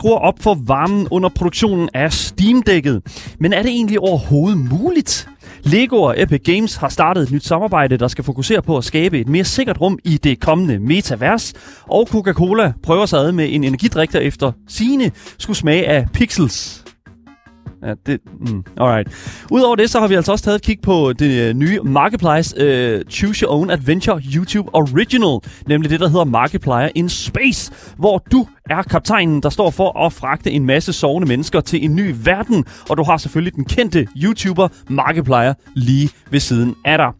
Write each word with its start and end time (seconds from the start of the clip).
skruer 0.00 0.18
op 0.18 0.42
for 0.42 0.58
varmen 0.66 1.08
under 1.10 1.28
produktionen 1.28 1.88
af 1.94 2.12
Steam-dækket. 2.12 3.02
Men 3.40 3.52
er 3.52 3.62
det 3.62 3.70
egentlig 3.70 4.00
overhovedet 4.00 4.58
muligt? 4.58 5.28
Lego 5.62 6.02
og 6.02 6.22
Epic 6.22 6.40
Games 6.44 6.76
har 6.76 6.88
startet 6.88 7.22
et 7.22 7.30
nyt 7.30 7.44
samarbejde, 7.44 7.96
der 7.96 8.08
skal 8.08 8.24
fokusere 8.24 8.62
på 8.62 8.76
at 8.76 8.84
skabe 8.84 9.20
et 9.20 9.28
mere 9.28 9.44
sikkert 9.44 9.80
rum 9.80 9.98
i 10.04 10.16
det 10.16 10.40
kommende 10.40 10.78
metavers. 10.78 11.52
Og 11.82 12.08
Coca-Cola 12.10 12.72
prøver 12.82 13.06
sig 13.06 13.18
ad 13.18 13.32
med 13.32 13.54
en 13.54 13.64
energidrik, 13.64 14.12
der 14.12 14.20
efter 14.20 14.52
sine 14.68 15.10
skulle 15.38 15.56
smage 15.56 15.86
af 15.88 16.06
pixels. 16.12 16.79
Ja, 17.82 17.94
det... 18.06 18.20
Mm, 18.40 18.64
alright. 18.76 19.08
Udover 19.50 19.76
det, 19.76 19.90
så 19.90 20.00
har 20.00 20.08
vi 20.08 20.14
altså 20.14 20.32
også 20.32 20.44
taget 20.44 20.56
et 20.56 20.62
kig 20.62 20.78
på 20.82 21.12
det 21.12 21.48
øh, 21.48 21.54
nye 21.54 21.80
Marketplace 21.84 22.56
uh, 22.56 22.64
øh, 22.64 23.04
Choose 23.10 23.44
Your 23.44 23.52
Own 23.52 23.70
Adventure 23.70 24.20
YouTube 24.34 24.74
Original. 24.74 25.38
Nemlig 25.66 25.90
det, 25.90 26.00
der 26.00 26.08
hedder 26.08 26.24
Markiplier 26.24 26.88
in 26.94 27.08
Space. 27.08 27.72
Hvor 27.96 28.24
du 28.32 28.46
er 28.70 28.82
kaptajnen, 28.82 29.42
der 29.42 29.50
står 29.50 29.70
for 29.70 30.06
at 30.06 30.12
fragte 30.12 30.50
en 30.50 30.66
masse 30.66 30.92
sovende 30.92 31.28
mennesker 31.28 31.60
til 31.60 31.84
en 31.84 31.96
ny 31.96 32.14
verden. 32.24 32.64
Og 32.88 32.96
du 32.96 33.02
har 33.02 33.16
selvfølgelig 33.16 33.54
den 33.54 33.64
kendte 33.64 34.08
YouTuber 34.22 34.68
Markiplier 34.88 35.54
lige 35.74 36.10
ved 36.30 36.40
siden 36.40 36.74
af 36.84 36.98
dig. 36.98 37.12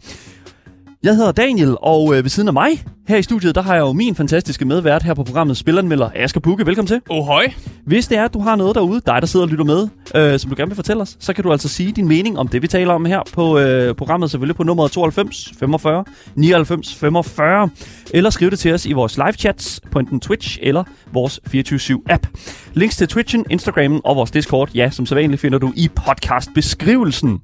Jeg 1.03 1.17
hedder 1.17 1.33
Daniel, 1.33 1.77
og 1.83 2.17
øh, 2.17 2.25
ved 2.25 2.31
siden 2.31 2.49
af 2.49 2.53
mig 2.53 2.85
her 3.09 3.17
i 3.17 3.23
studiet, 3.23 3.55
der 3.55 3.63
har 3.63 3.75
jeg 3.75 3.81
jo 3.81 3.93
min 3.93 4.15
fantastiske 4.15 4.65
medvært 4.65 5.03
her 5.03 5.15
på 5.15 5.25
programmet 5.25 5.57
Spilleranmelder 5.57 6.11
Asger 6.15 6.41
Bukke. 6.41 6.67
Velkommen 6.67 6.87
til. 6.87 7.01
Oh, 7.09 7.27
høj. 7.27 7.47
Hvis 7.87 8.07
det 8.07 8.19
er, 8.19 8.25
at 8.25 8.35
du 8.35 8.41
har 8.41 8.57
noget 8.57 8.75
derude, 8.75 9.01
dig 9.07 9.17
der 9.21 9.27
sidder 9.27 9.47
og 9.47 9.51
lytter 9.51 9.65
med, 9.65 9.89
øh, 10.15 10.39
som 10.39 10.51
du 10.51 10.57
gerne 10.57 10.69
vil 10.69 10.77
fortælle 10.77 11.03
os, 11.03 11.17
så 11.21 11.33
kan 11.33 11.45
du 11.45 11.53
altså 11.53 11.69
sige 11.69 11.93
din 11.93 12.09
mening 12.09 12.39
om 12.39 12.49
det, 12.49 12.63
vi 12.63 12.69
taler 12.69 12.95
om 12.95 13.05
her 13.05 13.21
på 13.33 13.59
øh, 13.59 13.95
programmet, 13.95 14.31
selvfølgelig 14.31 14.57
på 14.57 14.63
nummeret 14.63 14.93
92 14.93 15.53
45 15.59 16.05
99 16.35 16.95
45, 16.95 17.71
eller 18.15 18.31
skriv 18.31 18.51
det 18.51 18.59
til 18.59 18.75
os 18.75 18.87
i 18.87 18.93
vores 18.93 19.17
live 19.17 19.33
chats 19.33 19.81
på 19.91 19.99
enten 19.99 20.21
Twitch 20.21 20.59
eller 20.63 20.85
vores 21.13 21.41
24-7 21.55 22.03
app. 22.09 22.27
Links 22.75 22.97
til 22.97 23.09
Twitchen, 23.09 23.47
Instagramen 23.51 24.01
og 24.05 24.17
vores 24.17 24.31
Discord, 24.31 24.71
ja, 24.75 24.91
som 24.91 25.07
så 25.07 25.15
vanligt 25.15 25.41
finder 25.41 25.59
du 25.59 25.73
i 25.77 25.89
podcastbeskrivelsen. 25.89 27.39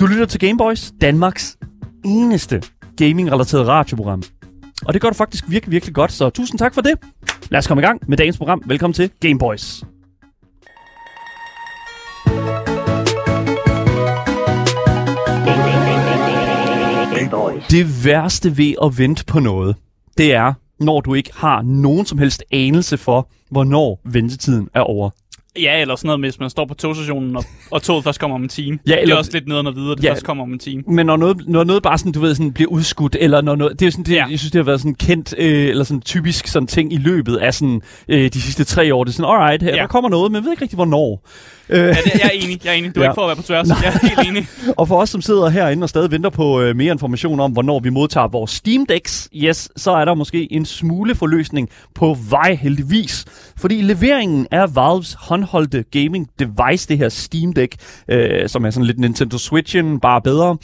Du 0.00 0.06
lytter 0.06 0.26
til 0.26 0.40
Gameboys, 0.40 0.92
Danmarks 1.00 1.56
eneste 2.06 2.62
gaming-relateret 2.96 3.66
radioprogram. 3.66 4.22
Og 4.86 4.94
det 4.94 5.02
gør 5.02 5.08
du 5.08 5.14
faktisk 5.14 5.44
virkelig, 5.48 5.72
virkelig 5.72 5.94
godt, 5.94 6.12
så 6.12 6.30
tusind 6.30 6.58
tak 6.58 6.74
for 6.74 6.80
det. 6.80 6.92
Lad 7.50 7.58
os 7.58 7.66
komme 7.66 7.82
i 7.82 7.86
gang 7.86 8.00
med 8.08 8.16
dagens 8.16 8.38
program. 8.38 8.62
Velkommen 8.66 8.94
til 8.94 9.10
Game 9.20 9.38
Boys. 9.38 9.84
Det 17.70 18.04
værste 18.04 18.58
ved 18.58 18.74
at 18.82 18.98
vente 18.98 19.24
på 19.24 19.40
noget, 19.40 19.76
det 20.16 20.34
er, 20.34 20.52
når 20.80 21.00
du 21.00 21.14
ikke 21.14 21.30
har 21.34 21.62
nogen 21.62 22.06
som 22.06 22.18
helst 22.18 22.44
anelse 22.50 22.98
for, 22.98 23.28
hvornår 23.50 24.00
ventetiden 24.04 24.68
er 24.74 24.80
over. 24.80 25.10
Ja, 25.60 25.80
eller 25.80 25.96
sådan 25.96 26.06
noget, 26.06 26.20
hvis 26.20 26.40
man 26.40 26.50
står 26.50 26.64
på 26.66 26.74
togstationen, 26.74 27.36
og, 27.36 27.44
og 27.70 27.82
toget 27.82 28.04
først 28.04 28.20
kommer 28.20 28.34
om 28.34 28.42
en 28.42 28.48
time. 28.48 28.78
Ja, 28.86 28.92
eller, 28.92 29.04
det 29.04 29.12
er 29.12 29.18
også 29.18 29.30
lidt 29.32 29.48
nederen 29.48 29.66
at 29.66 29.76
vide, 29.76 29.92
at 29.92 29.98
det 29.98 30.04
ja, 30.04 30.12
først 30.12 30.24
kommer 30.24 30.44
om 30.44 30.52
en 30.52 30.58
time. 30.58 30.82
Men 30.86 31.06
når 31.06 31.16
noget, 31.16 31.48
når 31.48 31.64
noget 31.64 31.82
bare 31.82 31.98
sådan, 31.98 32.12
du 32.12 32.20
ved, 32.20 32.34
sådan 32.34 32.52
bliver 32.52 32.70
udskudt, 32.70 33.16
eller 33.20 33.40
når 33.40 33.56
noget, 33.56 33.80
det 33.80 33.86
er 33.86 33.90
sådan, 33.90 34.04
det, 34.04 34.14
ja. 34.14 34.26
jeg 34.30 34.38
synes, 34.38 34.52
det 34.52 34.58
har 34.58 34.64
været 34.64 34.80
sådan 34.80 34.94
kendt, 34.94 35.34
øh, 35.38 35.68
eller 35.68 35.84
sådan 35.84 36.00
typisk 36.00 36.46
sådan 36.46 36.66
ting 36.66 36.92
i 36.92 36.96
løbet 36.96 37.36
af 37.36 37.54
sådan, 37.54 37.82
øh, 38.08 38.30
de 38.32 38.42
sidste 38.42 38.64
tre 38.64 38.94
år. 38.94 39.04
Det 39.04 39.10
er 39.10 39.14
sådan, 39.14 39.30
alright, 39.30 39.62
her, 39.62 39.74
ja. 39.74 39.80
der 39.80 39.86
kommer 39.86 40.10
noget, 40.10 40.32
men 40.32 40.36
jeg 40.36 40.44
ved 40.44 40.50
ikke 40.50 40.62
rigtig, 40.62 40.76
hvornår. 40.76 41.22
Øh, 41.68 41.78
ja, 41.78 41.88
det, 41.88 42.14
jeg 42.14 42.24
er 42.24 42.30
enig, 42.30 42.64
jeg 42.64 42.70
er 42.70 42.74
enig. 42.74 42.94
Du 42.94 43.00
er 43.00 43.04
ja. 43.04 43.10
ikke 43.10 43.14
for 43.14 43.22
at 43.22 43.28
være 43.28 43.36
på 43.36 43.42
tværs. 43.42 43.68
Jeg 43.68 43.94
er 43.94 44.08
helt 44.08 44.28
enig. 44.28 44.48
og 44.80 44.88
for 44.88 45.00
os, 45.00 45.10
som 45.10 45.22
sidder 45.22 45.48
herinde 45.48 45.84
og 45.84 45.88
stadig 45.88 46.10
venter 46.10 46.30
på 46.30 46.60
øh, 46.60 46.76
mere 46.76 46.92
information 46.92 47.40
om, 47.40 47.52
hvornår 47.52 47.80
vi 47.80 47.90
modtager 47.90 48.28
vores 48.28 48.50
Steam 48.50 48.86
Decks, 48.86 49.28
yes, 49.34 49.68
så 49.76 49.90
er 49.90 50.04
der 50.04 50.14
måske 50.14 50.52
en 50.52 50.64
smule 50.64 51.14
forløsning 51.14 51.68
på 51.94 52.16
vej 52.30 52.54
heldigvis. 52.54 53.24
Fordi 53.56 53.82
leveringen 53.82 54.46
af 54.50 54.76
Valves 54.76 55.16
håndholdte 55.20 55.84
gaming 55.90 56.28
device, 56.38 56.88
det 56.88 56.98
her 56.98 57.08
Steam 57.08 57.52
Deck, 57.52 57.74
øh, 58.08 58.48
som 58.48 58.64
er 58.64 58.70
sådan 58.70 58.86
lidt 58.86 58.98
Nintendo 58.98 59.38
Switchen, 59.38 60.00
bare 60.00 60.22
bedre, 60.22 60.56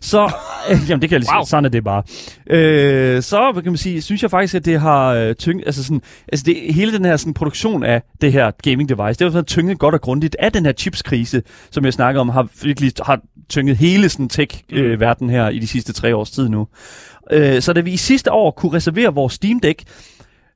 så, 0.00 0.32
øh, 0.70 0.78
jamen 0.88 1.02
det 1.02 1.08
kan 1.08 1.14
jeg 1.14 1.20
lige 1.20 1.34
wow. 1.34 1.42
sige, 1.42 1.50
sådan 1.50 1.64
er 1.64 1.68
det 1.68 1.84
bare. 1.84 2.02
Øh, 2.50 3.22
så 3.22 3.52
kan 3.54 3.72
man 3.72 3.76
sige, 3.76 4.02
synes 4.02 4.22
jeg 4.22 4.30
faktisk, 4.30 4.54
at 4.54 4.64
det 4.64 4.80
har 4.80 5.14
øh, 5.14 5.34
tynget, 5.34 5.66
altså 5.66 5.84
sådan, 5.84 6.02
altså 6.32 6.44
det, 6.46 6.74
hele 6.74 6.92
den 6.92 7.04
her 7.04 7.16
sådan, 7.16 7.34
produktion 7.34 7.84
af 7.84 8.02
det 8.20 8.32
her 8.32 8.50
gaming 8.62 8.88
device, 8.88 9.18
det 9.18 9.20
har 9.20 9.30
været 9.30 9.46
tynget 9.46 9.78
godt 9.78 9.94
og 9.94 10.00
grundigt 10.00 10.36
af 10.38 10.49
den 10.54 10.64
her 10.64 10.72
chipskrise, 10.72 11.42
som 11.70 11.84
jeg 11.84 11.92
snakker 11.92 12.20
om, 12.20 12.28
har 12.28 12.48
virkelig 12.62 12.92
har 13.02 13.20
tynget 13.48 13.76
hele 13.76 14.08
sådan 14.08 14.28
tech-verden 14.28 15.30
øh, 15.30 15.34
her 15.34 15.48
i 15.48 15.58
de 15.58 15.66
sidste 15.66 15.92
tre 15.92 16.16
års 16.16 16.30
tid 16.30 16.48
nu. 16.48 16.66
Øh, 17.30 17.62
så 17.62 17.72
da 17.72 17.80
vi 17.80 17.92
i 17.92 17.96
sidste 17.96 18.32
år 18.32 18.50
kunne 18.50 18.72
reservere 18.72 19.14
vores 19.14 19.32
Steam 19.32 19.60
Deck, 19.60 19.82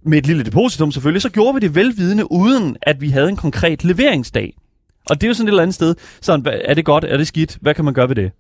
med 0.06 0.18
et 0.18 0.26
lille 0.26 0.42
depositum 0.42 0.92
selvfølgelig, 0.92 1.22
så 1.22 1.30
gjorde 1.30 1.54
vi 1.54 1.60
det 1.60 1.74
velvidende, 1.74 2.32
uden 2.32 2.76
at 2.82 3.00
vi 3.00 3.08
havde 3.08 3.28
en 3.28 3.36
konkret 3.36 3.84
leveringsdag. 3.84 4.56
Og 5.10 5.20
det 5.20 5.26
er 5.26 5.28
jo 5.28 5.34
sådan 5.34 5.48
et 5.48 5.50
eller 5.50 5.62
andet 5.62 5.74
sted. 5.74 5.94
Sådan, 6.20 6.46
er 6.64 6.74
det 6.74 6.84
godt? 6.84 7.04
Er 7.04 7.16
det 7.16 7.26
skidt? 7.26 7.58
Hvad 7.60 7.74
kan 7.74 7.84
man 7.84 7.94
gøre 7.94 8.08
ved 8.08 8.16
det? 8.16 8.32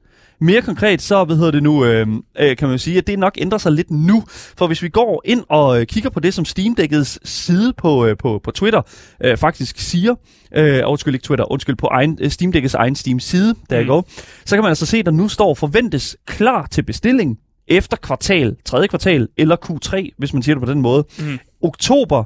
Mere 0.44 0.62
konkret, 0.62 1.02
så 1.02 1.24
hvad 1.24 1.36
hedder 1.36 1.50
det 1.50 1.62
nu, 1.62 1.84
øh, 1.84 2.06
øh, 2.38 2.56
kan 2.56 2.68
man 2.68 2.72
jo 2.74 2.78
sige, 2.78 2.98
at 2.98 3.06
det 3.06 3.18
nok 3.18 3.32
ændrer 3.38 3.58
sig 3.58 3.72
lidt 3.72 3.90
nu. 3.90 4.24
For 4.28 4.66
hvis 4.66 4.82
vi 4.82 4.88
går 4.88 5.22
ind 5.24 5.44
og 5.48 5.80
øh, 5.80 5.86
kigger 5.86 6.10
på 6.10 6.20
det, 6.20 6.34
som 6.34 6.44
Steam 6.44 6.74
Deckets 6.74 7.28
side 7.28 7.72
på, 7.72 8.06
øh, 8.06 8.16
på, 8.16 8.40
på 8.44 8.50
Twitter 8.50 8.82
øh, 9.24 9.36
faktisk 9.36 9.78
siger, 9.78 10.14
øh, 10.56 10.80
undskyld 10.86 11.14
ikke 11.14 11.24
Twitter, 11.24 11.52
undskyld 11.52 11.76
på 11.76 11.86
egen, 11.86 12.18
øh, 12.20 12.30
Steam 12.30 12.52
Deckets 12.52 12.74
egen 12.74 12.96
Steam 12.96 13.20
side, 13.20 13.54
der 13.70 13.80
mm. 13.80 13.86
går, 13.86 14.08
så 14.44 14.56
kan 14.56 14.62
man 14.62 14.68
altså 14.68 14.86
se, 14.86 14.98
at 14.98 15.06
der 15.06 15.12
nu 15.12 15.28
står 15.28 15.54
forventes 15.54 16.16
klar 16.26 16.66
til 16.66 16.82
bestilling 16.82 17.38
efter 17.68 17.96
kvartal, 17.96 18.56
tredje 18.64 18.88
kvartal 18.88 19.28
eller 19.36 19.56
Q3, 19.70 20.14
hvis 20.18 20.32
man 20.32 20.42
siger 20.42 20.54
det 20.54 20.66
på 20.66 20.72
den 20.72 20.80
måde. 20.80 21.04
Mm. 21.18 21.38
Oktober 21.62 22.24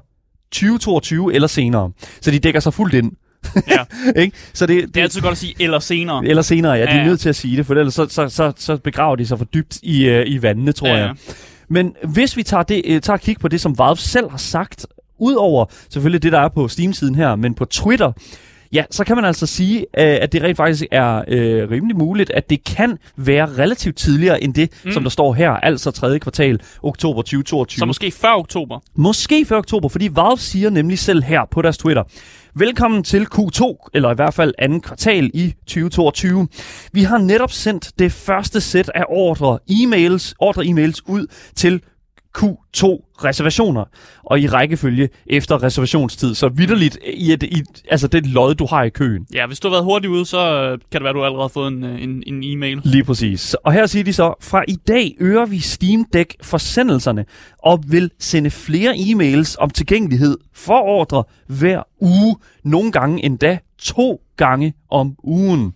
2022 0.52 1.34
eller 1.34 1.48
senere. 1.48 1.90
Så 2.20 2.30
de 2.30 2.38
dækker 2.38 2.60
sig 2.60 2.74
fuldt 2.74 2.94
ind. 2.94 3.12
Ja. 3.68 3.84
ikke? 4.22 4.36
Så 4.52 4.66
det, 4.66 4.82
det, 4.82 4.94
det 4.94 5.00
er 5.00 5.04
altid 5.04 5.20
godt 5.20 5.32
at 5.32 5.38
sige 5.38 5.54
eller 5.60 5.78
senere. 5.78 6.26
Eller 6.26 6.42
senere, 6.42 6.72
ja. 6.72 6.82
De 6.82 6.90
er 6.90 6.96
ja, 6.96 7.04
nødt 7.04 7.20
til 7.20 7.28
at 7.28 7.36
sige 7.36 7.56
det, 7.56 7.66
for 7.66 7.74
ellers 7.74 7.94
så, 7.94 8.06
så, 8.08 8.28
så, 8.28 8.52
så 8.56 8.76
begraver 8.76 9.16
de 9.16 9.26
sig 9.26 9.38
for 9.38 9.44
dybt 9.44 9.78
i, 9.82 10.08
uh, 10.10 10.22
i 10.26 10.42
vandene, 10.42 10.72
tror 10.72 10.88
ja, 10.88 10.96
jeg. 10.96 11.14
Men 11.68 11.94
hvis 12.04 12.36
vi 12.36 12.42
tager, 12.42 12.62
det, 12.62 12.82
uh, 12.90 13.00
tager 13.00 13.16
kig 13.16 13.36
på 13.40 13.48
det, 13.48 13.60
som 13.60 13.78
Valve 13.78 13.96
selv 13.96 14.30
har 14.30 14.38
sagt, 14.38 14.86
udover 15.18 15.64
selvfølgelig 15.90 16.22
det, 16.22 16.32
der 16.32 16.40
er 16.40 16.48
på 16.48 16.68
Steam-siden 16.68 17.14
her, 17.14 17.36
men 17.36 17.54
på 17.54 17.64
Twitter, 17.64 18.12
Ja, 18.72 18.84
så 18.90 19.04
kan 19.04 19.16
man 19.16 19.24
altså 19.24 19.46
sige, 19.46 19.78
øh, 19.80 19.86
at 20.20 20.32
det 20.32 20.42
rent 20.42 20.56
faktisk 20.56 20.84
er 20.90 21.22
øh, 21.28 21.70
rimelig 21.70 21.96
muligt, 21.96 22.30
at 22.30 22.50
det 22.50 22.64
kan 22.64 22.98
være 23.16 23.46
relativt 23.46 23.96
tidligere 23.96 24.42
end 24.42 24.54
det, 24.54 24.70
mm. 24.84 24.92
som 24.92 25.02
der 25.02 25.10
står 25.10 25.34
her, 25.34 25.50
altså 25.50 25.90
tredje 25.90 26.18
kvartal, 26.18 26.60
oktober 26.82 27.22
2022. 27.22 27.78
Så 27.78 27.86
måske 27.86 28.10
før 28.10 28.38
oktober? 28.38 28.80
Måske 28.94 29.44
før 29.44 29.58
oktober, 29.58 29.88
fordi 29.88 30.08
Valve 30.12 30.38
siger 30.38 30.70
nemlig 30.70 30.98
selv 30.98 31.22
her 31.22 31.40
på 31.50 31.62
deres 31.62 31.78
Twitter, 31.78 32.02
Velkommen 32.58 33.02
til 33.02 33.26
Q2, 33.34 33.88
eller 33.94 34.10
i 34.10 34.14
hvert 34.14 34.34
fald 34.34 34.54
anden 34.58 34.80
kvartal 34.80 35.30
i 35.34 35.54
2022. 35.66 36.48
Vi 36.92 37.02
har 37.02 37.18
netop 37.18 37.52
sendt 37.52 37.98
det 37.98 38.12
første 38.12 38.60
sæt 38.60 38.90
af 38.94 39.04
ordre 39.08 39.58
e-mails, 39.70 40.34
ordre 40.38 40.62
e-mails 40.62 41.00
ud 41.06 41.26
til 41.54 41.82
Q2 42.38 42.82
reservationer, 43.24 43.84
og 44.24 44.40
i 44.40 44.48
rækkefølge 44.48 45.08
efter 45.26 45.62
reservationstid. 45.62 46.34
Så 46.34 46.48
vidderligt, 46.48 46.98
i 47.14 47.32
et, 47.32 47.42
i, 47.42 47.62
altså 47.90 48.08
det 48.08 48.26
lod, 48.26 48.54
du 48.54 48.66
har 48.66 48.82
i 48.82 48.88
køen. 48.88 49.26
Ja, 49.34 49.46
hvis 49.46 49.60
du 49.60 49.68
har 49.68 49.74
været 49.74 49.84
hurtigt 49.84 50.10
ude, 50.10 50.26
så 50.26 50.38
øh, 50.38 50.70
kan 50.70 50.80
det 50.92 51.02
være, 51.02 51.12
du 51.12 51.24
allerede 51.24 51.44
har 51.44 51.48
fået 51.48 51.68
en, 51.68 51.84
øh, 51.84 52.02
en, 52.02 52.22
en 52.26 52.44
e-mail. 52.44 52.80
Lige 52.84 53.04
præcis. 53.04 53.54
Og 53.54 53.72
her 53.72 53.86
siger 53.86 54.04
de 54.04 54.12
så, 54.12 54.34
fra 54.40 54.64
i 54.68 54.76
dag 54.88 55.16
øger 55.20 55.46
vi 55.46 55.58
Steam 55.58 56.04
Deck 56.12 56.34
forsendelserne, 56.42 57.24
og 57.58 57.84
vil 57.86 58.10
sende 58.18 58.50
flere 58.50 58.94
e-mails 58.94 59.56
om 59.58 59.70
tilgængelighed 59.70 60.38
for 60.54 60.80
ordre 60.80 61.24
hver 61.46 61.82
uge, 62.00 62.36
nogle 62.64 62.92
gange 62.92 63.24
endda 63.24 63.58
to 63.78 64.20
gange 64.36 64.74
om 64.90 65.14
ugen. 65.24 65.74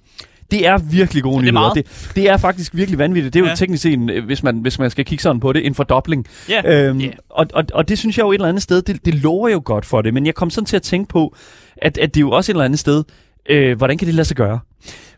Det 0.52 0.66
er 0.66 0.78
virkelig 0.78 1.22
gode 1.22 1.42
nyheder. 1.42 1.72
Det, 1.72 1.86
det, 1.86 2.12
det 2.14 2.28
er 2.28 2.36
faktisk 2.36 2.74
virkelig 2.74 2.98
vanvittigt. 2.98 3.34
Det 3.34 3.40
er 3.40 3.44
ja. 3.44 3.50
jo 3.50 3.56
teknisk 3.56 3.82
set, 3.82 4.10
øh, 4.10 4.24
hvis 4.24 4.42
man, 4.42 4.58
hvis 4.58 4.78
man 4.78 4.90
skal 4.90 5.04
kigge 5.04 5.22
sådan 5.22 5.40
på 5.40 5.52
det, 5.52 5.66
en 5.66 5.74
fordobling. 5.74 6.26
Yeah. 6.50 6.88
Øhm, 6.88 7.00
yeah. 7.00 7.12
Og, 7.28 7.46
og, 7.54 7.64
og 7.74 7.88
det 7.88 7.98
synes 7.98 8.18
jeg 8.18 8.24
jo 8.24 8.30
et 8.30 8.34
eller 8.34 8.48
andet 8.48 8.62
sted, 8.62 8.82
det, 8.82 9.04
det 9.04 9.14
lover 9.14 9.48
jo 9.48 9.62
godt 9.64 9.86
for 9.86 10.02
det. 10.02 10.14
Men 10.14 10.26
jeg 10.26 10.34
kom 10.34 10.50
sådan 10.50 10.66
til 10.66 10.76
at 10.76 10.82
tænke 10.82 11.08
på, 11.08 11.36
at, 11.76 11.98
at 11.98 12.14
det 12.14 12.20
er 12.20 12.24
jo 12.24 12.30
også 12.30 12.52
et 12.52 12.54
eller 12.54 12.64
andet 12.64 12.78
sted, 12.78 13.04
øh, 13.48 13.76
hvordan 13.76 13.98
kan 13.98 14.06
det 14.06 14.14
lade 14.14 14.24
sig 14.24 14.36
gøre? 14.36 14.58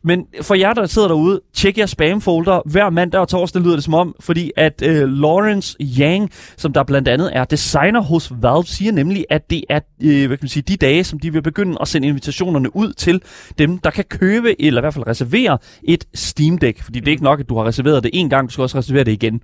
Men 0.04 0.26
for 0.42 0.54
jer, 0.54 0.72
der 0.72 0.86
sidder 0.86 1.08
derude, 1.08 1.40
tjek 1.54 1.78
jeres 1.78 1.90
spamfolder 1.90 2.60
hver 2.66 2.90
mandag 2.90 3.20
og 3.20 3.28
torsdag, 3.28 3.62
lyder 3.62 3.74
det 3.74 3.84
som 3.84 3.94
om, 3.94 4.14
fordi 4.20 4.50
at 4.56 4.82
øh, 4.82 5.08
Lawrence 5.08 5.76
Yang, 6.00 6.30
som 6.56 6.72
der 6.72 6.82
blandt 6.82 7.08
andet 7.08 7.30
er 7.32 7.44
designer 7.44 8.00
hos 8.00 8.32
Valve, 8.42 8.64
siger 8.64 8.92
nemlig, 8.92 9.24
at 9.30 9.50
det 9.50 9.64
er 9.70 9.80
øh, 10.02 10.26
hvad 10.26 10.36
kan 10.36 10.38
man 10.42 10.48
sige, 10.48 10.62
de 10.62 10.76
dage, 10.76 11.04
som 11.04 11.18
de 11.18 11.32
vil 11.32 11.42
begynde 11.42 11.78
at 11.80 11.88
sende 11.88 12.08
invitationerne 12.08 12.76
ud 12.76 12.92
til 12.92 13.22
dem, 13.58 13.78
der 13.78 13.90
kan 13.90 14.04
købe, 14.04 14.62
eller 14.62 14.80
i 14.80 14.82
hvert 14.82 14.94
fald 14.94 15.06
reservere 15.06 15.58
et 15.82 16.04
Steam 16.14 16.58
Deck. 16.58 16.82
Fordi 16.82 17.00
det 17.00 17.08
er 17.08 17.12
ikke 17.12 17.24
nok, 17.24 17.40
at 17.40 17.48
du 17.48 17.56
har 17.56 17.64
reserveret 17.64 18.02
det 18.02 18.10
en 18.14 18.30
gang, 18.30 18.48
du 18.48 18.52
skal 18.52 18.62
også 18.62 18.78
reservere 18.78 19.04
det 19.04 19.12
igen. 19.12 19.40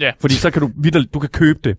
Ja. 0.00 0.10
Fordi 0.20 0.34
så 0.34 0.50
kan 0.50 0.62
du, 0.62 0.70
du 1.14 1.18
kan 1.18 1.28
købe 1.28 1.58
det. 1.64 1.76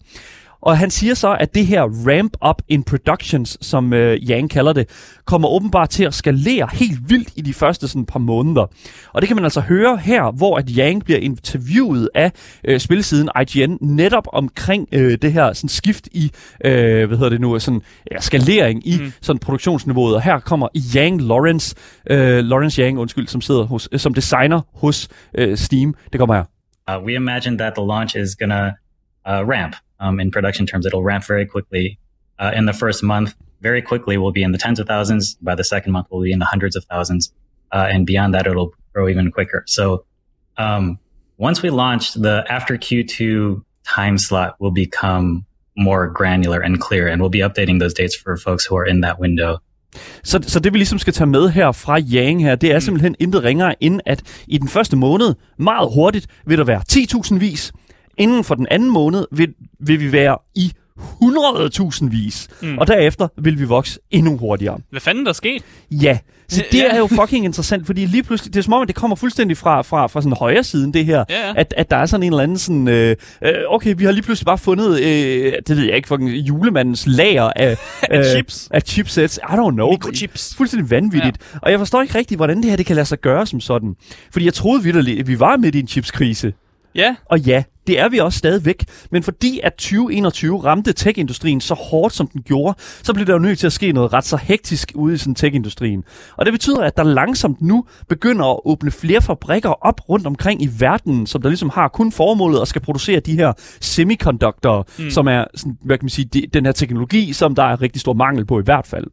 Og 0.61 0.77
han 0.77 0.89
siger 0.89 1.13
så, 1.13 1.37
at 1.39 1.55
det 1.55 1.65
her 1.65 1.81
ramp 1.81 2.37
up 2.49 2.61
in 2.67 2.83
productions, 2.83 3.57
som 3.61 3.93
øh, 3.93 4.17
Yang 4.29 4.49
kalder 4.49 4.73
det, 4.73 4.89
kommer 5.25 5.47
åbenbart 5.47 5.89
til 5.89 6.03
at 6.03 6.13
skalere 6.13 6.69
helt 6.73 7.09
vildt 7.09 7.29
i 7.35 7.41
de 7.41 7.53
første 7.53 7.87
sådan, 7.87 8.05
par 8.05 8.19
måneder. 8.19 8.65
Og 9.13 9.21
det 9.21 9.27
kan 9.27 9.35
man 9.35 9.43
altså 9.43 9.61
høre 9.61 9.97
her, 9.97 10.31
hvor 10.31 10.57
at 10.57 10.69
Yang 10.69 11.03
bliver 11.03 11.19
interviewet 11.19 12.09
af 12.15 12.31
øh, 12.63 12.79
spilsiden 12.79 13.29
IGN 13.41 13.77
netop 13.81 14.27
omkring 14.33 14.87
øh, 14.91 15.17
det 15.21 15.33
her 15.33 15.53
sådan, 15.53 15.69
skift 15.69 16.07
i, 16.11 16.31
øh, 16.65 17.07
hvad 17.07 17.17
hedder 17.17 17.29
det 17.29 17.41
nu, 17.41 17.59
sådan, 17.59 17.81
ja, 18.11 18.19
skalering 18.19 18.87
i 18.87 18.97
mm. 18.99 19.13
sådan, 19.21 19.39
produktionsniveauet. 19.39 20.15
Og 20.15 20.21
her 20.21 20.39
kommer 20.39 20.67
Yang 20.95 21.21
Lawrence, 21.21 21.75
øh, 22.09 22.43
Lawrence 22.43 22.81
Yang, 22.81 22.99
undskyld, 22.99 23.27
som 23.27 23.41
sidder 23.41 23.63
hos, 23.63 23.89
øh, 23.91 23.99
som 23.99 24.13
designer 24.13 24.61
hos 24.73 25.07
øh, 25.37 25.57
Steam. 25.57 25.95
Det 26.11 26.19
kommer 26.19 26.35
her. 26.35 26.43
Uh, 26.89 27.05
we 27.05 27.13
imagine 27.15 27.57
that 27.57 27.73
the 27.73 27.85
launch 27.85 28.17
is 28.17 28.35
gonna 28.35 28.65
uh, 29.25 29.49
ramp 29.49 29.75
um, 30.01 30.19
in 30.19 30.31
production 30.31 30.65
terms. 30.65 30.85
It'll 30.85 31.03
ramp 31.03 31.23
very 31.23 31.45
quickly. 31.45 31.97
Uh, 32.39 32.51
in 32.55 32.65
the 32.65 32.73
first 32.73 33.03
month, 33.03 33.35
very 33.61 33.81
quickly, 33.81 34.17
we'll 34.17 34.31
be 34.31 34.43
in 34.43 34.51
the 34.51 34.57
tens 34.57 34.79
of 34.79 34.87
thousands. 34.87 35.35
By 35.35 35.55
the 35.55 35.63
second 35.63 35.91
month, 35.93 36.07
we'll 36.09 36.23
be 36.23 36.31
in 36.31 36.39
the 36.39 36.45
hundreds 36.53 36.75
of 36.75 36.83
thousands. 36.85 37.31
Uh, 37.71 37.87
and 37.89 38.05
beyond 38.05 38.33
that, 38.33 38.47
it'll 38.47 38.73
grow 38.93 39.07
even 39.07 39.31
quicker. 39.31 39.63
So 39.67 40.05
um, 40.57 40.99
once 41.37 41.61
we 41.61 41.69
launch, 41.69 42.13
the 42.13 42.43
after 42.49 42.77
Q2 42.77 43.63
time 43.83 44.17
slot 44.17 44.55
will 44.59 44.71
become 44.71 45.45
more 45.77 46.07
granular 46.07 46.59
and 46.59 46.81
clear, 46.81 47.07
and 47.07 47.21
we'll 47.21 47.29
be 47.29 47.39
updating 47.39 47.79
those 47.79 47.93
dates 47.93 48.15
for 48.15 48.35
folks 48.37 48.65
who 48.65 48.75
are 48.75 48.85
in 48.85 49.01
that 49.01 49.19
window. 49.19 49.57
Så, 50.23 50.39
så 50.47 50.59
det 50.59 50.73
vi 50.73 50.77
ligesom 50.77 50.99
skal 50.99 51.13
tage 51.13 51.27
med 51.27 51.49
her 51.49 51.71
fra 51.71 51.99
Yang 51.99 52.43
her, 52.43 52.55
det 52.55 52.71
er 52.71 52.75
mm. 52.75 52.81
simpelthen 52.81 53.15
intet 53.19 53.43
ringere 53.43 53.83
end, 53.83 54.01
at 54.05 54.21
i 54.47 54.57
den 54.57 54.67
første 54.67 54.95
måned, 54.95 55.35
meget 55.57 55.89
hurtigt, 55.93 56.27
vil 56.45 56.57
der 56.57 56.63
være 56.63 56.81
10.000 56.91 57.37
vis. 57.37 57.71
Inden 58.17 58.43
for 58.43 58.55
den 58.55 58.67
anden 58.71 58.89
måned 58.89 59.27
vil, 59.31 59.53
vil 59.79 59.99
vi 59.99 60.11
være 60.11 60.37
i 60.55 60.71
100.000 61.01 62.09
vis. 62.09 62.47
Mm. 62.61 62.77
Og 62.77 62.87
derefter 62.87 63.27
vil 63.37 63.59
vi 63.59 63.63
vokse 63.63 63.99
endnu 64.11 64.37
hurtigere. 64.37 64.79
Hvad 64.89 65.01
fanden 65.01 65.25
der 65.25 65.33
sket? 65.33 65.63
Ja, 65.91 66.17
så 66.49 66.63
det 66.71 66.77
ja. 66.77 66.89
er 66.89 66.97
jo 66.97 67.07
fucking 67.21 67.45
interessant, 67.45 67.85
fordi 67.85 68.05
lige 68.05 68.23
pludselig, 68.23 68.53
det 68.53 68.59
er 68.59 68.63
som 68.63 68.73
om, 68.73 68.81
at 68.81 68.87
det 68.87 68.95
kommer 68.95 69.15
fuldstændig 69.15 69.57
fra, 69.57 69.81
fra, 69.81 70.07
fra 70.07 70.21
sådan 70.21 70.37
højre 70.37 70.63
siden, 70.63 70.93
det 70.93 71.05
her. 71.05 71.23
Ja, 71.29 71.47
ja. 71.47 71.53
At, 71.55 71.73
at 71.77 71.91
der 71.91 71.97
er 71.97 72.05
sådan 72.05 72.23
en 72.23 72.33
eller 72.33 72.43
anden 72.43 72.57
sådan, 72.57 72.87
øh, 72.87 73.15
øh, 73.43 73.53
okay, 73.69 73.93
vi 73.97 74.03
har 74.03 74.11
lige 74.11 74.23
pludselig 74.23 74.45
bare 74.45 74.57
fundet, 74.57 74.99
øh, 75.01 75.53
det 75.67 75.77
ved 75.77 75.85
jeg 75.85 75.95
ikke, 75.95 76.07
fucking 76.07 76.29
julemandens 76.29 77.07
lager 77.07 77.51
af, 77.55 77.77
øh, 78.13 78.23
chips. 78.25 78.67
af 78.71 78.81
chipsets. 78.81 79.37
I 79.37 79.53
don't 79.53 79.71
know. 79.71 79.91
Mikrochips. 79.91 80.55
Fuldstændig 80.57 80.89
vanvittigt. 80.89 81.37
Ja. 81.53 81.59
Og 81.61 81.71
jeg 81.71 81.79
forstår 81.79 82.01
ikke 82.01 82.17
rigtigt, 82.17 82.39
hvordan 82.39 82.57
det 82.57 82.69
her 82.69 82.77
det 82.77 82.85
kan 82.85 82.95
lade 82.95 83.05
sig 83.05 83.19
gøre 83.19 83.45
som 83.45 83.59
sådan. 83.59 83.95
Fordi 84.31 84.45
jeg 84.45 84.53
troede 84.53 84.83
vidderligt, 84.83 85.19
at 85.19 85.27
vi 85.27 85.39
var 85.39 85.57
midt 85.57 85.75
i 85.75 85.79
en 85.79 85.87
chipskrise. 85.87 86.53
Ja. 86.95 87.15
Og 87.25 87.39
ja, 87.39 87.63
det 87.87 87.99
er 87.99 88.09
vi 88.09 88.17
også 88.17 88.37
stadigvæk. 88.37 88.85
Men 89.11 89.23
fordi 89.23 89.59
at 89.63 89.73
2021 89.73 90.63
ramte 90.63 90.93
tech-industrien 90.93 91.61
så 91.61 91.73
hårdt, 91.73 92.13
som 92.13 92.27
den 92.27 92.41
gjorde, 92.41 92.77
så 92.79 93.13
blev 93.13 93.25
der 93.25 93.33
jo 93.33 93.39
nødt 93.39 93.59
til 93.59 93.67
at 93.67 93.73
ske 93.73 93.91
noget 93.91 94.13
ret 94.13 94.25
så 94.25 94.37
hektisk 94.37 94.91
ude 94.95 95.13
i 95.13 95.17
sådan 95.17 95.35
tech-industrien. 95.35 96.03
Og 96.37 96.45
det 96.45 96.53
betyder, 96.53 96.81
at 96.81 96.97
der 96.97 97.03
langsomt 97.03 97.61
nu 97.61 97.85
begynder 98.09 98.45
at 98.45 98.59
åbne 98.65 98.91
flere 98.91 99.21
fabrikker 99.21 99.69
op 99.69 100.09
rundt 100.09 100.27
omkring 100.27 100.61
i 100.63 100.69
verden, 100.79 101.27
som 101.27 101.41
der 101.41 101.49
ligesom 101.49 101.69
har 101.69 101.87
kun 101.87 102.11
formålet 102.11 102.61
at 102.61 102.67
skal 102.67 102.81
producere 102.81 103.19
de 103.19 103.35
her 103.35 103.53
semiconductor, 103.81 104.87
mm. 104.99 105.09
som 105.09 105.27
er 105.27 105.45
sådan, 105.55 105.77
hvad 105.81 105.97
kan 105.97 106.05
man 106.05 106.09
sige, 106.09 106.25
de, 106.33 106.47
den 106.53 106.65
her 106.65 106.71
teknologi, 106.71 107.33
som 107.33 107.55
der 107.55 107.63
er 107.63 107.81
rigtig 107.81 108.01
stor 108.01 108.13
mangel 108.13 108.45
på 108.45 108.59
i 108.59 108.63
hvert 108.63 108.87
fald. 108.87 109.05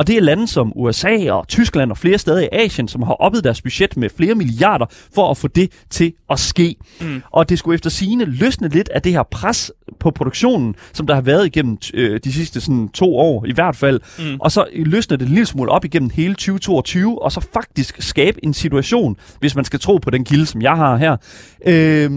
Og 0.00 0.06
det 0.06 0.16
er 0.16 0.20
lande 0.20 0.48
som 0.48 0.72
USA 0.76 1.32
og 1.32 1.48
Tyskland 1.48 1.90
og 1.90 1.98
flere 1.98 2.18
steder 2.18 2.40
i 2.40 2.48
Asien, 2.52 2.88
som 2.88 3.02
har 3.02 3.12
oppet 3.12 3.44
deres 3.44 3.62
budget 3.62 3.96
med 3.96 4.10
flere 4.16 4.34
milliarder 4.34 4.86
for 5.14 5.30
at 5.30 5.36
få 5.36 5.48
det 5.48 5.72
til 5.90 6.12
at 6.30 6.38
ske. 6.38 6.76
Mm. 7.00 7.22
Og 7.30 7.48
det 7.48 7.58
skulle 7.58 7.74
efter 7.74 7.90
sigende 7.90 8.24
løsne 8.24 8.68
lidt 8.68 8.88
af 8.88 9.02
det 9.02 9.12
her 9.12 9.22
pres 9.22 9.72
på 9.98 10.10
produktionen, 10.10 10.74
som 10.92 11.06
der 11.06 11.14
har 11.14 11.20
været 11.20 11.46
igennem 11.46 11.78
øh, 11.94 12.20
de 12.24 12.32
sidste 12.32 12.60
sådan, 12.60 12.88
to 12.88 13.16
år 13.16 13.44
i 13.46 13.52
hvert 13.52 13.76
fald. 13.76 14.00
Mm. 14.18 14.40
Og 14.40 14.52
så 14.52 14.66
løsne 14.74 15.16
det 15.16 15.26
en 15.26 15.28
lille 15.28 15.46
smule 15.46 15.70
op 15.70 15.84
igennem 15.84 16.10
hele 16.10 16.34
2022, 16.34 17.22
og 17.22 17.32
så 17.32 17.40
faktisk 17.52 18.02
skabe 18.02 18.44
en 18.44 18.54
situation, 18.54 19.16
hvis 19.40 19.54
man 19.54 19.64
skal 19.64 19.80
tro 19.80 19.98
på 19.98 20.10
den 20.10 20.24
kilde, 20.24 20.46
som 20.46 20.62
jeg 20.62 20.76
har 20.76 20.96
her, 20.96 21.16
øh, 21.66 22.10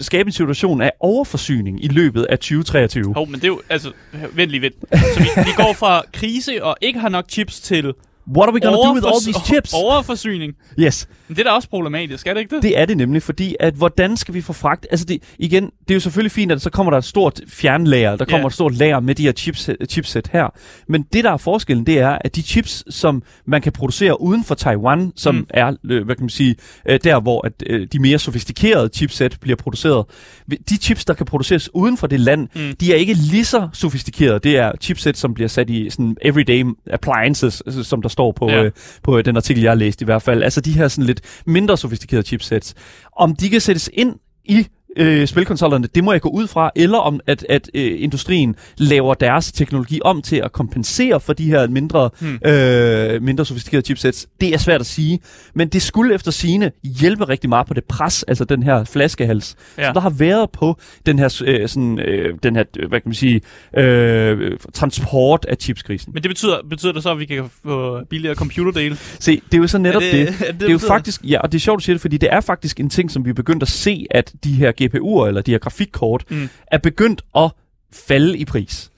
skabe 0.00 0.28
en 0.28 0.32
situation 0.32 0.82
af 0.82 0.92
overforsyning 1.00 1.84
i 1.84 1.88
løbet 1.88 2.22
af 2.24 2.38
2023. 2.38 3.14
Hov, 3.14 3.28
men 3.28 3.34
det 3.34 3.44
er 3.44 3.48
jo, 3.48 3.60
altså, 3.70 3.92
vent 4.32 4.50
lige 4.50 4.60
lidt. 4.60 4.74
Så 5.14 5.20
vi, 5.20 5.28
vi 5.36 5.50
går 5.56 5.72
fra 5.72 6.02
krise 6.12 6.64
og 6.64 6.76
ikke 6.80 7.00
har 7.04 7.08
nok 7.10 7.28
chips 7.28 7.60
til 7.60 7.92
What 8.26 8.48
are 8.48 8.54
we 8.54 8.60
gonna 8.60 8.76
do 8.88 8.94
with 8.94 9.04
all 9.04 9.20
these 9.20 9.40
chips? 9.46 9.74
Overforsyning. 9.74 10.54
Yes. 10.78 11.06
Men 11.28 11.36
det 11.36 11.46
er 11.46 11.50
da 11.50 11.50
også 11.50 11.68
problematisk, 11.68 12.26
er 12.26 12.34
det 12.34 12.40
ikke 12.40 12.54
det? 12.54 12.62
Det 12.62 12.78
er 12.78 12.86
det 12.86 12.96
nemlig, 12.96 13.22
fordi 13.22 13.56
at 13.60 13.74
hvordan 13.74 14.16
skal 14.16 14.34
vi 14.34 14.40
få 14.40 14.52
fragt... 14.52 14.86
Altså 14.90 15.06
det, 15.06 15.22
igen, 15.38 15.64
det 15.64 15.90
er 15.90 15.94
jo 15.94 16.00
selvfølgelig 16.00 16.32
fint, 16.32 16.52
at 16.52 16.62
så 16.62 16.70
kommer 16.70 16.90
der 16.90 16.98
et 16.98 17.04
stort 17.04 17.40
fjernlager, 17.48 18.16
der 18.16 18.24
kommer 18.24 18.40
yeah. 18.40 18.46
et 18.46 18.52
stort 18.52 18.74
lager 18.74 19.00
med 19.00 19.14
de 19.14 19.22
her 19.22 19.32
chips, 19.32 19.70
chipset 19.88 20.28
her. 20.32 20.48
Men 20.88 21.02
det, 21.12 21.24
der 21.24 21.30
er 21.30 21.36
forskellen, 21.36 21.86
det 21.86 21.98
er, 21.98 22.18
at 22.20 22.36
de 22.36 22.42
chips, 22.42 22.84
som 22.94 23.22
man 23.46 23.62
kan 23.62 23.72
producere 23.72 24.20
uden 24.20 24.44
for 24.44 24.54
Taiwan, 24.54 25.12
som 25.16 25.34
mm. 25.34 25.46
er, 25.50 25.76
øh, 25.84 26.04
hvad 26.04 26.16
kan 26.16 26.22
man 26.22 26.30
sige, 26.30 26.56
øh, 26.88 27.00
der 27.04 27.20
hvor 27.20 27.46
at, 27.46 27.52
øh, 27.66 27.86
de 27.92 27.98
mere 27.98 28.18
sofistikerede 28.18 28.90
chipset 28.94 29.36
bliver 29.40 29.56
produceret, 29.56 30.04
de 30.68 30.76
chips, 30.76 31.04
der 31.04 31.14
kan 31.14 31.26
produceres 31.26 31.74
uden 31.74 31.96
for 31.96 32.06
det 32.06 32.20
land, 32.20 32.48
mm. 32.54 32.76
de 32.80 32.92
er 32.92 32.96
ikke 32.96 33.14
lige 33.14 33.44
så 33.44 33.68
sofistikerede. 33.72 34.38
Det 34.38 34.56
er 34.56 34.72
chipset, 34.80 35.16
som 35.16 35.34
bliver 35.34 35.48
sat 35.48 35.70
i 35.70 35.90
sådan 35.90 36.16
everyday 36.22 36.64
appliances, 36.90 37.62
som 37.82 38.02
der 38.02 38.08
står 38.08 38.32
på, 38.32 38.50
ja. 38.50 38.64
øh, 38.64 38.72
på 39.02 39.22
den 39.22 39.36
artikel, 39.36 39.62
jeg 39.62 39.70
har 39.70 39.76
læst 39.76 40.02
i 40.02 40.04
hvert 40.04 40.22
fald. 40.22 40.42
Altså 40.42 40.60
de 40.60 40.72
her 40.72 40.88
sådan 40.88 41.13
lidt 41.14 41.42
mindre 41.46 41.76
sofistikerede 41.76 42.26
chipsets. 42.26 42.74
Om 43.16 43.36
de 43.36 43.50
kan 43.50 43.60
sættes 43.60 43.90
ind 43.92 44.14
i 44.44 44.66
øh, 44.96 45.26
spilkonsollerne, 45.26 45.86
det 45.94 46.04
må 46.04 46.12
jeg 46.12 46.20
gå 46.20 46.28
ud 46.28 46.46
fra, 46.46 46.70
eller 46.76 46.98
om 46.98 47.20
at, 47.26 47.46
at 47.48 47.70
øh, 47.74 48.02
industrien 48.02 48.56
laver 48.78 49.14
deres 49.14 49.52
teknologi 49.52 50.00
om 50.04 50.22
til 50.22 50.36
at 50.36 50.52
kompensere 50.52 51.20
for 51.20 51.32
de 51.32 51.44
her 51.44 51.68
mindre, 51.68 52.10
hmm. 52.20 52.38
øh, 52.46 53.22
mindre 53.22 53.44
sofistikerede 53.44 53.84
chipsets. 53.84 54.28
Det 54.40 54.54
er 54.54 54.58
svært 54.58 54.80
at 54.80 54.86
sige, 54.86 55.20
men 55.54 55.68
det 55.68 55.82
skulle 55.82 56.14
efter 56.14 56.30
sine 56.30 56.70
hjælpe 56.84 57.28
rigtig 57.28 57.48
meget 57.48 57.66
på 57.66 57.74
det 57.74 57.84
pres, 57.84 58.22
altså 58.22 58.44
den 58.44 58.62
her 58.62 58.84
flaskehals, 58.84 59.56
ja. 59.78 59.84
som 59.84 59.94
der 59.94 60.00
har 60.00 60.10
været 60.10 60.50
på 60.50 60.78
den 61.06 61.18
her, 61.18 61.42
øh, 61.46 61.68
sådan, 61.68 61.98
øh, 61.98 62.34
den 62.42 62.56
her 62.56 62.64
hvad 62.88 63.00
kan 63.00 63.08
man 63.08 63.14
sige, 63.14 63.40
øh, 63.76 64.58
transport 64.72 65.46
af 65.48 65.56
chipskrisen. 65.60 66.12
Men 66.14 66.22
det 66.22 66.30
betyder, 66.30 66.56
betyder 66.70 66.92
det 66.92 67.02
så, 67.02 67.10
at 67.10 67.18
vi 67.18 67.24
kan 67.24 67.44
få 67.66 68.04
billigere 68.10 68.34
computerdele? 68.34 68.96
Se, 69.20 69.40
det 69.50 69.54
er 69.54 69.58
jo 69.58 69.66
så 69.66 69.78
netop 69.78 70.02
er 70.02 70.10
det. 70.10 70.28
Det, 70.28 70.38
det, 70.38 70.46
det, 70.46 70.60
det 70.60 70.68
er 70.68 70.72
jo 70.72 70.78
faktisk, 70.78 71.20
ja, 71.24 71.40
og 71.40 71.52
det 71.52 71.58
er 71.58 71.60
sjovt, 71.60 71.78
at 71.78 71.84
sige 71.84 71.92
det, 71.92 72.00
fordi 72.00 72.16
det 72.16 72.28
er 72.32 72.40
faktisk 72.40 72.80
en 72.80 72.90
ting, 72.90 73.10
som 73.10 73.24
vi 73.24 73.30
er 73.30 73.34
begyndt 73.34 73.62
at 73.62 73.68
se, 73.68 74.06
at 74.10 74.32
de 74.44 74.52
her 74.52 74.72
GPU'er 74.84 75.26
eller 75.26 75.42
de 75.42 75.50
her 75.50 75.58
grafikkort 75.58 76.24
mm. 76.30 76.48
er 76.66 76.78
begyndt 76.78 77.22
at 77.36 77.50
falde 77.92 78.38
i 78.38 78.44
pris. 78.44 78.90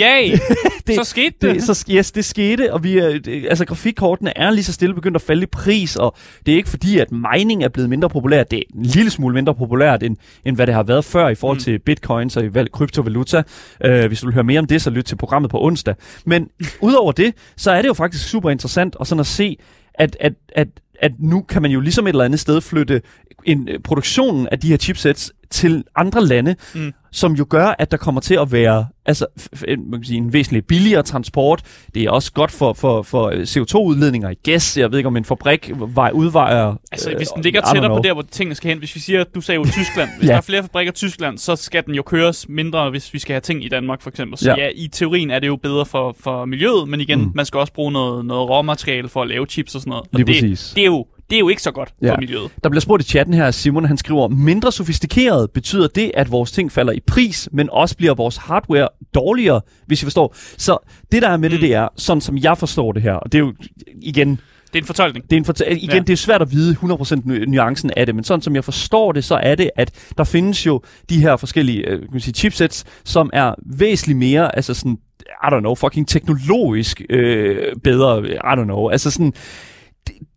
Yay! 0.00 0.30
det, 0.86 0.94
så 0.94 1.04
skete 1.04 1.36
det. 1.40 1.54
det 1.54 1.62
så, 1.62 1.84
yes, 1.90 2.12
det 2.12 2.24
skete, 2.24 2.72
og 2.72 2.84
vi 2.84 2.98
er, 2.98 3.18
det, 3.18 3.46
altså 3.48 3.64
grafikkortene 3.64 4.38
er 4.38 4.50
lige 4.50 4.64
så 4.64 4.72
stille 4.72 4.94
begyndt 4.94 5.16
at 5.16 5.22
falde 5.22 5.42
i 5.42 5.46
pris, 5.46 5.96
og 5.96 6.16
det 6.46 6.52
er 6.52 6.56
ikke 6.56 6.68
fordi, 6.68 6.98
at 6.98 7.12
mining 7.12 7.64
er 7.64 7.68
blevet 7.68 7.90
mindre 7.90 8.08
populært. 8.08 8.50
Det 8.50 8.58
er 8.58 8.62
en 8.74 8.86
lille 8.86 9.10
smule 9.10 9.34
mindre 9.34 9.54
populært, 9.54 10.02
end, 10.02 10.16
end 10.44 10.56
hvad 10.56 10.66
det 10.66 10.74
har 10.74 10.82
været 10.82 11.04
før 11.04 11.28
i 11.28 11.34
forhold 11.34 11.58
mm. 11.58 11.62
til 11.62 11.78
bitcoins 11.78 12.36
og 12.36 12.44
i 12.44 12.54
valg, 12.54 12.72
kryptovaluta. 12.72 13.42
Uh, 13.88 14.06
hvis 14.06 14.20
du 14.20 14.26
vil 14.26 14.34
høre 14.34 14.44
mere 14.44 14.58
om 14.58 14.66
det, 14.66 14.82
så 14.82 14.90
lyt 14.90 15.04
til 15.04 15.16
programmet 15.16 15.50
på 15.50 15.64
onsdag. 15.64 15.94
Men 16.26 16.48
udover 16.80 17.12
det, 17.12 17.34
så 17.56 17.70
er 17.70 17.82
det 17.82 17.88
jo 17.88 17.94
faktisk 17.94 18.28
super 18.28 18.50
interessant 18.50 18.96
at, 19.00 19.06
sådan 19.06 19.20
at 19.20 19.26
se, 19.26 19.56
at, 19.94 20.16
at, 20.20 20.32
at 20.54 20.68
at 21.00 21.12
nu 21.18 21.42
kan 21.42 21.62
man 21.62 21.70
jo 21.70 21.80
ligesom 21.80 22.06
et 22.06 22.10
eller 22.10 22.24
andet 22.24 22.40
sted 22.40 22.60
flytte 22.60 23.02
en, 23.44 23.68
øh, 23.68 23.80
produktionen 23.80 24.48
af 24.48 24.60
de 24.60 24.68
her 24.68 24.76
chipsets 24.76 25.32
til 25.54 25.84
andre 25.96 26.24
lande, 26.24 26.56
mm. 26.74 26.92
som 27.12 27.32
jo 27.32 27.46
gør, 27.48 27.74
at 27.78 27.90
der 27.90 27.96
kommer 27.96 28.20
til 28.20 28.34
at 28.34 28.52
være 28.52 28.86
altså, 29.06 29.26
man 29.66 30.00
kan 30.00 30.04
sige, 30.04 30.16
en 30.16 30.32
væsentlig 30.32 30.66
billigere 30.66 31.02
transport. 31.02 31.62
Det 31.94 32.02
er 32.02 32.10
også 32.10 32.32
godt 32.32 32.50
for, 32.50 32.72
for, 32.72 33.02
for 33.02 33.26
øh, 33.26 33.42
CO2-udledninger 33.42 34.30
i 34.30 34.34
gas. 34.34 34.78
Jeg 34.78 34.90
ved 34.90 34.98
ikke, 34.98 35.06
om 35.06 35.16
en 35.16 35.24
fabrik 35.24 35.70
vej, 35.94 36.10
udvejer... 36.14 36.74
Altså, 36.92 37.10
øh, 37.10 37.16
hvis 37.16 37.28
den 37.28 37.42
ligger 37.42 37.60
tættere 37.72 37.96
på 37.96 38.02
der, 38.04 38.12
hvor 38.12 38.22
tingene 38.22 38.54
skal 38.54 38.68
hen. 38.68 38.78
Hvis 38.78 38.94
vi 38.94 39.00
siger, 39.00 39.24
du 39.24 39.40
sagde 39.40 39.56
jo 39.56 39.64
Tyskland. 39.80 40.10
Hvis 40.18 40.28
ja. 40.28 40.32
der 40.32 40.38
er 40.38 40.42
flere 40.42 40.62
fabrikker 40.62 40.92
i 40.92 40.94
Tyskland, 40.94 41.38
så 41.38 41.56
skal 41.56 41.86
den 41.86 41.94
jo 41.94 42.02
køres 42.02 42.48
mindre, 42.48 42.90
hvis 42.90 43.14
vi 43.14 43.18
skal 43.18 43.34
have 43.34 43.40
ting 43.40 43.64
i 43.64 43.68
Danmark, 43.68 44.02
for 44.02 44.10
eksempel. 44.10 44.38
Så 44.38 44.50
ja, 44.50 44.64
ja 44.64 44.70
i 44.74 44.88
teorien 44.88 45.30
er 45.30 45.38
det 45.38 45.46
jo 45.46 45.56
bedre 45.56 45.86
for, 45.86 46.16
for 46.20 46.44
miljøet, 46.44 46.88
men 46.88 47.00
igen, 47.00 47.20
mm. 47.20 47.32
man 47.34 47.46
skal 47.46 47.60
også 47.60 47.72
bruge 47.72 47.92
noget, 47.92 48.24
noget 48.24 48.50
råmateriale 48.50 49.08
for 49.08 49.22
at 49.22 49.28
lave 49.28 49.46
chips 49.46 49.74
og 49.74 49.80
sådan 49.80 49.90
noget. 49.90 50.02
Og 50.02 50.08
Lige 50.12 50.26
det, 50.26 50.34
præcis. 50.34 50.72
det 50.74 50.80
er 50.80 50.86
jo 50.86 51.06
det 51.34 51.38
er 51.38 51.40
jo 51.40 51.48
ikke 51.48 51.62
så 51.62 51.70
godt 51.70 51.94
ja. 52.02 52.12
for 52.12 52.20
miljøet. 52.20 52.50
Der 52.64 52.70
bliver 52.70 52.80
spurgt 52.80 53.02
i 53.02 53.06
chatten 53.06 53.34
her, 53.34 53.50
Simon 53.50 53.84
han 53.84 53.98
skriver, 53.98 54.28
mindre 54.28 54.72
sofistikeret 54.72 55.50
betyder 55.50 55.88
det, 55.88 56.10
at 56.14 56.30
vores 56.30 56.52
ting 56.52 56.72
falder 56.72 56.92
i 56.92 57.00
pris, 57.06 57.48
men 57.52 57.68
også 57.72 57.96
bliver 57.96 58.14
vores 58.14 58.36
hardware 58.36 58.88
dårligere, 59.14 59.60
hvis 59.86 60.02
I 60.02 60.04
forstår. 60.04 60.34
Så 60.56 60.78
det 61.12 61.22
der 61.22 61.28
er 61.28 61.36
med 61.36 61.48
mm. 61.48 61.52
det, 61.52 61.60
det 61.60 61.74
er, 61.74 61.88
sådan 61.96 62.20
som 62.20 62.38
jeg 62.38 62.58
forstår 62.58 62.92
det 62.92 63.02
her, 63.02 63.12
og 63.12 63.32
det 63.32 63.38
er 63.38 63.42
jo 63.42 63.54
igen... 64.02 64.30
Det 64.66 64.78
er 64.78 64.82
en 64.82 64.86
fortolkning. 64.86 65.30
Det 65.30 65.32
er 65.32 65.40
en 65.40 65.44
fortæ- 65.44 65.70
igen, 65.70 65.90
ja. 65.90 65.98
det 65.98 66.10
er 66.10 66.16
svært 66.16 66.42
at 66.42 66.52
vide 66.52 66.76
100% 66.82 67.14
nuancen 67.48 67.90
af 67.96 68.06
det, 68.06 68.14
men 68.14 68.24
sådan 68.24 68.42
som 68.42 68.54
jeg 68.54 68.64
forstår 68.64 69.12
det, 69.12 69.24
så 69.24 69.34
er 69.42 69.54
det, 69.54 69.70
at 69.76 70.12
der 70.18 70.24
findes 70.24 70.66
jo 70.66 70.80
de 71.08 71.20
her 71.20 71.36
forskellige 71.36 71.88
øh, 71.88 71.98
kan 72.00 72.08
man 72.12 72.20
sige, 72.20 72.34
chipsets, 72.34 72.84
som 73.04 73.30
er 73.32 73.54
væsentligt 73.66 74.18
mere, 74.18 74.56
altså 74.56 74.74
sådan, 74.74 74.98
I 75.20 75.46
don't 75.46 75.60
know, 75.60 75.74
fucking 75.74 76.08
teknologisk 76.08 77.02
øh, 77.10 77.56
bedre, 77.84 78.28
I 78.28 78.60
don't 78.60 78.64
know, 78.64 78.88
altså 78.88 79.10
sådan 79.10 79.32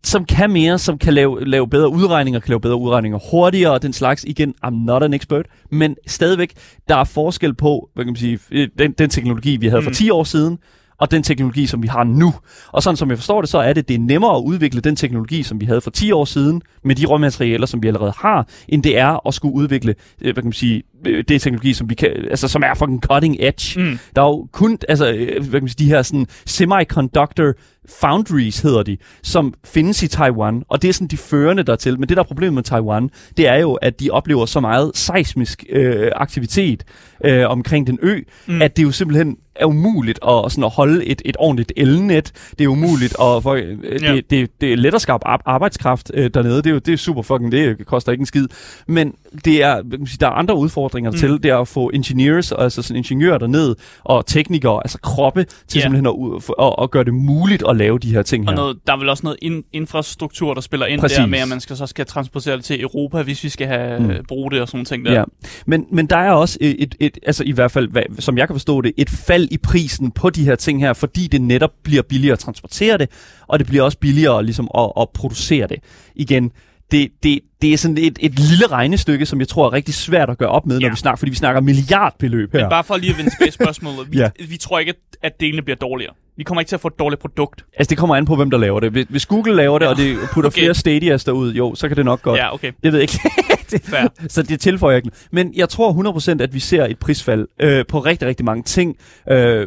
som 0.04 0.24
kan 0.24 0.50
mere, 0.50 0.78
som 0.78 0.98
kan 0.98 1.14
lave, 1.14 1.44
lave 1.44 1.68
bedre 1.68 1.88
udregninger, 1.88 2.40
kan 2.40 2.48
lave 2.48 2.60
bedre 2.60 2.76
udregninger 2.76 3.18
hurtigere 3.30 3.72
og 3.72 3.82
den 3.82 3.92
slags. 3.92 4.24
Igen, 4.24 4.54
I'm 4.66 4.84
not 4.84 5.02
an 5.02 5.14
expert, 5.14 5.46
men 5.70 5.96
stadigvæk, 6.06 6.52
der 6.88 6.96
er 6.96 7.04
forskel 7.04 7.54
på, 7.54 7.90
hvad 7.94 8.04
kan 8.04 8.12
man 8.12 8.16
sige, 8.16 8.38
øh, 8.50 8.68
den, 8.78 8.92
den 8.92 9.10
teknologi, 9.10 9.56
vi 9.56 9.68
havde 9.68 9.80
mm. 9.80 9.84
for 9.84 9.92
10 9.92 10.10
år 10.10 10.24
siden, 10.24 10.58
og 10.98 11.10
den 11.10 11.22
teknologi, 11.22 11.66
som 11.66 11.82
vi 11.82 11.88
har 11.88 12.04
nu. 12.04 12.34
Og 12.68 12.82
sådan 12.82 12.96
som 12.96 13.10
jeg 13.10 13.18
forstår 13.18 13.40
det, 13.40 13.50
så 13.50 13.58
er 13.58 13.72
det, 13.72 13.88
det 13.88 13.94
er 13.94 13.98
nemmere 13.98 14.36
at 14.36 14.42
udvikle 14.42 14.80
den 14.80 14.96
teknologi, 14.96 15.42
som 15.42 15.60
vi 15.60 15.66
havde 15.66 15.80
for 15.80 15.90
10 15.90 16.12
år 16.12 16.24
siden, 16.24 16.62
med 16.84 16.94
de 16.94 17.06
råmaterialer, 17.06 17.66
som 17.66 17.82
vi 17.82 17.88
allerede 17.88 18.12
har, 18.16 18.48
end 18.68 18.82
det 18.82 18.98
er 18.98 19.26
at 19.26 19.34
skulle 19.34 19.54
udvikle, 19.54 19.94
øh, 20.20 20.24
hvad 20.24 20.34
kan 20.34 20.44
man 20.44 20.52
sige, 20.52 20.82
øh, 21.06 21.24
det 21.28 21.42
teknologi, 21.42 21.72
som 21.72 21.90
vi 21.90 21.94
kan, 21.94 22.10
altså 22.30 22.48
som 22.48 22.62
er 22.62 22.74
fucking 22.74 23.02
cutting 23.02 23.36
edge. 23.40 23.80
Mm. 23.80 23.98
Der 24.16 24.22
er 24.22 24.26
jo 24.26 24.48
kun, 24.52 24.78
altså, 24.88 25.04
hvad 25.40 25.50
kan 25.50 25.62
man 25.62 25.68
sige, 25.68 25.86
de 25.86 25.90
her 25.90 26.02
sådan 26.02 26.26
semiconductor 26.46 27.52
foundries 28.00 28.60
hedder 28.60 28.82
de, 28.82 28.96
som 29.22 29.54
findes 29.64 30.02
i 30.02 30.08
Taiwan, 30.08 30.62
og 30.68 30.82
det 30.82 30.88
er 30.88 30.92
sådan 30.92 31.08
de 31.08 31.16
førende 31.16 31.62
dertil. 31.62 32.00
Men 32.00 32.08
det, 32.08 32.16
der 32.16 32.22
er 32.22 32.26
problemet 32.26 32.54
med 32.54 32.62
Taiwan, 32.62 33.10
det 33.36 33.48
er 33.48 33.56
jo, 33.56 33.74
at 33.74 34.00
de 34.00 34.10
oplever 34.10 34.46
så 34.46 34.60
meget 34.60 34.90
seismisk 34.94 35.64
øh, 35.70 36.10
aktivitet 36.16 36.84
øh, 37.24 37.50
omkring 37.50 37.86
den 37.86 37.98
ø, 38.02 38.20
mm. 38.46 38.62
at 38.62 38.76
det 38.76 38.82
jo 38.82 38.90
simpelthen 38.90 39.36
er 39.56 39.66
umuligt 39.66 40.18
at, 40.28 40.52
sådan 40.52 40.64
at 40.64 40.70
holde 40.70 41.06
et, 41.06 41.22
et 41.24 41.36
ordentligt 41.38 41.72
elnet. 41.76 42.32
Det 42.58 42.64
er 42.64 42.68
umuligt, 42.68 43.16
og 43.16 43.42
for, 43.42 43.52
øh, 43.52 44.02
ja. 44.02 44.12
det, 44.12 44.30
det, 44.30 44.50
det 44.60 44.72
er 44.72 44.76
let 44.76 44.94
at 44.94 45.00
skabe 45.00 45.26
arbejdskraft 45.26 46.10
øh, 46.14 46.30
dernede. 46.34 46.56
Det 46.56 46.66
er 46.66 46.70
jo 46.70 46.78
det 46.78 46.92
er 46.92 46.96
super 46.96 47.22
fucking, 47.22 47.52
det 47.52 47.86
koster 47.86 48.12
ikke 48.12 48.22
en 48.22 48.26
skid. 48.26 48.46
Men 48.86 49.14
det 49.44 49.62
er, 49.62 49.82
der 50.20 50.26
er 50.26 50.30
andre 50.30 50.56
udfordringer 50.56 50.87
mm. 50.94 51.12
til. 51.12 51.42
Det 51.42 51.44
er 51.44 51.58
at 51.58 51.68
få 51.68 51.90
engineers, 51.94 52.52
altså 52.52 52.82
sådan 52.82 52.96
ingeniører 52.96 53.38
derned, 53.38 53.76
og 54.04 54.26
teknikere, 54.26 54.80
altså 54.84 54.98
kroppe, 55.02 55.44
til 55.44 55.78
yeah. 55.78 55.82
simpelthen 55.82 56.06
at, 56.06 56.64
at, 56.66 56.74
at, 56.82 56.90
gøre 56.90 57.04
det 57.04 57.14
muligt 57.14 57.64
at 57.68 57.76
lave 57.76 57.98
de 57.98 58.12
her 58.12 58.22
ting 58.22 58.44
her. 58.44 58.50
Og 58.50 58.56
noget, 58.56 58.78
der 58.86 58.92
er 58.92 58.96
vel 58.96 59.08
også 59.08 59.20
noget 59.24 59.38
in, 59.42 59.64
infrastruktur, 59.72 60.54
der 60.54 60.60
spiller 60.60 60.86
ind 60.86 61.00
Præcis. 61.00 61.18
der 61.18 61.26
med, 61.26 61.38
at 61.38 61.48
man 61.48 61.60
skal, 61.60 61.76
så 61.76 61.86
skal 61.86 62.06
transportere 62.06 62.56
det 62.56 62.64
til 62.64 62.82
Europa, 62.82 63.22
hvis 63.22 63.44
vi 63.44 63.48
skal 63.48 63.66
have 63.66 64.00
mm. 64.00 64.24
bruge 64.28 64.50
det 64.50 64.60
og 64.60 64.68
sådan 64.68 64.84
ting 64.84 65.04
der. 65.04 65.12
Ja. 65.12 65.24
Men, 65.66 65.86
men 65.92 66.06
der 66.06 66.16
er 66.16 66.32
også 66.32 66.58
et, 66.60 66.76
et, 66.78 66.94
et, 67.00 67.18
altså 67.26 67.44
i 67.44 67.52
hvert 67.52 67.70
fald, 67.70 67.88
hvad, 67.88 68.02
som 68.18 68.38
jeg 68.38 68.48
kan 68.48 68.54
forstå 68.54 68.80
det, 68.80 68.92
et 68.96 69.10
fald 69.10 69.48
i 69.50 69.58
prisen 69.58 70.10
på 70.10 70.30
de 70.30 70.44
her 70.44 70.54
ting 70.54 70.80
her, 70.80 70.92
fordi 70.92 71.26
det 71.26 71.40
netop 71.40 71.70
bliver 71.82 72.02
billigere 72.02 72.32
at 72.32 72.38
transportere 72.38 72.98
det, 72.98 73.10
og 73.48 73.58
det 73.58 73.66
bliver 73.66 73.82
også 73.82 73.98
billigere 73.98 74.44
ligesom 74.44 74.68
at, 74.78 74.92
at 75.00 75.08
producere 75.14 75.66
det. 75.66 75.78
Igen, 76.14 76.52
det, 76.90 77.08
det, 77.22 77.40
det 77.62 77.72
er 77.72 77.76
sådan 77.76 77.98
et, 77.98 78.18
et 78.20 78.38
lille 78.38 78.66
regnestykke, 78.66 79.26
som 79.26 79.40
jeg 79.40 79.48
tror 79.48 79.66
er 79.66 79.72
rigtig 79.72 79.94
svært 79.94 80.30
at 80.30 80.38
gøre 80.38 80.48
op 80.48 80.66
med, 80.66 80.80
når 80.80 80.86
ja. 80.86 80.90
vi 80.90 80.96
snakker, 80.96 81.16
fordi 81.16 81.30
vi 81.30 81.36
snakker 81.36 81.60
milliardbeløb 81.60 82.52
her. 82.52 82.60
Men 82.60 82.70
bare 82.70 82.84
for 82.84 82.96
lige 82.96 83.10
at 83.10 83.18
vende 83.18 83.30
tilbage 83.30 83.50
spørgsmålet. 83.50 84.12
Vi, 84.12 84.18
ja. 84.22 84.30
vi 84.48 84.56
tror 84.56 84.78
ikke, 84.78 84.94
at 85.22 85.40
delene 85.40 85.62
bliver 85.62 85.76
dårligere. 85.76 86.14
Vi 86.36 86.44
kommer 86.44 86.60
ikke 86.60 86.68
til 86.68 86.76
at 86.76 86.80
få 86.80 86.88
et 86.88 86.98
dårligt 86.98 87.20
produkt. 87.20 87.64
Altså, 87.76 87.90
det 87.90 87.98
kommer 87.98 88.16
an 88.16 88.24
på, 88.24 88.36
hvem 88.36 88.50
der 88.50 88.58
laver 88.58 88.80
det. 88.80 89.06
Hvis 89.08 89.26
Google 89.26 89.54
laver 89.54 89.78
det, 89.78 89.86
ja. 89.86 89.90
og 89.90 89.96
det 89.96 90.16
putter 90.32 90.50
okay. 90.50 90.60
flere 90.60 90.74
Stadias 90.74 91.24
derud, 91.24 91.52
jo, 91.52 91.74
så 91.74 91.88
kan 91.88 91.96
det 91.96 92.04
nok 92.04 92.22
godt. 92.22 92.38
Ja, 92.38 92.54
okay. 92.54 92.72
Det 92.82 92.92
ved 92.92 93.00
jeg 93.00 93.02
ikke. 93.02 93.20
det, 93.70 93.82
Fair. 93.84 94.08
Så 94.28 94.42
det 94.42 94.60
tilføjer 94.60 94.96
jeg 94.96 95.06
ikke. 95.06 95.16
Men 95.32 95.52
jeg 95.56 95.68
tror 95.68 96.12
100% 96.38 96.42
at 96.42 96.54
vi 96.54 96.60
ser 96.60 96.84
et 96.84 96.98
prisfald 96.98 97.48
øh, 97.60 97.86
på 97.86 97.98
rigtig, 97.98 98.28
rigtig 98.28 98.46
mange 98.46 98.62
ting. 98.62 98.96
Øh, 99.30 99.66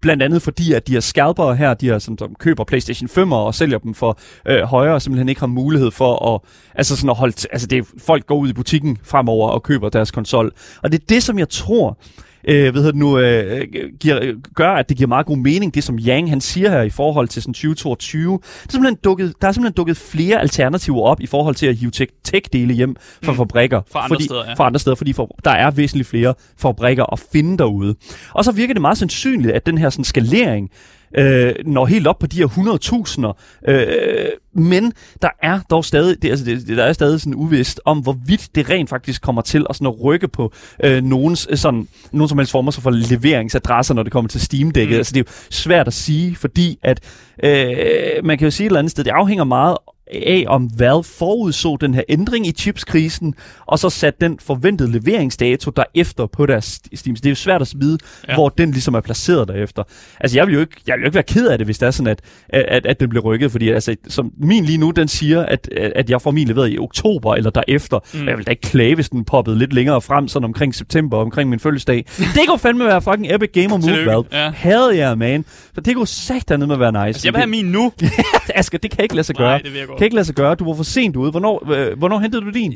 blandt 0.00 0.22
andet 0.22 0.42
fordi, 0.42 0.72
at 0.72 0.86
de 0.86 0.92
her 0.92 1.00
scalpere 1.00 1.56
her, 1.56 1.74
de 1.74 1.86
her, 1.86 1.98
som, 1.98 2.18
som 2.18 2.34
køber 2.34 2.64
PlayStation 2.64 3.08
5 3.08 3.32
og 3.32 3.54
sælger 3.54 3.78
dem 3.78 3.94
for 3.94 4.18
øh, 4.48 4.62
højere, 4.62 4.94
og 4.94 5.02
simpelthen 5.02 5.28
ikke 5.28 5.40
har 5.40 5.46
mulighed 5.46 5.90
for 5.90 6.34
at, 6.34 6.40
altså 6.74 6.96
sådan 6.96 7.10
at 7.10 7.16
holde, 7.16 7.48
altså 7.52 7.66
det 7.66 7.78
er, 7.78 7.82
folk 7.98 8.26
går 8.26 8.36
ud 8.36 8.48
i 8.48 8.52
butikken 8.52 8.98
fremover 9.02 9.48
og 9.48 9.62
køber 9.62 9.88
deres 9.88 10.10
konsol. 10.10 10.52
Og 10.82 10.92
det 10.92 11.00
er 11.00 11.04
det, 11.08 11.22
som 11.22 11.38
jeg 11.38 11.48
tror, 11.48 11.98
øh, 12.44 12.74
ved 12.74 12.92
du 12.92 12.98
nu, 12.98 13.18
øh, 13.18 13.64
giver, 14.00 14.34
gør, 14.54 14.70
at 14.70 14.88
det 14.88 14.96
giver 14.96 15.08
meget 15.08 15.26
god 15.26 15.36
mening, 15.36 15.74
det 15.74 15.84
som 15.84 15.98
Yang 15.98 16.30
han 16.30 16.40
siger 16.40 16.70
her 16.70 16.82
i 16.82 16.90
forhold 16.90 17.28
til 17.28 17.42
sådan 17.42 17.54
2022. 17.54 18.30
Der 18.30 18.36
er 18.36 18.70
simpelthen 18.70 18.98
dukket, 19.04 19.34
der 19.40 19.48
er 19.48 19.52
simpelthen 19.52 19.76
dukket 19.76 19.96
flere 19.96 20.40
alternativer 20.40 21.02
op 21.02 21.20
i 21.20 21.26
forhold 21.26 21.54
til 21.54 21.66
at 21.66 21.76
hive 21.76 21.90
tech-dele 22.24 22.74
hjem 22.74 22.96
fra 23.22 23.32
mm. 23.32 23.38
fabrikker. 23.38 23.80
Fra 23.92 23.98
andre 24.04 24.08
fordi, 24.08 24.24
steder, 24.24 24.44
ja. 24.48 24.54
Fra 24.54 24.66
andre 24.66 24.80
steder, 24.80 24.96
fordi 24.96 25.12
for, 25.12 25.36
der 25.44 25.50
er 25.50 25.70
væsentligt 25.70 26.08
flere 26.08 26.34
fabrikker 26.58 27.12
at 27.12 27.18
finde 27.32 27.58
derude. 27.58 27.94
Og 28.34 28.44
så 28.44 28.52
virker 28.52 28.74
det 28.74 28.80
meget 28.80 28.98
sandsynligt, 28.98 29.52
at 29.52 29.66
den 29.66 29.78
her 29.78 29.90
sådan, 29.90 30.04
skalering 30.04 30.70
øh, 31.16 31.54
når 31.64 31.86
helt 31.86 32.06
op 32.06 32.18
på 32.18 32.26
de 32.26 32.36
her 32.36 32.46
100.000'er. 32.46 33.70
Øh, 33.70 34.28
men 34.58 34.92
der 35.22 35.28
er 35.42 35.60
dog 35.70 35.84
stadig, 35.84 36.22
det, 36.22 36.30
altså 36.30 36.44
det, 36.44 36.68
der 36.68 36.84
er 36.84 36.92
stadig 36.92 37.20
sådan 37.20 37.34
uvist 37.34 37.80
om, 37.84 37.98
hvorvidt 37.98 38.48
det 38.54 38.70
rent 38.70 38.90
faktisk 38.90 39.22
kommer 39.22 39.42
til 39.42 39.66
at, 39.70 39.76
sådan 39.76 39.86
at 39.86 40.04
rykke 40.04 40.28
på 40.28 40.52
øh, 40.84 41.02
nogens, 41.02 41.48
sådan, 41.54 41.88
nogen 42.12 42.28
som 42.28 42.38
helst 42.38 42.52
former 42.52 42.70
for 42.70 42.90
leveringsadresser, 42.90 43.94
når 43.94 44.02
det 44.02 44.12
kommer 44.12 44.28
til 44.28 44.40
Steam-dækket. 44.40 44.94
Mm. 44.94 44.98
Altså 44.98 45.12
det 45.14 45.20
er 45.20 45.24
jo 45.28 45.32
svært 45.50 45.86
at 45.86 45.92
sige, 45.92 46.36
fordi 46.36 46.78
at 46.82 47.00
øh, 47.44 48.24
man 48.24 48.38
kan 48.38 48.44
jo 48.46 48.50
sige 48.50 48.64
et 48.64 48.68
eller 48.68 48.78
andet 48.78 48.90
sted, 48.90 49.04
det 49.04 49.10
afhænger 49.10 49.44
meget 49.44 49.76
af, 50.12 50.44
om 50.48 50.70
Valve 50.78 51.04
forudså 51.04 51.76
den 51.76 51.94
her 51.94 52.02
ændring 52.08 52.46
i 52.46 52.52
chipskrisen, 52.52 53.34
og 53.66 53.78
så 53.78 53.90
sat 53.90 54.20
den 54.20 54.38
forventede 54.40 54.92
leveringsdato 54.92 55.70
derefter 55.70 56.26
på 56.26 56.46
deres 56.46 56.80
Steam. 56.94 57.16
Så 57.16 57.20
det 57.20 57.26
er 57.26 57.30
jo 57.30 57.34
svært 57.36 57.62
at 57.62 57.72
vide, 57.76 57.98
ja. 58.28 58.34
hvor 58.34 58.48
den 58.48 58.70
ligesom 58.70 58.94
er 58.94 59.00
placeret 59.00 59.48
derefter. 59.48 59.82
Altså, 60.20 60.38
jeg 60.38 60.46
vil 60.46 60.54
jo 60.54 60.60
ikke, 60.60 60.76
jeg 60.86 60.94
vil 60.94 61.00
jo 61.00 61.06
ikke 61.06 61.14
være 61.14 61.22
ked 61.22 61.48
af 61.48 61.58
det, 61.58 61.66
hvis 61.66 61.78
det 61.78 61.86
er 61.86 61.90
sådan, 61.90 62.10
at, 62.10 62.20
at, 62.48 62.86
at 62.86 63.00
den 63.00 63.08
bliver 63.08 63.22
rykket, 63.22 63.52
fordi 63.52 63.68
altså, 63.68 63.96
som 64.08 64.32
min 64.38 64.64
lige 64.64 64.78
nu, 64.78 64.90
den 64.90 65.08
siger, 65.08 65.42
at, 65.42 65.68
at 65.72 66.10
jeg 66.10 66.22
får 66.22 66.30
min 66.30 66.48
leveret 66.48 66.72
i 66.72 66.78
oktober 66.78 67.34
eller 67.34 67.50
derefter. 67.50 67.98
Mm. 68.14 68.28
Jeg 68.28 68.36
vil 68.36 68.46
da 68.46 68.50
ikke 68.50 68.62
klage, 68.62 68.94
hvis 68.94 69.08
den 69.08 69.24
poppede 69.24 69.58
lidt 69.58 69.72
længere 69.72 70.00
frem, 70.00 70.28
sådan 70.28 70.44
omkring 70.44 70.74
september, 70.74 71.16
omkring 71.16 71.50
min 71.50 71.60
fødselsdag. 71.60 72.04
det 72.34 72.48
kunne 72.48 72.58
fandme 72.58 72.84
være 72.84 73.02
fucking 73.02 73.34
Epic 73.34 73.50
Gamer 73.52 73.76
Move, 73.76 74.06
Valve. 74.06 74.24
Ja. 74.32 74.50
Havde 74.50 74.96
jeg, 74.96 75.18
man. 75.18 75.44
Så 75.74 75.80
det 75.80 75.94
kunne 75.94 76.06
sagt 76.06 76.50
med 76.50 76.72
at 76.72 76.80
være 76.80 76.92
nice. 76.92 77.06
Altså, 77.06 77.26
jeg 77.26 77.32
vil 77.32 77.38
have 77.38 77.50
min 77.50 77.64
nu. 77.64 77.92
Asger, 78.54 78.78
det 78.78 78.90
kan 78.90 79.02
ikke 79.02 79.14
lade 79.14 79.24
sig 79.24 79.36
gøre. 79.36 79.48
Nej, 79.48 79.58
det 79.58 79.72
vil 79.72 79.78
jeg 79.78 79.88
godt. 79.88 79.97
Kan 79.98 80.04
ikke 80.04 80.14
lade 80.14 80.24
sig 80.24 80.34
gøre. 80.34 80.54
Du 80.54 80.64
var 80.64 80.74
for 80.74 80.82
sent 80.82 81.16
ude. 81.16 81.30
Hvornår, 81.30 81.72
øh, 81.72 81.98
hvornår 81.98 82.18
hentede 82.18 82.44
du 82.44 82.50
din? 82.50 82.74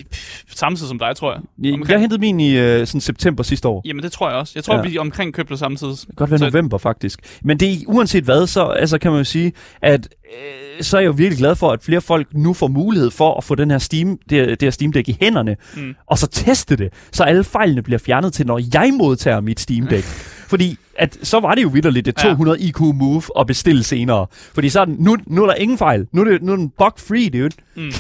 Samme 0.55 0.77
tid 0.77 0.87
som 0.87 0.99
dig, 0.99 1.17
tror 1.17 1.33
jeg. 1.33 1.73
Omkring... 1.73 1.91
Jeg 1.91 2.01
hentede 2.01 2.21
min 2.21 2.41
i 2.41 2.57
øh, 2.57 2.87
sådan 2.87 3.01
september 3.01 3.43
sidste 3.43 3.69
år. 3.69 3.83
Jamen, 3.85 4.03
det 4.03 4.13
tror 4.13 4.29
jeg 4.29 4.39
også. 4.39 4.53
Jeg 4.57 4.65
tror, 4.65 4.75
ja. 4.75 4.83
vi 4.83 4.99
omkring 4.99 5.35
købte 5.35 5.57
samtidig. 5.57 5.93
Det 5.93 6.07
kan 6.07 6.15
godt 6.17 6.31
være 6.31 6.39
så... 6.39 6.45
november, 6.45 6.79
faktisk. 6.79 7.39
Men 7.43 7.61
det 7.61 7.73
er 7.73 7.77
uanset 7.87 8.25
hvad, 8.25 8.47
så 8.47 8.65
altså, 8.65 8.99
kan 8.99 9.11
man 9.11 9.21
jo 9.21 9.25
sige, 9.25 9.53
at 9.83 10.09
øh, 10.25 10.83
så 10.83 10.97
er 10.97 11.01
jeg 11.01 11.07
jo 11.07 11.13
virkelig 11.13 11.39
glad 11.39 11.57
for, 11.57 11.71
at 11.71 11.83
flere 11.83 12.01
folk 12.01 12.27
nu 12.35 12.53
får 12.53 12.69
mulighed 12.69 13.11
for 13.11 13.35
at 13.35 13.45
få 13.45 13.55
den 13.55 13.71
her 13.71 13.79
Steam, 13.79 14.19
det, 14.31 14.49
det 14.49 14.63
her 14.63 14.71
Steam 14.71 14.93
Deck 14.93 15.09
i 15.09 15.17
hænderne, 15.21 15.57
mm. 15.77 15.95
og 16.07 16.19
så 16.19 16.27
teste 16.27 16.77
det, 16.77 16.93
så 17.13 17.25
alle 17.25 17.45
fejlene 17.45 17.83
bliver 17.83 17.99
fjernet 17.99 18.33
til, 18.33 18.47
når 18.47 18.61
jeg 18.75 18.95
modtager 18.95 19.41
mit 19.41 19.61
Steam 19.61 19.87
Deck. 19.87 20.07
Fordi 20.53 20.77
at 20.99 21.19
så 21.23 21.41
var 21.41 21.55
det 21.55 21.63
jo 21.63 21.69
vidderligt 21.69 22.09
et 22.09 22.17
200 22.17 22.59
ja. 22.59 22.67
IQ 22.67 22.81
move 22.81 23.23
at 23.39 23.47
bestille 23.47 23.85
senere. 23.85 24.27
Fordi 24.55 24.69
så 24.69 24.81
er 24.81 24.85
den, 24.85 24.97
nu, 24.99 25.17
nu 25.27 25.43
er 25.43 25.47
der 25.47 25.55
ingen 25.55 25.79
fejl. 25.79 26.07
Nu 26.13 26.21
er, 26.21 26.25
det, 26.25 26.43
nu 26.43 26.53
er 26.53 26.57
den 26.57 26.69
bug-free, 26.79 27.29
dude. 27.29 27.51
Mm. 27.77 27.93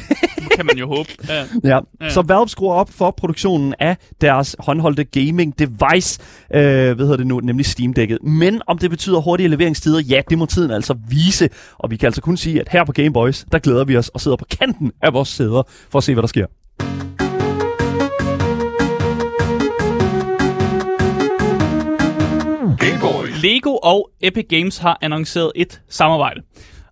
kan 0.56 0.66
man 0.66 0.78
jo 0.78 0.88
håbe. 0.88 1.08
Ja. 1.28 1.44
ja. 1.64 1.78
ja. 2.00 2.10
Så 2.10 2.22
Valve 2.22 2.48
skruer 2.48 2.74
op 2.74 2.90
for 2.90 3.10
produktionen 3.10 3.74
af 3.78 3.96
deres 4.20 4.56
håndholdte 4.58 5.04
gaming 5.04 5.58
device, 5.58 6.20
øh, 6.54 6.60
hvad 6.60 6.96
hedder 6.96 7.16
det 7.16 7.26
nu, 7.26 7.40
nemlig 7.40 7.66
Steam 7.66 7.94
Deck'et. 7.98 8.28
Men 8.28 8.62
om 8.66 8.78
det 8.78 8.90
betyder 8.90 9.20
hurtige 9.20 9.48
leveringstider, 9.48 10.00
ja, 10.00 10.22
det 10.30 10.38
må 10.38 10.46
tiden 10.46 10.70
altså 10.70 10.94
vise. 11.08 11.48
Og 11.78 11.90
vi 11.90 11.96
kan 11.96 12.06
altså 12.06 12.20
kun 12.20 12.36
sige, 12.36 12.60
at 12.60 12.68
her 12.68 12.84
på 12.84 12.92
Game 12.92 13.12
Boys, 13.12 13.44
der 13.52 13.58
glæder 13.58 13.84
vi 13.84 13.96
os 13.96 14.08
og 14.08 14.20
sidder 14.20 14.36
på 14.36 14.46
kanten 14.60 14.92
af 15.02 15.12
vores 15.12 15.28
sæder 15.28 15.62
for 15.90 15.98
at 15.98 16.04
se, 16.04 16.12
hvad 16.14 16.22
der 16.22 16.28
sker. 16.28 16.46
Lego 23.42 23.76
og 23.82 24.10
Epic 24.20 24.46
Games 24.48 24.78
har 24.78 24.98
annonceret 25.02 25.52
et 25.56 25.80
samarbejde. 25.88 26.40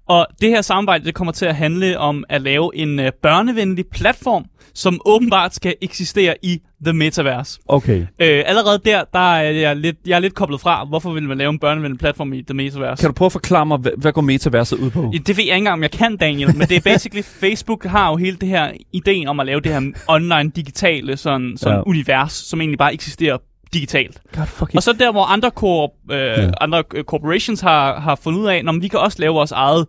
Og 0.08 0.26
det 0.40 0.48
her 0.48 0.62
samarbejde 0.62 1.04
det 1.04 1.14
kommer 1.14 1.32
til 1.32 1.46
at 1.46 1.56
handle 1.56 1.98
om 1.98 2.24
at 2.28 2.42
lave 2.42 2.76
en 2.76 2.98
uh, 2.98 3.06
børnevenlig 3.22 3.84
platform, 3.92 4.44
som 4.74 5.00
åbenbart 5.06 5.54
skal 5.54 5.74
eksistere 5.82 6.34
i 6.42 6.60
The 6.84 6.92
Metaverse. 6.92 7.60
Okay. 7.68 8.00
Uh, 8.00 8.06
allerede 8.18 8.80
der, 8.84 9.04
der 9.12 9.34
er 9.34 9.50
jeg 9.50 9.76
lidt, 9.76 9.96
jeg 10.06 10.16
er 10.16 10.20
lidt 10.20 10.34
koblet 10.34 10.60
fra, 10.60 10.84
hvorfor 10.84 11.12
vil 11.12 11.22
man 11.22 11.38
lave 11.38 11.50
en 11.50 11.58
børnevenlig 11.58 11.98
platform 11.98 12.32
i 12.32 12.42
The 12.42 12.54
Metaverse? 12.54 13.02
Kan 13.02 13.08
du 13.08 13.14
prøve 13.14 13.26
at 13.26 13.32
forklare 13.32 13.66
mig, 13.66 13.78
hvad, 13.78 13.92
hvad 13.98 14.12
går 14.12 14.20
Metaverset 14.20 14.78
ud 14.78 14.90
på? 14.90 15.12
Det 15.26 15.36
ved 15.36 15.44
jeg 15.44 15.44
ikke 15.44 15.54
engang, 15.54 15.72
om 15.72 15.82
jeg 15.82 15.90
kan, 15.90 16.16
Daniel, 16.16 16.56
men 16.56 16.68
det 16.68 16.76
er 16.76 16.80
basically, 16.80 17.22
Facebook 17.44 17.84
har 17.84 18.10
jo 18.10 18.16
hele 18.16 18.36
det 18.36 18.48
her 18.48 18.70
ideen 18.92 19.28
om 19.28 19.40
at 19.40 19.46
lave 19.46 19.60
det 19.60 19.72
her 19.72 19.92
online 20.08 20.50
digitale 20.56 21.16
sådan, 21.16 21.56
sådan 21.56 21.76
ja. 21.76 21.82
univers, 21.86 22.32
som 22.32 22.60
egentlig 22.60 22.78
bare 22.78 22.94
eksisterer 22.94 23.38
digitalt. 23.74 24.20
God, 24.34 24.66
og 24.74 24.82
så 24.82 24.92
der, 24.92 25.12
hvor 25.12 25.24
andre, 25.24 25.50
korp, 25.50 25.90
øh, 26.10 26.16
yeah. 26.16 26.52
andre 26.60 26.82
corporations 27.02 27.60
har, 27.60 28.00
har 28.00 28.14
fundet 28.14 28.40
ud 28.40 28.46
af, 28.46 28.62
at 28.68 28.82
vi 28.82 28.88
kan 28.88 28.98
også 28.98 29.16
lave 29.20 29.34
vores 29.34 29.52
eget 29.52 29.86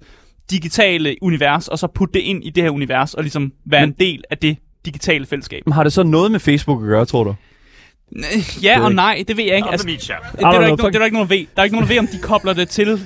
digitale 0.51 1.15
univers, 1.21 1.67
og 1.67 1.79
så 1.79 1.87
putte 1.87 2.13
det 2.13 2.19
ind 2.19 2.43
i 2.43 2.49
det 2.49 2.63
her 2.63 2.69
univers, 2.69 3.13
og 3.13 3.23
ligesom 3.23 3.51
være 3.65 3.81
Men, 3.81 3.89
en 3.89 3.95
del 3.99 4.23
af 4.29 4.37
det 4.37 4.57
digitale 4.85 5.25
fællesskab. 5.25 5.63
Har 5.71 5.83
det 5.83 5.93
så 5.93 6.03
noget 6.03 6.31
med 6.31 6.39
Facebook 6.39 6.81
at 6.83 6.87
gøre, 6.87 7.05
tror 7.05 7.23
du? 7.23 7.35
Ja 8.63 8.81
og 8.83 8.93
nej, 8.93 9.23
det 9.27 9.37
ved 9.37 9.43
jeg 9.43 9.55
ikke. 9.55 9.69
Altså, 9.69 9.87
det, 9.87 10.09
er 10.09 10.51
der 10.51 10.65
ikke, 10.67 10.81
no, 10.81 10.87
det 10.87 10.95
er 10.95 10.99
der 10.99 11.05
ikke 11.05 11.17
nogen 11.17 11.29
ved. 11.29 11.45
Der 11.55 11.61
er 11.61 11.63
ikke 11.63 11.75
nogen 11.75 11.89
ved, 11.89 11.99
om 11.99 12.07
de 12.07 12.17
kobler 12.17 12.53
det 12.53 12.69
til 12.69 12.93
uh, 12.93 12.99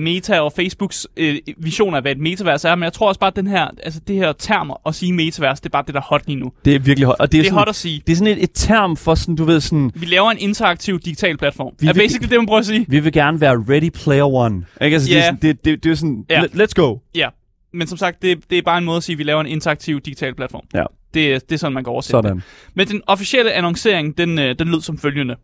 Meta 0.00 0.40
og 0.40 0.52
Facebooks 0.52 1.06
uh, 1.20 1.34
vision 1.56 1.94
af, 1.94 2.02
hvad 2.02 2.12
et 2.12 2.18
metavers 2.18 2.64
er. 2.64 2.74
Men 2.74 2.84
jeg 2.84 2.92
tror 2.92 3.08
også 3.08 3.20
bare, 3.20 3.28
at 3.28 3.36
den 3.36 3.46
her, 3.46 3.68
altså, 3.82 4.00
det 4.08 4.16
her 4.16 4.32
term 4.32 4.72
at 4.86 4.94
sige 4.94 5.12
metavers, 5.12 5.60
det 5.60 5.66
er 5.66 5.70
bare 5.70 5.84
det, 5.86 5.94
der 5.94 6.00
er 6.00 6.04
hot 6.04 6.26
lige 6.26 6.36
nu. 6.36 6.52
Det 6.64 6.74
er 6.74 6.78
virkelig 6.78 7.06
hot. 7.06 7.16
Og 7.18 7.32
det 7.32 7.38
er, 7.38 7.42
det 7.42 7.46
er 7.46 7.50
sådan, 7.50 7.58
hot 7.58 7.68
at 7.68 7.74
sige. 7.74 8.02
Det 8.06 8.12
er 8.12 8.16
sådan 8.16 8.38
et, 8.38 8.42
et 8.42 8.50
term 8.54 8.96
for 8.96 9.14
sådan, 9.14 9.36
du 9.36 9.44
ved 9.44 9.60
sådan... 9.60 9.90
Vi 9.94 10.06
laver 10.06 10.30
en 10.30 10.38
interaktiv 10.38 11.00
digital 11.00 11.38
platform. 11.38 11.74
Vi 11.80 11.86
er 11.86 11.92
vil, 11.92 12.00
basically 12.00 12.30
det, 12.30 12.38
man 12.38 12.46
prøver 12.46 12.60
at 12.60 12.66
sige. 12.66 12.86
Vi 12.88 13.00
vil 13.00 13.12
gerne 13.12 13.40
være 13.40 13.64
ready 13.68 13.90
player 13.90 14.26
one. 14.26 14.64
Ikke? 14.80 14.94
Altså, 14.94 15.10
yeah. 15.12 15.16
det, 15.16 15.20
er 15.20 15.26
sådan, 15.26 15.38
det, 15.42 15.64
det, 15.64 15.84
det 15.84 15.90
er 15.90 15.94
sådan, 15.94 16.24
yeah. 16.32 16.44
let's 16.44 16.72
go. 16.74 16.96
Ja. 17.14 17.28
men 17.72 17.86
som 17.86 17.98
sagt, 17.98 18.22
det, 18.22 18.50
det 18.50 18.58
er 18.58 18.62
bare 18.62 18.78
en 18.78 18.84
måde 18.84 18.96
at 18.96 19.02
sige, 19.02 19.14
at 19.14 19.18
vi 19.18 19.22
laver 19.22 19.40
en 19.40 19.46
interaktiv 19.46 20.00
digital 20.00 20.34
platform. 20.34 20.62
Ja. 20.74 20.84
Det, 21.14 21.48
det 21.48 21.54
er 21.54 21.58
sådan, 21.58 21.72
man 21.74 21.84
kan 21.84 21.90
oversætte 21.90 22.10
Sådan. 22.28 22.36
det. 22.36 22.44
Men 22.74 22.88
den 22.88 23.02
officielle 23.06 23.52
annoncering, 23.52 24.18
den, 24.18 24.38
øh, 24.38 24.58
den 24.58 24.68
lød 24.68 24.80
som 24.80 24.98
følgende. 24.98 25.36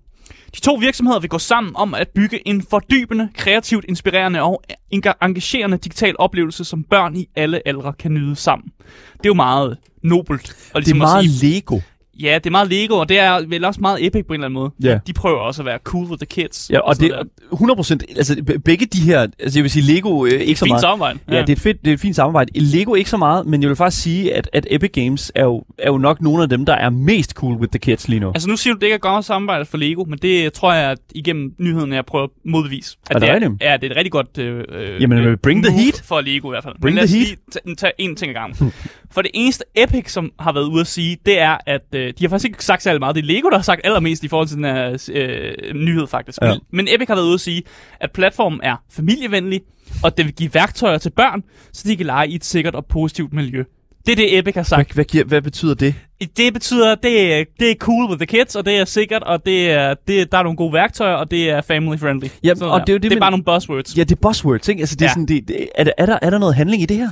De 0.55 0.61
to 0.61 0.75
virksomheder 0.75 1.21
vil 1.21 1.31
gå 1.31 1.39
sammen 1.39 1.73
om 1.77 1.95
at 1.95 2.09
bygge 2.15 2.49
en 2.49 2.63
fordybende, 2.71 3.29
kreativt 3.37 3.85
inspirerende 3.89 4.43
og 4.43 4.63
enga- 4.95 5.19
engagerende 5.27 5.77
digital 5.77 6.15
oplevelse, 6.19 6.65
som 6.65 6.85
børn 6.85 7.17
i 7.17 7.27
alle 7.37 7.61
aldre 7.69 7.93
kan 7.93 8.15
nyde 8.15 8.37
sammen. 8.37 8.69
Det 9.13 9.25
er 9.25 9.29
jo 9.29 9.35
meget 9.35 9.77
nobelt. 10.03 10.51
Og 10.51 10.57
Det 10.67 10.75
er 10.75 10.79
ligesom 10.79 10.99
meget 10.99 11.31
sige, 11.31 11.55
Lego. 11.55 11.79
Ja, 12.23 12.35
det 12.35 12.47
er 12.47 12.51
meget 12.51 12.69
Lego, 12.71 12.95
og 12.95 13.09
det 13.09 13.19
er 13.19 13.41
vel 13.47 13.65
også 13.65 13.81
meget 13.81 14.07
epic 14.07 14.27
på 14.27 14.33
en 14.33 14.41
eller 14.41 14.47
anden 14.47 14.55
måde. 14.55 14.71
Ja. 14.83 14.99
De 15.07 15.13
prøver 15.13 15.39
også 15.39 15.63
at 15.63 15.67
være 15.67 15.79
cool 15.85 16.05
with 16.07 16.19
the 16.19 16.27
kids. 16.27 16.71
Ja, 16.73 16.79
og 16.79 16.95
sådan 16.97 17.11
det 17.11 17.19
er 17.19 17.25
100 17.53 17.77
procent, 17.77 18.05
altså 18.17 18.43
be- 18.47 18.59
begge 18.59 18.87
de 18.87 19.01
her, 19.01 19.21
altså 19.39 19.59
jeg 19.59 19.63
vil 19.63 19.71
sige 19.71 19.95
Lego 19.95 20.25
øh, 20.27 20.33
ikke 20.33 20.55
så 20.59 20.65
Fint 20.65 20.71
meget. 20.71 20.81
samarbejde. 20.81 21.19
Ja, 21.29 21.41
det 21.41 21.49
er, 21.49 21.53
et 21.53 21.61
fedt, 21.61 21.85
det 21.85 21.91
er 21.91 21.95
et 21.95 22.01
fint 22.01 22.17
samarbejde. 22.17 22.61
Lego 22.61 22.95
ikke 22.95 23.11
så 23.11 23.17
meget, 23.17 23.47
men 23.47 23.63
jeg 23.63 23.69
vil 23.69 23.77
faktisk 23.77 24.03
sige, 24.03 24.35
at, 24.35 24.51
at 24.53 24.67
Epic 24.71 24.91
Games 24.93 25.33
er 25.35 25.45
jo, 25.45 25.65
er 25.79 25.89
jo 25.91 25.99
nok 25.99 26.21
nogle 26.23 26.43
af 26.43 26.49
dem, 26.49 26.67
der 26.67 26.75
er 26.75 26.91
mest 26.91 27.31
cool 27.33 27.55
with 27.57 27.71
the 27.71 27.79
kids 27.79 28.09
lige 28.09 28.21
nu. 28.21 28.29
Altså 28.29 28.49
nu 28.49 28.57
siger 28.57 28.75
du, 28.75 28.79
det 28.79 28.87
ikke 28.87 28.95
er 28.95 28.99
godt 28.99 29.25
samarbejde 29.25 29.65
for 29.65 29.77
Lego, 29.79 30.05
men 30.05 30.19
det 30.19 30.53
tror 30.53 30.73
jeg, 30.73 30.91
at 30.91 30.99
igennem 31.15 31.55
nyheden, 31.59 31.93
jeg 31.93 32.05
prøver 32.07 32.25
at 32.25 32.31
modbevise. 32.45 32.97
At 33.11 33.17
Er 33.17 33.21
det 33.21 33.29
er, 33.29 33.35
rigtigt? 33.35 33.53
Ja, 33.63 33.77
det 33.77 33.87
er 33.87 33.91
et 33.91 33.97
rigtig 33.97 34.13
godt 34.13 34.39
øh, 34.39 34.65
øh, 34.69 35.03
Jamen, 35.03 35.39
bring 35.43 35.65
the 35.65 35.73
heat. 35.73 36.03
for 36.05 36.21
Lego 36.21 36.49
i 36.49 36.53
hvert 36.53 36.63
fald. 36.65 36.75
Bring 36.81 36.85
men 36.85 36.95
lad 36.95 37.05
os 37.05 37.11
lige 37.11 37.37
tage 37.77 37.93
en 37.99 38.17
ting 38.17 38.29
ad 38.31 38.35
gangen. 38.35 38.73
for 39.11 39.23
det 39.23 39.31
eneste 39.35 39.65
Epic, 39.77 40.11
som 40.13 40.31
har 40.41 40.53
været 40.53 40.65
ude 40.65 40.81
at 40.81 40.87
sige, 40.87 41.17
det 41.27 41.41
er, 41.41 41.57
at 41.67 41.85
øh, 41.95 42.10
de 42.19 42.25
har 42.25 42.29
faktisk 42.29 42.49
ikke 42.49 42.65
sagt 42.65 42.83
særlig 42.83 43.01
meget. 43.01 43.15
Det 43.17 43.23
er 43.23 43.27
Lego, 43.27 43.49
der 43.49 43.57
har 43.57 43.63
sagt 43.63 43.81
allermest 43.85 44.25
i 44.25 44.29
forhold 44.29 44.49
til 44.49 44.57
den 44.57 44.65
her 44.65 45.09
øh, 45.13 45.75
nyhed 45.75 46.07
faktisk. 46.07 46.39
Ja. 46.43 46.55
Men 46.73 46.89
Epic 46.91 47.09
har 47.09 47.15
været 47.15 47.27
ude 47.27 47.35
at 47.35 47.41
sige, 47.41 47.63
at 48.01 48.11
platformen 48.13 48.61
er 48.63 48.77
familievenlig, 48.93 49.61
og 50.05 50.17
det 50.17 50.25
vil 50.27 50.35
give 50.35 50.55
værktøjer 50.55 50.99
til 50.99 51.11
børn, 51.11 51.43
så 51.73 51.89
de 51.89 51.97
kan 51.97 52.07
lege 52.07 52.29
i 52.29 52.35
et 52.35 52.45
sikkert 52.45 52.75
og 52.75 52.87
positivt 52.87 53.33
miljø. 53.33 53.65
Det 54.07 54.13
er 54.13 54.17
det, 54.17 54.39
Epic 54.39 54.55
har 54.55 54.63
sagt. 54.63 54.87
Hvad, 54.87 54.95
hvad, 54.95 55.05
giver, 55.05 55.25
hvad 55.25 55.43
betyder 55.43 55.75
det? 55.75 55.95
Det 56.37 56.53
betyder, 56.53 56.95
det 56.95 57.33
er, 57.33 57.45
det 57.61 57.71
er 57.71 57.75
cool 57.75 58.05
with 58.11 58.19
the 58.19 58.27
kids, 58.27 58.57
og 58.57 58.67
det 58.67 58.77
er 58.77 58.85
sikkert, 58.85 59.23
og 59.23 59.47
det 59.47 59.71
er, 59.71 59.95
det, 60.09 60.33
der 60.33 60.39
er 60.39 60.43
nogle 60.43 60.57
gode 60.57 60.73
værktøjer, 60.73 61.15
og 61.15 61.31
det 61.31 61.51
er 61.51 61.61
family 61.61 61.99
friendly. 61.99 62.27
Jamen, 62.43 62.57
Sådan 62.59 62.73
og 62.73 62.79
der. 62.81 62.85
det 62.85 62.93
er 62.93 62.95
jo 62.95 62.97
det, 62.99 63.03
det 63.03 63.13
er 63.13 63.17
men- 63.17 63.21
bare 63.21 63.31
nogle 63.31 63.45
buzzwords. 63.45 63.97
Ja, 63.97 64.03
det 64.05 64.13
er 64.13 64.21
buzzwords, 64.29 64.69
ikke? 64.69 64.81
Altså, 64.81 64.97
det 64.97 65.03
er, 65.03 65.07
Ja. 65.07 65.13
sådan, 65.13 65.27
det, 65.27 65.49
det, 65.49 65.69
er, 65.75 65.85
der, 65.85 65.93
er, 65.99 66.07
der, 66.07 66.19
er 66.23 66.31
der 66.31 66.39
noget 66.39 66.55
handling 66.55 66.83
i 66.83 66.87
det 66.87 66.97
her? 66.97 67.11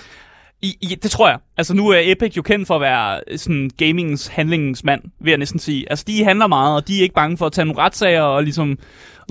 I, 0.63 0.77
i, 0.81 0.95
det 1.03 1.11
tror 1.11 1.29
jeg. 1.29 1.39
Altså 1.57 1.75
nu 1.75 1.89
er 1.89 1.99
Epic 2.03 2.37
jo 2.37 2.43
kendt 2.43 2.67
for 2.67 2.75
at 2.75 2.81
være 2.81 3.21
sådan 3.39 3.71
gamingens 3.77 4.27
handlingsmand, 4.27 5.01
vil 5.21 5.31
jeg 5.31 5.39
næsten 5.39 5.59
sige. 5.61 5.87
Altså 5.91 6.05
de 6.09 6.25
handler 6.25 6.47
meget, 6.47 6.77
og 6.77 6.89
de 6.89 6.99
er 6.99 7.03
ikke 7.03 7.15
bange 7.15 7.37
for 7.37 7.47
at 7.47 7.53
tage 7.53 7.65
nogle 7.65 7.83
retssager 7.83 8.23
og 8.23 8.43
ligesom 8.43 8.79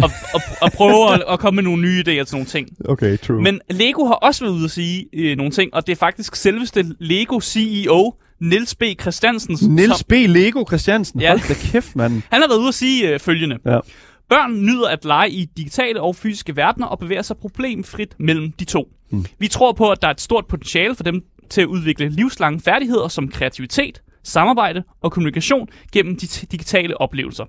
og, 0.03 0.09
og, 0.33 0.41
og 0.61 0.71
prøve 0.71 1.13
at, 1.13 1.23
at 1.29 1.39
komme 1.39 1.55
med 1.55 1.63
nogle 1.63 1.81
nye 1.81 1.99
idéer 2.07 2.23
til 2.23 2.35
nogle 2.35 2.45
ting. 2.45 2.67
Okay, 2.85 3.17
true. 3.17 3.41
Men, 3.41 3.59
Lego 3.69 4.05
har 4.05 4.13
også 4.13 4.43
været 4.45 4.53
ude 4.55 4.65
at 4.65 4.71
sige 4.71 5.05
øh, 5.13 5.37
nogle 5.37 5.51
ting, 5.51 5.73
og 5.73 5.87
det 5.87 5.91
er 5.91 5.97
faktisk 5.97 6.35
selveste 6.35 6.85
Lego 6.99 7.39
CEO, 7.39 8.13
Niels 8.41 8.75
B. 8.75 8.83
Christiansen, 9.01 9.57
Niels 9.75 9.97
som, 9.97 10.05
B. 10.09 10.11
Lego 10.11 10.63
Christiansen, 10.67 11.21
Ja. 11.21 11.29
hold 11.29 11.47
da 11.47 11.53
kæft, 11.71 11.95
mand. 11.95 12.21
han 12.31 12.41
har 12.41 12.47
været 12.47 12.59
ude 12.59 12.67
at 12.67 12.73
sige 12.73 13.13
øh, 13.13 13.19
følgende. 13.19 13.57
Ja. 13.65 13.79
Børn 14.29 14.65
nyder 14.65 14.87
at 14.87 15.05
lege 15.05 15.29
i 15.29 15.45
digitale 15.45 16.01
og 16.01 16.15
fysiske 16.15 16.55
verdener 16.55 16.87
og 16.87 16.99
bevæger 16.99 17.21
sig 17.21 17.37
problemfrit 17.37 18.15
mellem 18.19 18.51
de 18.51 18.65
to. 18.65 18.91
Mm. 19.09 19.25
Vi 19.39 19.47
tror 19.47 19.71
på, 19.71 19.89
at 19.89 20.01
der 20.01 20.07
er 20.07 20.11
et 20.11 20.21
stort 20.21 20.45
potentiale 20.45 20.95
for 20.95 21.03
dem 21.03 21.23
til 21.49 21.61
at 21.61 21.67
udvikle 21.67 22.09
livslange 22.09 22.59
færdigheder 22.59 23.07
som 23.07 23.27
kreativitet, 23.27 24.01
samarbejde 24.23 24.83
og 25.01 25.11
kommunikation 25.11 25.67
gennem 25.91 26.17
de 26.17 26.27
digitale 26.27 27.01
oplevelser. 27.01 27.45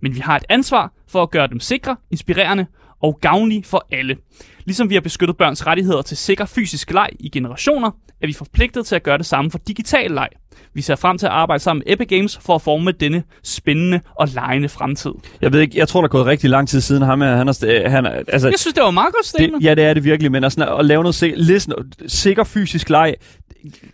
Men 0.00 0.14
vi 0.14 0.20
har 0.20 0.36
et 0.36 0.44
ansvar 0.48 0.92
for 1.08 1.22
at 1.22 1.30
gøre 1.30 1.46
dem 1.46 1.60
sikre, 1.60 1.96
inspirerende 2.10 2.66
og 3.02 3.18
gavnlige 3.20 3.64
for 3.64 3.86
alle. 3.92 4.16
Ligesom 4.64 4.90
vi 4.90 4.94
har 4.94 5.00
beskyttet 5.00 5.36
børns 5.36 5.66
rettigheder 5.66 6.02
til 6.02 6.16
sikker 6.16 6.44
fysisk 6.46 6.90
leg 6.92 7.08
i 7.20 7.28
generationer, 7.28 7.90
er 8.22 8.26
vi 8.26 8.32
forpligtet 8.32 8.86
til 8.86 8.94
at 8.94 9.02
gøre 9.02 9.18
det 9.18 9.26
samme 9.26 9.50
for 9.50 9.58
digital 9.68 10.10
leg. 10.10 10.28
Vi 10.74 10.82
ser 10.82 10.96
frem 10.96 11.18
til 11.18 11.26
at 11.26 11.32
arbejde 11.32 11.62
sammen 11.62 11.82
med 11.86 11.92
Epic 11.94 12.08
Games 12.08 12.38
for 12.42 12.54
at 12.54 12.62
forme 12.62 12.92
denne 12.92 13.22
spændende 13.44 14.00
og 14.14 14.28
legende 14.28 14.68
fremtid. 14.68 15.10
Jeg 15.40 15.52
ved 15.52 15.60
ikke, 15.60 15.78
jeg 15.78 15.88
tror, 15.88 16.00
der 16.00 16.08
er 16.08 16.10
gået 16.10 16.26
rigtig 16.26 16.50
lang 16.50 16.68
tid 16.68 16.80
siden 16.80 17.02
ham 17.02 17.20
her. 17.20 17.36
Han 17.36 17.48
er, 17.48 17.52
st- 17.52 17.88
han 17.88 18.06
er, 18.06 18.10
altså, 18.10 18.48
Jeg 18.48 18.58
synes, 18.58 18.74
det 18.74 18.82
var 18.82 18.90
meget 18.90 19.14
godt 19.14 19.26
det, 19.38 19.64
ja, 19.64 19.74
det 19.74 19.84
er 19.84 19.94
det 19.94 20.04
virkelig, 20.04 20.32
men 20.32 20.44
altså, 20.44 20.76
at 20.78 20.84
lave 20.84 21.02
noget 21.02 21.14
sik- 21.14 21.32
lidt 21.36 21.62
sådan- 21.62 21.92
sikker 22.08 22.44
fysisk 22.44 22.90
leg. 22.90 23.14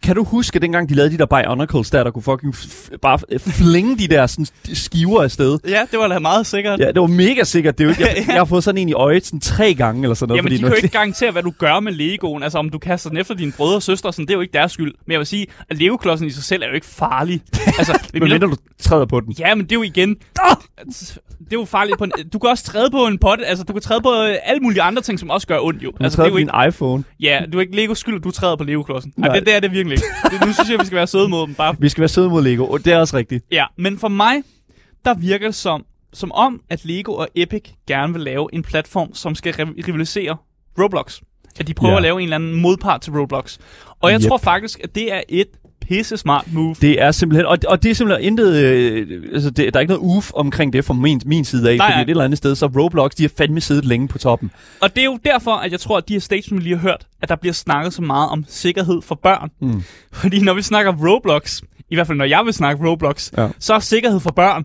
Kan 0.02 0.16
du 0.16 0.24
huske, 0.24 0.58
dengang 0.58 0.88
de 0.88 0.94
lavede 0.94 1.12
de 1.12 1.18
der 1.18 1.26
Bionicles 1.26 1.90
der, 1.90 2.04
der 2.04 2.10
kunne 2.10 2.22
fucking 2.22 2.54
bare 3.02 3.18
f- 3.32 3.38
flinge 3.62 3.98
de 3.98 4.08
der 4.08 4.26
sådan, 4.26 4.46
skiver 4.74 5.22
afsted? 5.22 5.58
Ja, 5.68 5.82
det 5.90 5.98
var 5.98 6.08
da 6.08 6.18
meget 6.18 6.46
sikkert. 6.46 6.80
Ja, 6.80 6.86
det 6.88 7.00
var 7.00 7.06
mega 7.06 7.44
sikkert. 7.44 7.78
Det 7.78 7.84
er 7.84 7.88
jo, 7.88 7.94
jeg, 8.16 8.24
jeg 8.28 8.34
har 8.36 8.44
fået 8.44 8.64
sådan 8.64 8.78
en 8.78 8.88
i 8.88 8.92
øjet 8.92 9.26
sådan 9.26 9.40
tre 9.40 9.74
gange 9.74 10.02
eller 10.02 10.14
sådan 10.14 10.28
noget. 10.28 10.38
Jamen, 10.38 10.52
de 10.52 10.62
nu- 10.62 10.68
kan 10.68 10.76
jo 10.76 10.82
ikke 10.84 10.88
garantere, 10.98 11.30
hvad 11.30 11.42
du 11.42 11.52
gør 11.58 11.80
med 11.80 11.92
Legoen. 11.92 12.42
Altså, 12.42 12.58
om 12.58 12.70
du 12.70 12.78
kaster 12.78 13.08
den 13.10 13.18
efter 13.18 13.34
dine 13.34 13.52
brødre 13.52 13.76
og 13.76 13.82
søstre, 13.82 14.12
sådan, 14.12 14.26
det 14.26 14.30
er 14.32 14.36
jo 14.36 14.40
ikke 14.40 14.52
deres 14.52 14.72
skyld. 14.72 14.94
Men 15.06 15.12
jeg 15.12 15.18
vil 15.18 15.26
sige, 15.26 15.46
at 15.70 15.78
Lego-klodsen 15.78 16.26
i 16.26 16.30
sig 16.30 16.42
selv 16.44 16.62
er 16.62 16.66
jo 16.66 16.74
ikke 16.74 16.86
farlig. 16.86 17.40
Altså, 17.78 17.98
Men 18.12 18.22
mindre 18.22 18.38
du 18.46 18.56
træder 18.80 19.06
på 19.06 19.20
den. 19.20 19.32
Ja, 19.38 19.54
men 19.54 19.64
det 19.64 19.72
er 19.72 19.76
jo 19.76 19.82
igen... 19.82 20.16
Det 21.38 21.54
er 21.54 21.60
jo 21.60 21.64
farligt 21.64 21.98
på 21.98 22.04
en, 22.04 22.12
Du 22.32 22.38
kan 22.38 22.50
også 22.50 22.64
træde 22.64 22.90
på 22.90 23.06
en 23.06 23.18
pot. 23.18 23.38
Altså, 23.46 23.64
du 23.64 23.72
kan 23.72 23.82
træde 23.82 24.00
på 24.00 24.08
øh, 24.10 24.36
alle 24.44 24.60
mulige 24.60 24.82
andre 24.82 25.02
ting, 25.02 25.18
som 25.18 25.30
også 25.30 25.46
gør 25.46 25.58
ondt, 25.60 25.82
jo. 25.82 25.90
Du 25.90 25.96
Altså, 26.04 26.16
træder 26.16 26.26
det 26.26 26.30
er 26.30 26.34
på 26.34 26.38
jo 26.38 26.60
din 26.60 26.66
ikke, 26.66 26.68
iPhone. 26.76 27.04
ja, 27.20 27.40
du 27.52 27.58
er 27.58 27.62
ikke 27.62 27.76
Legos 27.76 27.98
skyld, 27.98 28.20
du 28.20 28.30
træder 28.30 28.56
på 28.56 28.64
Lego-klodsen. 28.64 29.12
Ej, 29.22 29.28
Nej. 29.28 29.38
det, 29.38 29.46
det, 29.46 29.57
er 29.58 29.68
det 29.68 29.72
virkelig 29.72 29.92
ikke. 29.98 30.06
Det, 30.40 30.46
nu 30.46 30.52
synes 30.52 30.70
jeg, 30.70 30.78
vi 30.80 30.84
skal 30.86 30.96
være 30.96 31.06
søde 31.06 31.28
mod 31.28 31.46
dem. 31.46 31.54
Bare 31.54 31.76
Vi 31.78 31.88
skal 31.88 32.00
være 32.00 32.08
søde 32.08 32.28
mod 32.30 32.42
Lego, 32.42 32.64
og 32.66 32.84
det 32.84 32.92
er 32.92 32.98
også 32.98 33.16
rigtigt. 33.16 33.44
Ja, 33.52 33.64
men 33.78 33.98
for 33.98 34.08
mig, 34.08 34.42
der 35.04 35.14
virker 35.14 35.46
det 35.46 35.54
som, 35.54 35.84
som 36.12 36.32
om, 36.32 36.60
at 36.70 36.84
Lego 36.84 37.12
og 37.14 37.28
Epic 37.34 37.62
gerne 37.86 38.12
vil 38.12 38.22
lave 38.22 38.48
en 38.52 38.62
platform, 38.62 39.14
som 39.14 39.34
skal 39.34 39.54
riv- 39.54 39.84
rivalisere 39.88 40.36
Roblox. 40.78 41.20
At 41.60 41.66
de 41.68 41.74
prøver 41.74 41.92
Ja. 41.92 41.96
at 41.96 42.02
lave 42.02 42.16
en 42.18 42.22
eller 42.22 42.36
anden 42.36 42.54
modpart 42.54 43.00
til 43.00 43.12
Roblox. 43.12 43.58
Og 44.00 44.10
jeg 44.12 44.20
Yep. 44.22 44.28
tror 44.28 44.38
faktisk, 44.38 44.80
at 44.84 44.94
det 44.94 45.12
er 45.12 45.20
et 45.28 45.46
pisse 45.88 46.16
smart 46.16 46.44
move. 46.52 46.74
Det 46.80 47.02
er 47.02 47.10
simpelthen, 47.12 47.46
og, 47.46 47.58
og 47.68 47.82
det 47.82 47.90
er 47.90 47.94
simpelthen 47.94 48.26
intet, 48.26 48.54
øh, 48.56 49.22
altså 49.32 49.50
det, 49.50 49.74
der 49.74 49.78
er 49.78 49.80
ikke 49.80 49.94
noget 49.94 50.16
uf 50.16 50.30
omkring 50.34 50.72
det 50.72 50.84
fra 50.84 50.94
min, 50.94 51.20
min 51.26 51.44
side 51.44 51.70
af, 51.70 51.76
Nej, 51.76 51.90
fordi 51.92 52.02
et 52.02 52.10
eller 52.10 52.24
andet 52.24 52.38
sted, 52.38 52.54
så 52.54 52.66
Roblox, 52.66 53.10
de 53.10 53.22
har 53.22 53.30
fandme 53.38 53.60
siddet 53.60 53.84
længe 53.84 54.08
på 54.08 54.18
toppen. 54.18 54.50
Og 54.80 54.94
det 54.96 55.00
er 55.00 55.04
jo 55.04 55.18
derfor, 55.24 55.52
at 55.52 55.72
jeg 55.72 55.80
tror, 55.80 55.96
at 55.96 56.08
de 56.08 56.12
her 56.14 56.48
vi 56.52 56.60
lige 56.60 56.74
har 56.76 56.82
hørt, 56.82 57.06
at 57.22 57.28
der 57.28 57.36
bliver 57.36 57.52
snakket 57.52 57.94
så 57.94 58.02
meget 58.02 58.30
om 58.30 58.44
sikkerhed 58.48 59.02
for 59.02 59.14
børn. 59.14 59.50
Mm. 59.60 59.82
Fordi 60.12 60.40
når 60.40 60.54
vi 60.54 60.62
snakker 60.62 60.92
Roblox, 61.08 61.60
i 61.90 61.94
hvert 61.94 62.06
fald 62.06 62.18
når 62.18 62.24
jeg 62.24 62.42
vil 62.44 62.52
snakke 62.54 62.88
Roblox, 62.88 63.32
Ja. 63.38 63.48
så 63.58 63.74
er 63.74 63.78
sikkerhed 63.78 64.20
for 64.20 64.30
børn, 64.30 64.64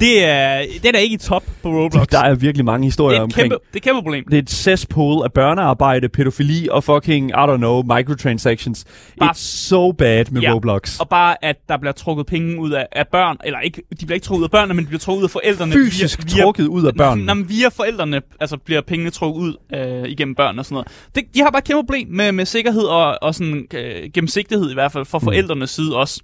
det 0.00 0.24
er, 0.24 0.62
det 0.82 0.94
er 0.96 0.98
ikke 0.98 1.14
i 1.14 1.18
top 1.18 1.42
på 1.62 1.68
Roblox. 1.68 2.06
Der 2.06 2.18
er 2.20 2.34
virkelig 2.34 2.64
mange 2.64 2.82
det 2.82 2.86
historier 2.86 3.16
er 3.16 3.20
et 3.20 3.24
omkring. 3.24 3.50
kæmpe, 3.50 3.64
det 3.66 3.72
er 3.74 3.76
et 3.76 3.82
kæmpe 3.82 4.02
problem. 4.02 4.24
Det 4.24 4.34
er 4.34 4.42
et 4.42 4.50
cesspool 4.50 5.24
af 5.24 5.32
børnearbejde, 5.32 6.08
pædofili 6.08 6.68
og 6.70 6.84
fucking, 6.84 7.30
I 7.30 7.32
don't 7.32 7.56
know, 7.56 7.82
microtransactions. 7.82 8.84
Bare- 9.18 9.30
It's 9.30 9.34
so 9.68 9.92
bad 9.92 10.24
med 10.30 10.42
Ja. 10.42 10.52
Roblox. 10.54 11.00
Og 11.00 11.08
bare, 11.08 11.44
at 11.44 11.56
der 11.68 11.76
bliver 11.78 11.92
trukket 11.92 12.26
penge 12.26 12.60
ud 12.60 12.70
af, 12.70 12.86
af 12.92 13.04
børn, 13.12 13.36
eller 13.44 13.60
ikke, 13.60 13.82
de 14.00 14.06
bliver 14.06 14.14
ikke 14.14 14.24
trukket 14.24 14.40
ud 14.40 14.44
af 14.44 14.50
børnene, 14.50 14.74
men 14.74 14.84
de 14.84 14.88
bliver 14.88 15.00
trukket 15.00 15.18
ud 15.20 15.24
af 15.24 15.30
forældrene. 15.30 15.72
Fysisk 15.72 16.28
trukket 16.28 16.66
ud 16.66 16.84
af 16.86 16.94
børnene. 16.94 17.26
Nå, 17.26 17.34
men 17.34 17.48
via 17.48 17.68
forældrene, 17.68 18.20
altså 18.40 18.56
bliver 18.56 18.80
pengene 18.80 19.10
trukket 19.10 19.40
ud 19.40 19.54
øh, 19.74 20.08
igennem 20.10 20.34
børn 20.34 20.58
og 20.58 20.64
sådan 20.64 20.74
noget. 20.74 20.88
Det, 21.14 21.24
de 21.34 21.40
har 21.40 21.50
bare 21.50 21.58
et 21.58 21.64
kæmpe 21.64 21.82
problem 21.86 22.08
med, 22.10 22.32
med 22.32 22.44
sikkerhed 22.46 22.82
og, 22.82 23.18
og 23.22 23.34
sådan 23.34 23.66
øh, 23.74 24.10
gennemsigtighed 24.14 24.70
i 24.70 24.74
hvert 24.74 24.92
fald 24.92 25.04
fra 25.04 25.18
Mm. 25.18 25.24
forældrenes 25.24 25.70
side 25.70 25.96
også. 25.96 26.20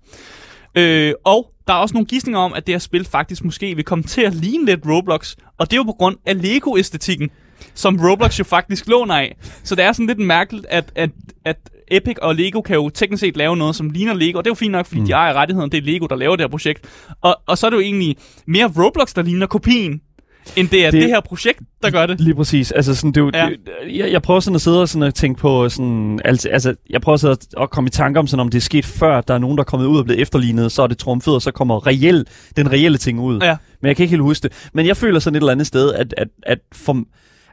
Øh, 0.74 1.12
og 1.24 1.50
der 1.66 1.72
er 1.72 1.78
også 1.78 1.92
nogle 1.92 2.06
gissninger 2.06 2.40
om, 2.40 2.54
at 2.54 2.66
det 2.66 2.74
her 2.74 2.78
spil 2.78 3.04
faktisk 3.04 3.44
måske 3.44 3.74
vil 3.74 3.84
komme 3.84 4.04
til 4.04 4.20
at 4.20 4.34
ligne 4.34 4.66
lidt 4.66 4.80
Roblox, 4.86 5.36
og 5.58 5.70
det 5.70 5.72
er 5.72 5.76
jo 5.76 5.82
på 5.82 5.92
grund 5.92 6.16
af 6.26 6.42
Lego-æstetikken, 6.42 7.30
som 7.74 7.98
Roblox 8.00 8.38
jo 8.38 8.44
faktisk 8.44 8.88
låner 8.88 9.14
af. 9.14 9.36
Så 9.64 9.74
det 9.74 9.84
er 9.84 9.92
sådan 9.92 10.06
lidt 10.06 10.18
mærkeligt, 10.18 10.66
at, 10.70 10.92
at, 10.94 11.10
at 11.44 11.56
Epic 11.90 12.16
og 12.22 12.34
Lego 12.34 12.60
kan 12.60 12.74
jo 12.74 12.88
teknisk 12.88 13.20
set 13.20 13.36
lave 13.36 13.56
noget, 13.56 13.76
som 13.76 13.90
ligner 13.90 14.14
Lego, 14.14 14.38
og 14.38 14.44
det 14.44 14.50
er 14.50 14.50
jo 14.50 14.54
fint 14.54 14.72
nok, 14.72 14.86
fordi 14.86 15.00
mm. 15.00 15.06
de 15.06 15.12
ejer 15.12 15.34
rettigheden, 15.34 15.72
det 15.72 15.78
er 15.78 15.82
Lego, 15.82 16.06
der 16.06 16.16
laver 16.16 16.36
det 16.36 16.42
her 16.42 16.48
projekt. 16.48 17.04
Og, 17.20 17.36
og 17.46 17.58
så 17.58 17.66
er 17.66 17.70
det 17.70 17.76
jo 17.76 17.82
egentlig 17.82 18.16
mere 18.46 18.72
Roblox, 18.84 19.14
der 19.14 19.22
ligner 19.22 19.46
kopien, 19.46 20.00
end 20.56 20.68
det 20.68 20.86
er 20.86 20.90
det, 20.90 21.00
Det- 21.02 21.10
her 21.10 21.20
projekt, 21.20 21.60
der 21.82 21.90
gør 21.90 22.06
det. 22.06 22.20
Lige 22.20 22.34
præcis. 22.34 22.70
Altså 22.72 22.94
sådan, 22.94 23.12
det, 23.12 23.34
Ja. 23.34 23.46
det, 23.48 23.96
jeg, 23.96 24.12
jeg 24.12 24.22
prøver 24.22 24.40
sådan 24.40 24.54
at 24.54 24.60
sidde 24.60 24.80
og, 24.82 24.88
sådan 24.88 25.02
at 25.02 25.14
tænke 25.14 25.40
på 25.40 25.68
sådan, 25.68 26.20
altså, 26.24 26.48
altså, 26.48 26.74
jeg 26.90 27.00
prøver 27.00 27.14
at 27.14 27.20
sidde 27.20 27.36
og 27.56 27.70
komme 27.70 27.88
i 27.88 27.90
tanke 27.90 28.18
om 28.20 28.26
sådan, 28.26 28.40
om 28.40 28.48
det 28.48 28.58
er 28.58 28.62
sket 28.62 28.84
før, 28.84 29.20
der 29.20 29.34
er 29.34 29.38
nogen, 29.38 29.56
der 29.58 29.62
er 29.62 29.64
kommet 29.66 29.86
ud 29.86 29.98
og 29.98 30.04
blevet 30.04 30.22
efterlignet, 30.22 30.72
så 30.72 30.82
er 30.82 30.86
det 30.86 30.98
trumfet, 30.98 31.34
og 31.34 31.42
så 31.42 31.50
kommer 31.50 31.86
reel, 31.86 32.26
den 32.56 32.72
reelle 32.72 32.98
ting 32.98 33.20
ud. 33.20 33.38
Ja. 33.42 33.56
Men 33.82 33.88
jeg 33.88 33.96
kan 33.96 34.02
ikke 34.04 34.10
helt 34.10 34.22
huske 34.22 34.42
det. 34.48 34.68
Men 34.74 34.86
jeg 34.86 34.96
føler 34.96 35.20
sådan 35.20 35.34
et 35.36 35.40
eller 35.40 35.52
andet 35.52 35.66
sted, 35.66 35.92
at, 35.92 36.14
at, 36.16 36.28
at 36.42 36.58
for, 36.74 37.02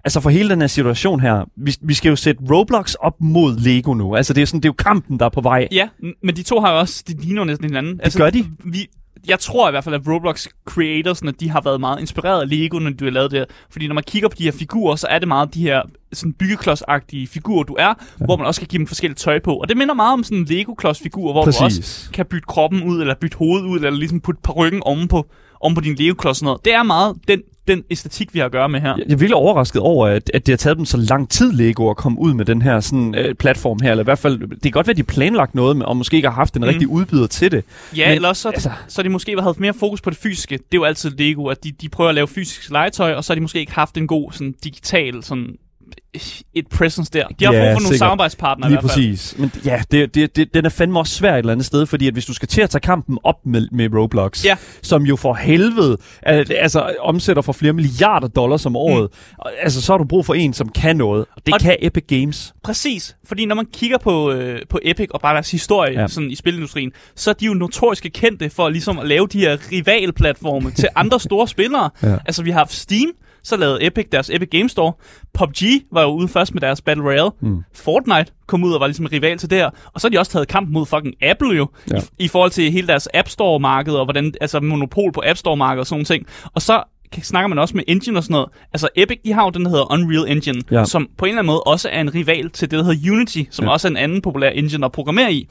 altså 0.03 0.19
for 0.19 0.29
hele 0.29 0.49
den 0.49 0.61
her 0.61 0.67
situation 0.67 1.19
her, 1.19 1.45
vi, 1.57 1.75
vi 1.81 1.93
skal 1.93 2.09
jo 2.09 2.15
sætte 2.15 2.41
Roblox 2.51 2.93
op 2.93 3.13
mod 3.21 3.57
Lego 3.57 3.93
nu. 3.93 4.15
Altså 4.15 4.33
det 4.33 4.41
er, 4.41 4.45
sådan, 4.45 4.59
det 4.59 4.65
er 4.65 4.69
jo 4.69 4.73
kampen, 4.73 5.19
der 5.19 5.25
er 5.25 5.29
på 5.29 5.41
vej. 5.41 5.67
Ja, 5.71 5.87
men 6.23 6.35
de 6.35 6.43
to 6.43 6.59
har 6.59 6.71
jo 6.73 6.79
også, 6.79 7.03
de 7.07 7.13
ligner 7.21 7.43
næsten 7.43 7.65
hinanden. 7.69 7.99
Det 8.05 8.15
gør 8.17 8.29
de. 8.29 8.45
Vi, 8.65 8.87
jeg 9.27 9.39
tror 9.39 9.67
i 9.67 9.71
hvert 9.71 9.83
fald, 9.83 9.95
at 9.95 10.01
Roblox 10.07 10.47
creatorsne, 10.65 11.31
de 11.31 11.49
har 11.49 11.61
været 11.61 11.79
meget 11.79 11.99
inspireret 11.99 12.41
af 12.41 12.49
Lego, 12.49 12.79
når 12.79 12.89
de 12.89 13.03
har 13.03 13.11
lavet 13.11 13.31
det 13.31 13.39
her. 13.39 13.45
Fordi 13.69 13.87
når 13.87 13.93
man 13.93 14.03
kigger 14.03 14.29
på 14.29 14.35
de 14.37 14.43
her 14.43 14.51
figurer, 14.51 14.95
så 14.95 15.07
er 15.09 15.19
det 15.19 15.27
meget 15.27 15.53
de 15.53 15.61
her 15.61 15.81
sådan 16.13 16.33
byggeklodsagtige 16.33 17.27
figurer, 17.27 17.63
du 17.63 17.75
er, 17.79 17.87
ja. 17.87 18.25
hvor 18.25 18.37
man 18.37 18.45
også 18.47 18.61
kan 18.61 18.67
give 18.67 18.77
dem 18.77 18.87
forskellige 18.87 19.15
tøj 19.15 19.39
på. 19.39 19.55
Og 19.55 19.69
det 19.69 19.77
minder 19.77 19.93
meget 19.93 20.13
om 20.13 20.23
sådan 20.23 20.37
en 20.37 20.45
Lego-klodsfigur, 20.45 21.31
hvor 21.31 21.43
Præcis. 21.43 21.59
du 21.59 21.65
også 21.65 22.11
kan 22.13 22.25
bytte 22.25 22.45
kroppen 22.47 22.83
ud, 22.83 23.01
eller 23.01 23.15
bytte 23.21 23.37
hovedet 23.37 23.65
ud, 23.65 23.75
eller 23.75 23.91
ligesom 23.91 24.19
putte 24.19 24.41
par 24.43 24.53
ryggen 24.53 24.83
ovenpå 24.83 25.27
om 25.63 25.75
på 25.75 25.81
din 25.81 25.95
Lego-klods 25.95 26.41
og 26.41 26.45
noget. 26.45 26.65
Det 26.65 26.73
er 26.73 26.83
meget 26.83 27.15
den, 27.27 27.41
den 27.67 27.83
æstetik, 27.89 28.33
vi 28.33 28.39
har 28.39 28.45
at 28.45 28.51
gøre 28.51 28.69
med 28.69 28.81
her. 28.81 28.95
Jeg 28.97 29.03
er 29.03 29.07
virkelig 29.07 29.35
overrasket 29.35 29.81
over, 29.81 30.07
at, 30.07 30.31
at 30.33 30.45
det 30.45 30.51
har 30.51 30.57
taget 30.57 30.77
dem 30.77 30.85
så 30.85 30.97
lang 30.97 31.29
tid, 31.29 31.51
Lego, 31.51 31.89
at 31.89 31.97
komme 31.97 32.19
ud 32.19 32.33
med 32.33 32.45
den 32.45 32.61
her 32.61 32.79
sådan, 32.79 33.15
øh, 33.15 33.35
platform 33.35 33.79
her. 33.81 33.91
Eller 33.91 34.03
i 34.03 34.05
hvert 34.05 34.19
fald, 34.19 34.39
det 34.39 34.61
kan 34.61 34.71
godt 34.71 34.87
være, 34.87 34.91
at 34.91 34.97
de 34.97 35.03
planlagt 35.03 35.55
noget, 35.55 35.77
med, 35.77 35.85
og 35.85 35.97
måske 35.97 36.15
ikke 36.15 36.27
har 36.27 36.35
haft 36.35 36.55
en 36.55 36.61
mm. 36.61 36.67
rigtig 36.67 36.87
udbyder 36.87 37.27
til 37.27 37.51
det. 37.51 37.63
Ja, 37.97 38.07
Men, 38.07 38.15
eller 38.15 38.33
så, 38.33 38.49
altså... 38.49 38.71
så 38.87 39.03
de 39.03 39.09
måske 39.09 39.35
har 39.35 39.41
haft 39.41 39.59
mere 39.59 39.73
fokus 39.73 40.01
på 40.01 40.09
det 40.09 40.17
fysiske. 40.17 40.57
Det 40.57 40.63
er 40.63 40.75
jo 40.75 40.83
altid 40.83 41.09
Lego, 41.09 41.47
at 41.47 41.63
de, 41.63 41.71
de 41.71 41.89
prøver 41.89 42.09
at 42.09 42.15
lave 42.15 42.27
fysisk 42.27 42.71
legetøj, 42.71 43.13
og 43.13 43.23
så 43.23 43.33
har 43.33 43.35
de 43.35 43.41
måske 43.41 43.59
ikke 43.59 43.73
haft 43.73 43.97
en 43.97 44.07
god 44.07 44.31
sådan, 44.31 44.55
digital 44.63 45.23
sådan, 45.23 45.55
et 46.53 46.67
presence 46.67 47.11
der. 47.13 47.27
De 47.27 47.45
har 47.45 47.53
ja, 47.53 47.59
brug 47.59 47.75
for 47.75 47.81
nogle 47.81 47.97
samarbejdspartnere 47.97 48.69
Lige 48.69 48.79
i 48.79 48.81
hvert 48.81 48.91
fald. 48.91 49.05
præcis. 49.05 49.35
Men 49.37 49.51
ja, 49.65 49.81
det, 49.91 50.15
det, 50.15 50.35
det, 50.35 50.53
den 50.53 50.65
er 50.65 50.69
fandme 50.69 50.99
også 50.99 51.13
svær 51.13 51.33
et 51.33 51.37
eller 51.37 51.51
andet 51.51 51.65
sted, 51.65 51.85
fordi 51.85 52.07
at 52.07 52.13
hvis 52.13 52.25
du 52.25 52.33
skal 52.33 52.47
til 52.47 52.61
at 52.61 52.69
tage 52.69 52.79
kampen 52.79 53.17
op 53.23 53.45
med, 53.45 53.67
med 53.71 53.89
Roblox, 53.93 54.45
ja. 54.45 54.57
som 54.81 55.03
jo 55.03 55.15
for 55.15 55.33
helvede 55.33 55.97
altså, 56.23 56.95
omsætter 56.99 57.41
for 57.41 57.53
flere 57.53 57.73
milliarder 57.73 58.27
dollars 58.27 58.65
om 58.65 58.75
året, 58.75 59.09
mm. 59.11 59.49
altså 59.61 59.81
så 59.81 59.93
har 59.93 59.97
du 59.97 60.03
brug 60.03 60.25
for 60.25 60.33
en, 60.33 60.53
som 60.53 60.69
kan 60.69 60.95
noget. 60.95 61.25
Og 61.35 61.45
det 61.45 61.53
og 61.53 61.59
kan 61.59 61.75
Epic 61.79 62.03
Games. 62.07 62.53
Præcis. 62.63 63.15
Fordi 63.25 63.45
når 63.45 63.55
man 63.55 63.65
kigger 63.73 63.97
på, 63.97 64.31
øh, 64.31 64.59
på 64.69 64.79
Epic 64.83 65.07
og 65.09 65.21
bare 65.21 65.33
deres 65.33 65.51
historie 65.51 66.01
ja. 66.01 66.07
sådan 66.07 66.31
i 66.31 66.35
spilindustrien, 66.35 66.91
så 67.15 67.29
er 67.29 67.33
de 67.33 67.45
jo 67.45 67.53
notoriske 67.53 68.09
kendte 68.09 68.49
for 68.49 68.69
ligesom 68.69 68.99
at 68.99 69.07
lave 69.07 69.27
de 69.27 69.39
her 69.39 69.57
rivalplatforme 69.71 70.71
til 70.71 70.89
andre 70.95 71.19
store 71.29 71.47
spillere. 71.47 71.89
Ja. 72.03 72.17
Altså 72.25 72.43
vi 72.43 72.51
har 72.51 72.57
haft 72.57 72.73
Steam, 72.73 73.11
så 73.43 73.57
lavede 73.57 73.85
Epic 73.85 74.05
deres 74.11 74.29
Epic 74.29 74.49
Game 74.49 74.69
Store. 74.69 74.93
PUBG 75.33 75.61
var 75.91 76.01
jo 76.01 76.07
ude 76.07 76.27
først 76.27 76.53
med 76.53 76.61
deres 76.61 76.81
Battle 76.81 77.03
Royale. 77.03 77.31
Mm. 77.41 77.63
Fortnite 77.73 78.31
kom 78.47 78.63
ud 78.63 78.73
og 78.73 78.79
var 78.79 78.87
ligesom 78.87 79.05
rival 79.05 79.37
til 79.37 79.49
det 79.49 79.57
her. 79.57 79.69
Og 79.93 80.01
så 80.01 80.07
har 80.07 80.09
de 80.09 80.19
også 80.19 80.31
taget 80.31 80.47
kamp 80.47 80.69
mod 80.69 80.85
fucking 80.85 81.15
Apple 81.21 81.49
jo, 81.49 81.67
ja. 81.91 81.97
i, 81.97 82.25
i 82.25 82.27
forhold 82.27 82.51
til 82.51 82.71
hele 82.71 82.87
deres 82.87 83.07
App 83.13 83.29
Store-marked, 83.29 83.93
og 83.93 84.05
hvordan, 84.05 84.33
altså 84.41 84.59
monopol 84.59 85.11
på 85.11 85.23
App 85.25 85.37
Store-markedet 85.37 85.79
og 85.79 85.87
sådan 85.87 86.05
ting. 86.05 86.25
Og 86.53 86.61
så 86.61 86.83
snakker 87.21 87.47
man 87.47 87.59
også 87.59 87.75
med 87.77 87.83
engine 87.87 88.19
og 88.19 88.23
sådan 88.23 88.33
noget. 88.33 88.49
Altså 88.73 88.89
Epic, 88.95 89.17
de 89.25 89.33
har 89.33 89.43
jo 89.43 89.49
den, 89.49 89.65
der 89.65 89.69
hedder 89.69 89.91
Unreal 89.91 90.31
Engine, 90.31 90.61
ja. 90.71 90.85
som 90.85 91.09
på 91.17 91.25
en 91.25 91.29
eller 91.29 91.39
anden 91.39 91.51
måde 91.51 91.61
også 91.61 91.89
er 91.89 92.01
en 92.01 92.15
rival 92.15 92.49
til 92.49 92.71
det, 92.71 92.79
der 92.79 92.85
hedder 92.85 93.11
Unity, 93.11 93.43
som 93.51 93.65
ja. 93.65 93.71
også 93.71 93.87
er 93.87 93.89
en 93.89 93.97
anden 93.97 94.21
populær 94.21 94.49
engine 94.49 94.85
at 94.85 94.91
programmere 94.91 95.33
i. 95.33 95.47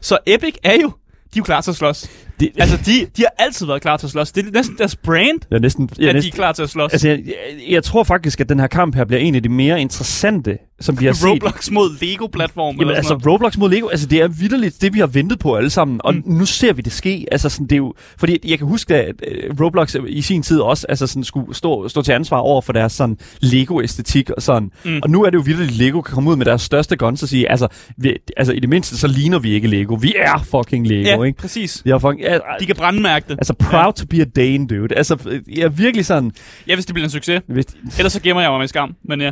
Så 0.00 0.18
Epic 0.26 0.54
er 0.64 0.76
jo 0.82 0.92
de 1.34 1.38
er 1.38 1.40
jo 1.40 1.44
klar 1.44 1.60
til 1.60 1.70
at 1.70 1.76
slås. 1.76 2.10
De, 2.40 2.50
altså, 2.58 2.76
de, 2.76 3.06
de 3.16 3.22
har 3.22 3.44
altid 3.44 3.66
været 3.66 3.82
klar 3.82 3.96
til 3.96 4.06
at 4.06 4.10
slås. 4.10 4.32
Det 4.32 4.46
er 4.46 4.50
næsten 4.50 4.78
deres 4.78 4.96
brand, 4.96 5.40
ja, 5.50 5.58
næsten, 5.58 5.90
ja, 5.98 6.08
at 6.08 6.14
næsten, 6.14 6.32
de 6.32 6.34
er 6.34 6.38
klar 6.38 6.52
til 6.52 6.62
at 6.62 6.70
slås. 6.70 6.92
Altså, 6.92 7.08
jeg, 7.08 7.18
jeg, 7.26 7.34
jeg 7.70 7.84
tror 7.84 8.04
faktisk, 8.04 8.40
at 8.40 8.48
den 8.48 8.60
her 8.60 8.66
kamp 8.66 8.94
her 8.94 9.04
bliver 9.04 9.20
en 9.20 9.34
af 9.34 9.42
de 9.42 9.48
mere 9.48 9.80
interessante 9.80 10.58
som 10.84 11.00
vi 11.00 11.06
har 11.06 11.12
set. 11.12 11.30
Roblox 11.30 11.70
mod 11.70 11.96
Lego-platform. 12.00 12.76
Jamen 12.80 12.94
altså, 12.94 13.12
noget. 13.12 13.26
Roblox 13.26 13.56
mod 13.56 13.70
Lego, 13.70 13.88
altså 13.88 14.06
det 14.06 14.20
er 14.20 14.28
vidderligt 14.28 14.82
det, 14.82 14.94
vi 14.94 14.98
har 14.98 15.06
ventet 15.06 15.38
på 15.38 15.56
alle 15.56 15.70
sammen. 15.70 16.00
Og 16.04 16.14
mm. 16.14 16.22
nu 16.26 16.44
ser 16.44 16.72
vi 16.72 16.82
det 16.82 16.92
ske. 16.92 17.26
Altså 17.32 17.48
sådan, 17.48 17.66
det 17.66 17.72
er 17.72 17.76
jo, 17.76 17.94
fordi 18.18 18.38
jeg 18.44 18.58
kan 18.58 18.66
huske, 18.66 18.94
at 18.94 19.14
uh, 19.50 19.60
Roblox 19.60 19.94
i 20.08 20.22
sin 20.22 20.42
tid 20.42 20.60
også 20.60 20.86
altså 20.88 21.06
sådan, 21.06 21.24
skulle 21.24 21.54
stå, 21.54 21.88
stå 21.88 22.02
til 22.02 22.12
ansvar 22.12 22.38
over 22.38 22.60
for 22.60 22.72
deres 22.72 22.92
sådan 22.92 23.18
Lego-æstetik 23.40 24.30
og 24.30 24.42
sådan. 24.42 24.70
Mm. 24.84 25.00
Og 25.02 25.10
nu 25.10 25.24
er 25.24 25.30
det 25.30 25.38
jo 25.38 25.42
vidderligt, 25.42 25.78
Lego 25.78 26.00
kan 26.00 26.14
komme 26.14 26.30
ud 26.30 26.36
med 26.36 26.46
deres 26.46 26.62
største 26.62 26.96
guns 26.96 27.22
og 27.22 27.28
sige, 27.28 27.50
altså, 27.50 27.68
vi, 27.96 28.16
altså 28.36 28.52
i 28.52 28.60
det 28.60 28.68
mindste, 28.68 28.98
så 28.98 29.06
ligner 29.06 29.38
vi 29.38 29.52
ikke 29.52 29.68
Lego. 29.68 29.94
Vi 29.94 30.14
er 30.18 30.46
fucking 30.50 30.86
Lego, 30.86 31.22
ja, 31.22 31.22
ikke? 31.22 31.38
præcis. 31.38 31.82
De, 31.86 32.00
fucking, 32.00 32.20
ja, 32.20 32.38
de 32.60 32.66
kan 32.66 32.76
brandmærke 32.76 33.26
det. 33.28 33.32
Altså, 33.38 33.52
proud 33.52 33.84
ja. 33.84 33.90
to 33.90 34.06
be 34.06 34.20
a 34.20 34.24
Dane, 34.24 34.66
dude. 34.66 34.94
Altså, 34.94 35.40
jeg 35.48 35.62
er 35.62 35.68
virkelig 35.68 36.06
sådan... 36.06 36.32
Ja, 36.68 36.74
hvis 36.74 36.86
det 36.86 36.94
bliver 36.94 37.06
en 37.06 37.10
succes. 37.10 37.42
Hvis... 37.46 37.66
Ellers 37.98 38.12
så 38.12 38.20
gemmer 38.20 38.42
jeg 38.42 38.50
mig 38.50 38.58
med 38.58 38.68
skam, 38.68 38.94
men 39.04 39.20
ja. 39.20 39.30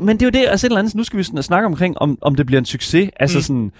Men 0.00 0.08
det 0.08 0.22
er 0.22 0.26
jo 0.26 0.30
det, 0.30 0.48
altså 0.48 0.66
et 0.66 0.70
eller 0.70 0.80
andet, 0.82 0.94
nu 0.94 1.04
skal 1.04 1.18
vi 1.18 1.22
sådan 1.22 1.42
snakke 1.42 1.66
omkring, 1.66 1.98
om, 1.98 2.18
om 2.20 2.34
det 2.34 2.46
bliver 2.46 2.60
en 2.60 2.64
succes. 2.64 3.10
Altså 3.20 3.38
mm. 3.38 3.42
sådan, 3.42 3.72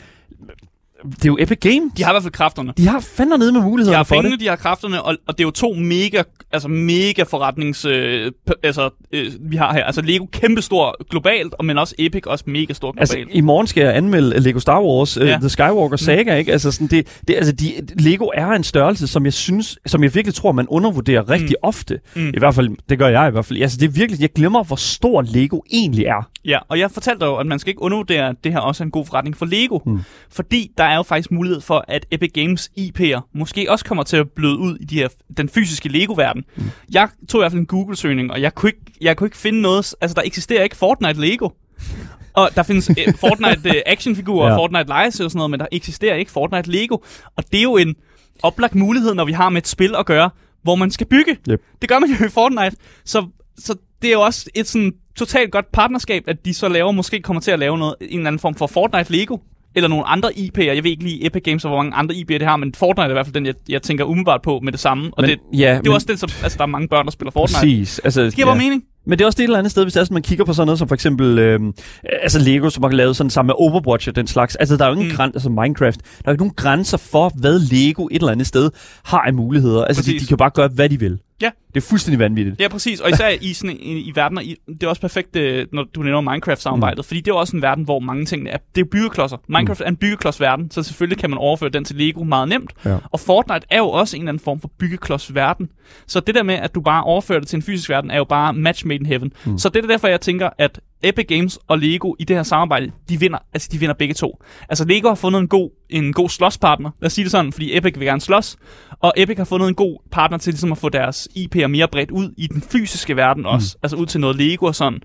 det 1.04 1.24
er 1.24 1.28
jo 1.28 1.36
Epic 1.40 1.58
Games. 1.60 1.92
De 1.96 2.04
har 2.04 2.12
i 2.12 2.14
hvert 2.14 2.22
fald 2.22 2.32
kræfterne. 2.32 2.72
De 2.76 2.88
har 2.88 3.00
fandme 3.00 3.38
nede 3.38 3.52
med 3.52 3.60
muligheder 3.60 3.92
de 3.92 3.96
har 3.96 4.04
for 4.04 4.14
pengene, 4.14 4.32
det. 4.32 4.40
De 4.40 4.48
har 4.48 4.56
kræfterne, 4.56 5.02
og, 5.02 5.16
og 5.26 5.38
det 5.38 5.44
er 5.44 5.46
jo 5.46 5.50
to 5.50 5.74
mega, 5.74 6.22
altså 6.52 6.68
mega 6.68 7.22
forretnings... 7.22 7.84
Øh, 7.84 8.32
altså, 8.62 8.90
øh, 9.12 9.26
vi 9.40 9.56
har 9.56 9.72
her. 9.72 9.84
Altså 9.84 10.02
Lego 10.02 10.26
kæmpestor 10.32 11.04
globalt, 11.10 11.54
men 11.64 11.78
også 11.78 11.94
Epic 11.98 12.26
også 12.26 12.44
mega 12.46 12.72
stor 12.72 12.94
altså, 12.98 13.14
globalt. 13.14 13.28
Altså, 13.28 13.38
i 13.38 13.40
morgen 13.40 13.66
skal 13.66 13.84
jeg 13.84 13.96
anmelde 13.96 14.40
Lego 14.40 14.58
Star 14.58 14.82
Wars, 14.82 15.16
uh, 15.18 15.26
The 15.26 15.48
Skywalker 15.48 15.88
mm. 15.90 15.98
Saga, 15.98 16.32
mm. 16.32 16.38
ikke? 16.38 16.52
Altså, 16.52 16.70
sådan, 16.70 16.86
det, 16.86 17.20
det, 17.28 17.34
altså 17.34 17.52
de, 17.52 17.72
Lego 17.98 18.26
er 18.34 18.46
en 18.46 18.64
størrelse, 18.64 19.06
som 19.06 19.24
jeg 19.24 19.32
synes, 19.32 19.78
som 19.86 20.02
jeg 20.02 20.14
virkelig 20.14 20.34
tror, 20.34 20.52
man 20.52 20.66
undervurderer 20.68 21.30
rigtig 21.30 21.56
mm. 21.62 21.68
ofte. 21.68 22.00
Mm. 22.16 22.28
I 22.28 22.38
hvert 22.38 22.54
fald, 22.54 22.68
det 22.88 22.98
gør 22.98 23.08
jeg 23.08 23.28
i 23.28 23.30
hvert 23.30 23.44
fald. 23.44 23.62
Altså, 23.62 23.78
det 23.80 23.86
er 23.86 23.90
virkelig, 23.90 24.20
jeg 24.20 24.32
glemmer, 24.32 24.64
hvor 24.64 24.76
stor 24.76 25.22
Lego 25.22 25.60
egentlig 25.72 26.04
er. 26.04 26.28
Ja, 26.44 26.58
og 26.68 26.78
jeg 26.78 26.90
fortalte 26.90 27.24
jo, 27.24 27.36
at 27.36 27.46
man 27.46 27.58
skal 27.58 27.70
ikke 27.70 27.82
undervurdere, 27.82 28.28
at 28.28 28.36
det 28.44 28.52
her 28.52 28.60
også 28.60 28.82
er 28.82 28.84
en 28.84 28.90
god 28.90 29.06
forretning 29.06 29.36
for 29.36 29.46
Lego. 29.46 29.78
Mm. 29.86 30.00
Fordi 30.30 30.70
der 30.78 30.84
er 30.92 30.96
jo 30.96 31.02
faktisk 31.02 31.30
mulighed 31.30 31.60
for, 31.60 31.84
at 31.88 32.06
Epic 32.10 32.30
Games 32.34 32.70
IP'er 32.78 33.20
måske 33.34 33.70
også 33.70 33.84
kommer 33.84 34.04
til 34.04 34.16
at 34.16 34.30
bløde 34.30 34.58
ud 34.58 34.76
i 34.76 34.84
de 34.84 34.94
her, 34.94 35.08
den 35.36 35.48
fysiske 35.48 35.88
Lego-verden. 35.88 36.44
Mm. 36.56 36.70
Jeg 36.92 37.08
tog 37.28 37.38
i 37.38 37.42
hvert 37.42 37.52
fald 37.52 37.60
en 37.60 37.66
Google-søgning, 37.66 38.30
og 38.30 38.42
jeg 38.42 38.54
kunne, 38.54 38.70
ikke, 38.70 38.80
jeg 39.00 39.16
kunne 39.16 39.26
ikke 39.26 39.36
finde 39.36 39.60
noget... 39.60 39.94
Altså, 40.00 40.14
der 40.14 40.22
eksisterer 40.24 40.62
ikke 40.62 40.76
Fortnite 40.76 41.20
Lego. 41.20 41.48
Og 42.32 42.50
der 42.54 42.62
findes 42.62 42.90
uh, 42.90 42.96
Fortnite 43.20 43.70
uh, 43.70 43.74
actionfigurer 43.86 44.46
ja. 44.46 44.52
og 44.52 44.58
Fortnite 44.58 44.88
legetøj 44.88 45.24
og 45.24 45.30
sådan 45.30 45.38
noget, 45.38 45.50
men 45.50 45.60
der 45.60 45.66
eksisterer 45.72 46.14
ikke 46.14 46.30
Fortnite 46.30 46.70
Lego. 46.70 46.96
Og 47.36 47.44
det 47.52 47.58
er 47.58 47.62
jo 47.62 47.76
en 47.76 47.94
oplagt 48.42 48.74
mulighed, 48.74 49.14
når 49.14 49.24
vi 49.24 49.32
har 49.32 49.48
med 49.48 49.62
et 49.62 49.68
spil 49.68 49.94
at 49.98 50.06
gøre, 50.06 50.30
hvor 50.62 50.74
man 50.74 50.90
skal 50.90 51.06
bygge. 51.06 51.36
Yep. 51.50 51.62
Det 51.80 51.88
gør 51.88 51.98
man 51.98 52.10
jo 52.10 52.26
i 52.26 52.28
Fortnite. 52.28 52.76
Så, 53.04 53.26
så 53.58 53.74
det 54.02 54.08
er 54.08 54.12
jo 54.12 54.20
også 54.20 54.50
et 54.54 54.68
sådan 54.68 54.92
totalt 55.16 55.52
godt 55.52 55.72
partnerskab, 55.72 56.24
at 56.26 56.44
de 56.44 56.54
så 56.54 56.68
laver, 56.68 56.92
måske 56.92 57.20
kommer 57.20 57.40
til 57.40 57.50
at 57.50 57.58
lave 57.58 57.78
noget, 57.78 57.94
en 58.00 58.18
eller 58.18 58.26
anden 58.26 58.38
form 58.38 58.54
for 58.54 58.66
Fortnite 58.66 59.12
Lego 59.12 59.38
eller 59.74 59.88
nogle 59.88 60.04
andre 60.04 60.30
IP'er. 60.36 60.62
Jeg 60.62 60.84
ved 60.84 60.90
ikke 60.90 61.04
lige 61.04 61.26
Epic 61.26 61.42
Games, 61.42 61.64
og 61.64 61.68
hvor 61.68 61.78
mange 61.78 61.94
andre 61.94 62.14
IP'er 62.14 62.38
det 62.38 62.42
har, 62.42 62.56
men 62.56 62.74
Fortnite 62.74 63.04
er 63.04 63.08
i 63.08 63.12
hvert 63.12 63.26
fald 63.26 63.34
den, 63.34 63.46
jeg, 63.46 63.54
jeg 63.68 63.82
tænker 63.82 64.04
umiddelbart 64.04 64.42
på 64.42 64.60
med 64.62 64.72
det 64.72 64.80
samme. 64.80 65.10
Og 65.12 65.22
men, 65.22 65.30
det, 65.30 65.38
ja, 65.52 65.56
det 65.58 65.76
er 65.76 65.80
men, 65.82 65.92
også 65.92 66.06
den, 66.06 66.16
som, 66.16 66.30
altså 66.42 66.58
der 66.58 66.62
er 66.64 66.68
mange 66.68 66.88
børn, 66.88 67.04
der 67.04 67.12
spiller 67.12 67.30
Fortnite. 67.30 67.58
Præcis. 67.58 67.98
Altså, 67.98 68.22
det 68.22 68.34
giver 68.34 68.48
ja. 68.48 68.52
bare 68.52 68.62
mening. 68.62 68.82
Men 69.06 69.18
det 69.18 69.24
er 69.24 69.26
også 69.26 69.36
det 69.36 69.42
et 69.42 69.44
eller 69.44 69.58
andet 69.58 69.70
sted, 69.70 69.84
hvis 69.84 69.92
det 69.92 70.00
er 70.00 70.04
sådan, 70.04 70.14
man 70.14 70.22
kigger 70.22 70.44
på 70.44 70.52
sådan 70.52 70.66
noget 70.66 70.78
som 70.78 70.88
for 70.88 70.94
eksempel 70.94 71.38
øh, 71.38 71.60
altså 72.22 72.38
Lego, 72.38 72.70
som 72.70 72.82
har 72.82 72.90
lavet 72.90 73.16
sådan 73.16 73.30
sammen 73.30 73.46
med 73.46 73.54
Overwatch 73.58 74.08
og 74.08 74.16
den 74.16 74.26
slags. 74.26 74.56
Altså 74.56 74.76
der 74.76 74.84
er 74.84 74.88
jo 74.88 74.94
ingen 74.94 75.08
mm. 75.08 75.16
grænser, 75.16 75.36
altså 75.36 75.50
Minecraft, 75.50 76.00
der 76.00 76.08
er 76.08 76.22
jo 76.26 76.32
ikke 76.32 76.42
nogen 76.42 76.54
grænser 76.56 76.96
for, 76.96 77.32
hvad 77.34 77.58
Lego 77.58 78.08
et 78.10 78.14
eller 78.14 78.32
andet 78.32 78.46
sted 78.46 78.70
har 79.04 79.20
af 79.20 79.34
muligheder. 79.34 79.84
Altså 79.84 80.02
de, 80.02 80.18
de 80.18 80.26
kan 80.26 80.36
bare 80.36 80.50
gøre, 80.50 80.68
hvad 80.68 80.88
de 80.88 81.00
vil. 81.00 81.18
Ja. 81.42 81.50
Det 81.74 81.82
er 81.82 81.86
fuldstændig 81.88 82.18
vanvittigt. 82.18 82.60
Ja, 82.60 82.68
præcis. 82.68 83.00
Og 83.00 83.10
især 83.10 83.28
i, 83.40 83.52
sådan, 83.52 83.76
i, 83.80 84.00
i 84.00 84.12
verden, 84.14 84.38
i, 84.42 84.56
det 84.66 84.82
er 84.82 84.88
også 84.88 85.00
perfekt, 85.00 85.36
øh, 85.36 85.66
når 85.72 85.84
du 85.94 86.02
nævner 86.02 86.30
Minecraft-samarbejdet, 86.30 86.98
mm. 86.98 87.04
fordi 87.04 87.20
det 87.20 87.30
er 87.30 87.34
også 87.34 87.56
en 87.56 87.62
verden, 87.62 87.84
hvor 87.84 87.98
mange 87.98 88.24
ting 88.24 88.48
er, 88.48 88.56
det 88.74 88.80
er 88.80 88.84
byggeklodser. 88.84 89.36
Minecraft 89.48 89.80
mm. 89.80 89.84
er 89.84 89.88
en 89.88 89.96
byggeklodsverden, 89.96 90.70
så 90.70 90.82
selvfølgelig 90.82 91.18
kan 91.18 91.30
man 91.30 91.38
overføre 91.38 91.70
den 91.70 91.84
til 91.84 91.96
Lego 91.96 92.24
meget 92.24 92.48
nemt. 92.48 92.72
Ja. 92.84 92.96
Og 93.04 93.20
Fortnite 93.20 93.66
er 93.70 93.78
jo 93.78 93.88
også 93.88 94.16
en 94.16 94.22
eller 94.22 94.28
anden 94.28 94.44
form 94.44 94.60
for 94.60 94.70
byggeklodsverden. 94.78 95.68
Så 96.06 96.20
det 96.20 96.34
der 96.34 96.42
med, 96.42 96.54
at 96.54 96.74
du 96.74 96.80
bare 96.80 97.04
overfører 97.04 97.38
det 97.38 97.48
til 97.48 97.56
en 97.56 97.62
fysisk 97.62 97.88
verden, 97.88 98.10
er 98.10 98.16
jo 98.16 98.24
bare 98.24 98.52
match 98.52 98.86
made 98.86 98.98
in 99.00 99.06
heaven. 99.06 99.32
Mm. 99.44 99.58
Så 99.58 99.68
det 99.68 99.84
er 99.84 99.88
derfor, 99.88 100.08
jeg 100.08 100.20
tænker, 100.20 100.50
at 100.58 100.80
Epic 101.04 101.26
Games 101.28 101.58
og 101.68 101.78
Lego 101.78 102.14
i 102.18 102.24
det 102.24 102.36
her 102.36 102.42
samarbejde, 102.42 102.92
de 103.08 103.20
vinder, 103.20 103.38
altså 103.52 103.68
de 103.72 103.78
vinder 103.78 103.94
begge 103.94 104.14
to. 104.14 104.42
Altså 104.68 104.84
Lego 104.84 105.08
har 105.08 105.14
fundet 105.14 105.40
en 105.40 105.48
god, 105.48 105.70
en 105.90 106.12
god 106.12 106.28
slåspartner, 106.28 106.90
lad 107.00 107.06
os 107.06 107.12
sige 107.12 107.24
det 107.24 107.30
sådan, 107.32 107.52
fordi 107.52 107.76
Epic 107.76 107.94
vil 107.98 108.06
gerne 108.06 108.20
slås, 108.20 108.56
og 109.00 109.12
Epic 109.16 109.36
har 109.36 109.44
fundet 109.44 109.68
en 109.68 109.74
god 109.74 109.98
partner 110.10 110.38
til 110.38 110.52
ligesom 110.52 110.72
at 110.72 110.78
få 110.78 110.88
deres 110.88 111.28
IP'er 111.38 111.66
mere 111.66 111.88
bredt 111.88 112.10
ud 112.10 112.34
i 112.36 112.46
den 112.46 112.62
fysiske 112.62 113.16
verden 113.16 113.46
også, 113.46 113.76
mm. 113.76 113.80
altså 113.82 113.96
ud 113.96 114.06
til 114.06 114.20
noget 114.20 114.36
Lego 114.36 114.66
og 114.66 114.74
sådan. 114.74 115.00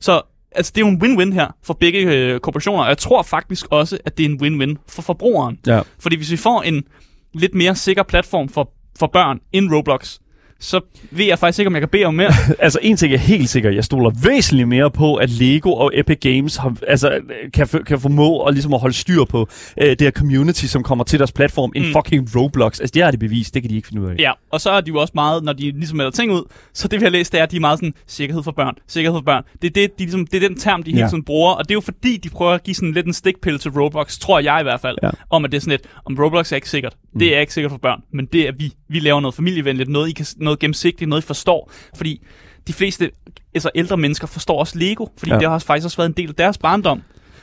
Så 0.00 0.22
altså, 0.52 0.72
det 0.74 0.82
er 0.82 0.86
jo 0.86 0.92
en 0.92 1.02
win-win 1.02 1.32
her 1.32 1.56
for 1.64 1.74
begge 1.74 2.00
øh, 2.00 2.40
korporationer, 2.40 2.82
og 2.82 2.88
jeg 2.88 2.98
tror 2.98 3.22
faktisk 3.22 3.66
også, 3.70 3.98
at 4.04 4.18
det 4.18 4.26
er 4.26 4.30
en 4.30 4.42
win-win 4.42 4.76
for 4.88 5.02
forbrugeren. 5.02 5.58
Ja. 5.66 5.80
Fordi 5.98 6.16
hvis 6.16 6.30
vi 6.30 6.36
får 6.36 6.62
en 6.62 6.84
lidt 7.34 7.54
mere 7.54 7.74
sikker 7.74 8.02
platform 8.02 8.48
for, 8.48 8.72
for 8.98 9.06
børn 9.06 9.40
end 9.52 9.74
Roblox, 9.74 10.18
så 10.64 10.80
ved 11.10 11.24
jeg 11.26 11.38
faktisk 11.38 11.58
ikke, 11.58 11.66
om 11.66 11.74
jeg 11.74 11.82
kan 11.82 11.88
bede 11.88 12.04
om 12.04 12.14
mere. 12.14 12.32
altså, 12.58 12.78
en 12.82 12.96
ting 12.96 13.14
er 13.14 13.18
helt 13.18 13.48
sikker. 13.48 13.70
Jeg 13.70 13.84
stoler 13.84 14.10
væsentligt 14.24 14.68
mere 14.68 14.90
på, 14.90 15.14
at 15.14 15.30
Lego 15.30 15.72
og 15.72 15.90
Epic 15.94 16.18
Games 16.20 16.56
har, 16.56 16.76
altså, 16.88 17.20
kan, 17.52 17.68
kan 17.86 18.00
formå 18.00 18.42
at, 18.42 18.54
ligesom 18.54 18.74
at 18.74 18.80
holde 18.80 18.94
styr 18.94 19.24
på 19.24 19.40
uh, 19.40 19.86
det 19.86 20.00
her 20.00 20.10
community, 20.10 20.64
som 20.64 20.82
kommer 20.82 21.04
til 21.04 21.18
deres 21.18 21.32
platform, 21.32 21.72
mm. 21.76 21.84
fucking 21.84 22.36
Roblox. 22.36 22.80
Altså, 22.80 22.92
det 22.94 23.02
har 23.02 23.10
de 23.10 23.18
bevist. 23.18 23.54
Det 23.54 23.62
kan 23.62 23.70
de 23.70 23.76
ikke 23.76 23.88
finde 23.88 24.02
ud 24.02 24.10
af. 24.10 24.14
Ja, 24.18 24.32
og 24.50 24.60
så 24.60 24.70
er 24.70 24.80
de 24.80 24.88
jo 24.88 24.96
også 24.96 25.12
meget, 25.14 25.44
når 25.44 25.52
de 25.52 25.70
ligesom 25.70 25.96
melder 25.96 26.12
ting 26.12 26.32
ud, 26.32 26.42
så 26.72 26.88
det 26.88 27.00
vi 27.00 27.04
har 27.04 27.10
læst, 27.10 27.32
det 27.32 27.38
er, 27.38 27.42
at 27.42 27.50
de 27.50 27.56
er 27.56 27.60
meget 27.60 27.78
sådan, 27.78 27.94
sikkerhed 28.06 28.42
for 28.42 28.52
børn, 28.52 28.74
sikkerhed 28.86 29.18
for 29.18 29.24
børn. 29.24 29.42
Det 29.62 29.68
er, 29.68 29.72
det, 29.72 29.98
de, 29.98 30.04
ligesom, 30.04 30.26
det 30.26 30.44
er 30.44 30.48
den 30.48 30.58
term, 30.58 30.82
de 30.82 30.90
ja. 30.90 30.96
hele 30.96 31.08
tiden 31.08 31.24
bruger, 31.24 31.52
og 31.52 31.64
det 31.64 31.70
er 31.70 31.76
jo 31.76 31.80
fordi, 31.80 32.16
de 32.16 32.28
prøver 32.28 32.52
at 32.52 32.62
give 32.62 32.74
sådan 32.74 32.92
lidt 32.92 33.06
en 33.06 33.12
stikpille 33.12 33.58
til 33.58 33.70
Roblox, 33.70 34.18
tror 34.18 34.38
jeg 34.38 34.60
i 34.60 34.62
hvert 34.62 34.80
fald, 34.80 34.96
ja. 35.02 35.10
om 35.30 35.44
at 35.44 35.52
det 35.52 35.56
er 35.56 35.60
sådan 35.60 35.70
lidt, 35.70 35.82
om 36.04 36.16
Roblox 36.18 36.52
er 36.52 36.56
ikke 36.56 36.70
sikkert. 36.70 36.96
Mm. 37.12 37.18
Det 37.18 37.36
er 37.36 37.40
ikke 37.40 37.54
sikkert 37.54 37.70
for 37.70 37.78
børn, 37.78 38.00
men 38.12 38.26
det 38.26 38.48
er 38.48 38.52
vi. 38.58 38.72
Vi 38.88 38.98
laver 38.98 39.20
noget 39.20 39.34
familievenligt, 39.34 39.88
noget, 39.88 40.08
I 40.08 40.12
kan, 40.12 40.26
noget 40.36 40.53
gennemsigtigt, 40.60 41.08
noget 41.08 41.22
I 41.22 41.26
forstår. 41.26 41.70
Fordi 41.96 42.20
de 42.66 42.72
fleste 42.72 43.10
altså 43.54 43.70
ældre 43.74 43.96
mennesker 43.96 44.26
forstår 44.26 44.58
også 44.58 44.78
Lego, 44.78 45.06
fordi 45.16 45.32
ja. 45.32 45.38
det 45.38 45.48
har 45.48 45.58
faktisk 45.58 45.84
også 45.84 45.96
været 45.96 46.08
en 46.08 46.14
del 46.16 46.28
af 46.28 46.34
deres 46.34 46.58
barndom. 46.58 47.02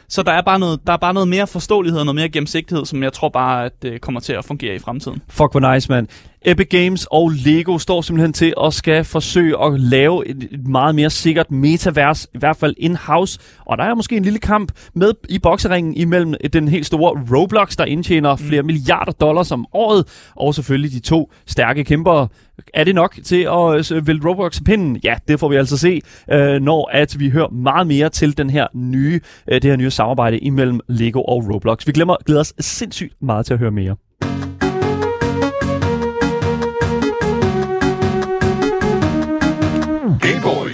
Så 0.10 0.24
der 0.24 0.32
er 0.32 0.41
bare 0.41 0.60
noget, 0.60 0.80
der 0.88 0.93
er 0.93 0.97
bare 0.97 1.13
noget 1.13 1.28
mere 1.28 1.47
forståelighed 1.47 2.00
og 2.00 2.06
noget 2.06 2.15
mere 2.15 2.30
gennemsigtighed, 2.30 2.86
som 2.86 3.04
jeg 3.04 3.13
tror 3.13 3.30
bare, 3.30 3.65
at 3.65 3.82
det 3.82 4.02
kommer 4.02 4.19
til 4.19 4.34
at 4.34 4.45
fungere 4.45 4.76
i 4.76 4.80
fremtiden. 4.80 5.21
Fuck, 5.30 5.52
hvor 5.52 5.74
nice, 5.74 5.89
man. 5.91 6.08
Epic 6.45 6.67
Games 6.69 7.08
og 7.12 7.30
Lego 7.45 7.77
står 7.77 8.01
simpelthen 8.01 8.34
til 8.34 8.54
at 8.63 8.73
skal 8.73 9.04
forsøge 9.04 9.63
at 9.63 9.80
lave 9.80 10.27
et, 10.27 10.47
et 10.51 10.67
meget 10.67 10.95
mere 10.95 11.10
sikkert 11.10 11.51
metavers, 11.51 12.27
i 12.34 12.38
hvert 12.38 12.58
fald 12.58 12.75
in-house. 12.77 13.39
Og 13.65 13.77
der 13.77 13.84
er 13.84 13.95
måske 13.95 14.17
en 14.17 14.23
lille 14.23 14.39
kamp 14.39 14.71
med 14.93 15.13
i 15.30 15.39
bokseringen 15.39 15.93
imellem 15.93 16.34
den 16.54 16.67
helt 16.67 16.86
store 16.86 17.38
Roblox, 17.38 17.75
der 17.75 17.86
indtjener 17.86 18.36
mm. 18.36 18.41
flere 18.41 18.63
milliarder 18.63 19.12
dollars 19.12 19.51
om 19.51 19.65
året, 19.73 20.32
og 20.36 20.56
selvfølgelig 20.56 20.91
de 20.91 20.99
to 20.99 21.32
stærke 21.45 21.84
kæmpere. 21.84 22.27
Er 22.73 22.84
det 22.84 22.95
nok 22.95 23.15
til 23.23 23.41
at 23.41 23.91
øh, 23.91 24.08
vælge 24.08 24.30
Roblox 24.30 24.62
pinden? 24.65 24.99
Ja, 25.04 25.15
det 25.27 25.39
får 25.39 25.49
vi 25.49 25.56
altså 25.56 25.77
se, 25.77 26.01
øh, 26.32 26.62
når 26.62 26.89
at 26.93 27.19
vi 27.19 27.30
hører 27.30 27.49
meget 27.49 27.88
mere 27.88 28.10
til 28.10 28.38
den 28.38 28.49
her 28.49 28.67
nye, 28.73 29.19
øh, 29.47 29.62
det 29.62 29.69
her 29.69 29.77
nye 29.77 29.91
samarbejde 29.91 30.38
imellem 30.38 30.80
Lego 30.88 31.21
og 31.21 31.54
Roblox. 31.54 31.88
Vi 31.88 31.91
glemmer, 31.91 32.15
glæder 32.25 32.41
os 32.41 32.54
sindssygt 32.60 33.13
meget 33.21 33.45
til 33.45 33.54
at 33.54 33.60
høre 33.60 33.71
mere. 33.71 33.95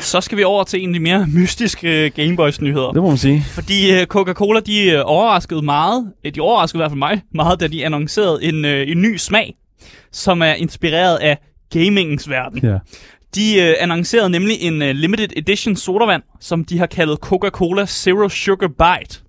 Så 0.02 0.22
skal 0.22 0.38
vi 0.38 0.44
over 0.44 0.64
til 0.64 0.84
en 0.84 0.90
af 0.90 0.94
de 0.94 1.00
mere 1.00 1.28
mystiske 1.28 2.10
Gameboys-nyheder. 2.10 2.92
Det 2.92 3.02
må 3.02 3.08
man 3.08 3.18
sige. 3.18 3.44
Fordi 3.48 3.96
uh, 3.96 4.04
Coca-Cola, 4.04 4.60
de 4.60 4.96
uh, 4.96 5.12
overraskede 5.12 5.62
meget, 5.62 6.12
de 6.36 6.42
overraskede 6.42 6.80
i 6.80 6.82
hvert 6.82 6.92
fald 6.92 7.00
mig 7.00 7.22
meget, 7.34 7.60
da 7.60 7.68
de 7.68 7.86
annoncerede 7.86 8.44
en, 8.44 8.66
en 8.66 9.02
ny 9.02 9.18
smag, 9.18 9.56
som 10.12 10.42
er 10.42 10.54
inspireret 10.54 11.18
af 11.18 11.38
gamingens 11.74 12.30
verden. 12.30 12.60
Ja. 12.64 12.78
De 13.36 13.78
annoncerede 13.78 14.30
nemlig 14.30 14.62
en 14.62 14.80
limited 14.96 15.30
edition 15.36 15.76
sodavand, 15.76 16.24
som 16.40 16.66
de 16.66 16.80
har 16.80 16.86
kaldet 16.86 17.18
Coca-Cola 17.20 17.86
Zero 17.86 18.30
Sugar 18.30 18.68
Bite. 18.68 19.20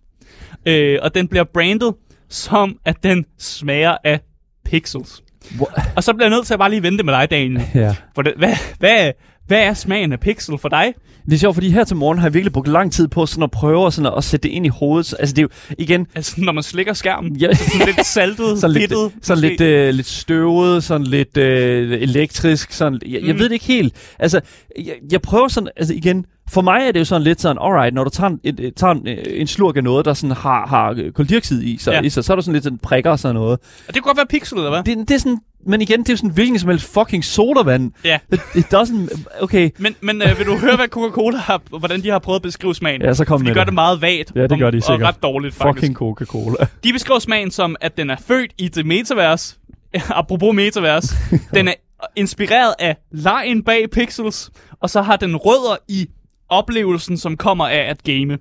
Uh, 0.71 1.05
og 1.05 1.15
den 1.15 1.29
bliver 1.29 1.45
brandet 1.55 1.95
som, 2.29 2.77
at 2.85 2.97
den 3.03 3.25
smager 3.39 3.97
af 4.05 4.21
pixels. 4.65 5.23
What? 5.61 5.87
Og 5.97 6.05
så 6.05 6.13
bliver 6.13 6.27
jeg 6.29 6.37
nødt 6.37 6.47
til 6.47 6.55
at 6.55 6.59
bare 6.59 6.71
lige 6.71 6.83
vente 6.83 7.05
med 7.05 7.13
dig, 7.13 7.31
Daniel. 7.31 7.63
Ja. 7.75 7.95
For 8.15 8.23
det, 8.23 8.33
hvad, 8.37 8.55
hvad, 8.79 9.13
hvad 9.49 9.59
er 9.59 9.75
smagen 9.75 10.13
af 10.13 10.21
pixel 10.21 10.59
for 10.59 10.69
dig? 10.69 10.95
Det 11.25 11.35
er 11.35 11.39
sjovt, 11.39 11.57
fordi 11.57 11.71
her 11.71 11.85
til 11.85 11.97
morgen 11.97 12.19
har 12.19 12.27
jeg 12.27 12.35
virkelig 12.35 12.53
brugt 12.53 12.69
lang 12.69 12.93
tid 12.93 13.09
på 13.09 13.27
sådan 13.27 13.43
at 13.43 13.51
prøve 13.51 13.93
sådan 13.93 14.07
at, 14.07 14.15
at 14.17 14.25
sætte 14.25 14.49
det 14.49 14.55
ind 14.55 14.67
i 14.67 14.69
hovedet. 14.69 15.15
Altså 15.19 15.35
det 15.35 15.39
er 15.39 15.43
jo 15.43 15.75
igen... 15.79 16.07
Altså 16.15 16.35
når 16.39 16.53
man 16.53 16.63
slikker 16.63 16.93
skærmen, 16.93 17.37
ja. 17.37 17.55
sådan 17.55 17.87
lidt 17.87 18.07
saltet, 18.07 18.59
sådan 18.61 18.75
lidt, 18.75 18.93
fedtet, 18.93 19.13
sådan 19.23 19.41
lidt, 19.41 19.61
øh, 19.61 19.95
lidt 19.95 20.07
støvet, 20.07 20.85
sådan 20.85 21.07
lidt 21.07 21.37
øh, 21.37 22.03
elektrisk. 22.03 22.73
Sådan, 22.73 23.01
jeg, 23.07 23.21
mm. 23.23 23.29
jeg 23.29 23.39
ved 23.39 23.45
det 23.45 23.53
ikke 23.53 23.65
helt. 23.65 23.95
Altså 24.19 24.41
jeg, 24.79 24.95
jeg 25.13 25.23
prøver 25.23 25.49
sådan, 25.49 25.69
altså 25.77 25.95
igen, 25.95 26.27
for 26.51 26.61
mig 26.61 26.83
er 26.89 26.93
det 26.93 27.01
jo 27.01 27.05
sådan 27.05 27.23
lidt 27.23 27.41
sådan, 27.41 27.63
alright, 27.63 27.95
når 27.95 28.05
du 28.05 28.11
tager 28.11 28.31
en, 28.31 28.41
et, 28.45 28.73
tager 28.77 28.95
en, 28.95 29.07
en 29.27 29.47
slurk 29.47 29.77
af 29.77 29.85
noget, 29.85 30.05
der 30.05 30.15
sådan 30.15 30.37
har, 30.37 30.67
har 30.67 31.11
koldioxid 31.15 31.63
i 31.63 31.79
sig, 31.79 31.93
ja. 31.93 32.01
i 32.01 32.11
sig, 32.11 32.25
så 32.25 32.33
er 32.33 32.35
der 32.35 32.43
sådan 32.43 32.53
lidt 32.53 32.65
sådan 32.65 32.79
prikker 32.79 33.11
og 33.11 33.19
sådan 33.19 33.35
noget. 33.35 33.59
Og 33.89 33.95
det 33.95 34.03
kunne 34.03 34.09
godt 34.09 34.17
være 34.17 34.27
pixel, 34.27 34.59
eller 34.59 34.71
hvad? 34.71 34.83
Det, 34.83 35.09
det 35.09 35.15
er 35.15 35.19
sådan, 35.19 35.39
men 35.67 35.81
igen, 35.81 36.01
det 36.01 36.09
er 36.09 36.13
jo 36.13 36.17
sådan 36.17 36.31
hvilken 36.31 36.59
som 36.59 36.69
helst 36.69 36.93
fucking 36.95 37.25
sodavand. 37.25 37.93
Ja. 38.05 38.19
It, 38.33 38.41
it 38.55 38.75
doesn't, 38.75 39.25
okay. 39.41 39.71
Men, 39.79 39.95
men 40.01 40.23
øh, 40.23 40.39
vil 40.39 40.47
du 40.47 40.57
høre, 40.57 40.77
hvad 40.77 40.89
Coca-Cola 40.89 41.37
har, 41.37 41.79
hvordan 41.79 42.03
de 42.03 42.11
har 42.11 42.19
prøvet 42.19 42.39
at 42.39 42.43
beskrive 42.43 42.75
smagen? 42.75 43.03
Ja, 43.03 43.15
så 43.15 43.25
kom 43.25 43.45
de 43.45 43.55
gør 43.55 43.65
det 43.65 43.75
meget 43.75 44.03
vagt. 44.03 44.33
Ja, 44.35 44.47
det 44.47 44.59
gør 44.59 44.71
de 44.71 44.81
sikkert. 44.81 45.03
Og 45.03 45.09
ret 45.09 45.23
dårligt, 45.23 45.55
faktisk. 45.55 45.81
Fucking 45.81 45.97
Coca-Cola. 45.97 46.67
De 46.85 46.93
beskriver 46.93 47.19
smagen 47.19 47.51
som, 47.51 47.77
at 47.81 47.97
den 47.97 48.11
er 48.11 48.17
født 48.27 48.53
i 48.59 48.69
det 48.69 48.87
metavers. 48.87 49.59
Apropos 50.11 50.55
metavers. 50.55 51.15
den 51.55 51.69
er 51.69 51.75
inspireret 52.17 52.75
af 52.79 52.97
lejen 53.13 53.63
bag 53.63 53.91
pixels, 53.91 54.51
og 54.81 54.91
så 54.91 55.03
har 55.03 55.17
den 55.17 55.37
rødder 55.37 55.77
i 55.89 56.09
oplevelsen, 56.49 57.17
som 57.17 57.37
kommer 57.37 57.67
af 57.67 57.91
at 57.91 58.03
game. 58.03 58.39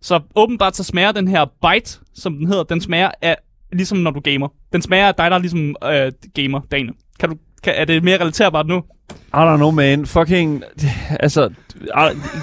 Så 0.00 0.20
åbenbart 0.36 0.76
så 0.76 0.84
smager 0.84 1.12
den 1.12 1.28
her 1.28 1.44
bite, 1.44 1.98
som 2.14 2.36
den 2.36 2.46
hedder, 2.46 2.62
den 2.62 2.80
smager 2.80 3.10
af, 3.22 3.36
ligesom 3.72 3.98
når 3.98 4.10
du 4.10 4.20
gamer. 4.20 4.48
Den 4.72 4.82
smager 4.82 5.08
af 5.08 5.14
dig, 5.14 5.30
der 5.30 5.36
er 5.36 5.40
ligesom 5.40 5.76
øh, 5.84 6.12
gamer, 6.34 6.60
Dane. 6.70 6.92
Kan 7.18 7.28
du, 7.28 7.36
kan, 7.62 7.74
er 7.76 7.84
det 7.84 8.04
mere 8.04 8.20
relaterbart 8.20 8.66
nu? 8.66 8.82
I 9.10 9.36
don't 9.36 9.56
know, 9.56 9.70
man. 9.70 10.06
Fucking... 10.06 10.62
Altså, 11.20 11.50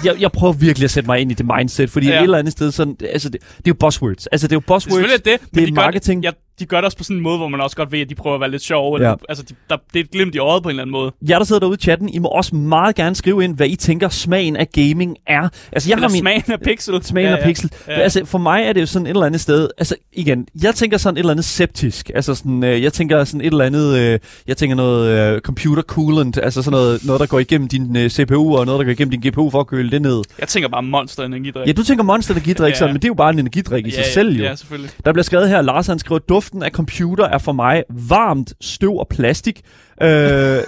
jeg, 0.04 0.20
jeg 0.20 0.32
prøver 0.32 0.52
virkelig 0.52 0.84
at 0.84 0.90
sætte 0.90 1.06
mig 1.06 1.20
ind 1.20 1.30
i 1.30 1.34
det 1.34 1.46
mindset, 1.56 1.90
fordi 1.90 2.08
ja. 2.08 2.16
et 2.16 2.22
eller 2.22 2.38
andet 2.38 2.52
sted, 2.52 2.70
sådan, 2.70 2.96
altså, 3.12 3.28
det, 3.28 3.40
det 3.42 3.56
er 3.56 3.62
jo 3.66 3.74
buzzwords. 3.74 4.26
Altså, 4.26 4.46
det 4.46 4.52
er 4.52 4.56
jo 4.56 4.74
buzzwords. 4.74 5.04
Det 5.04 5.32
er 5.32 5.36
det, 5.36 5.54
det 5.54 5.68
er 5.68 5.72
marketing. 5.72 6.22
Det, 6.22 6.28
ja, 6.28 6.32
de 6.60 6.66
gør 6.66 6.76
det 6.76 6.84
også 6.84 6.96
på 6.98 7.04
sådan 7.04 7.16
en 7.16 7.22
måde, 7.22 7.36
hvor 7.38 7.48
man 7.48 7.60
også 7.60 7.76
godt 7.76 7.92
ved, 7.92 8.00
at 8.00 8.08
de 8.10 8.14
prøver 8.14 8.34
at 8.34 8.40
være 8.40 8.50
lidt 8.50 8.62
sjove. 8.62 8.96
Eller, 8.96 9.08
ja. 9.08 9.14
altså, 9.28 9.44
de, 9.44 9.54
der, 9.70 9.76
det 9.92 10.00
er 10.00 10.04
et 10.04 10.10
glimt 10.10 10.34
i 10.34 10.38
øjet 10.38 10.62
på 10.62 10.68
en 10.68 10.70
eller 10.70 10.82
anden 10.82 10.92
måde. 10.92 11.12
Jeg 11.22 11.40
der 11.40 11.46
sidder 11.46 11.60
derude 11.60 11.76
i 11.80 11.82
chatten, 11.82 12.08
I 12.08 12.18
må 12.18 12.28
også 12.28 12.56
meget 12.56 12.94
gerne 12.94 13.16
skrive 13.16 13.44
ind, 13.44 13.56
hvad 13.56 13.68
I 13.68 13.76
tænker 13.76 14.08
smagen 14.08 14.56
af 14.56 14.70
gaming 14.72 15.16
er. 15.26 15.48
Altså, 15.72 15.88
jeg 15.88 15.96
eller 15.96 16.08
har 16.08 16.12
min, 16.12 16.20
smagen 16.20 16.52
af 16.52 16.60
pixel. 16.60 17.02
Smagen 17.10 17.30
ja, 17.30 17.36
af 17.36 17.44
pixel. 17.44 17.70
Ja. 17.88 17.92
Altså, 17.92 18.24
for 18.24 18.38
mig 18.38 18.62
er 18.62 18.72
det 18.72 18.80
jo 18.80 18.86
sådan 18.86 19.06
et 19.06 19.10
eller 19.10 19.26
andet 19.26 19.40
sted, 19.40 19.68
altså 19.78 19.94
igen, 20.12 20.46
jeg 20.62 20.74
tænker 20.74 20.96
sådan 20.96 21.16
et 21.16 21.18
eller 21.18 21.30
andet 21.30 21.44
septisk. 21.44 22.10
Altså 22.14 22.34
sådan, 22.34 22.64
øh, 22.64 22.82
jeg 22.82 22.92
tænker 22.92 23.24
sådan 23.24 23.40
et 23.40 23.46
eller 23.46 23.64
andet, 23.64 23.98
øh, 23.98 24.18
jeg 24.46 24.56
tænker 24.56 24.76
noget 24.76 25.34
øh, 25.34 25.40
computer 25.40 25.82
coolant, 25.82 26.38
altså 26.42 26.62
sådan 26.62 26.76
noget, 26.76 27.04
noget 27.04 27.20
der 27.20 27.26
går 27.26 27.38
igennem 27.38 27.68
din 27.68 27.96
øh, 27.96 28.10
CPU 28.10 28.56
og 28.56 28.66
noget, 28.66 28.78
der 28.78 28.84
går 28.84 28.92
igennem 28.92 29.20
din 29.20 29.30
GPU 29.30 29.50
for 29.50 29.60
at 29.60 29.66
køle 29.66 29.90
det 29.90 30.02
ned. 30.02 30.22
Jeg 30.38 30.48
tænker 30.48 30.68
bare 30.68 30.82
Monster 30.82 31.24
energidrik. 31.24 31.68
Ja, 31.68 31.72
du 31.72 31.82
tænker 31.82 32.04
Monster 32.04 32.34
energidrik, 32.34 32.70
ja. 32.70 32.78
sådan, 32.78 32.94
men 32.94 33.02
det 33.02 33.04
er 33.04 33.10
jo 33.10 33.14
bare 33.14 33.30
en 33.30 33.38
energidrik 33.38 33.86
i 33.86 33.90
ja, 33.90 33.94
sig 33.94 34.12
selv 34.12 34.36
jo. 34.36 34.44
Ja, 34.44 34.54
selvfølgelig. 34.54 34.90
Der 35.04 35.12
bliver 35.12 35.24
skrevet 35.24 35.48
her, 35.48 35.62
Lars 35.62 35.86
han 35.86 35.98
skriver, 35.98 36.18
duften 36.50 36.62
af 36.62 36.70
computer 36.70 37.24
er 37.24 37.38
for 37.38 37.52
mig 37.52 37.84
varmt 37.88 38.54
støv 38.60 38.96
og 38.96 39.08
plastik. 39.08 39.60
Øh, 40.02 40.62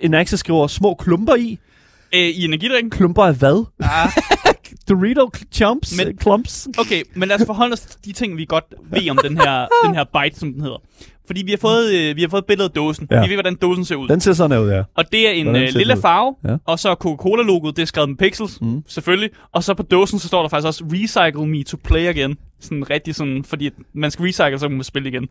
en 0.00 0.14
Axa 0.14 0.36
skriver, 0.36 0.66
små 0.66 0.94
klumper 0.94 1.34
i. 1.34 1.58
Øh, 2.14 2.20
I 2.20 2.44
energidrikken? 2.44 2.90
Klumper 2.90 3.22
af 3.24 3.34
hvad? 3.34 3.64
Ah. 3.80 4.10
Dorito 4.88 5.30
chumps, 5.52 5.96
men, 5.96 6.18
clumps. 6.20 6.68
Okay, 6.78 7.02
men 7.14 7.28
lad 7.28 7.40
os 7.40 7.46
forholde 7.46 7.72
os 7.72 7.80
til 7.80 8.04
de 8.04 8.12
ting, 8.12 8.36
vi 8.36 8.44
godt 8.44 8.64
ved 8.90 9.10
om 9.10 9.18
den 9.22 9.36
her, 9.36 9.66
den 9.84 9.94
her 9.94 10.04
bite, 10.04 10.38
som 10.38 10.52
den 10.52 10.62
hedder. 10.62 10.82
Fordi 11.28 11.42
vi 11.42 11.50
har 11.50 11.58
fået, 11.58 11.94
øh, 11.94 12.16
vi 12.16 12.20
har 12.20 12.28
fået 12.28 12.44
billedet 12.44 12.68
af 12.68 12.74
dåsen. 12.74 13.08
Ja. 13.10 13.22
Vi 13.22 13.28
ved, 13.28 13.36
hvordan 13.36 13.54
dåsen 13.54 13.84
ser 13.84 13.96
ud. 13.96 14.08
Den 14.08 14.20
ser 14.20 14.32
sådan 14.32 14.58
ud, 14.58 14.70
ja. 14.70 14.82
Og 14.94 15.12
det 15.12 15.28
er 15.28 15.32
en 15.32 15.56
øh, 15.56 15.68
lille 15.74 15.96
farve, 15.96 16.34
ja. 16.44 16.56
og 16.66 16.78
så 16.78 16.94
Coca-Cola-logoet, 16.94 17.76
det 17.76 17.82
er 17.82 17.86
skrevet 17.86 18.08
med 18.08 18.16
pixels, 18.16 18.60
mm. 18.60 18.82
selvfølgelig. 18.86 19.30
Og 19.52 19.64
så 19.64 19.74
på 19.74 19.82
dåsen, 19.82 20.18
så 20.18 20.28
står 20.28 20.42
der 20.42 20.48
faktisk 20.48 20.66
også, 20.66 20.84
Recycle 20.92 21.46
me 21.46 21.62
to 21.62 21.76
play 21.84 22.06
again. 22.06 22.36
Sådan 22.60 22.90
rigtig 22.90 23.14
sådan, 23.14 23.44
fordi 23.44 23.70
man 23.92 24.10
skal 24.10 24.22
recycle, 24.22 24.58
så 24.58 24.68
kan 24.68 24.76
man 24.76 24.84
spille 24.84 25.08
igen. 25.08 25.28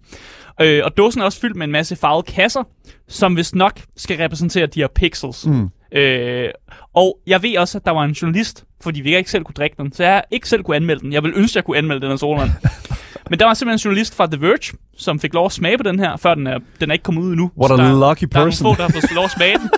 Øh, 0.62 0.82
og 0.86 0.98
dåsen 0.98 1.22
er 1.22 1.26
også 1.26 1.40
fyldt 1.40 1.56
med 1.56 1.66
en 1.66 1.72
masse 1.72 1.96
farvede 1.96 2.24
kasser, 2.24 2.64
som 3.08 3.34
hvis 3.34 3.56
nok 3.56 3.80
skal 3.96 4.18
repræsentere 4.18 4.66
de 4.66 4.80
her 4.80 4.88
pixels. 4.88 5.48
Mm. 5.48 5.70
Øh, 5.92 6.50
og 6.94 7.20
jeg 7.28 7.44
ved 7.44 7.58
også, 7.58 7.78
at 7.78 7.86
der 7.86 7.92
var 7.92 8.04
en 8.04 8.12
journalist, 8.12 8.66
fordi 8.82 9.02
vi 9.02 9.16
ikke 9.16 9.32
selv 9.32 9.44
kunne 9.44 9.54
drikke 9.54 9.76
den, 9.80 9.92
så 9.92 10.04
jeg 10.04 10.24
ikke 10.32 10.50
selv 10.50 10.64
kunne 10.64 10.76
anmelde 10.76 11.02
den. 11.02 11.14
Jeg 11.14 11.24
vil 11.24 11.34
ønske, 11.36 11.52
at 11.52 11.56
jeg 11.56 11.64
kunne 11.64 11.78
anmelde 11.78 12.02
den 12.02 12.12
af 12.12 12.20
solvand. 12.20 12.50
Men 13.30 13.40
der 13.40 13.46
var 13.46 13.54
simpelthen 13.54 13.76
en 13.76 13.92
journalist 13.92 14.16
fra 14.16 14.26
The 14.28 14.42
Verge, 14.42 14.78
som 14.98 15.20
fik 15.20 15.34
lov 15.34 15.46
at 15.46 15.52
smage 15.52 15.78
på 15.78 15.84
den 15.84 16.00
her, 16.00 16.18
før 16.18 16.36
den 16.36 16.48
er, 16.48 16.60
den 16.80 16.90
er 16.90 16.94
ikke 16.94 17.04
kommet 17.04 17.22
ud 17.22 17.32
endnu. 17.32 17.52
What 17.58 17.80
a 17.80 17.84
der, 17.84 18.10
lucky 18.10 18.26
person. 18.26 18.66
Der 18.66 18.72
er 18.72 18.76
få, 18.76 18.78
der 18.78 18.84
har 18.84 18.90
fået 18.90 19.16
lov 19.16 19.24
at 19.24 19.32
smage 19.32 19.58
den. 19.58 19.70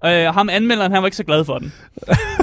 Og 0.00 0.10
uh, 0.28 0.34
ham 0.34 0.48
anmelderen, 0.48 0.92
han 0.92 1.02
var 1.02 1.06
ikke 1.06 1.16
så 1.16 1.24
glad 1.24 1.44
for 1.44 1.58
den. 1.58 1.72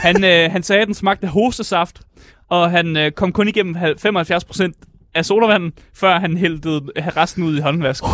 Han, 0.01 0.15
uh, 0.15 0.51
han 0.51 0.63
sagde, 0.63 0.81
at 0.81 0.87
den 0.87 0.95
smagte 0.95 1.27
hostesaft, 1.27 2.01
og 2.49 2.71
han 2.71 2.97
uh, 2.97 3.11
kom 3.15 3.31
kun 3.31 3.47
igennem 3.47 3.75
75% 3.75 4.71
af 5.15 5.25
sodavanden, 5.25 5.73
før 5.95 6.19
han 6.19 6.37
hældte 6.37 6.69
resten 7.17 7.43
ud 7.43 7.57
i 7.57 7.61
håndvasken. 7.61 8.09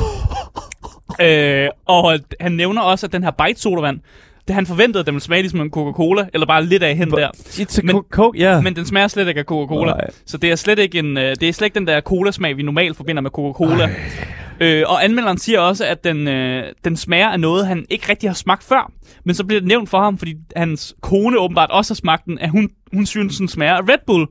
uh, 1.21 1.67
og 1.95 2.19
han 2.39 2.51
nævner 2.51 2.81
også, 2.81 3.05
at 3.05 3.12
den 3.12 3.23
her 3.23 3.31
bite 3.31 3.62
sodavand, 3.62 3.99
det, 4.47 4.55
han 4.55 4.65
forventede, 4.65 4.99
at 4.99 5.05
den 5.05 5.13
ville 5.13 5.23
smage 5.23 5.41
ligesom 5.41 5.62
en 5.62 5.69
Coca-Cola, 5.69 6.27
eller 6.33 6.47
bare 6.47 6.65
lidt 6.65 6.83
af 6.83 6.95
hen 6.95 7.12
der. 7.12 7.29
It's 7.36 7.79
a 7.79 7.81
men, 7.83 8.01
Coke, 8.12 8.39
yeah. 8.39 8.63
men 8.63 8.75
den 8.75 8.86
smager 8.86 9.07
slet 9.07 9.27
ikke 9.27 9.39
af 9.39 9.45
Coca-Cola. 9.45 9.93
Så 10.25 10.38
det 10.38 10.51
er 10.51 10.55
slet 10.55 10.79
ikke 10.79 10.99
en, 10.99 11.17
uh, 11.17 11.23
det 11.23 11.43
er 11.43 11.53
slet 11.53 11.65
ikke 11.65 11.79
den 11.79 11.88
der 11.88 12.01
cola-smag, 12.01 12.57
vi 12.57 12.63
normalt 12.63 12.97
forbinder 12.97 13.21
med 13.21 13.31
Coca-Cola. 13.31 13.89
Øh, 14.60 14.83
og 14.88 15.03
anmelderen 15.03 15.38
siger 15.38 15.60
også, 15.60 15.86
at 15.86 16.03
den, 16.03 16.27
øh, 16.27 16.63
den 16.86 16.97
smager 16.97 17.27
af 17.27 17.39
noget, 17.39 17.67
han 17.67 17.86
ikke 17.89 18.10
rigtig 18.10 18.29
har 18.29 18.36
smagt 18.36 18.63
før. 18.63 18.91
Men 19.23 19.36
så 19.36 19.43
bliver 19.43 19.60
det 19.60 19.67
nævnt 19.67 19.89
for 19.89 20.01
ham, 20.01 20.17
fordi 20.17 20.36
hans 20.55 20.95
kone 21.01 21.39
åbenbart 21.39 21.71
også 21.71 21.93
har 21.93 21.95
smagt 21.95 22.25
den, 22.25 22.39
at 22.39 22.49
hun, 22.49 22.69
hun 22.93 23.05
synes, 23.05 23.38
den 23.38 23.47
smager 23.47 23.73
af 23.73 23.81
Red 23.81 23.99
Bull. 24.07 24.27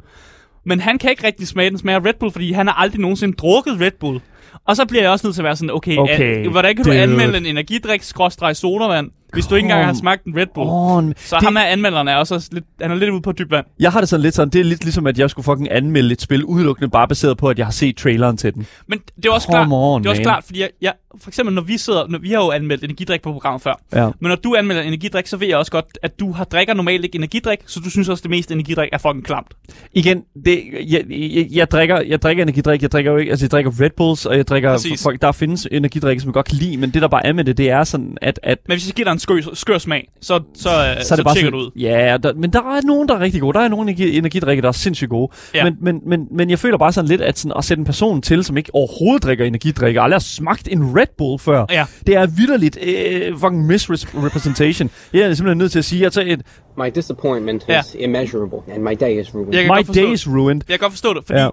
Men 0.64 0.80
han 0.80 0.98
kan 0.98 1.10
ikke 1.10 1.26
rigtig 1.26 1.48
smage 1.48 1.70
den 1.70 1.78
smager 1.78 1.98
af 1.98 2.04
Red 2.04 2.14
Bull, 2.20 2.32
fordi 2.32 2.52
han 2.52 2.66
har 2.66 2.74
aldrig 2.74 3.00
nogensinde 3.00 3.36
drukket 3.36 3.80
Red 3.80 3.90
Bull. 4.00 4.20
Og 4.66 4.76
så 4.76 4.84
bliver 4.86 5.02
jeg 5.02 5.10
også 5.10 5.26
nødt 5.26 5.34
til 5.34 5.42
at 5.42 5.44
være 5.44 5.56
sådan, 5.56 5.70
okay, 5.70 5.96
okay 5.96 6.44
at, 6.44 6.50
hvordan 6.50 6.76
kan 6.76 6.84
dude. 6.84 6.96
du 6.96 7.02
anmelde 7.02 7.38
en 7.38 7.46
energidrik-sodavand, 7.46 9.10
hvis 9.32 9.46
du 9.46 9.54
ikke 9.54 9.66
engang 9.66 9.86
har 9.86 9.92
smagt 9.92 10.24
en 10.24 10.36
Red 10.36 10.46
Bull. 10.54 10.68
On. 10.70 11.14
Så 11.16 11.36
det... 11.36 11.44
ham 11.44 11.56
her 11.56 11.64
anmelderen 11.64 12.08
er 12.08 12.16
også 12.16 12.48
lidt, 12.52 12.64
han 12.80 12.90
er 12.90 12.94
lidt 12.94 13.10
ude 13.10 13.22
på 13.22 13.32
dyb 13.32 13.50
vand. 13.50 13.66
Jeg 13.80 13.92
har 13.92 14.00
det 14.00 14.08
sådan 14.08 14.22
lidt 14.22 14.34
sådan, 14.34 14.50
det 14.50 14.60
er 14.60 14.64
lidt 14.64 14.84
ligesom, 14.84 15.06
at 15.06 15.18
jeg 15.18 15.30
skulle 15.30 15.44
fucking 15.44 15.72
anmelde 15.72 16.12
et 16.12 16.20
spil 16.20 16.44
udelukkende 16.44 16.90
bare 16.90 17.08
baseret 17.08 17.36
på, 17.38 17.48
at 17.48 17.58
jeg 17.58 17.66
har 17.66 17.72
set 17.72 17.96
traileren 17.96 18.36
til 18.36 18.54
den. 18.54 18.66
Men 18.86 18.98
det 19.16 19.26
er 19.26 19.32
også 19.32 19.46
Come 19.46 19.58
klart, 19.58 19.68
on, 19.72 20.02
det 20.02 20.06
er 20.06 20.10
også 20.10 20.22
klart, 20.22 20.44
fordi 20.44 20.60
jeg, 20.60 20.70
jeg, 20.82 20.92
for 21.20 21.30
eksempel 21.30 21.54
når 21.54 21.62
vi 21.62 21.78
sidder, 21.78 22.06
når 22.08 22.18
vi 22.18 22.30
har 22.30 22.44
jo 22.44 22.50
anmeldt 22.50 22.84
energidrik 22.84 23.22
på 23.22 23.32
programmet 23.32 23.62
før, 23.62 23.80
ja. 23.94 24.04
men 24.04 24.28
når 24.28 24.36
du 24.36 24.54
anmelder 24.58 24.82
energidrik, 24.82 25.26
så 25.26 25.36
ved 25.36 25.48
jeg 25.48 25.56
også 25.56 25.72
godt, 25.72 25.98
at 26.02 26.20
du 26.20 26.32
har 26.32 26.44
drikker 26.44 26.74
normalt 26.74 27.04
ikke 27.04 27.16
energidrik, 27.16 27.58
så 27.66 27.80
du 27.80 27.90
synes 27.90 28.08
også, 28.08 28.20
at 28.20 28.22
det 28.22 28.30
meste 28.30 28.54
energidrik 28.54 28.88
er 28.92 28.98
fucking 28.98 29.24
klamt. 29.24 29.54
Igen, 29.92 30.22
det, 30.44 30.64
jeg, 30.86 31.04
jeg, 31.10 31.46
jeg, 31.50 31.70
drikker, 31.70 32.00
jeg 32.00 32.22
drikker 32.22 32.42
energidrik, 32.42 32.82
jeg 32.82 32.92
drikker 32.92 33.10
jo 33.12 33.16
ikke, 33.16 33.30
altså 33.30 33.44
jeg 33.44 33.50
drikker 33.50 33.70
Red 33.80 33.90
Bulls, 33.96 34.26
og 34.26 34.36
jeg, 34.36 34.45
drikker, 34.48 34.96
folk, 35.02 35.22
der 35.22 35.32
findes 35.32 35.68
energidrikke, 35.70 36.20
som 36.20 36.28
jeg 36.28 36.34
godt 36.34 36.46
kan 36.46 36.56
lide, 36.56 36.76
men 36.76 36.90
det 36.90 37.02
der 37.02 37.08
bare 37.08 37.26
er 37.26 37.32
med 37.32 37.44
det, 37.44 37.58
det 37.58 37.70
er 37.70 37.84
sådan, 37.84 38.18
at... 38.22 38.40
at 38.42 38.58
men 38.68 38.74
hvis 38.74 38.86
jeg 38.86 38.94
giver 38.94 39.04
dig 39.04 39.12
en 39.12 39.18
skør, 39.18 39.40
skør 39.52 39.78
smag, 39.78 40.08
så, 40.20 40.40
så, 40.54 40.62
så, 40.62 40.70
er 40.70 40.94
det 40.94 41.06
så 41.06 41.24
bare 41.24 41.36
sådan, 41.36 41.54
ud. 41.54 41.70
Ja, 41.76 42.16
der, 42.22 42.34
men 42.34 42.52
der 42.52 42.58
er 42.58 42.80
nogen, 42.86 43.08
der 43.08 43.14
er 43.14 43.20
rigtig 43.20 43.40
gode. 43.40 43.58
Der 43.58 43.64
er 43.64 43.68
nogle 43.68 43.90
energi, 43.90 44.18
energidrikke, 44.18 44.62
der 44.62 44.68
er 44.68 44.72
sindssygt 44.72 45.10
gode. 45.10 45.32
Ja. 45.54 45.64
Men, 45.64 45.76
men, 45.80 46.00
men, 46.06 46.26
men 46.30 46.50
jeg 46.50 46.58
føler 46.58 46.78
bare 46.78 46.92
sådan 46.92 47.08
lidt, 47.08 47.20
at, 47.20 47.38
sådan, 47.38 47.52
at 47.58 47.64
sætte 47.64 47.80
en 47.80 47.84
person 47.84 48.22
til, 48.22 48.44
som 48.44 48.56
ikke 48.56 48.70
overhovedet 48.74 49.22
drikker 49.22 49.44
energidrikke, 49.44 50.00
aldrig 50.00 50.14
har 50.14 50.20
smagt 50.20 50.68
en 50.68 50.98
Red 50.98 51.06
Bull 51.18 51.38
før, 51.38 51.64
ja. 51.70 51.84
det 52.06 52.16
er 52.16 52.26
vidderligt 52.26 52.76
uh, 52.76 53.40
fucking 53.40 53.66
misrepresentation. 53.66 54.90
Jeg 55.12 55.20
er 55.20 55.34
simpelthen 55.34 55.58
nødt 55.58 55.72
til 55.72 55.78
at 55.78 55.84
sige, 55.84 56.06
at 56.06 56.16
et, 56.16 56.42
My 56.78 56.90
disappointment 56.94 57.62
is 57.62 57.68
ja. 57.68 57.82
immeasurable, 57.98 58.58
and 58.74 58.82
my 58.82 58.94
day 59.00 59.20
is 59.20 59.34
ruined. 59.34 59.52
My 59.52 59.94
day 59.94 60.12
is 60.12 60.28
ruined. 60.28 60.62
Jeg 60.68 60.78
kan 60.78 60.84
godt 60.84 60.92
forstå 60.92 61.14
det, 61.14 61.22
fordi 61.26 61.38
ja. 61.38 61.48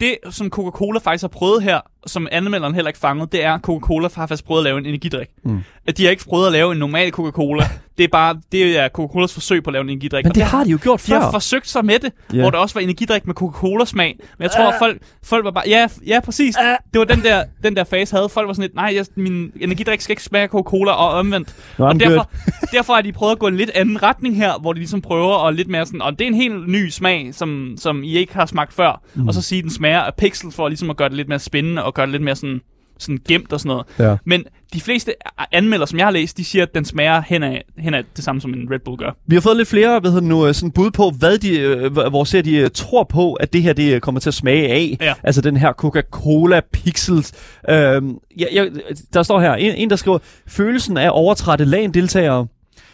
Det, 0.00 0.16
som 0.30 0.50
Coca-Cola 0.50 0.98
faktisk 0.98 1.22
har 1.22 1.28
prøvet 1.28 1.62
her, 1.62 1.80
som 2.06 2.28
anmelderen 2.32 2.74
heller 2.74 2.88
ikke 2.88 3.00
fanget, 3.00 3.32
det 3.32 3.44
er, 3.44 3.54
at 3.54 3.60
Coca-Cola 3.60 4.02
har 4.02 4.08
faktisk 4.08 4.44
prøvet 4.44 4.60
at 4.60 4.64
lave 4.64 4.78
en 4.78 4.86
energidrik. 4.86 5.28
Mm. 5.44 5.60
At 5.86 5.98
de 5.98 6.04
har 6.04 6.10
ikke 6.10 6.24
prøvet 6.24 6.46
at 6.46 6.52
lave 6.52 6.72
en 6.72 6.78
normal 6.78 7.10
Coca-Cola. 7.10 7.64
Det 7.98 8.04
er 8.04 8.08
bare, 8.08 8.40
det 8.52 8.78
er 8.78 8.88
Coca-Colas 8.88 9.34
forsøg 9.34 9.62
på 9.62 9.70
at 9.70 9.72
lave 9.72 9.82
en 9.82 9.88
energidrik. 9.88 10.24
Men 10.24 10.30
det, 10.30 10.34
det 10.34 10.44
har 10.44 10.64
de 10.64 10.70
jo 10.70 10.78
gjort 10.82 11.00
før. 11.00 11.14
De 11.14 11.20
har 11.20 11.30
forsøgt 11.30 11.68
sig 11.68 11.84
med 11.84 11.98
det, 11.98 12.12
yeah. 12.34 12.42
hvor 12.42 12.50
der 12.50 12.58
også 12.58 12.74
var 12.74 12.80
energidrik 12.80 13.26
med 13.26 13.34
Coca-Cola-smag. 13.34 14.16
Men 14.38 14.42
jeg 14.42 14.50
tror, 14.50 14.66
uh. 14.66 14.74
at 14.74 14.74
folk, 14.78 15.02
folk 15.22 15.44
var 15.44 15.50
bare, 15.50 15.64
ja, 15.66 15.88
ja 16.06 16.20
præcis. 16.20 16.56
Uh. 16.56 16.64
Det 16.92 16.98
var 16.98 17.04
den 17.04 17.22
der, 17.22 17.44
den 17.62 17.76
der 17.76 17.84
fase 17.84 18.16
havde. 18.16 18.28
Folk 18.28 18.46
var 18.46 18.52
sådan 18.52 18.62
lidt, 18.62 18.74
nej, 18.74 18.92
jeg, 18.96 19.06
min 19.16 19.52
energidrik 19.60 20.00
skal 20.00 20.12
ikke 20.12 20.22
smage 20.22 20.48
Coca-Cola 20.48 20.92
og 20.92 21.10
omvendt. 21.10 21.54
No, 21.78 21.86
og 21.86 22.00
derfor, 22.00 22.30
derfor 22.76 22.92
har 22.92 23.00
de 23.00 23.12
prøvet 23.12 23.32
at 23.32 23.38
gå 23.38 23.46
en 23.46 23.56
lidt 23.56 23.70
anden 23.74 24.02
retning 24.02 24.36
her, 24.36 24.58
hvor 24.60 24.72
de 24.72 24.78
ligesom 24.78 25.00
prøver 25.00 25.46
at 25.46 25.54
lidt 25.54 25.68
mere 25.68 25.86
sådan, 25.86 26.02
og 26.02 26.12
det 26.12 26.20
er 26.20 26.28
en 26.28 26.34
helt 26.34 26.68
ny 26.68 26.88
smag, 26.88 27.34
som, 27.34 27.74
som 27.78 28.02
I 28.02 28.16
ikke 28.16 28.34
har 28.34 28.46
smagt 28.46 28.72
før. 28.72 29.02
Mm. 29.14 29.28
Og 29.28 29.34
så 29.34 29.42
sige, 29.42 29.62
den 29.62 29.70
smager 29.70 29.89
af 29.98 30.14
pixel 30.14 30.50
for 30.52 30.68
ligesom 30.68 30.90
at 30.90 30.96
gøre 30.96 31.08
det 31.08 31.16
lidt 31.16 31.28
mere 31.28 31.38
spændende 31.38 31.84
og 31.84 31.94
gøre 31.94 32.06
det 32.06 32.12
lidt 32.12 32.22
mere 32.22 32.36
sådan 32.36 32.60
sådan 33.02 33.18
gemt 33.28 33.52
og 33.52 33.60
sådan 33.60 33.68
noget. 33.68 33.86
Ja. 34.10 34.16
Men 34.24 34.44
de 34.72 34.80
fleste 34.80 35.14
anmelder, 35.52 35.86
som 35.86 35.98
jeg 35.98 36.06
har 36.06 36.10
læst, 36.10 36.36
de 36.36 36.44
siger, 36.44 36.62
at 36.62 36.74
den 36.74 36.84
smager 36.84 37.22
hen 37.26 37.42
af, 37.42 37.64
hen 37.78 37.94
af 37.94 38.04
det 38.16 38.24
samme, 38.24 38.40
som 38.40 38.54
en 38.54 38.70
Red 38.70 38.78
Bull 38.78 38.96
gør. 38.96 39.10
Vi 39.26 39.36
har 39.36 39.40
fået 39.40 39.56
lidt 39.56 39.68
flere 39.68 40.00
hvad 40.00 40.10
hedder 40.10 40.26
nu, 40.26 40.46
øh, 40.46 40.54
sådan 40.54 40.70
bud 40.70 40.90
på, 40.90 41.10
hvad 41.10 41.38
de, 41.38 41.60
øh, 41.60 41.92
hvor 41.92 42.24
ser 42.24 42.42
de 42.42 42.56
øh, 42.56 42.70
tror 42.74 43.04
på, 43.04 43.32
at 43.32 43.52
det 43.52 43.62
her 43.62 43.72
det 43.72 44.02
kommer 44.02 44.20
til 44.20 44.30
at 44.30 44.34
smage 44.34 44.68
af. 44.68 44.96
Ja. 45.00 45.14
Altså 45.22 45.40
den 45.40 45.56
her 45.56 45.72
Coca-Cola 45.72 46.60
Pixels. 46.72 47.32
Øhm, 47.68 48.18
ja, 48.38 48.44
ja, 48.52 48.66
der 49.14 49.22
står 49.22 49.40
her, 49.40 49.54
en, 49.54 49.74
en 49.74 49.90
der 49.90 49.96
skriver, 49.96 50.18
følelsen 50.46 50.96
af 50.96 51.08
overtrætte 51.12 51.64
LAN-deltagere 51.64 52.46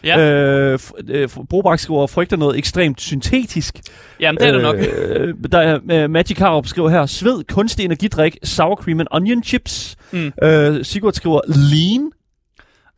Ja. 0.07 0.19
Øh, 0.19 0.79
øh, 1.09 1.29
Brobak 1.51 1.79
skriver, 1.79 2.07
frygter 2.07 2.37
noget 2.37 2.59
ekstremt 2.59 3.01
syntetisk. 3.01 3.81
Jamen, 4.21 4.39
det 4.39 4.49
er 4.49 4.53
det 4.53 4.63
nok. 4.63 4.77
Øh, 4.77 5.35
der 5.53 5.59
er, 5.59 6.05
uh, 6.05 6.11
Magic 6.11 6.39
Harup 6.39 6.67
skriver 6.67 6.89
her, 6.89 7.07
sved, 7.07 7.45
kunstig 7.45 7.85
energidrik, 7.85 8.39
sour 8.43 8.77
cream 8.77 9.01
and 9.01 9.09
onion 9.11 9.43
chips. 9.45 9.97
Mm. 10.11 10.33
Øh, 10.43 10.85
Sigurd 10.85 11.13
skriver, 11.13 11.41
lean. 11.47 12.11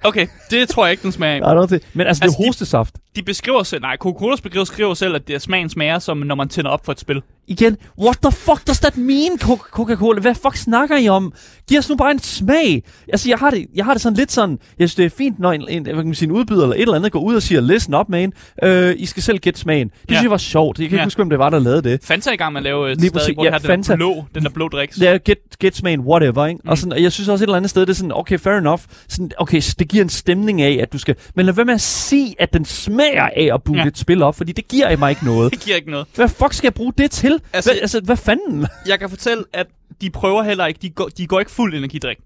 Okay, 0.04 0.26
det 0.50 0.68
tror 0.68 0.86
jeg 0.86 0.90
ikke, 0.90 1.02
den 1.02 1.12
smager 1.12 1.46
af. 1.46 1.56
Men 1.56 1.60
altså, 1.66 1.76
det 1.94 2.00
er 2.00 2.08
altså, 2.08 2.44
hostesaft. 2.46 2.94
De, 2.94 3.00
de 3.16 3.22
beskriver 3.22 3.62
selv, 3.62 3.82
nej, 3.82 3.96
Coca-Colas 4.04 4.40
beskriver, 4.40 4.64
skriver 4.64 4.94
selv, 4.94 5.14
at 5.14 5.28
det 5.28 5.42
smagen 5.42 5.68
smager 5.68 5.98
som, 5.98 6.16
når 6.16 6.34
man 6.34 6.48
tænder 6.48 6.70
op 6.70 6.84
for 6.84 6.92
et 6.92 7.00
spil. 7.00 7.22
Igen, 7.48 7.76
what 7.98 8.18
the 8.22 8.32
fuck 8.32 8.66
does 8.66 8.78
that 8.78 8.96
mean, 8.96 9.38
Coca-Cola? 9.72 10.20
Hvad 10.20 10.34
fuck 10.34 10.56
snakker 10.56 10.96
I 10.96 11.08
om? 11.08 11.32
Giv 11.68 11.78
os 11.78 11.88
nu 11.88 11.96
bare 11.96 12.10
en 12.10 12.18
smag. 12.18 12.82
Altså, 13.08 13.28
jeg 13.28 13.38
har 13.38 13.50
det, 13.50 13.66
jeg 13.74 13.84
har 13.84 13.92
det 13.92 14.02
sådan 14.02 14.16
lidt 14.16 14.32
sådan, 14.32 14.58
jeg 14.78 14.88
synes, 14.88 14.94
det 14.94 15.04
er 15.04 15.10
fint, 15.10 15.38
når 15.38 15.52
en, 15.52 15.64
en, 15.68 15.82
hvad 15.82 15.94
kan 15.94 16.04
man 16.04 16.14
sige, 16.14 16.26
en 16.26 16.32
udbyder 16.32 16.62
eller 16.62 16.74
et 16.74 16.80
eller 16.80 16.94
andet 16.94 17.12
går 17.12 17.20
ud 17.20 17.34
og 17.34 17.42
siger, 17.42 17.60
listen 17.60 17.94
up, 17.94 18.08
man. 18.08 18.32
Øh, 18.62 18.94
I 18.98 19.06
skal 19.06 19.22
selv 19.22 19.38
gætte 19.38 19.60
smagen. 19.60 19.88
Det 19.88 19.94
ja. 20.10 20.14
synes 20.14 20.22
jeg 20.22 20.30
var 20.30 20.36
sjovt. 20.36 20.78
Jeg 20.78 20.88
kan 20.88 20.96
ja. 20.96 21.02
ikke 21.02 21.06
huske, 21.06 21.18
hvem 21.18 21.30
det 21.30 21.38
var, 21.38 21.50
der 21.50 21.58
lavede 21.58 21.82
det. 21.82 22.00
Fanta 22.04 22.30
er 22.30 22.34
i 22.34 22.36
gang 22.36 22.52
med 22.52 22.60
at 22.60 22.64
lave 22.64 22.92
et 22.92 23.00
Lige 23.00 23.08
stadig, 23.08 23.34
hvor 23.34 23.44
ja, 23.44 23.50
har 23.50 23.58
Fanta. 23.58 23.92
den 23.92 24.00
der 24.00 24.06
blå, 24.06 24.24
den 24.34 24.42
der 24.42 24.50
blå 24.50 24.68
driks. 24.68 25.00
Ja, 25.00 25.18
get, 25.24 25.38
get 25.60 25.76
smagen, 25.76 26.00
whatever, 26.00 26.46
ikke? 26.46 26.60
Mm. 26.64 26.70
Og, 26.70 26.78
sådan, 26.78 26.92
og 26.92 27.02
jeg 27.02 27.12
synes 27.12 27.28
også 27.28 27.44
et 27.44 27.46
eller 27.46 27.56
andet 27.56 27.70
sted, 27.70 27.82
det 27.82 27.90
er 27.90 27.94
sådan, 27.94 28.12
okay, 28.14 28.38
fair 28.38 28.54
enough. 28.54 28.82
Sådan, 29.08 29.30
okay, 29.38 29.62
det 29.78 29.88
giver 29.88 30.04
en 30.04 30.10
stemning 30.10 30.62
af, 30.62 30.78
at 30.82 30.92
du 30.92 30.98
skal... 30.98 31.14
Men 31.34 31.46
lad 31.46 31.54
være 31.54 31.66
med 31.66 31.74
at 31.74 31.80
sige, 31.80 32.34
at 32.38 32.52
den 32.52 32.64
smager 32.64 33.07
af 33.16 33.50
at 33.54 33.62
booke 33.62 33.80
ja. 33.80 33.86
et 33.86 33.98
spil 33.98 34.22
op, 34.22 34.36
fordi 34.36 34.52
det 34.52 34.68
giver 34.68 34.96
mig 34.96 35.10
ikke 35.10 35.24
noget. 35.24 35.50
det 35.54 35.60
giver 35.60 35.76
ikke 35.76 35.90
noget. 35.90 36.06
Hvad 36.14 36.28
fuck 36.28 36.52
skal 36.52 36.66
jeg 36.66 36.74
bruge 36.74 36.92
det 36.98 37.10
til? 37.10 37.40
Altså, 37.52 37.70
hvad, 37.70 37.80
altså, 37.80 38.00
hvad 38.00 38.16
fanden? 38.16 38.66
Jeg 38.88 38.98
kan 38.98 39.10
fortælle, 39.10 39.44
at 39.52 39.66
de 40.00 40.10
prøver 40.10 40.42
heller 40.42 40.66
ikke, 40.66 40.78
de 40.82 40.90
går, 40.90 41.08
de 41.08 41.26
går 41.26 41.38
ikke 41.40 41.50
fuld 41.52 41.74
energidrik. 41.74 42.16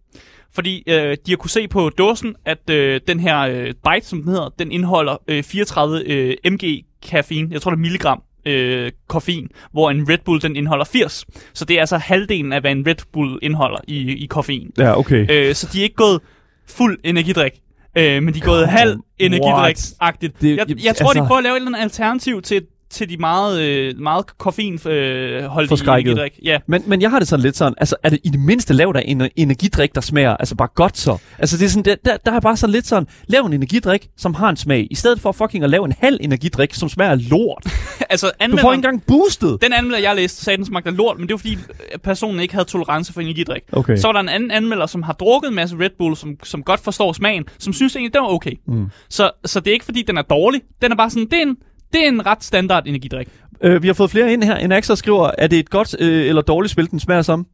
Fordi 0.54 0.84
øh, 0.86 1.16
de 1.26 1.30
har 1.30 1.36
kunne 1.36 1.50
se 1.50 1.68
på 1.68 1.88
dåsen, 1.88 2.34
at 2.44 2.70
øh, 2.70 3.00
den 3.08 3.20
her 3.20 3.38
øh, 3.38 3.66
bite, 3.66 4.06
som 4.06 4.22
den 4.22 4.28
hedder, 4.28 4.48
den 4.58 4.72
indeholder 4.72 5.16
øh, 5.28 5.42
34 5.42 6.02
øh, 6.06 6.36
mg 6.44 6.84
kaffein. 7.02 7.52
Jeg 7.52 7.62
tror, 7.62 7.70
det 7.70 7.76
er 7.76 7.80
milligram 7.80 8.22
øh, 8.46 8.92
koffein, 9.08 9.48
hvor 9.72 9.90
en 9.90 10.08
Red 10.08 10.18
Bull 10.24 10.42
den 10.42 10.56
indeholder 10.56 10.84
80. 10.84 11.24
Så 11.54 11.64
det 11.64 11.76
er 11.76 11.80
altså 11.80 11.96
halvdelen 11.96 12.52
af, 12.52 12.60
hvad 12.60 12.72
en 12.72 12.86
Red 12.86 12.94
Bull 13.12 13.38
indeholder 13.42 13.78
i, 13.88 14.12
i 14.12 14.26
koffein. 14.26 14.70
Ja, 14.78 14.98
okay. 14.98 15.26
Øh, 15.30 15.54
så 15.54 15.68
de 15.72 15.78
er 15.78 15.82
ikke 15.82 15.94
gået 15.94 16.20
fuld 16.66 16.98
energidrik. 17.04 17.52
Øh, 17.96 18.22
men 18.22 18.34
de 18.34 18.38
er 18.38 18.44
gået 18.44 18.68
halv 18.68 18.98
energidrik-agtigt. 19.18 20.42
Jeg, 20.42 20.58
jeg, 20.84 20.96
tror, 20.96 21.08
altså... 21.08 21.22
de 21.22 21.26
prøver 21.26 21.38
at 21.38 21.44
lave 21.44 21.52
et 21.52 21.56
eller 21.56 21.68
andet 21.68 21.80
alternativ 21.80 22.42
til 22.42 22.66
til 22.92 23.08
de 23.08 23.16
meget, 23.16 23.60
øh, 23.60 23.98
meget 23.98 24.38
koffeinholdige 24.38 25.72
øh, 25.72 25.96
energidrik. 25.96 26.38
Ja. 26.44 26.58
Men, 26.66 26.82
men 26.86 27.02
jeg 27.02 27.10
har 27.10 27.18
det 27.18 27.28
sådan 27.28 27.42
lidt 27.42 27.56
sådan, 27.56 27.74
altså 27.78 27.96
er 28.02 28.08
det 28.08 28.18
i 28.24 28.28
det 28.28 28.40
mindste 28.40 28.74
lavet 28.74 28.96
af 28.96 29.04
en 29.06 29.28
energidrik, 29.36 29.94
der 29.94 30.00
smager 30.00 30.36
altså 30.36 30.54
bare 30.54 30.68
godt 30.74 30.98
så? 30.98 31.18
Altså 31.38 31.56
det 31.56 31.64
er 31.64 31.68
sådan, 31.68 31.96
der, 32.04 32.16
der 32.16 32.32
er 32.32 32.40
bare 32.40 32.56
sådan 32.56 32.72
lidt 32.72 32.86
sådan, 32.86 33.08
lav 33.26 33.42
en 33.42 33.52
energidrik, 33.52 34.08
som 34.16 34.34
har 34.34 34.48
en 34.48 34.56
smag, 34.56 34.88
i 34.90 34.94
stedet 34.94 35.20
for 35.20 35.32
fucking 35.32 35.64
at 35.64 35.70
lave 35.70 35.84
en 35.84 35.94
halv 35.98 36.18
energidrik, 36.20 36.74
som 36.74 36.88
smager 36.88 37.14
lort. 37.14 37.66
altså 38.10 38.30
du 38.50 38.56
får 38.56 38.72
ikke 38.72 38.78
engang 38.78 39.06
boostet. 39.06 39.58
Den 39.62 39.72
anmelder, 39.72 39.98
jeg 39.98 40.16
læste, 40.16 40.44
sagde, 40.44 40.56
den 40.56 40.66
smagte 40.66 40.90
lort, 40.90 41.18
men 41.18 41.28
det 41.28 41.32
var 41.32 41.38
fordi 41.38 41.58
personen 42.04 42.40
ikke 42.40 42.54
havde 42.54 42.68
tolerance 42.68 43.12
for 43.12 43.20
energidrik. 43.20 43.62
Okay. 43.72 43.96
Så 43.96 44.08
var 44.08 44.12
der 44.12 44.20
en 44.20 44.28
anden 44.28 44.50
anmelder, 44.50 44.86
som 44.86 45.02
har 45.02 45.12
drukket 45.12 45.48
en 45.48 45.54
masse 45.54 45.76
Red 45.80 45.90
Bull, 45.98 46.16
som, 46.16 46.36
som 46.42 46.62
godt 46.62 46.80
forstår 46.80 47.12
smagen, 47.12 47.44
som 47.58 47.72
synes 47.72 47.96
egentlig, 47.96 48.12
det 48.12 48.20
var 48.20 48.28
okay. 48.28 48.52
Mm. 48.66 48.86
Så, 49.08 49.30
så 49.44 49.60
det 49.60 49.70
er 49.70 49.72
ikke 49.72 49.84
fordi, 49.84 50.02
den 50.02 50.18
er 50.18 50.22
dårlig. 50.22 50.60
Den 50.82 50.92
er 50.92 50.96
bare 50.96 51.10
sådan, 51.10 51.24
det 51.24 51.38
er 51.38 51.42
en, 51.42 51.56
det 51.92 52.04
er 52.04 52.08
en 52.08 52.26
ret 52.26 52.44
standard 52.44 52.86
energidrik. 52.86 53.28
Øh, 53.62 53.82
vi 53.82 53.86
har 53.86 53.94
fået 53.94 54.10
flere 54.10 54.32
ind 54.32 54.42
her. 54.42 54.56
En 54.56 54.72
Axel 54.72 54.96
skriver, 54.96 55.30
er 55.38 55.46
det 55.46 55.58
et 55.58 55.70
godt 55.70 55.96
øh, 55.98 56.26
eller 56.26 56.42
dårligt 56.42 56.72
spil, 56.72 56.90
den 56.90 57.00
smager 57.00 57.22
som? 57.22 57.46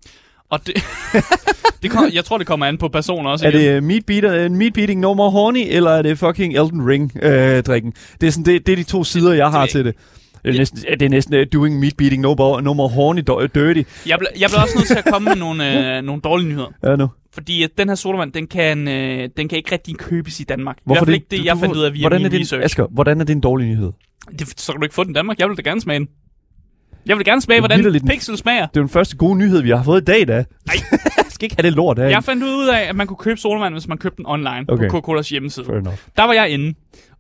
Og 0.51 0.67
det, 0.67 0.75
det 1.83 1.91
kom, 1.91 2.11
jeg 2.13 2.25
tror, 2.25 2.39
det 2.39 2.47
kommer 2.47 2.67
an 2.67 2.79
på 2.79 2.89
personer 2.89 3.31
også. 3.31 3.47
Er 3.47 3.51
igen. 3.51 3.75
det 3.75 3.83
meat, 3.83 4.07
beater, 4.07 4.47
uh, 4.47 4.53
meat 4.53 4.73
beating 4.73 5.01
no 5.01 5.15
more 5.15 5.31
horny, 5.31 5.67
eller 5.69 5.91
er 5.91 6.03
det 6.03 6.19
fucking 6.19 6.57
Elden 6.57 6.89
Ring-drikken? 6.89 7.93
Øh, 7.97 8.19
det, 8.21 8.27
er 8.27 8.31
sådan, 8.31 8.45
det, 8.45 8.67
det 8.67 8.73
er 8.73 8.77
de 8.77 8.83
to 8.83 9.05
sider, 9.05 9.33
jeg 9.33 9.51
har 9.51 9.61
det, 9.61 9.71
til 9.71 9.85
det. 9.85 9.95
Det 10.49 10.55
er 10.55 10.59
næsten, 10.59 10.79
det 11.01 11.03
er 11.03 11.09
næsten 11.09 11.35
uh, 11.35 11.47
doing 11.53 11.79
meat 11.81 11.97
beating 11.99 12.23
no 12.23 12.35
more, 12.35 12.63
no 12.63 12.73
more 12.73 12.89
horny 12.89 13.21
dirty. 13.21 13.83
Jeg, 14.07 14.19
ble, 14.19 14.27
jeg 14.41 14.49
bliver 14.51 14.63
også 14.63 14.79
nødt 14.79 14.87
til 14.87 14.99
at 14.99 15.05
komme 15.05 15.29
med 15.29 15.37
nogle, 15.37 15.99
uh, 15.99 16.05
nogle 16.07 16.23
dårlige 16.23 16.49
nyheder. 16.49 16.73
Ja, 16.85 16.97
nu. 16.97 17.09
Fordi 17.33 17.63
at 17.63 17.71
den 17.79 17.89
her 17.89 17.95
sodavand, 17.95 18.33
den 18.33 18.47
kan, 18.47 18.79
uh, 18.89 19.29
den 19.37 19.49
kan 19.49 19.59
ikke 19.59 19.73
rigtig 19.73 19.97
købes 19.97 20.41
i 20.41 20.45
Danmark. 20.45 20.77
Hvorfor 20.85 20.97
I 20.97 20.99
hvert 20.99 21.07
fald 21.07 21.15
ikke 21.15 21.27
det, 21.31 21.45
jeg 21.45 21.59
fandt 21.59 21.77
ud 21.77 21.83
af 21.83 21.93
via 21.93 22.01
hvordan 22.01 22.19
min 22.19 22.27
er 22.27 22.31
din, 22.31 22.41
research. 22.41 22.65
Asger, 22.65 22.87
hvordan 22.91 23.21
er 23.21 23.25
det 23.25 23.35
en 23.35 23.41
dårlig 23.41 23.69
nyhed? 23.69 23.93
Det, 24.39 24.61
så 24.61 24.73
kan 24.73 24.81
du 24.81 24.85
ikke 24.85 24.95
få 24.95 25.05
den 25.05 25.11
i 25.11 25.15
Danmark. 25.15 25.39
Jeg 25.39 25.49
vil 25.49 25.57
da 25.57 25.63
gerne 25.63 25.81
smage 25.81 25.99
den. 25.99 26.09
Jeg 27.07 27.17
vil 27.17 27.25
gerne 27.25 27.41
smage, 27.41 27.61
hvordan 27.61 28.01
pixel 28.07 28.37
smager. 28.37 28.67
Det 28.67 28.77
er 28.77 28.81
den 28.81 28.89
første 28.89 29.17
gode 29.17 29.39
nyhed, 29.39 29.63
vi 29.63 29.71
har 29.71 29.83
fået 29.83 30.01
i 30.01 30.05
dag, 30.05 30.29
da. 30.29 30.45
Nej. 30.67 30.77
skal 31.39 31.45
ikke 31.45 31.57
have 31.59 31.71
det 31.71 31.77
lort 31.77 31.99
her. 31.99 32.07
Jeg 32.07 32.25
fandt 32.25 32.45
ud 32.45 32.69
af, 32.69 32.89
at 32.89 32.97
man 32.97 33.07
kunne 33.07 33.17
købe 33.17 33.41
sodavand, 33.41 33.75
hvis 33.75 33.89
man 33.89 33.99
købte 33.99 34.17
den 34.17 34.27
online 34.27 34.65
okay. 34.69 34.91
på 34.91 34.97
Coca-Colas 34.97 35.31
hjemmeside. 35.31 35.67
Der 36.17 36.23
var 36.23 36.33
jeg 36.33 36.51
inde. 36.51 36.75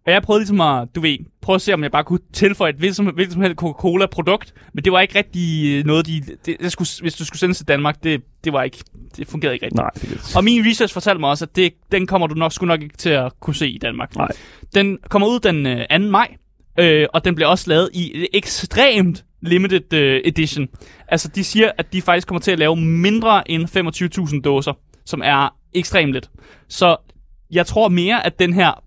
Og 0.09 0.15
jeg 0.15 0.23
prøvede 0.23 0.41
ligesom 0.41 0.61
at, 0.61 0.89
du 0.95 1.01
ved, 1.01 1.19
prøve 1.41 1.55
at 1.55 1.63
se, 1.63 1.75
om 1.75 1.83
jeg 1.83 1.91
bare 1.91 2.05
kunne 2.05 2.19
tilføje 2.33 2.71
et 2.71 2.77
hvilket 2.77 2.97
som, 2.97 3.07
hvilket 3.07 3.33
som 3.33 3.43
helst 3.43 3.57
Coca-Cola-produkt. 3.57 4.55
Men 4.75 4.85
det 4.85 4.93
var 4.93 5.01
ikke 5.01 5.19
rigtig 5.19 5.79
øh, 5.79 5.85
noget, 5.85 6.07
de... 6.07 6.23
Det, 6.47 6.57
det 6.61 6.73
skulle, 6.73 6.89
hvis 7.01 7.15
du 7.15 7.25
skulle 7.25 7.39
sende 7.39 7.55
til 7.55 7.69
Danmark, 7.69 8.03
det, 8.03 8.23
det 8.45 8.53
var 8.53 8.63
ikke... 8.63 8.79
Det 9.17 9.29
fungerede 9.29 9.55
ikke 9.55 9.67
rigtigt. 9.67 9.83
Nej, 9.83 9.91
det 9.95 10.37
og 10.37 10.45
min 10.45 10.67
research 10.67 10.95
fortalte 10.95 11.21
mig 11.21 11.31
også, 11.31 11.45
at 11.45 11.57
det, 11.57 11.73
den 11.93 12.07
kommer 12.07 12.27
du 12.27 12.35
nok, 12.35 12.53
skulle 12.53 12.69
nok 12.69 12.83
ikke 12.83 12.97
til 12.97 13.11
at 13.11 13.33
kunne 13.41 13.55
se 13.55 13.69
i 13.69 13.79
Danmark. 13.79 14.17
Nej. 14.17 14.29
Den 14.75 14.99
kommer 15.09 15.29
ud 15.29 15.41
den 15.41 15.67
øh, 15.67 15.87
2. 15.91 15.99
maj, 15.99 16.37
øh, 16.79 17.07
og 17.15 17.25
den 17.25 17.35
bliver 17.35 17.49
også 17.49 17.71
lavet 17.71 17.91
i 17.95 18.27
ekstremt 18.33 19.25
limited 19.43 19.93
øh, 19.93 20.21
edition. 20.25 20.69
Altså, 21.09 21.29
de 21.29 21.45
siger, 21.45 21.71
at 21.79 21.93
de 21.93 22.03
faktisk 22.03 22.29
kommer 22.29 22.41
til 22.41 22.51
at 22.51 22.59
lave 22.59 22.77
mindre 22.77 23.51
end 23.51 24.31
25.000 24.35 24.41
dåser, 24.41 24.73
som 25.07 25.23
er 25.25 25.57
ekstremt 25.75 26.13
lidt. 26.13 26.31
Så 26.69 26.97
jeg 27.51 27.67
tror 27.67 27.89
mere, 27.89 28.27
at 28.27 28.39
den 28.39 28.53
her 28.53 28.85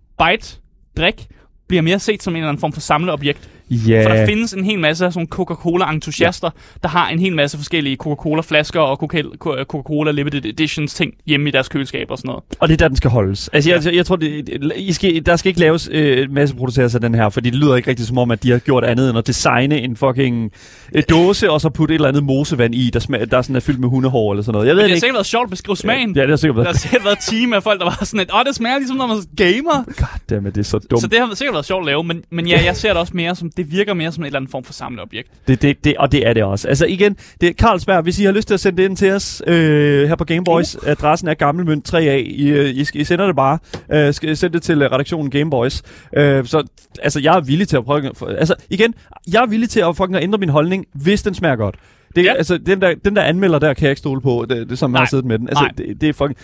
drik 0.98 1.28
bliver 1.68 1.82
mere 1.82 2.00
set 2.00 2.24
som 2.24 2.34
en 2.34 2.38
eller 2.38 2.50
anden 2.50 2.62
form 2.62 2.74
for 2.74 2.82
samleobjekt. 2.82 3.50
Yeah. 3.72 4.04
For 4.04 4.16
der 4.16 4.26
findes 4.26 4.54
en 4.54 4.66
hel 4.66 4.80
masse 4.80 5.06
af 5.06 5.14
sådan 5.14 5.28
Coca-Cola-entusiaster, 5.28 6.50
yeah. 6.54 6.82
der 6.84 6.90
har 6.90 7.10
en 7.10 7.20
hel 7.20 7.36
masse 7.36 7.58
forskellige 7.58 7.96
Coca-Cola-flasker 7.96 8.80
og 8.80 8.98
Coca-Cola 8.98 10.12
Limited 10.12 10.46
Editions 10.46 10.94
ting 10.94 11.14
hjemme 11.26 11.50
i 11.50 11.52
deres 11.52 11.70
køleskab 11.70 12.12
og 12.12 12.18
sådan 12.18 12.30
noget. 12.30 12.44
Og 12.60 12.68
det 12.68 12.74
er 12.74 12.78
der, 12.78 12.88
den 12.88 12.98
skal 12.98 13.10
holdes. 13.10 13.48
Altså, 13.54 13.70
jeg, 13.70 13.86
jeg, 13.86 13.96
jeg 13.96 14.06
tror, 14.06 14.16
det, 14.16 14.74
I 14.76 14.94
skal, 14.94 15.26
der 15.26 15.36
skal 15.36 15.50
ikke 15.50 15.60
laves 15.60 15.90
øh, 15.92 16.32
masse 16.32 16.56
produceres 16.56 16.96
af 16.96 17.02
den 17.02 17.16
her, 17.16 17.30
fordi 17.30 17.50
det 17.50 17.60
lyder 17.60 17.76
ikke 17.76 17.90
rigtig 17.90 18.08
som 18.08 18.18
om, 18.18 18.32
at 18.32 18.44
de 18.44 18.52
har 18.52 18.58
gjort 18.58 18.84
andet 18.84 19.10
end 19.10 19.18
at 19.18 19.28
designe 19.28 19.80
en 19.80 19.98
fucking 19.98 20.52
øh, 20.96 21.04
dåse, 21.10 21.52
og 21.52 21.62
så 21.62 21.70
putte 21.70 21.94
et 21.94 21.96
eller 21.96 22.08
andet 22.08 22.24
mosevand 22.24 22.76
i, 22.76 22.90
der, 22.90 23.00
smag, 23.00 23.32
der 23.32 23.42
sådan 23.42 23.56
er 23.56 23.60
fyldt 23.60 23.80
med 23.80 23.90
hundehår 23.90 24.32
eller 24.32 24.44
sådan 24.44 24.54
noget. 24.54 24.68
Jeg 24.68 24.76
ved 24.76 24.84
det 24.84 24.90
har 24.90 24.96
ikke. 24.96 25.00
sikkert 25.00 25.16
været 25.16 25.26
sjovt 25.26 25.44
at 25.44 25.50
beskrive 25.50 25.78
smagen. 25.78 26.16
Ja, 26.16 26.20
ja 26.20 26.22
det 26.22 26.30
har 26.30 26.38
sikkert 26.38 26.56
været. 26.56 26.66
Der 26.66 26.74
har 26.74 26.78
sikkert 26.78 27.04
været 27.06 27.20
team 27.20 27.54
af 27.54 27.64
folk, 27.64 27.80
der 27.80 27.86
var 27.86 27.98
sådan 28.02 28.20
et, 28.20 28.30
åh, 28.34 28.46
det 28.48 28.56
smager 28.56 28.78
ligesom, 28.78 28.98
når 28.98 29.08
man 29.08 29.18
gamer. 29.38 29.84
Goddammit, 29.98 30.56
det 30.56 30.62
er 30.62 30.66
så 30.66 30.80
dumt. 30.80 31.02
Så 31.02 31.08
det 31.08 31.20
har 31.20 31.36
sikkert 31.36 31.54
været 31.54 31.66
sjovt 31.66 31.82
at 31.82 31.86
lave, 31.86 32.04
men, 32.04 32.24
men 32.32 32.48
ja, 32.48 32.62
jeg 32.66 32.76
ser 32.76 32.90
det 32.90 32.98
også 32.98 33.14
mere 33.16 33.36
som, 33.36 33.50
det 33.58 33.61
det 33.64 33.72
virker 33.72 33.94
mere 33.94 34.12
som 34.12 34.24
en 34.24 34.26
eller 34.26 34.40
anden 34.40 34.52
form 34.52 34.64
for 34.64 34.74
samleobjekt. 34.74 35.30
Det, 35.48 35.62
det, 35.62 35.84
det, 35.84 35.98
og 35.98 36.12
det 36.12 36.28
er 36.28 36.34
det 36.34 36.44
også. 36.44 36.68
Altså 36.68 36.86
igen, 36.86 37.18
det 37.42 37.50
er 37.50 37.54
Carlsberg, 37.54 38.04
hvis 38.04 38.20
I 38.20 38.24
har 38.24 38.32
lyst 38.32 38.48
til 38.48 38.54
at 38.54 38.60
sende 38.60 38.78
det 38.78 38.90
ind 38.90 38.98
til 38.98 39.12
os 39.12 39.44
øh, 39.48 40.08
her 40.08 40.16
på 40.16 40.26
Gameboys, 40.26 40.76
uh. 40.76 40.90
adressen 40.90 41.28
er 41.28 41.34
Gammelmønt 41.34 41.94
3A. 41.94 42.00
I, 42.00 42.50
øh, 42.50 42.70
I, 42.70 42.86
I 42.94 43.04
sender 43.04 43.26
det 43.26 43.36
bare. 43.36 43.60
Øh, 43.92 44.14
sende 44.14 44.54
det 44.54 44.62
til 44.62 44.88
redaktionen 44.90 45.32
Gameboys. 45.32 45.82
Øh, 46.18 46.46
så 46.46 46.64
altså, 47.02 47.20
jeg 47.20 47.36
er 47.36 47.42
villig 47.42 47.68
til 47.68 47.78
at 47.78 47.86
prøve... 47.86 48.12
Altså 48.38 48.56
igen, 48.70 48.94
jeg 49.34 49.42
er 49.44 49.48
villig 49.48 49.70
til 49.70 49.80
at 49.80 49.98
fucking 49.98 50.18
ændre 50.22 50.38
min 50.38 50.50
holdning, 50.50 50.86
hvis 50.94 51.24
den 51.24 51.34
smager 51.34 51.56
godt. 51.56 51.76
Det, 52.16 52.26
ja. 52.26 52.34
altså, 52.34 52.58
den, 52.58 52.82
der, 52.82 52.94
den 53.06 53.16
der 53.16 53.22
anmelder 53.22 53.60
der, 53.60 53.74
kan 53.74 53.84
jeg 53.84 53.92
ikke 53.92 54.00
stole 54.00 54.22
på, 54.22 54.46
det, 54.50 54.70
det 54.70 54.80
som 54.80 54.94
jeg 54.94 55.00
har 55.00 55.06
siddet 55.06 55.26
med 55.26 55.40
den. 55.40 55.50
Altså, 55.50 55.64
Nej. 55.64 55.72
det, 55.78 56.02
det 56.02 56.10
er 56.10 56.14
fucking... 56.14 56.38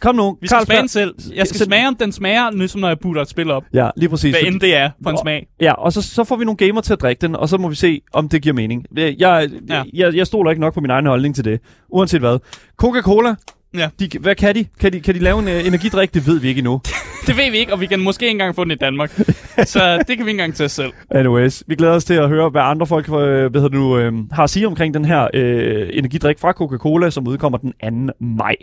Kom 0.00 0.14
nu. 0.14 0.38
Vi 0.40 0.46
skal 0.46 0.66
smage 0.66 0.80
den 0.80 0.88
selv. 0.88 1.14
Jeg 1.34 1.46
skal 1.46 1.60
smage, 1.60 1.88
om 1.88 1.96
den 1.96 2.12
smager, 2.12 2.50
ligesom 2.50 2.80
når 2.80 2.88
jeg 2.88 2.98
putter 2.98 3.22
et 3.22 3.28
spil 3.28 3.50
op. 3.50 3.64
Ja, 3.74 3.90
lige 3.96 4.08
præcis. 4.08 4.36
Hvad 4.36 4.52
end 4.52 4.60
det 4.60 4.76
er 4.76 4.90
for 5.02 5.10
en 5.10 5.18
smag. 5.22 5.46
Ja, 5.60 5.72
og 5.72 5.92
så, 5.92 6.02
så 6.02 6.24
får 6.24 6.36
vi 6.36 6.44
nogle 6.44 6.56
gamer 6.56 6.80
til 6.80 6.92
at 6.92 7.00
drikke 7.00 7.20
den, 7.20 7.36
og 7.36 7.48
så 7.48 7.56
må 7.58 7.68
vi 7.68 7.74
se, 7.74 8.00
om 8.12 8.28
det 8.28 8.42
giver 8.42 8.54
mening. 8.54 8.84
Jeg, 8.96 9.16
jeg, 9.18 9.50
ja. 9.68 9.82
jeg, 9.94 10.14
jeg 10.14 10.26
stoler 10.26 10.50
ikke 10.50 10.60
nok 10.60 10.74
på 10.74 10.80
min 10.80 10.90
egen 10.90 11.06
holdning 11.06 11.34
til 11.34 11.44
det. 11.44 11.60
Uanset 11.88 12.20
hvad. 12.20 12.38
Coca-Cola, 12.82 13.34
Ja. 13.74 13.88
De, 14.00 14.18
hvad 14.20 14.34
kan 14.34 14.54
de? 14.54 14.66
Kan 14.80 14.92
de, 14.92 15.00
kan 15.00 15.14
de 15.14 15.18
lave 15.18 15.38
en 15.38 15.44
uh, 15.44 15.66
energidrik? 15.66 16.14
Det 16.14 16.26
ved 16.26 16.40
vi 16.40 16.48
ikke 16.48 16.58
endnu. 16.58 16.80
det 17.26 17.36
ved 17.36 17.50
vi 17.50 17.58
ikke, 17.58 17.72
og 17.72 17.80
vi 17.80 17.86
kan 17.86 18.00
måske 18.00 18.24
ikke 18.24 18.30
engang 18.30 18.54
få 18.54 18.64
den 18.64 18.70
i 18.70 18.74
Danmark. 18.74 19.10
så 19.72 19.98
det 20.08 20.16
kan 20.16 20.26
vi 20.26 20.30
ikke 20.30 20.30
engang 20.30 20.54
tage 20.54 20.68
selv. 20.68 20.92
Anyways, 21.10 21.62
vi 21.66 21.74
glæder 21.74 21.94
os 21.94 22.04
til 22.04 22.14
at 22.14 22.28
høre, 22.28 22.50
hvad 22.50 22.62
andre 22.62 22.86
folk 22.86 23.08
øh, 23.08 23.50
hvad 23.50 23.70
du, 23.70 23.98
øh, 23.98 24.12
har 24.32 24.42
at 24.42 24.50
sige 24.50 24.66
omkring 24.66 24.94
den 24.94 25.04
her 25.04 25.28
øh, 25.34 25.88
energidrik 25.92 26.38
fra 26.38 26.52
Coca-Cola, 26.52 27.10
som 27.10 27.28
udkommer 27.28 27.58
den 27.58 28.08
2. 28.08 28.14
maj. 28.20 28.54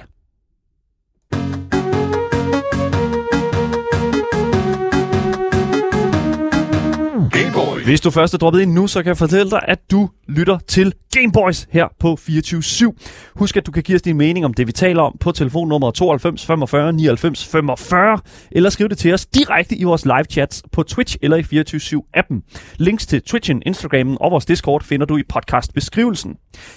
Hvis 7.85 8.01
du 8.01 8.11
først 8.11 8.33
er 8.33 8.37
droppet 8.37 8.61
ind 8.61 8.73
nu, 8.73 8.87
så 8.87 9.03
kan 9.03 9.07
jeg 9.07 9.17
fortælle 9.17 9.51
dig, 9.51 9.61
at 9.67 9.91
du 9.91 10.09
lytter 10.27 10.57
til 10.67 10.93
Gameboys 11.11 11.67
her 11.71 11.87
på 11.99 12.15
24 12.15 12.93
Husk, 13.35 13.57
at 13.57 13.65
du 13.65 13.71
kan 13.71 13.83
give 13.83 13.95
os 13.95 14.01
din 14.01 14.17
mening 14.17 14.45
om 14.45 14.53
det, 14.53 14.67
vi 14.67 14.71
taler 14.71 15.01
om 15.01 15.17
på 15.19 15.31
telefonnummer 15.31 15.91
92 15.91 16.45
45 16.45 16.93
99 16.93 17.45
45, 17.45 18.19
eller 18.51 18.69
skriv 18.69 18.89
det 18.89 18.97
til 18.97 19.13
os 19.13 19.25
direkte 19.25 19.75
i 19.75 19.83
vores 19.83 20.05
live 20.05 20.23
chats 20.31 20.63
på 20.71 20.83
Twitch 20.83 21.17
eller 21.21 21.37
i 21.37 21.43
24 21.43 22.03
appen 22.13 22.43
Links 22.77 23.07
til 23.07 23.21
Twitchen, 23.21 23.61
Instagramen 23.65 24.17
og 24.21 24.31
vores 24.31 24.45
Discord 24.45 24.83
finder 24.83 25.05
du 25.05 25.17
i 25.17 25.23
podcastbeskrivelsen. 25.29 26.35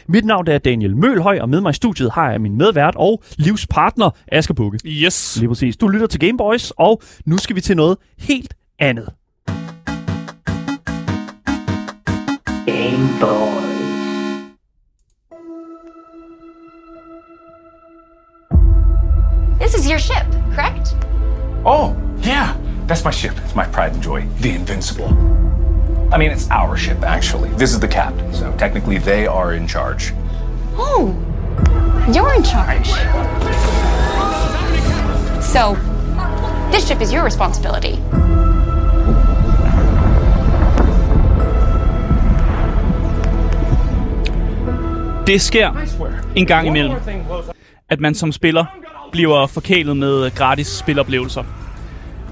Mit 0.08 0.24
navn 0.24 0.48
er 0.48 0.58
Daniel 0.58 0.96
Mølhøj, 0.96 1.38
og 1.40 1.48
med 1.48 1.60
mig 1.60 1.70
i 1.70 1.74
studiet 1.74 2.10
har 2.12 2.30
jeg 2.30 2.40
min 2.40 2.58
medvært 2.58 2.94
og 2.96 3.22
livspartner, 3.36 4.10
Aske 4.32 4.54
Bukke. 4.54 4.78
Yes. 4.86 5.36
Lige 5.36 5.48
præcis. 5.48 5.76
Du 5.76 5.88
lytter 5.88 6.06
til 6.06 6.20
Gameboys, 6.20 6.70
og 6.70 7.02
nu 7.26 7.38
skal 7.38 7.56
vi 7.56 7.60
til 7.60 7.76
noget 7.76 7.96
helt 8.18 8.54
andet. 8.78 9.17
Game 12.88 13.18
Boy. 13.18 14.56
This 19.58 19.74
is 19.74 19.86
your 19.86 19.98
ship, 19.98 20.24
correct? 20.54 20.94
Oh, 21.66 21.94
yeah. 22.20 22.56
That's 22.86 23.04
my 23.04 23.10
ship. 23.10 23.34
It's 23.44 23.54
my 23.54 23.66
pride 23.66 23.92
and 23.92 24.02
joy. 24.02 24.26
The 24.40 24.52
Invincible. 24.52 25.08
I 26.10 26.16
mean, 26.16 26.30
it's 26.30 26.50
our 26.50 26.78
ship, 26.78 27.02
actually. 27.02 27.50
This 27.50 27.74
is 27.74 27.80
the 27.80 27.88
captain, 27.88 28.32
so 28.32 28.56
technically 28.56 28.96
they 28.96 29.26
are 29.26 29.52
in 29.52 29.68
charge. 29.68 30.14
Oh, 30.78 31.12
you're 32.10 32.32
in 32.32 32.42
charge. 32.42 32.88
So, 35.44 35.74
this 36.72 36.88
ship 36.88 37.02
is 37.02 37.12
your 37.12 37.22
responsibility. 37.22 38.00
Det 45.28 45.40
sker 45.40 45.72
en 46.36 46.46
gang 46.46 46.66
imellem, 46.66 46.96
at 47.88 48.00
man 48.00 48.14
som 48.14 48.32
spiller 48.32 48.64
bliver 49.12 49.46
forkælet 49.46 49.96
med 49.96 50.34
gratis 50.34 50.66
spiloplevelser. 50.66 51.44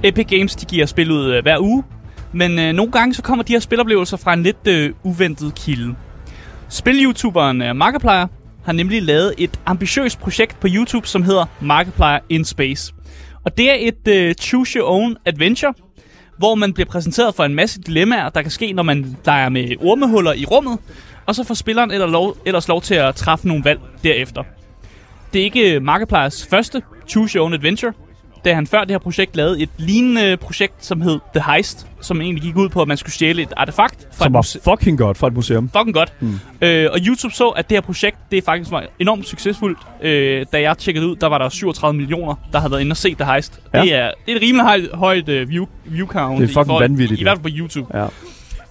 Epic 0.02 0.26
Games 0.26 0.56
de 0.56 0.66
giver 0.66 0.86
spil 0.86 1.10
ud 1.10 1.32
øh, 1.32 1.42
hver 1.42 1.58
uge, 1.60 1.84
men 2.32 2.58
øh, 2.58 2.72
nogle 2.72 2.92
gange 2.92 3.14
så 3.14 3.22
kommer 3.22 3.44
de 3.44 3.52
her 3.52 3.60
spiloplevelser 3.60 4.16
fra 4.16 4.32
en 4.32 4.42
lidt 4.42 4.66
øh, 4.68 4.92
uventet 5.02 5.54
kilde. 5.54 5.94
Spil-youtuberen 6.68 7.62
øh, 7.62 7.76
Markiplier 7.76 8.26
har 8.64 8.72
nemlig 8.72 9.02
lavet 9.02 9.34
et 9.38 9.60
ambitiøst 9.66 10.20
projekt 10.20 10.60
på 10.60 10.66
YouTube, 10.70 11.06
som 11.06 11.22
hedder 11.22 11.46
Markiplier 11.60 12.18
in 12.28 12.44
Space. 12.44 12.94
Og 13.44 13.58
det 13.58 13.70
er 13.70 13.76
et 13.78 14.08
øh, 14.08 14.34
choose 14.34 14.78
your 14.78 14.88
own 14.88 15.16
adventure, 15.26 15.74
hvor 16.38 16.54
man 16.54 16.72
bliver 16.72 16.88
præsenteret 16.88 17.34
for 17.34 17.44
en 17.44 17.54
masse 17.54 17.80
dilemmaer, 17.80 18.28
der 18.28 18.42
kan 18.42 18.50
ske, 18.50 18.72
når 18.72 18.82
man 18.82 19.16
leger 19.26 19.48
med 19.48 19.76
ormehuller 19.80 20.32
i 20.32 20.44
rummet, 20.44 20.78
og 21.26 21.34
så 21.34 21.44
får 21.44 21.54
spilleren 21.54 21.90
eller 21.90 22.06
lov, 22.06 22.36
ellers 22.46 22.68
lov 22.68 22.82
til 22.82 22.94
at 22.94 23.14
træffe 23.14 23.48
nogle 23.48 23.64
valg 23.64 23.80
derefter. 24.04 24.42
Det 25.32 25.40
er 25.40 25.44
ikke 25.44 25.80
Markipliers 25.80 26.46
første 26.50 26.82
Choose 27.08 27.36
Your 27.38 27.44
Own 27.44 27.54
Adventure, 27.54 27.92
da 28.44 28.54
han 28.54 28.66
før 28.66 28.80
det 28.80 28.90
her 28.90 28.98
projekt 28.98 29.36
lavede 29.36 29.60
et 29.62 29.68
lignende 29.78 30.36
projekt, 30.36 30.84
som 30.84 31.00
hed 31.00 31.18
The 31.34 31.52
Heist, 31.52 31.86
som 32.00 32.20
egentlig 32.20 32.42
gik 32.42 32.56
ud 32.56 32.68
på, 32.68 32.82
at 32.82 32.88
man 32.88 32.96
skulle 32.96 33.12
stjæle 33.12 33.42
et 33.42 33.52
artefakt. 33.56 34.08
Fra 34.12 34.24
som 34.24 34.32
var 34.32 34.40
muse- 34.42 34.60
fucking 34.70 34.98
godt 34.98 35.18
fra 35.18 35.26
et 35.26 35.32
museum. 35.34 35.70
Fucking 35.76 35.94
godt. 35.94 36.12
Mm. 36.20 36.38
Øh, 36.60 36.88
og 36.92 36.98
YouTube 37.06 37.34
så, 37.34 37.48
at 37.48 37.70
det 37.70 37.76
her 37.76 37.80
projekt, 37.82 38.16
det 38.30 38.44
faktisk 38.44 38.70
var 38.70 38.84
enormt 38.98 39.26
succesfuldt. 39.28 39.78
Øh, 40.02 40.46
da 40.52 40.60
jeg 40.60 40.78
tjekkede 40.78 41.06
ud, 41.06 41.16
der 41.16 41.26
var 41.26 41.38
der 41.38 41.48
37 41.48 41.96
millioner, 41.96 42.34
der 42.52 42.58
havde 42.58 42.70
været 42.70 42.80
inde 42.80 42.92
og 42.92 42.96
set 42.96 43.18
The 43.18 43.32
Heist. 43.32 43.60
Ja. 43.74 43.80
Det, 43.82 43.94
er, 43.94 44.10
det 44.26 44.32
er 44.32 44.36
et 44.36 44.42
rimelig 44.42 44.64
højt, 44.66 44.88
højt 44.94 45.28
uh, 45.28 45.48
view, 45.48 45.66
view 45.84 46.06
count. 46.06 46.40
Det 46.40 46.50
er 46.50 46.54
fucking 46.62 46.80
vanvittigt. 46.80 47.18
I, 47.18 47.20
i 47.20 47.24
hvert 47.24 47.38
fald 47.38 47.52
på 47.52 47.58
YouTube. 47.58 47.98
Ja. 47.98 48.06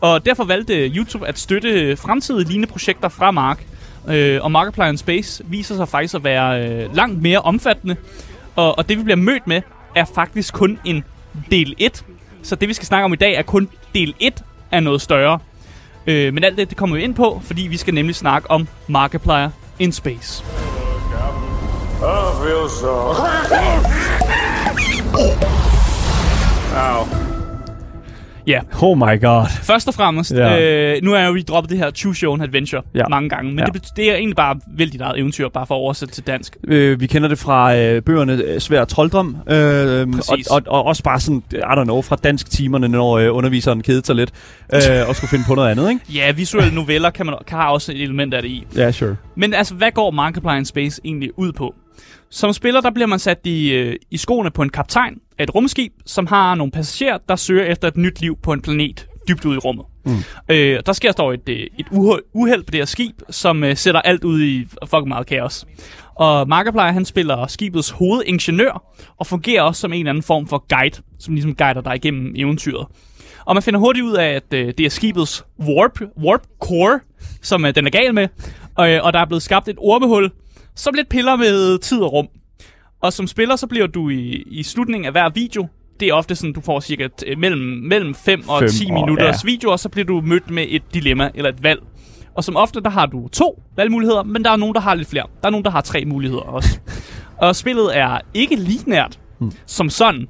Og 0.02 0.26
derfor 0.26 0.44
valgte 0.44 0.88
YouTube 0.88 1.28
at 1.28 1.40
støtte 1.40 1.98
fremtidige 1.98 2.48
lignende 2.48 2.68
projekter 2.68 3.10
fra 3.10 3.32
Mark. 3.32 3.66
Øh, 4.08 4.44
og 4.44 4.52
Markiplier 4.52 4.88
in 4.88 4.98
Space 4.98 5.44
viser 5.46 5.76
sig 5.76 5.90
faktisk 5.90 6.16
at 6.16 6.24
være 6.24 6.70
øh, 6.70 6.96
langt 6.96 7.22
mere 7.22 7.40
omfattende. 7.40 7.96
Og, 8.56 8.78
og 8.78 8.90
det 8.90 8.98
vi 8.98 9.04
bliver 9.04 9.18
mødt 9.18 9.48
med, 9.48 9.62
er 9.96 10.06
faktisk 10.16 10.54
kun 10.54 10.80
en 10.86 11.04
del 11.52 11.76
1. 11.78 12.06
Så 12.44 12.56
det 12.56 12.70
vi 12.70 12.74
skal 12.74 12.86
snakke 12.86 13.06
om 13.06 13.14
i 13.14 13.16
dag 13.16 13.34
er 13.34 13.42
kun 13.42 13.70
del 13.94 14.14
1 14.20 14.44
af 14.72 14.84
noget 14.84 15.02
større. 15.02 15.40
Øh, 16.08 16.34
men 16.34 16.44
alt 16.44 16.58
det, 16.58 16.70
det 16.70 16.78
kommer 16.78 16.96
vi 16.96 17.04
ind 17.04 17.16
på, 17.16 17.42
fordi 17.44 17.62
vi 17.62 17.78
skal 17.78 17.94
nemlig 17.94 18.16
snakke 18.16 18.52
om 18.52 18.68
Markiplier 18.88 19.50
in 19.80 19.92
Space. 19.92 20.44
I 22.00 22.44
feel 22.44 22.70
so. 22.70 23.14
Ow. 26.76 27.35
Ja. 28.48 28.60
Oh 28.82 28.98
my 28.98 29.22
god. 29.22 29.46
Først 29.64 29.88
og 29.88 29.94
fremmest, 29.94 30.32
ja. 30.32 30.94
øh, 30.94 31.04
nu 31.04 31.14
er 31.14 31.20
jeg 31.20 31.28
jo 31.28 31.34
vi 31.34 31.42
droppet 31.42 31.70
det 31.72 31.78
her 31.78 31.92
Choose 31.92 32.24
Your 32.24 32.32
Own 32.32 32.42
Adventure 32.42 32.82
ja. 32.96 33.04
mange 33.10 33.30
gange, 33.30 33.52
men 33.52 33.60
ja. 33.60 33.66
det, 33.66 33.88
det 33.96 34.12
er 34.12 34.16
egentlig 34.16 34.36
bare 34.36 34.60
vældig 34.68 34.94
dit 34.94 35.02
eget 35.02 35.20
eventyr, 35.20 35.50
bare 35.50 35.68
for 35.68 35.76
at 35.76 35.80
oversætte 35.80 36.14
til 36.14 36.28
dansk. 36.28 36.58
Øh, 36.68 37.00
vi 37.00 37.08
kender 37.08 37.28
det 37.28 37.40
fra 37.40 37.76
øh, 37.76 38.02
bøgerne 38.02 38.34
øh, 38.34 38.60
Svær 38.60 38.86
Trolddom, 38.86 39.38
øh, 39.48 40.08
og, 40.30 40.38
og, 40.50 40.62
og 40.68 40.86
også 40.86 41.04
bare 41.04 41.20
sådan, 41.20 41.44
I 41.54 41.56
don't 41.58 41.84
know, 41.84 42.02
fra 42.02 42.16
dansk 42.16 42.50
timerne, 42.50 42.88
når 42.88 43.18
øh, 43.18 43.36
underviseren 43.36 43.82
kedede 43.82 44.06
sig 44.06 44.16
lidt, 44.16 44.32
øh, 44.74 44.80
og 45.10 45.16
skulle 45.16 45.30
finde 45.30 45.46
på 45.48 45.56
noget 45.56 45.70
andet, 45.70 45.90
ikke? 45.90 46.02
Ja, 46.14 46.32
visuelle 46.32 46.76
noveller 46.76 47.10
kan, 47.10 47.26
man, 47.26 47.36
kan 47.48 47.58
have 47.58 47.72
også 47.72 47.92
et 47.92 48.02
element 48.02 48.34
af 48.34 48.42
det 48.42 48.50
i. 48.50 48.68
Ja, 48.76 48.82
yeah, 48.82 48.94
sure. 48.94 49.16
Men 49.36 49.54
altså, 49.54 49.74
hvad 49.74 49.92
går 49.92 50.12
Markiplier 50.12 50.64
Space 50.64 51.02
egentlig 51.06 51.40
ud 51.40 51.52
på? 51.52 51.76
Som 52.36 52.54
spiller, 52.54 52.82
der 52.82 52.92
bliver 52.92 53.08
man 53.08 53.20
sat 53.20 53.40
i, 53.44 53.74
øh, 53.74 53.96
i 54.12 54.18
skoene 54.18 54.52
på 54.52 54.62
en 54.62 54.70
kaptajn 54.70 55.18
af 55.38 55.44
et 55.44 55.56
rumskib, 55.56 55.94
som 56.06 56.28
har 56.28 56.56
nogle 56.56 56.72
passagerer, 56.72 57.18
der 57.30 57.36
søger 57.36 57.66
efter 57.66 57.88
et 57.88 57.98
nyt 57.98 58.22
liv 58.22 58.38
på 58.44 58.54
en 58.54 58.62
planet 58.62 59.08
dybt 59.28 59.46
ude 59.46 59.56
i 59.56 59.58
rummet. 59.58 59.86
Mm. 60.06 60.12
Øh, 60.50 60.80
der 60.86 60.94
sker 60.94 61.12
dog 61.12 61.34
et, 61.34 61.50
øh, 61.50 61.68
et 61.80 61.86
uheld 62.34 62.64
på 62.64 62.72
det 62.72 62.80
her 62.80 62.86
skib, 62.86 63.22
som 63.30 63.64
øh, 63.64 63.78
sætter 63.78 64.02
alt 64.02 64.24
ud 64.24 64.42
i 64.42 64.68
fucking 64.86 65.08
meget 65.08 65.28
kaos. 65.28 65.66
Og 66.16 66.48
Markiplier, 66.48 66.92
han 66.92 67.06
spiller 67.06 67.48
skibets 67.48 67.90
hovedingeniør, 67.90 68.84
og 69.18 69.28
fungerer 69.28 69.62
også 69.62 69.82
som 69.82 69.94
en 69.94 70.00
eller 70.00 70.10
anden 70.10 70.24
form 70.24 70.48
for 70.48 70.66
guide, 70.76 71.02
som 71.20 71.34
ligesom 71.34 71.56
guider 71.56 71.82
dig 71.82 71.96
igennem 71.96 72.34
eventyret. 72.38 72.88
Og 73.46 73.56
man 73.56 73.64
finder 73.64 73.80
hurtigt 73.80 74.06
ud 74.06 74.14
af, 74.14 74.28
at 74.28 74.54
øh, 74.54 74.74
det 74.78 74.86
er 74.86 74.90
skibets 74.90 75.46
warp, 75.60 76.02
warp 76.24 76.42
core, 76.60 77.00
som 77.42 77.66
øh, 77.66 77.76
den 77.76 77.86
er 77.86 77.92
gal 77.92 78.14
med, 78.14 78.28
og, 78.76 78.92
øh, 78.92 79.04
og 79.04 79.14
der 79.14 79.20
er 79.20 79.26
blevet 79.26 79.44
skabt 79.44 79.68
et 79.68 79.78
ormehul, 79.80 80.32
som 80.76 80.94
lidt 80.94 81.10
piller 81.10 81.36
med 81.36 81.80
tid 81.80 82.00
og 82.00 82.14
rum. 82.14 82.28
Og 83.02 83.14
som 83.14 83.28
spiller, 83.28 83.56
så 83.56 83.68
bliver 83.68 83.88
du 83.88 84.10
i, 84.10 84.44
i 84.48 84.64
slutningen 84.64 85.06
af 85.06 85.12
hver 85.12 85.30
video, 85.30 85.68
det 86.00 86.08
er 86.08 86.14
ofte 86.14 86.36
sådan, 86.36 86.54
du 86.54 86.62
får 86.62 86.80
cirka 86.80 87.08
mellem, 87.38 87.62
mellem 87.62 88.16
5 88.16 88.50
og 88.50 88.70
10 88.70 88.92
minutters 88.92 89.44
ja. 89.44 89.50
video, 89.52 89.72
og 89.72 89.80
så 89.80 89.90
bliver 89.90 90.06
du 90.06 90.22
mødt 90.22 90.52
med 90.52 90.66
et 90.70 90.84
dilemma 90.94 91.30
eller 91.36 91.50
et 91.50 91.64
valg. 91.64 91.82
Og 92.36 92.44
som 92.44 92.56
ofte, 92.56 92.82
der 92.82 92.90
har 92.90 93.06
du 93.06 93.28
to 93.28 93.64
valgmuligheder, 93.76 94.24
men 94.24 94.44
der 94.44 94.52
er 94.52 94.56
nogen, 94.56 94.76
der 94.76 94.82
har 94.82 94.96
lidt 94.96 95.08
flere. 95.08 95.26
Der 95.42 95.48
er 95.48 95.52
nogen, 95.52 95.66
der 95.66 95.72
har 95.72 95.82
tre 95.82 96.06
muligheder 96.06 96.42
også. 96.42 96.80
og 97.38 97.56
spillet 97.56 97.98
er 97.98 98.20
ikke 98.34 98.80
nært 98.86 99.20
hmm. 99.40 99.52
som 99.66 99.90
sådan. 99.90 100.28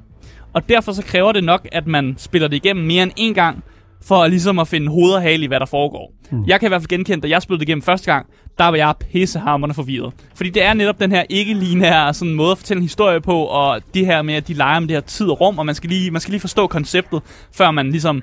Og 0.52 0.68
derfor 0.68 0.92
så 0.92 1.02
kræver 1.02 1.32
det 1.32 1.44
nok, 1.44 1.68
at 1.72 1.86
man 1.86 2.14
spiller 2.18 2.48
det 2.48 2.56
igennem 2.56 2.86
mere 2.86 3.02
end 3.02 3.12
en 3.16 3.34
gang, 3.34 3.64
for 4.06 4.26
ligesom 4.26 4.58
at 4.58 4.68
finde 4.68 4.88
hoved 4.88 5.12
og 5.12 5.22
hale 5.22 5.44
i, 5.44 5.46
hvad 5.46 5.60
der 5.60 5.66
foregår. 5.66 6.12
Hmm. 6.30 6.44
Jeg 6.46 6.60
kan 6.60 6.66
i 6.66 6.70
hvert 6.70 6.80
fald 6.80 6.88
genkende, 6.88 7.22
da 7.22 7.28
jeg 7.28 7.42
spillede 7.42 7.60
det 7.60 7.68
igennem 7.68 7.82
første 7.82 8.12
gang, 8.12 8.26
der 8.58 8.64
var 8.64 8.76
jeg 8.76 8.94
pissehammerende 9.12 9.74
forvirret. 9.74 10.12
Fordi 10.34 10.50
det 10.50 10.64
er 10.64 10.74
netop 10.74 11.00
den 11.00 11.12
her 11.12 11.24
ikke 11.28 11.54
lineære 11.54 12.14
sådan 12.14 12.34
måde 12.34 12.50
at 12.50 12.58
fortælle 12.58 12.78
en 12.78 12.84
historie 12.84 13.20
på, 13.20 13.42
og 13.42 13.80
det 13.94 14.06
her 14.06 14.22
med, 14.22 14.34
at 14.34 14.48
de 14.48 14.54
leger 14.54 14.80
med 14.80 14.88
det 14.88 14.96
her 14.96 15.00
tid 15.00 15.26
og 15.26 15.40
rum, 15.40 15.58
og 15.58 15.66
man 15.66 15.74
skal 15.74 15.90
lige, 15.90 16.10
man 16.10 16.20
skal 16.20 16.30
lige 16.32 16.40
forstå 16.40 16.66
konceptet, 16.66 17.22
før 17.52 17.70
man 17.70 17.90
ligesom 17.90 18.22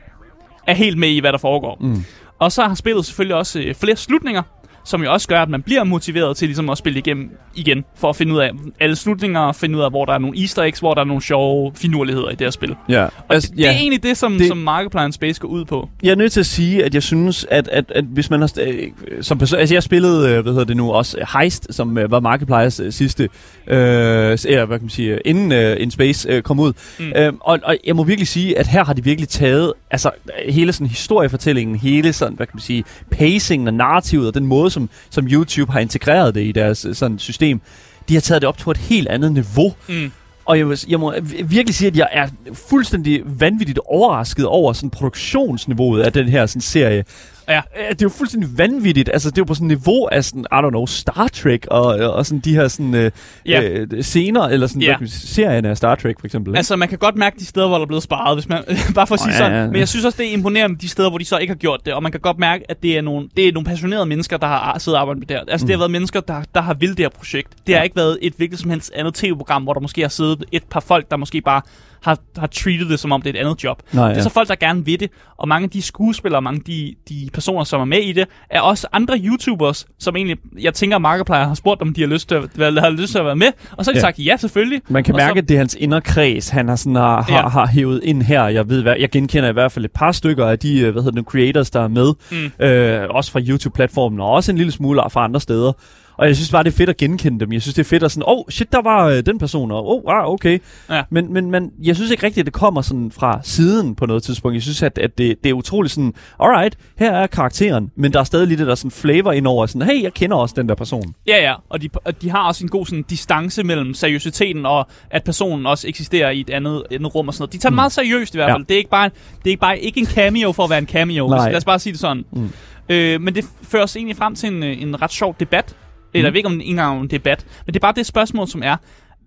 er 0.67 0.73
helt 0.73 0.97
med 0.97 1.09
i, 1.09 1.19
hvad 1.19 1.31
der 1.31 1.37
foregår. 1.37 1.77
Mm. 1.81 2.03
Og 2.39 2.51
så 2.51 2.63
har 2.63 2.75
spillet 2.75 3.05
selvfølgelig 3.05 3.35
også 3.35 3.59
øh, 3.59 3.75
flere 3.75 3.95
slutninger, 3.95 4.41
som 4.85 5.03
jo 5.03 5.13
også 5.13 5.27
gør, 5.27 5.41
at 5.41 5.49
man 5.49 5.61
bliver 5.61 5.83
motiveret 5.83 6.37
til 6.37 6.47
ligesom 6.47 6.69
at 6.69 6.77
spille 6.77 6.99
igennem 6.99 7.37
igen, 7.55 7.85
for 7.95 8.09
at 8.09 8.15
finde 8.15 8.33
ud 8.33 8.39
af 8.39 8.49
alle 8.79 8.95
slutninger, 8.95 9.51
finde 9.51 9.77
ud 9.77 9.83
af, 9.83 9.89
hvor 9.89 10.05
der 10.05 10.13
er 10.13 10.17
nogle 10.17 10.39
easter 10.39 10.63
eggs, 10.63 10.79
hvor 10.79 10.93
der 10.93 11.01
er 11.01 11.05
nogle 11.05 11.21
sjove 11.21 11.71
finurligheder 11.75 12.29
i 12.29 12.31
det 12.31 12.41
her 12.41 12.51
spil. 12.51 12.75
Ja. 12.89 13.03
Og 13.03 13.11
altså, 13.29 13.49
det, 13.49 13.57
det 13.57 13.67
er 13.67 13.71
egentlig 13.71 14.03
det, 14.03 14.17
som, 14.17 14.37
det, 14.37 14.47
som 14.47 14.57
Markiplier 14.57 15.11
Space 15.11 15.41
går 15.41 15.47
ud 15.47 15.65
på. 15.65 15.89
Jeg 16.03 16.11
er 16.11 16.15
nødt 16.15 16.31
til 16.31 16.39
at 16.39 16.45
sige, 16.45 16.85
at 16.85 16.93
jeg 16.93 17.03
synes, 17.03 17.45
at, 17.51 17.67
at, 17.67 17.91
at 17.95 18.03
hvis 18.03 18.29
man 18.29 18.39
har... 18.39 18.51
Øh, 18.61 18.87
som 19.21 19.37
person, 19.37 19.59
altså 19.59 19.75
jeg 19.75 19.83
spillede, 19.83 20.29
øh, 20.29 20.41
hvad 20.41 20.53
hedder 20.53 20.65
det 20.65 20.77
nu, 20.77 20.91
også 20.91 21.25
Heist, 21.39 21.67
som 21.69 21.97
øh, 21.97 22.11
var 22.11 22.19
Markipliers 22.19 22.79
øh, 22.79 22.91
sidste, 22.91 23.23
øh, 23.67 23.77
eller 23.77 24.65
hvad 24.65 24.77
kan 24.77 24.83
man 24.83 24.89
sige, 24.89 25.19
inden 25.25 25.51
øh, 25.51 25.77
In 25.79 25.91
Space 25.91 26.29
øh, 26.29 26.41
kom 26.41 26.59
ud. 26.59 26.73
Mm. 26.99 27.11
Øh, 27.15 27.33
og, 27.39 27.59
og 27.63 27.77
jeg 27.85 27.95
må 27.95 28.03
virkelig 28.03 28.27
sige, 28.27 28.59
at 28.59 28.67
her 28.67 28.85
har 28.85 28.93
de 28.93 29.03
virkelig 29.03 29.29
taget, 29.29 29.73
altså 29.91 30.11
hele 30.49 30.73
sådan 30.73 30.87
historiefortællingen, 30.87 31.75
hele 31.75 32.13
sådan, 32.13 32.35
hvad 32.35 32.47
kan 32.47 32.55
man 32.55 32.61
sige, 32.61 32.83
pacingen 33.11 33.67
og 33.67 33.73
narrativet, 33.73 34.27
og 34.27 34.33
den 34.33 34.45
måde, 34.45 34.71
som, 34.73 34.89
som 35.09 35.27
YouTube 35.27 35.71
har 35.71 35.79
integreret 35.79 36.35
det 36.35 36.41
i 36.41 36.51
deres 36.51 36.87
sådan 36.93 37.19
system, 37.19 37.61
de 38.09 38.13
har 38.13 38.21
taget 38.21 38.41
det 38.41 38.47
op 38.47 38.57
på 38.57 38.71
et 38.71 38.77
helt 38.77 39.07
andet 39.07 39.31
niveau. 39.31 39.73
Mm. 39.89 40.11
Og 40.45 40.59
jeg, 40.59 40.77
jeg 40.87 40.99
må 40.99 41.13
virkelig 41.45 41.75
sige, 41.75 41.87
at 41.87 41.97
jeg 41.97 42.07
er 42.11 42.27
fuldstændig 42.53 43.21
vanvittigt 43.25 43.79
overrasket 43.85 44.45
over 44.45 44.73
sådan 44.73 44.89
produktionsniveauet 44.89 46.01
af 46.01 46.13
den 46.13 46.27
her 46.27 46.45
sådan, 46.45 46.61
serie. 46.61 47.05
Ja. 47.49 47.61
Det 47.89 47.89
er 47.89 47.95
jo 48.03 48.09
fuldstændig 48.09 48.57
vanvittigt. 48.57 49.09
Altså, 49.13 49.29
det 49.29 49.37
er 49.37 49.41
jo 49.41 49.45
på 49.45 49.53
sådan 49.53 49.71
et 49.71 49.77
niveau 49.77 50.07
af 50.07 50.23
sådan, 50.25 50.45
I 50.51 50.55
don't 50.55 50.69
know, 50.69 50.85
Star 50.85 51.27
Trek 51.27 51.67
og, 51.67 51.85
og 51.85 52.25
sådan 52.25 52.39
de 52.39 52.55
her 52.55 52.67
sådan, 52.67 52.95
øh, 52.95 53.11
ja. 53.45 53.61
øh, 53.61 54.03
scener, 54.03 54.41
eller 54.41 54.67
sådan, 54.67 54.81
ja. 54.81 54.95
serien 55.05 55.65
af 55.65 55.77
Star 55.77 55.95
Trek 55.95 56.19
for 56.19 56.27
eksempel. 56.27 56.51
Ikke? 56.51 56.57
Altså, 56.57 56.75
man 56.75 56.89
kan 56.89 56.97
godt 56.97 57.15
mærke 57.15 57.39
de 57.39 57.45
steder, 57.45 57.67
hvor 57.67 57.77
der 57.77 57.81
er 57.81 57.87
blevet 57.87 58.03
sparet, 58.03 58.35
hvis 58.35 58.49
man, 58.49 58.63
bare 58.95 59.07
for 59.07 59.13
at 59.13 59.19
sige 59.19 59.29
oh, 59.29 59.33
ja, 59.33 59.37
sådan. 59.37 59.51
Ja, 59.51 59.61
ja. 59.61 59.67
Men 59.67 59.75
jeg 59.75 59.87
synes 59.87 60.05
også, 60.05 60.17
det 60.17 60.27
er 60.27 60.33
imponerende 60.33 60.77
de 60.77 60.89
steder, 60.89 61.09
hvor 61.09 61.17
de 61.17 61.25
så 61.25 61.37
ikke 61.37 61.51
har 61.51 61.57
gjort 61.57 61.79
det, 61.85 61.93
og 61.93 62.03
man 62.03 62.11
kan 62.11 62.21
godt 62.21 62.39
mærke, 62.39 62.65
at 62.69 62.83
det 62.83 62.97
er 62.97 63.01
nogle, 63.01 63.29
det 63.37 63.47
er 63.47 63.51
nogle 63.51 63.65
passionerede 63.65 64.05
mennesker, 64.05 64.37
der 64.37 64.47
har 64.47 64.79
siddet 64.79 64.95
og 64.97 65.01
arbejdet 65.01 65.19
med 65.19 65.27
det 65.27 65.37
her. 65.37 65.43
Altså, 65.47 65.65
mm. 65.65 65.67
det 65.67 65.75
har 65.75 65.79
været 65.79 65.91
mennesker, 65.91 66.19
der, 66.19 66.43
der 66.55 66.61
har 66.61 66.73
vildt 66.73 66.97
det 66.97 67.03
her 67.03 67.09
projekt. 67.09 67.49
Det 67.67 67.73
ja. 67.73 67.77
har 67.77 67.83
ikke 67.83 67.95
været 67.95 68.17
et 68.21 68.33
hvilket 68.37 68.59
som 68.59 68.69
helst 68.69 68.91
andet 68.95 69.13
tv-program, 69.13 69.63
hvor 69.63 69.73
der 69.73 69.81
måske 69.81 70.01
har 70.01 70.09
siddet 70.09 70.43
et 70.51 70.63
par 70.63 70.79
folk, 70.79 71.11
der 71.11 71.17
måske 71.17 71.41
bare 71.41 71.61
har, 72.03 72.17
har 72.37 72.47
treated 72.47 72.89
det, 72.89 72.99
som 72.99 73.11
om 73.11 73.21
det 73.21 73.35
er 73.35 73.39
et 73.39 73.45
andet 73.45 73.63
job. 73.63 73.81
Nej, 73.91 74.09
det 74.09 74.17
er 74.17 74.21
så 74.21 74.29
folk, 74.29 74.47
der 74.47 74.55
gerne 74.55 74.85
vil 74.85 74.99
det, 74.99 75.09
og 75.37 75.47
mange 75.47 75.63
af 75.63 75.69
de 75.69 75.81
skuespillere, 75.81 76.41
mange 76.41 76.57
af 76.57 76.63
de, 76.63 76.95
de 77.09 77.29
personer, 77.33 77.63
som 77.63 77.81
er 77.81 77.85
med 77.85 77.97
i 77.97 78.11
det, 78.11 78.27
er 78.49 78.61
også 78.61 78.87
andre 78.91 79.19
YouTubers, 79.23 79.85
som 79.99 80.15
egentlig, 80.15 80.37
jeg 80.61 80.73
tænker, 80.73 80.97
Markiplier 80.97 81.43
har 81.43 81.53
spurgt, 81.53 81.81
om 81.81 81.93
de 81.93 82.01
har 82.01 82.07
lyst 82.07 82.29
til 82.29 82.35
at, 82.35 82.73
har 82.73 82.89
lyst 82.89 83.11
til 83.11 83.19
at 83.19 83.25
være 83.25 83.35
med, 83.35 83.47
og 83.77 83.85
så 83.85 83.91
har 83.91 83.93
de 83.93 83.97
ja. 83.97 84.01
sagt, 84.01 84.19
ja, 84.19 84.37
selvfølgelig. 84.37 84.81
Man 84.87 85.03
kan 85.03 85.13
og 85.13 85.17
mærke, 85.17 85.37
så, 85.37 85.41
at 85.41 85.49
det 85.49 85.55
er 85.55 85.59
hans 85.59 85.77
inderkreds, 85.79 86.49
han 86.49 86.67
har, 86.67 86.75
sådan, 86.75 86.95
har, 86.95 87.25
ja. 87.29 87.35
har, 87.35 87.49
har 87.49 87.67
hævet 87.67 88.01
ind 88.03 88.21
her. 88.21 88.47
Jeg 88.47 88.69
ved, 88.69 88.81
hvad, 88.81 88.95
jeg 88.99 89.09
genkender 89.09 89.49
i 89.49 89.53
hvert 89.53 89.71
fald 89.71 89.85
et 89.85 89.91
par 89.91 90.11
stykker 90.11 90.45
af 90.45 90.59
de, 90.59 90.91
hvad 90.91 91.03
hedder 91.03 91.21
det, 91.21 91.29
creators, 91.29 91.69
der 91.69 91.81
er 91.81 91.87
med, 91.87 92.13
mm. 92.31 92.65
øh, 92.65 93.09
også 93.09 93.31
fra 93.31 93.39
YouTube-platformen, 93.39 94.19
og 94.19 94.31
også 94.31 94.51
en 94.51 94.57
lille 94.57 94.71
smule 94.71 95.01
fra 95.11 95.23
andre 95.23 95.39
steder. 95.39 95.71
Og 96.17 96.27
jeg 96.27 96.35
synes 96.35 96.51
bare, 96.51 96.63
det 96.63 96.71
er 96.71 96.77
fedt 96.77 96.89
at 96.89 96.97
genkende 96.97 97.39
dem. 97.39 97.53
Jeg 97.53 97.61
synes, 97.61 97.75
det 97.75 97.83
er 97.83 97.89
fedt 97.89 98.03
at 98.03 98.11
sådan, 98.11 98.23
åh, 98.27 98.37
oh, 98.37 98.43
shit, 98.49 98.71
der 98.71 98.81
var 98.81 99.07
øh, 99.07 99.25
den 99.25 99.39
person, 99.39 99.71
og 99.71 99.89
oh, 99.89 100.01
ah, 100.07 100.29
okay. 100.29 100.59
Ja. 100.89 101.03
Men, 101.09 101.33
men, 101.33 101.51
men 101.51 101.71
jeg 101.83 101.95
synes 101.95 102.11
ikke 102.11 102.25
rigtigt, 102.25 102.41
at 102.41 102.45
det 102.45 102.53
kommer 102.53 102.81
sådan 102.81 103.11
fra 103.11 103.39
siden 103.43 103.95
på 103.95 104.05
noget 104.05 104.23
tidspunkt. 104.23 104.55
Jeg 104.55 104.61
synes, 104.61 104.83
at, 104.83 104.97
at 104.97 105.17
det, 105.17 105.43
det 105.43 105.49
er 105.49 105.53
utroligt 105.53 105.93
sådan, 105.93 106.13
alright, 106.39 106.77
her 106.97 107.11
er 107.11 107.27
karakteren, 107.27 107.91
men 107.95 108.13
der 108.13 108.19
er 108.19 108.23
stadig 108.23 108.47
lidt 108.47 108.59
det 108.59 108.67
der 108.67 108.75
sådan 108.75 108.91
flavor 108.91 109.31
indover, 109.31 109.65
sådan, 109.65 109.87
hey, 109.87 110.03
jeg 110.03 110.13
kender 110.13 110.37
også 110.37 110.55
den 110.57 110.69
der 110.69 110.75
person. 110.75 111.15
Ja, 111.27 111.41
ja, 111.41 111.53
og 111.69 111.81
de, 111.81 111.89
og 112.05 112.21
de 112.21 112.29
har 112.29 112.47
også 112.47 112.65
en 112.65 112.69
god 112.69 112.85
sådan, 112.85 113.03
distance 113.03 113.63
mellem 113.63 113.93
seriøsiteten 113.93 114.65
og 114.65 114.87
at 115.09 115.23
personen 115.23 115.65
også 115.65 115.87
eksisterer 115.87 116.29
i 116.29 116.39
et 116.39 116.49
andet, 116.49 116.83
andet 116.91 117.15
rum 117.15 117.27
og 117.27 117.33
sådan 117.33 117.41
noget. 117.41 117.53
De 117.53 117.57
tager 117.57 117.69
mm. 117.69 117.75
meget 117.75 117.91
seriøst 117.91 118.35
i 118.35 118.37
hvert 118.37 118.49
fald. 118.49 118.61
Ja. 118.61 118.65
Det 118.67 118.73
er 118.73 118.77
ikke 118.77 118.89
bare, 118.89 119.09
det 119.09 119.45
er 119.45 119.49
ikke 119.49 119.61
bare 119.61 119.79
ikke 119.79 119.99
en 119.99 120.05
cameo 120.05 120.51
for 120.51 120.63
at 120.63 120.69
være 120.69 120.79
en 120.79 120.87
cameo. 120.87 121.27
Nej. 121.27 121.49
Lad 121.49 121.57
os 121.57 121.65
bare 121.65 121.79
sige 121.79 121.93
det 121.93 121.99
sådan. 121.99 122.25
Mm. 122.31 122.49
Øh, 122.89 123.21
men 123.21 123.35
det 123.35 123.45
fører 123.61 123.83
os 123.83 123.95
egentlig 123.95 124.17
frem 124.17 124.35
til 124.35 124.53
en, 124.53 124.63
en 124.63 125.01
ret 125.01 125.11
sjov 125.11 125.35
debat, 125.39 125.75
eller 126.13 126.27
jeg 126.27 126.33
ved 126.33 126.37
ikke, 126.37 126.47
om 126.47 126.59
det 126.59 126.69
engang 126.69 127.01
en 127.01 127.07
debat. 127.07 127.45
Men 127.65 127.73
det 127.73 127.79
er 127.79 127.81
bare 127.81 127.93
det 127.95 128.05
spørgsmål, 128.05 128.47
som 128.47 128.63
er, 128.63 128.77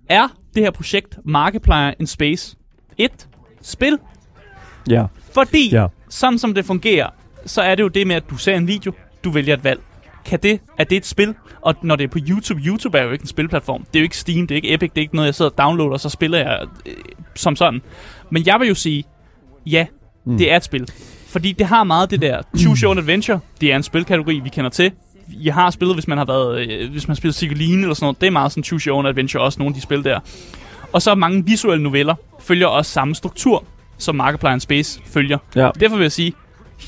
er 0.09 0.29
det 0.55 0.63
her 0.63 0.71
projekt 0.71 1.19
Markiplier 1.25 1.95
in 2.01 2.07
Space 2.07 2.57
et 2.99 3.29
spil? 3.63 3.99
Ja. 4.91 5.05
Fordi, 5.35 5.71
ja. 5.73 5.87
sådan 6.09 6.39
som 6.39 6.55
det 6.55 6.65
fungerer, 6.65 7.11
så 7.47 7.63
er 7.63 7.75
det 7.75 7.83
jo 7.83 7.89
det 7.89 8.07
med, 8.07 8.17
at 8.17 8.31
du 8.31 8.37
ser 8.37 8.57
en 8.57 8.69
video, 8.69 8.93
du 9.25 9.31
vælger 9.31 9.55
et 9.55 9.65
valg. 9.65 9.81
Kan 10.25 10.39
det, 10.43 10.61
er 10.79 10.85
det 10.85 10.97
et 10.97 11.07
spil? 11.07 11.35
Og 11.61 11.75
når 11.83 11.97
det 11.97 12.05
er 12.05 12.09
på 12.09 12.19
YouTube, 12.29 12.61
YouTube 12.61 12.99
er 12.99 13.03
jo 13.03 13.11
ikke 13.11 13.23
en 13.23 13.29
spilplatform. 13.29 13.85
Det 13.85 13.97
er 13.97 14.01
jo 14.01 14.03
ikke 14.03 14.17
Steam, 14.17 14.47
det 14.47 14.51
er 14.51 14.57
ikke 14.57 14.75
Epic, 14.75 14.91
det 14.91 14.99
er 14.99 15.03
ikke 15.03 15.15
noget, 15.15 15.27
jeg 15.27 15.35
sidder 15.35 15.51
og 15.51 15.59
downloader, 15.59 15.93
og 15.93 16.01
så 16.01 16.09
spiller 16.09 16.39
jeg 16.39 16.67
øh, 16.87 16.95
som 17.35 17.57
sådan. 17.57 17.83
Men 18.31 18.47
jeg 18.47 18.61
vil 18.61 18.69
jo 18.69 18.75
sige, 18.75 19.05
ja, 19.67 19.87
mm. 20.25 20.39
det 20.39 20.53
er 20.53 20.57
et 20.57 20.65
spil. 20.65 20.89
Fordi 21.29 21.53
det 21.53 21.67
har 21.67 21.85
meget 21.85 22.11
det 22.11 22.23
der 22.23 22.43
Choose 22.59 22.83
Your 22.83 22.91
Own 22.91 22.99
Adventure. 22.99 23.41
Det 23.61 23.73
er 23.73 23.77
en 23.77 23.83
spilkategori, 23.83 24.41
vi 24.41 24.49
kender 24.49 24.71
til. 24.71 24.93
I 25.29 25.49
har 25.49 25.71
spillet, 25.71 25.97
hvis 25.97 26.09
man 26.09 26.19
har 26.19 26.25
været, 26.25 26.61
øh, 26.61 26.91
hvis 26.91 27.09
man 27.09 27.13
har 27.13 27.17
spillet 27.17 27.35
Sigurline 27.35 27.83
eller 27.83 27.95
sådan 27.95 28.05
noget. 28.05 28.21
Det 28.21 28.27
er 28.27 28.31
meget 28.31 28.53
sådan 28.53 28.65
Choose 28.65 28.89
Your 28.89 28.97
Own 28.97 29.07
Adventure, 29.07 29.43
også 29.43 29.59
nogle 29.59 29.71
af 29.71 29.75
de 29.75 29.81
spil 29.81 30.05
der. 30.05 30.21
Og 30.93 31.03
så 31.03 31.15
mange 31.15 31.45
visuelle 31.45 31.83
noveller 31.83 32.15
følger 32.41 32.67
også 32.67 32.93
samme 32.93 33.15
struktur, 33.15 33.65
som 33.99 34.15
Markiplier 34.15 34.59
Space 34.59 35.01
følger. 35.05 35.39
Ja. 35.57 35.71
Derfor 35.81 35.97
vil 35.97 36.05
jeg 36.05 36.13
sige, 36.13 36.33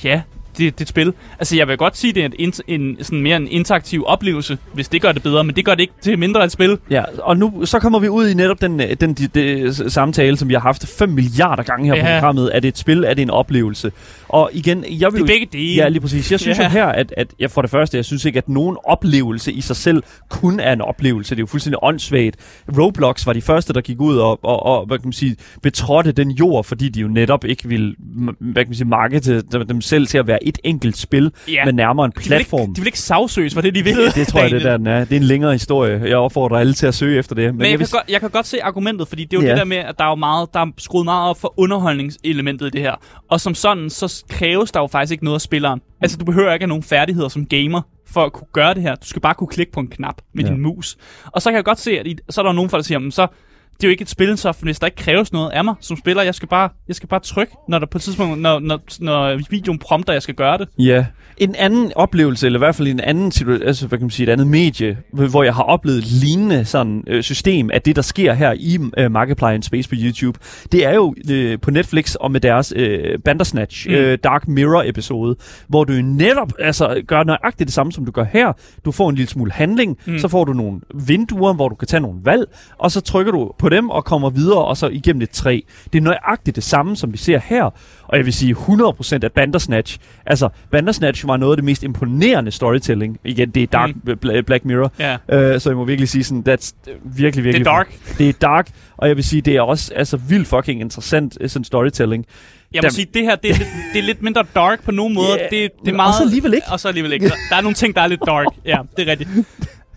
ja, 0.05 0.23
det, 0.59 0.79
det 0.79 0.89
et 0.89 0.89
spil. 0.89 1.13
Altså, 1.39 1.57
jeg 1.57 1.69
vil 1.69 1.77
godt 1.77 1.97
sige, 1.97 2.13
det 2.13 2.25
er 2.25 2.29
en, 2.39 2.53
en, 2.69 2.97
sådan 3.01 3.21
mere 3.21 3.37
en 3.37 3.49
interaktiv 3.49 4.05
oplevelse, 4.07 4.59
hvis 4.75 4.89
det 4.89 5.03
gør 5.03 5.13
det 5.13 5.23
bedre, 5.23 5.45
men 5.45 5.57
det 5.57 5.65
gør 5.65 5.75
det 5.75 5.81
ikke 5.81 5.93
til 6.01 6.19
mindre 6.19 6.45
et 6.45 6.53
spil. 6.53 6.79
Ja, 6.91 7.03
og 7.19 7.37
nu 7.37 7.65
så 7.65 7.79
kommer 7.79 7.99
vi 7.99 8.09
ud 8.09 8.29
i 8.29 8.35
netop 8.35 8.61
den, 8.61 8.79
den, 8.79 8.99
den, 9.01 9.15
den 9.15 9.75
samtale, 9.75 10.37
som 10.37 10.49
vi 10.49 10.55
har 10.55 10.61
haft 10.61 10.87
5 10.87 11.09
milliarder 11.09 11.63
gange 11.63 11.87
her 11.87 11.97
ja. 11.97 12.03
på 12.03 12.21
programmet. 12.21 12.57
Er 12.57 12.61
det 12.61 12.69
et 12.69 12.79
spil? 12.79 13.05
Er 13.05 13.15
det 13.15 13.23
en 13.23 13.31
oplevelse? 13.31 13.93
Og 14.29 14.51
igen, 14.53 14.85
jeg 14.91 15.13
vil 15.13 15.21
det 15.21 15.31
er 15.31 15.39
begge 15.39 15.47
dele. 15.53 15.75
Ja, 15.75 15.89
lige 15.89 16.01
præcis. 16.01 16.31
Jeg 16.31 16.41
synes 16.41 16.59
ja. 16.59 16.65
jo 16.65 16.71
her, 16.71 16.87
at, 16.87 17.15
at 17.17 17.29
jeg 17.39 17.51
for 17.51 17.63
det 17.63 17.71
første, 17.71 17.97
jeg 17.97 18.05
synes 18.05 18.25
ikke, 18.25 18.39
at 18.39 18.49
nogen 18.49 18.77
oplevelse 18.85 19.53
i 19.53 19.61
sig 19.61 19.77
selv 19.77 20.03
kun 20.29 20.61
er 20.61 20.73
en 20.73 20.81
oplevelse. 20.81 21.31
Det 21.35 21.41
er 21.41 21.43
jo 21.43 21.47
fuldstændig 21.47 21.79
åndssvagt. 21.83 22.37
Roblox 22.79 23.27
var 23.27 23.33
de 23.33 23.43
første, 23.43 23.73
der 23.73 23.81
gik 23.81 24.01
ud 24.01 24.17
og, 24.17 24.45
og, 24.45 24.67
og 24.67 24.87
hvad 24.87 24.99
kan 24.99 25.07
man 25.07 25.13
sige, 25.13 25.37
betrådte 25.63 26.13
den 26.13 26.31
jord, 26.31 26.65
fordi 26.65 26.89
de 26.89 27.01
jo 27.01 27.09
netop 27.09 27.45
ikke 27.45 27.69
ville 27.69 27.95
hvad 28.39 28.65
kan 28.65 28.69
man 28.69 28.75
sige, 28.75 28.89
markete 28.89 29.43
dem 29.69 29.81
selv 29.81 30.07
til 30.07 30.19
at 30.19 30.27
være 30.27 30.39
et 30.49 30.59
enkelt 30.65 30.97
spil, 30.97 31.33
ja. 31.49 31.65
men 31.65 31.75
nærmere 31.75 32.07
en 32.07 32.13
platform. 32.13 32.61
De 32.61 32.65
vil 32.65 32.69
ikke, 32.69 32.77
de 32.77 32.81
vil 32.81 32.87
ikke 32.87 33.01
sagsøges 33.01 33.55
for 33.55 33.61
det, 33.61 33.75
de 33.75 33.85
vil. 33.85 33.97
det 34.15 34.29
tror 34.29 34.41
jeg, 34.41 34.51
det 34.51 34.63
der 34.63 34.77
den 34.77 34.87
er. 34.87 35.05
Det 35.05 35.13
er 35.13 35.17
en 35.17 35.23
længere 35.23 35.53
historie. 35.53 36.01
Jeg 36.05 36.17
opfordrer 36.17 36.59
alle 36.59 36.75
til 36.75 36.87
at 36.87 36.95
søge 36.95 37.19
efter 37.19 37.35
det. 37.35 37.45
Men, 37.45 37.57
men 37.57 37.65
jeg, 37.65 37.71
jeg, 37.71 37.79
vil... 37.79 37.87
kan 37.87 37.99
godt, 37.99 38.11
jeg 38.11 38.21
kan 38.21 38.31
godt 38.31 38.47
se 38.47 38.63
argumentet, 38.63 39.09
fordi 39.09 39.25
det 39.25 39.37
er 39.37 39.41
jo 39.41 39.47
ja. 39.47 39.51
det 39.51 39.59
der 39.59 39.65
med, 39.65 39.77
at 39.77 39.99
der 39.99 40.05
er 40.05 40.09
jo 40.09 40.15
meget, 40.15 40.49
der 40.55 40.61
er 40.61 40.67
skruet 40.79 41.05
meget 41.05 41.31
op 41.31 41.41
for 41.41 41.55
underholdningselementet 41.57 42.67
i 42.67 42.71
det 42.71 42.81
her. 42.81 42.95
Og 43.31 43.41
som 43.41 43.55
sådan, 43.55 43.91
så 43.91 44.25
kræves 44.29 44.73
der 44.73 44.81
jo 44.81 44.87
faktisk 44.87 45.13
ikke 45.13 45.25
noget 45.25 45.35
af 45.35 45.41
spilleren. 45.41 45.81
Altså, 46.01 46.17
du 46.17 46.25
behøver 46.25 46.53
ikke 46.53 46.63
have 46.63 46.69
nogen 46.69 46.83
færdigheder 46.83 47.29
som 47.29 47.47
gamer 47.47 47.83
for 48.07 48.25
at 48.25 48.33
kunne 48.33 48.47
gøre 48.53 48.75
det 48.75 48.83
her. 48.83 48.95
Du 48.95 49.07
skal 49.07 49.23
bare 49.23 49.35
kunne 49.35 49.49
klikke 49.49 49.73
på 49.73 49.81
en 49.81 49.89
knap 49.89 50.15
med 50.35 50.45
ja. 50.45 50.51
din 50.51 50.61
mus. 50.61 50.97
Og 51.27 51.43
så 51.43 51.51
kan 51.51 51.57
jeg 51.57 51.65
godt 51.65 51.81
se, 51.81 51.91
at 51.91 52.07
I, 52.07 52.17
så 52.31 52.41
er 52.41 52.45
der 52.45 52.53
nogen, 52.53 52.71
der 52.71 52.83
siger, 52.83 53.11
så 53.11 53.27
det 53.81 53.85
er 53.85 53.89
jo 53.89 53.91
ikke 53.91 54.03
et 54.03 54.09
spil, 54.09 54.39
så 54.39 54.57
hvis 54.61 54.79
der 54.79 54.87
ikke 54.87 54.97
kræves 54.97 55.33
noget 55.33 55.51
af 55.51 55.65
mig 55.65 55.75
som 55.81 55.97
spiller, 55.97 56.23
jeg 56.23 56.35
skal 56.35 56.49
bare, 56.49 56.69
jeg 56.89 56.97
skal 56.97 57.09
bare 57.09 57.21
trykke, 57.21 57.53
når 57.69 57.79
der 57.79 57.87
på 57.87 57.99
et 57.99 58.03
tidspunkt, 58.03 58.41
når, 58.41 58.59
når, 58.59 58.81
når 59.01 59.41
videoen 59.51 59.79
prompter, 59.79 60.13
jeg 60.13 60.23
skal 60.23 60.35
gøre 60.35 60.59
det. 60.59 60.69
Ja. 60.79 61.07
En 61.39 61.55
anden 61.55 61.93
oplevelse, 61.97 62.47
eller 62.47 62.59
i 62.59 62.61
hvert 62.61 62.75
fald 62.75 62.89
en 62.89 63.01
anden 63.01 63.33
altså 63.63 63.87
hvad 63.87 63.99
kan 63.99 64.05
man 64.05 64.11
sige, 64.11 64.27
et 64.27 64.33
andet 64.33 64.47
medie, 64.47 64.99
hvor 65.13 65.43
jeg 65.43 65.55
har 65.55 65.63
oplevet 65.63 65.99
et 65.99 66.07
lignende 66.07 66.65
sådan, 66.65 67.05
øh, 67.07 67.23
system 67.23 67.71
af 67.71 67.83
det, 67.83 67.97
der 67.97 68.03
sker 68.03 68.33
her 68.33 68.53
i 68.57 68.79
øh, 68.99 69.11
Markiplier 69.11 69.51
in 69.51 69.63
Space 69.63 69.89
på 69.89 69.95
YouTube, 69.99 70.39
det 70.73 70.87
er 70.87 70.95
jo 70.95 71.15
øh, 71.31 71.59
på 71.61 71.71
Netflix 71.71 72.15
og 72.15 72.31
med 72.31 72.41
deres 72.41 72.73
øh, 72.77 73.19
Bandersnatch 73.25 73.89
mm. 73.89 73.95
øh, 73.95 74.19
Dark 74.25 74.49
Mirror 74.49 74.83
episode, 74.87 75.37
hvor 75.69 75.85
du 75.85 75.93
netop 75.93 76.53
altså, 76.59 77.03
gør 77.07 77.25
nøjagtigt 77.25 77.67
det 77.67 77.75
samme, 77.75 77.93
som 77.93 78.05
du 78.05 78.11
gør 78.11 78.25
her. 78.33 78.53
Du 78.85 78.93
får 78.93 79.11
en 79.11 79.17
lille 79.17 79.29
smule 79.29 79.53
handling, 79.53 79.99
mm. 80.07 80.19
så 80.19 80.29
får 80.29 80.45
du 80.45 80.53
nogle 80.53 80.81
vinduer, 80.95 81.53
hvor 81.53 81.69
du 81.69 81.75
kan 81.75 81.89
tage 81.89 82.01
nogle 82.01 82.19
valg, 82.25 82.45
og 82.79 82.91
så 82.91 83.01
trykker 83.01 83.33
du 83.33 83.53
på 83.59 83.68
dem 83.69 83.91
og 83.91 84.05
kommer 84.05 84.31
videre, 84.31 84.65
og 84.65 84.77
så 84.77 84.89
igennem 84.89 85.23
et 85.23 85.31
træ. 85.31 85.61
Det 85.93 85.99
er 85.99 86.03
nøjagtigt 86.03 86.57
det 86.57 86.65
samme, 86.65 86.97
som 86.97 87.13
vi 87.13 87.19
ser 87.19 87.41
her. 87.45 87.65
Og 88.03 88.17
jeg 88.17 88.25
vil 88.25 88.33
sige 88.33 88.55
100% 88.55 89.19
af 89.23 89.33
Bandersnatch. 89.33 89.99
Altså, 90.27 90.49
Bandersnatch 90.71 91.27
var 91.27 91.37
noget 91.37 91.53
af 91.53 91.57
det 91.57 91.65
mest 91.65 91.83
imponerende 91.83 92.51
storytelling. 92.51 93.19
Igen, 93.25 93.51
det 93.51 93.63
er 93.63 93.67
dark 93.67 93.91
mm. 94.05 94.45
Black 94.47 94.65
Mirror. 94.65 94.93
Yeah. 95.01 95.55
Uh, 95.55 95.61
så 95.61 95.71
jeg 95.71 95.77
må 95.77 95.85
virkelig 95.85 96.09
sige 96.09 96.25
sådan, 96.25 96.45
that's 96.49 96.73
virkelig, 97.05 97.45
virkelig... 97.45 97.65
Det 97.65 97.71
er 97.71 97.75
dark. 97.75 97.95
Det 98.19 98.29
er 98.29 98.33
dark, 98.33 98.71
og 98.97 99.09
jeg 99.09 99.17
vil 99.17 99.25
sige, 99.25 99.43
det 99.43 99.57
er 99.57 99.61
også 99.61 99.95
altså, 99.95 100.17
vildt 100.17 100.49
fucking 100.49 100.81
interessant 100.81 101.39
sådan 101.47 101.65
storytelling. 101.65 102.27
Jeg 102.73 102.79
må 102.79 102.83
der... 102.83 102.91
sige, 102.91 103.07
det 103.15 103.23
her 103.23 103.37
det 103.37 103.51
er, 103.51 103.55
lidt, 103.55 103.69
det 103.93 103.99
er 103.99 104.03
lidt 104.03 104.23
mindre 104.23 104.45
dark 104.55 104.85
på 104.85 104.91
nogle 104.91 105.15
måder. 105.15 105.37
Yeah, 105.39 105.51
det, 105.51 105.71
det 105.85 105.93
er 105.93 105.97
meget, 105.97 106.09
og 106.09 106.15
så 106.15 106.23
alligevel 106.23 106.55
ikke. 106.55 106.67
Og 106.71 106.81
så 106.81 106.89
alligevel 106.89 107.13
ikke. 107.13 107.29
Der, 107.29 107.35
der 107.51 107.57
er 107.57 107.61
nogle 107.61 107.75
ting, 107.75 107.95
der 107.95 108.01
er 108.01 108.07
lidt 108.07 108.21
dark. 108.27 108.47
Ja, 108.65 108.79
det 108.97 109.09
er 109.09 109.11
rigtigt. 109.11 109.31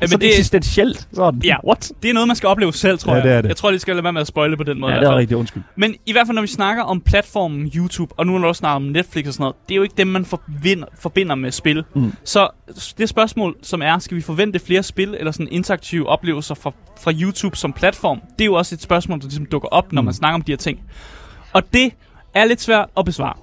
Men 0.02 0.10
så 0.10 0.18
det 0.18 0.28
er 0.28 0.32
eksistentielt. 0.32 1.08
Sådan. 1.14 1.41
Ja, 1.43 1.56
What? 1.68 1.91
det 2.04 2.10
er 2.10 2.14
noget, 2.14 2.28
man 2.28 2.36
skal 2.36 2.47
opleve 2.47 2.74
selv, 2.74 2.99
tror 2.99 3.12
ja, 3.12 3.16
jeg. 3.16 3.24
Det 3.24 3.32
er 3.32 3.41
det. 3.41 3.49
Jeg 3.49 3.58
tror, 3.58 3.72
de 3.72 3.80
skal 3.80 3.95
lade 3.95 4.04
være 4.04 4.14
med 4.14 4.22
at 4.22 4.28
spoile 4.28 4.58
på 4.58 4.64
den 4.64 4.80
måde. 4.80 4.93
Ja, 4.93 4.99
det 4.99 5.08
er 5.08 5.16
rigtigt, 5.16 5.38
undskyld. 5.38 5.64
Men 5.76 5.95
i 6.06 6.12
hvert 6.12 6.28
fald, 6.28 6.36
når 6.36 6.41
vi 6.41 6.47
snakker 6.47 6.84
om 6.84 7.02
platformen 7.02 7.72
YouTube, 7.76 8.14
og 8.18 8.28
nu 8.28 8.36
er 8.36 8.39
der 8.39 8.47
også 8.47 8.60
snart 8.60 8.76
om 8.76 8.82
Netflix 8.82 9.28
og 9.28 9.34
sådan 9.34 9.43
noget, 9.43 9.56
det 9.68 9.74
er 9.74 9.76
jo 9.76 9.84
ikke 9.84 9.95
dem, 9.97 10.08
man 10.08 10.26
forbinder, 10.26 10.88
forbinder 10.99 11.36
med 11.36 11.52
spil. 11.52 11.84
Mm. 11.95 12.14
Så 12.24 12.49
det 12.97 13.10
spørgsmål, 13.10 13.56
som 13.62 13.82
er, 13.82 13.99
skal 13.99 14.18
vi 14.18 14.22
forvente 14.22 14.60
flere 14.60 14.84
spil, 14.84 15.16
eller 15.20 15.32
sådan 15.32 15.47
interaktive 15.52 16.10
oplevelser 16.10 16.56
fra, 16.56 16.72
fra 17.02 17.12
YouTube 17.12 17.58
som 17.58 17.74
platform, 17.74 18.22
det 18.38 18.41
er 18.41 18.45
jo 18.45 18.54
også 18.54 18.76
et 18.76 18.82
spørgsmål, 18.82 19.20
der 19.20 19.26
ligesom 19.26 19.45
dukker 19.45 19.70
op, 19.70 19.93
når 19.93 20.02
mm. 20.02 20.06
man 20.06 20.14
snakker 20.14 20.36
om 20.36 20.41
de 20.41 20.52
her 20.52 20.58
ting. 20.58 20.80
Og 21.54 21.74
det 21.74 21.93
er 22.34 22.45
lidt 22.45 22.62
svært 22.62 22.89
at 22.97 23.06
besvare. 23.06 23.34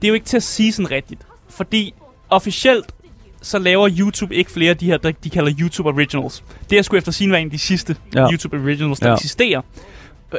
det 0.00 0.06
er 0.06 0.08
jo 0.08 0.14
ikke 0.14 0.26
til 0.26 0.36
at 0.36 0.42
sige 0.42 0.72
sådan 0.72 0.90
rigtigt. 0.90 1.20
Fordi 1.48 1.94
officielt, 2.30 2.92
så 3.42 3.58
laver 3.58 3.88
YouTube 3.98 4.34
ikke 4.34 4.50
flere 4.50 4.70
af 4.70 4.76
de 4.76 4.86
her, 4.86 4.98
de 4.98 5.30
kalder 5.30 5.52
YouTube 5.60 5.88
Originals. 5.88 6.44
Det 6.70 6.78
er 6.78 6.82
sgu 6.82 6.96
efter 6.96 7.12
sin 7.12 7.30
være 7.30 7.40
en 7.40 7.46
af 7.46 7.50
de 7.50 7.58
sidste 7.58 7.96
ja. 8.14 8.30
YouTube 8.30 8.56
Originals, 8.56 9.00
der 9.00 9.08
ja. 9.08 9.14
eksisterer. 9.14 9.62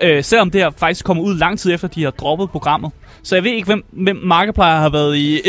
Øh, 0.01 0.23
selvom 0.23 0.51
det 0.51 0.61
her 0.61 0.69
faktisk 0.77 1.05
kommer 1.05 1.23
ud 1.23 1.37
lang 1.37 1.59
tid 1.59 1.73
efter, 1.73 1.87
de 1.87 2.03
har 2.03 2.11
droppet 2.11 2.49
programmet. 2.49 2.91
Så 3.23 3.35
jeg 3.35 3.43
ved 3.43 3.51
ikke, 3.51 3.65
hvem, 3.65 3.83
hvem 3.91 4.15
Markiplier 4.23 4.67
har 4.67 4.89
været 4.89 5.17
i, 5.17 5.35
øh, 5.35 5.41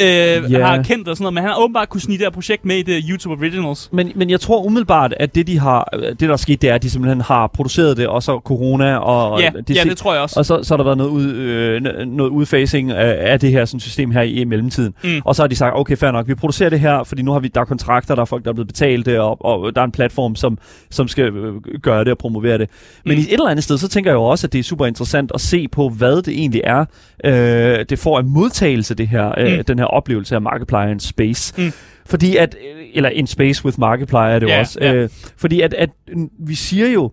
øh, 0.00 0.50
yeah. 0.50 0.62
har 0.62 0.82
kendt 0.82 1.08
og 1.08 1.16
sådan 1.16 1.22
noget, 1.22 1.34
men 1.34 1.42
han 1.42 1.52
har 1.52 1.62
åbenbart 1.62 1.88
kunne 1.88 2.00
snige 2.00 2.18
det 2.18 2.24
her 2.26 2.30
projekt 2.30 2.64
med 2.64 2.76
i 2.76 2.82
det 2.82 3.04
YouTube 3.08 3.34
Originals. 3.34 3.88
Men, 3.92 4.12
men 4.14 4.30
jeg 4.30 4.40
tror 4.40 4.64
umiddelbart, 4.64 5.14
at 5.16 5.34
det, 5.34 5.46
de 5.46 5.58
har, 5.58 5.84
det 5.92 6.20
der 6.20 6.32
er 6.32 6.36
sket, 6.36 6.62
det 6.62 6.70
er, 6.70 6.74
at 6.74 6.82
de 6.82 6.90
simpelthen 6.90 7.20
har 7.20 7.46
produceret 7.46 7.96
det, 7.96 8.06
og 8.06 8.22
så 8.22 8.40
corona, 8.44 8.96
og... 8.96 9.40
Ja, 9.40 9.50
de, 9.68 9.74
ja 9.74 9.84
det 9.84 9.96
tror 9.96 10.12
jeg 10.12 10.22
også. 10.22 10.40
Og 10.40 10.46
så, 10.46 10.62
så 10.62 10.74
har 10.74 10.76
der 10.76 10.84
været 10.84 10.98
noget, 10.98 11.10
ud, 11.10 11.32
øh, 11.32 11.82
noget 12.06 12.30
udfasing 12.30 12.90
af, 12.90 13.32
af 13.32 13.40
det 13.40 13.50
her 13.50 13.64
sådan, 13.64 13.80
system 13.80 14.10
her 14.10 14.22
i, 14.22 14.32
i 14.32 14.44
mellemtiden. 14.44 14.94
Mm. 15.04 15.20
Og 15.24 15.34
så 15.34 15.42
har 15.42 15.48
de 15.48 15.56
sagt, 15.56 15.76
okay, 15.76 15.96
fair 15.96 16.10
nok, 16.10 16.28
vi 16.28 16.34
producerer 16.34 16.70
det 16.70 16.80
her, 16.80 17.04
fordi 17.04 17.22
nu 17.22 17.32
har 17.32 17.38
vi, 17.40 17.48
der 17.48 17.60
er 17.60 17.64
kontrakter, 17.64 18.14
der 18.14 18.22
er 18.22 18.26
folk, 18.26 18.44
der 18.44 18.50
er 18.50 18.54
blevet 18.54 18.68
betalt, 18.68 19.08
og, 19.08 19.44
og 19.44 19.74
der 19.74 19.80
er 19.80 19.84
en 19.84 19.92
platform, 19.92 20.36
som, 20.36 20.58
som 20.90 21.08
skal 21.08 21.24
øh, 21.24 21.54
gøre 21.82 22.04
det 22.04 22.12
og 22.12 22.18
promovere 22.18 22.58
det. 22.58 22.70
Men 23.04 23.14
mm. 23.14 23.20
i 23.20 23.22
et 23.22 23.32
eller 23.32 23.48
andet 23.48 23.64
sted, 23.64 23.78
så 23.78 23.88
tænker 23.90 24.10
jeg 24.10 24.16
jo 24.16 24.22
også, 24.22 24.46
at 24.46 24.52
det 24.52 24.58
er 24.58 24.62
super 24.62 24.86
interessant 24.86 25.30
at 25.34 25.40
se 25.40 25.68
på, 25.68 25.88
hvad 25.88 26.22
det 26.22 26.38
egentlig 26.38 26.60
er, 26.64 26.84
øh, 27.24 27.84
det 27.88 27.98
får 27.98 28.20
en 28.20 28.30
modtagelse, 28.30 28.94
det 28.94 29.08
her, 29.08 29.34
øh, 29.38 29.56
mm. 29.58 29.64
den 29.64 29.78
her 29.78 29.86
oplevelse 29.86 30.34
af 30.34 30.42
Markiplier 30.42 30.88
in 30.88 31.00
Space. 31.00 31.62
Mm. 31.62 31.72
Fordi 32.06 32.36
at, 32.36 32.56
eller 32.94 33.08
in 33.08 33.26
Space 33.26 33.64
with 33.64 33.80
Markiplier 33.80 34.22
er 34.22 34.38
det 34.38 34.48
yeah, 34.48 34.60
også. 34.60 34.78
Yeah. 34.82 34.96
Øh, 34.96 35.08
fordi 35.36 35.60
at, 35.60 35.74
at 35.74 35.90
vi 36.38 36.54
siger 36.54 36.88
jo, 36.88 37.12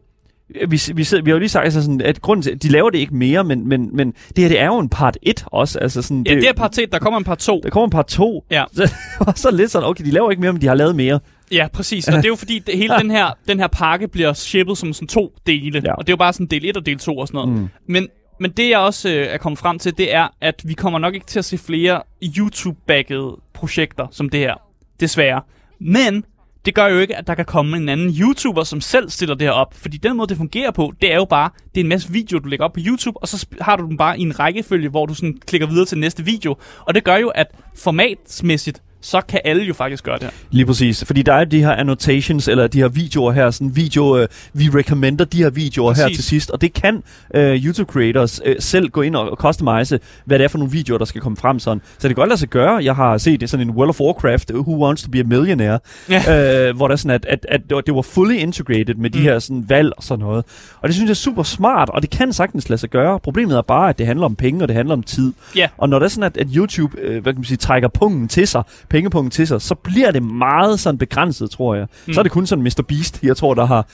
vi, 0.49 0.81
vi, 0.95 1.03
sidder, 1.03 1.23
vi 1.23 1.29
har 1.29 1.35
jo 1.35 1.39
lige 1.39 1.49
sagt, 1.49 1.63
altså 1.63 1.81
sådan, 1.81 2.01
at 2.01 2.21
grunden 2.21 2.43
til, 2.43 2.63
de 2.63 2.69
laver 2.69 2.89
det 2.89 2.97
ikke 2.97 3.15
mere, 3.15 3.43
men, 3.43 3.67
men, 3.67 3.89
men 3.95 4.11
det 4.11 4.37
her, 4.37 4.47
det 4.47 4.59
er 4.59 4.65
jo 4.65 4.79
en 4.79 4.89
part 4.89 5.17
1 5.21 5.43
også. 5.45 5.79
Altså 5.79 6.01
sådan, 6.01 6.23
ja, 6.27 6.33
det, 6.33 6.41
det 6.41 6.49
er 6.49 6.53
part 6.53 6.77
1, 6.77 6.91
der 6.91 6.99
kommer 6.99 7.17
en 7.17 7.23
part 7.23 7.37
2. 7.37 7.61
Der 7.63 7.69
kommer 7.69 7.87
en 7.87 7.91
part 7.91 8.07
2. 8.07 8.43
Ja. 8.51 8.63
Så, 8.73 8.91
så 9.35 9.51
lidt 9.51 9.71
sådan, 9.71 9.87
okay, 9.89 10.05
de 10.05 10.11
laver 10.11 10.31
ikke 10.31 10.41
mere, 10.41 10.53
men 10.53 10.61
de 10.61 10.67
har 10.67 10.75
lavet 10.75 10.95
mere. 10.95 11.19
Ja, 11.51 11.67
præcis. 11.73 12.07
Og 12.07 12.13
det 12.13 12.25
er 12.25 12.29
jo 12.29 12.35
fordi, 12.35 12.59
det, 12.59 12.77
hele 12.77 12.93
den 13.01 13.11
her, 13.11 13.31
den 13.47 13.59
her 13.59 13.67
pakke 13.67 14.07
bliver 14.07 14.33
shippet 14.33 14.77
som 14.77 14.93
sådan 14.93 15.07
to 15.07 15.33
dele. 15.47 15.81
Ja. 15.85 15.93
Og 15.93 16.07
det 16.07 16.09
er 16.09 16.13
jo 16.13 16.17
bare 16.17 16.33
sådan 16.33 16.47
del 16.47 16.65
1 16.65 16.77
og 16.77 16.85
del 16.85 16.99
2 16.99 17.17
og 17.17 17.27
sådan 17.27 17.37
noget. 17.37 17.61
Mm. 17.61 17.69
Men 17.87 18.07
men 18.39 18.51
det 18.51 18.69
jeg 18.69 18.79
også 18.79 19.09
øh, 19.09 19.27
er 19.27 19.37
kommet 19.37 19.59
frem 19.59 19.79
til, 19.79 19.97
det 19.97 20.15
er, 20.15 20.27
at 20.41 20.61
vi 20.65 20.73
kommer 20.73 20.99
nok 20.99 21.13
ikke 21.13 21.25
til 21.25 21.39
at 21.39 21.45
se 21.45 21.57
flere 21.57 22.01
YouTube-baggede 22.23 23.41
projekter 23.53 24.07
som 24.11 24.29
det 24.29 24.39
her. 24.39 24.55
Desværre. 24.99 25.41
Men 25.79 26.25
det 26.65 26.75
gør 26.75 26.87
jo 26.87 26.99
ikke, 26.99 27.15
at 27.15 27.27
der 27.27 27.35
kan 27.35 27.45
komme 27.45 27.77
en 27.77 27.89
anden 27.89 28.15
YouTuber, 28.19 28.63
som 28.63 28.81
selv 28.81 29.09
stiller 29.09 29.35
det 29.35 29.47
her 29.47 29.51
op. 29.51 29.73
Fordi 29.73 29.97
den 29.97 30.17
måde, 30.17 30.29
det 30.29 30.37
fungerer 30.37 30.71
på, 30.71 30.93
det 31.01 31.11
er 31.11 31.15
jo 31.15 31.25
bare, 31.25 31.49
det 31.75 31.81
er 31.81 31.83
en 31.83 31.89
masse 31.89 32.11
videoer, 32.11 32.41
du 32.41 32.49
lægger 32.49 32.65
op 32.65 32.73
på 32.73 32.79
YouTube, 32.85 33.21
og 33.21 33.27
så 33.27 33.47
har 33.61 33.75
du 33.75 33.87
dem 33.87 33.97
bare 33.97 34.19
i 34.19 34.21
en 34.21 34.39
rækkefølge, 34.39 34.89
hvor 34.89 35.05
du 35.05 35.13
sådan 35.13 35.37
klikker 35.47 35.67
videre 35.67 35.85
til 35.85 35.97
næste 35.97 36.25
video. 36.25 36.55
Og 36.79 36.95
det 36.95 37.03
gør 37.03 37.15
jo, 37.15 37.27
at 37.27 37.47
formatsmæssigt, 37.75 38.81
så 39.01 39.21
kan 39.21 39.39
alle 39.45 39.63
jo 39.63 39.73
faktisk 39.73 40.03
gøre 40.03 40.15
det 40.15 40.23
her. 40.23 40.31
Lige 40.51 40.65
præcis. 40.65 41.05
Fordi 41.05 41.21
der 41.21 41.33
er 41.33 41.43
de 41.45 41.59
her 41.59 41.71
annotations, 41.71 42.47
eller 42.47 42.67
de 42.67 42.79
her 42.79 42.87
videoer 42.87 43.31
her, 43.31 43.51
sådan 43.51 43.75
video, 43.75 44.17
øh, 44.17 44.27
vi 44.53 44.69
recommender 44.69 45.25
de 45.25 45.37
her 45.37 45.49
videoer 45.49 45.91
præcis. 45.93 46.03
her 46.03 46.15
til 46.15 46.23
sidst, 46.23 46.51
og 46.51 46.61
det 46.61 46.73
kan 46.73 47.03
øh, 47.33 47.65
YouTube 47.65 47.91
creators 47.91 48.41
øh, 48.45 48.55
selv 48.59 48.89
gå 48.89 49.01
ind 49.01 49.15
og 49.15 49.37
customize, 49.37 49.99
hvad 50.25 50.39
det 50.39 50.43
er 50.43 50.47
for 50.47 50.57
nogle 50.57 50.71
videoer, 50.71 50.97
der 50.97 51.05
skal 51.05 51.21
komme 51.21 51.37
frem 51.37 51.59
sådan. 51.59 51.81
Så 51.97 52.07
det 52.07 52.15
kan 52.15 52.21
godt 52.21 52.29
lade 52.29 52.39
sig 52.39 52.49
gøre. 52.49 52.83
Jeg 52.83 52.95
har 52.95 53.17
set 53.17 53.41
det 53.41 53.49
sådan 53.49 53.67
en 53.67 53.75
World 53.75 53.89
of 53.89 54.01
Warcraft, 54.01 54.51
Who 54.51 54.85
Wants 54.85 55.03
to 55.03 55.09
be 55.09 55.19
a 55.19 55.23
Millionaire, 55.23 55.79
ja. 56.09 56.67
øh, 56.69 56.75
hvor 56.75 56.87
der 56.87 56.95
sådan, 56.95 57.11
at, 57.11 57.25
at, 57.29 57.45
at 57.49 57.85
det 57.85 57.95
var 57.95 58.01
fully 58.01 58.35
integrated 58.35 58.95
med 58.95 59.09
de 59.09 59.17
mm. 59.17 59.23
her 59.23 59.39
sådan 59.39 59.65
valg 59.67 59.91
og 59.97 60.03
sådan 60.03 60.25
noget. 60.25 60.45
Og 60.81 60.87
det 60.87 60.95
synes 60.95 61.07
jeg 61.07 61.11
er 61.11 61.15
super 61.15 61.43
smart, 61.43 61.89
og 61.89 62.01
det 62.01 62.09
kan 62.09 62.33
sagtens 62.33 62.69
lade 62.69 62.79
sig 62.79 62.89
gøre. 62.89 63.19
Problemet 63.19 63.57
er 63.57 63.61
bare, 63.61 63.89
at 63.89 63.97
det 63.97 64.05
handler 64.05 64.25
om 64.25 64.35
penge, 64.35 64.61
og 64.63 64.67
det 64.67 64.75
handler 64.75 64.93
om 64.93 65.03
tid. 65.03 65.33
Ja. 65.55 65.67
Og 65.77 65.89
når 65.89 65.99
det 65.99 66.05
er 66.05 66.09
sådan, 66.09 66.23
at, 66.23 66.37
at 66.37 66.47
YouTube 66.55 66.99
øh, 67.01 67.21
hvad 67.23 67.33
kan 67.33 67.39
man 67.39 67.45
sige, 67.45 67.57
trækker 67.57 67.87
pungen 67.87 68.27
til 68.27 68.47
sig, 68.47 68.63
pengepunkt 68.89 69.33
til 69.33 69.47
sig, 69.47 69.61
så 69.61 69.75
bliver 69.75 70.11
det 70.11 70.23
meget 70.23 70.79
sådan 70.79 70.97
begrænset, 70.97 71.51
tror 71.51 71.75
jeg. 71.75 71.87
Mm. 72.05 72.13
Så 72.13 72.21
er 72.21 72.23
det 72.23 72.31
kun 72.31 72.47
sådan 72.47 72.63
Mr. 72.63 72.83
Beast, 72.87 73.23
jeg 73.23 73.37
tror, 73.37 73.53
der 73.53 73.65
har 73.65 73.87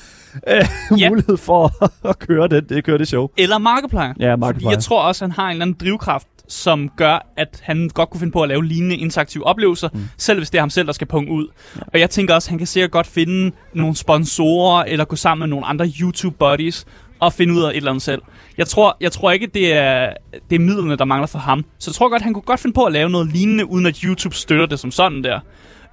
øh, 0.47 0.65
yep. 0.91 1.09
mulighed 1.09 1.37
for 1.37 1.71
at 2.09 2.19
køre 2.19 2.47
det, 2.47 2.69
det, 2.69 2.83
køre 2.83 2.97
det 2.97 3.07
show. 3.07 3.27
Eller 3.37 3.57
Markiplier. 3.57 4.13
Ja, 4.19 4.35
Markiplier. 4.35 4.67
Fordi 4.67 4.75
jeg 4.75 4.83
tror 4.83 5.01
også, 5.01 5.25
han 5.25 5.31
har 5.31 5.45
en 5.45 5.51
eller 5.51 5.65
anden 5.65 5.77
drivkraft, 5.79 6.27
som 6.47 6.89
gør, 6.97 7.31
at 7.37 7.61
han 7.63 7.89
godt 7.93 8.09
kunne 8.09 8.19
finde 8.19 8.31
på 8.33 8.41
at 8.41 8.49
lave 8.49 8.65
lignende 8.65 8.95
interaktive 8.95 9.45
oplevelser, 9.45 9.89
mm. 9.93 9.99
selv 10.17 10.39
hvis 10.39 10.49
det 10.49 10.57
er 10.57 10.61
ham 10.61 10.69
selv, 10.69 10.87
der 10.87 10.93
skal 10.93 11.07
punge 11.07 11.31
ud. 11.31 11.47
Ja. 11.75 11.81
Og 11.93 11.99
jeg 11.99 12.09
tænker 12.09 12.35
også, 12.35 12.47
at 12.47 12.49
han 12.49 12.57
kan 12.57 12.67
sikkert 12.67 12.91
godt 12.91 13.07
finde 13.07 13.51
nogle 13.73 13.95
sponsorer, 13.95 14.83
eller 14.83 15.05
gå 15.05 15.15
sammen 15.15 15.39
med 15.39 15.55
nogle 15.55 15.65
andre 15.65 15.85
YouTube-buddies, 15.85 16.85
og 17.25 17.33
finde 17.33 17.53
ud 17.53 17.63
af 17.63 17.69
et 17.69 17.75
eller 17.75 17.91
andet 17.91 18.01
selv. 18.01 18.21
Jeg 18.57 18.67
tror, 18.67 18.97
jeg 19.01 19.11
tror 19.11 19.31
ikke, 19.31 19.47
det 19.47 19.73
er, 19.73 20.13
det 20.49 20.55
er 20.55 20.59
midlerne, 20.59 20.95
der 20.95 21.05
mangler 21.05 21.27
for 21.27 21.39
ham. 21.39 21.65
Så 21.79 21.89
jeg 21.91 21.95
tror 21.95 22.09
godt, 22.09 22.21
han 22.21 22.33
kunne 22.33 22.41
godt 22.41 22.59
finde 22.59 22.73
på 22.73 22.83
at 22.83 22.93
lave 22.93 23.09
noget 23.09 23.27
lignende, 23.27 23.65
uden 23.65 23.85
at 23.85 23.97
YouTube 23.97 24.35
støtter 24.35 24.65
det 24.65 24.79
som 24.79 24.91
sådan 24.91 25.23
der. 25.23 25.39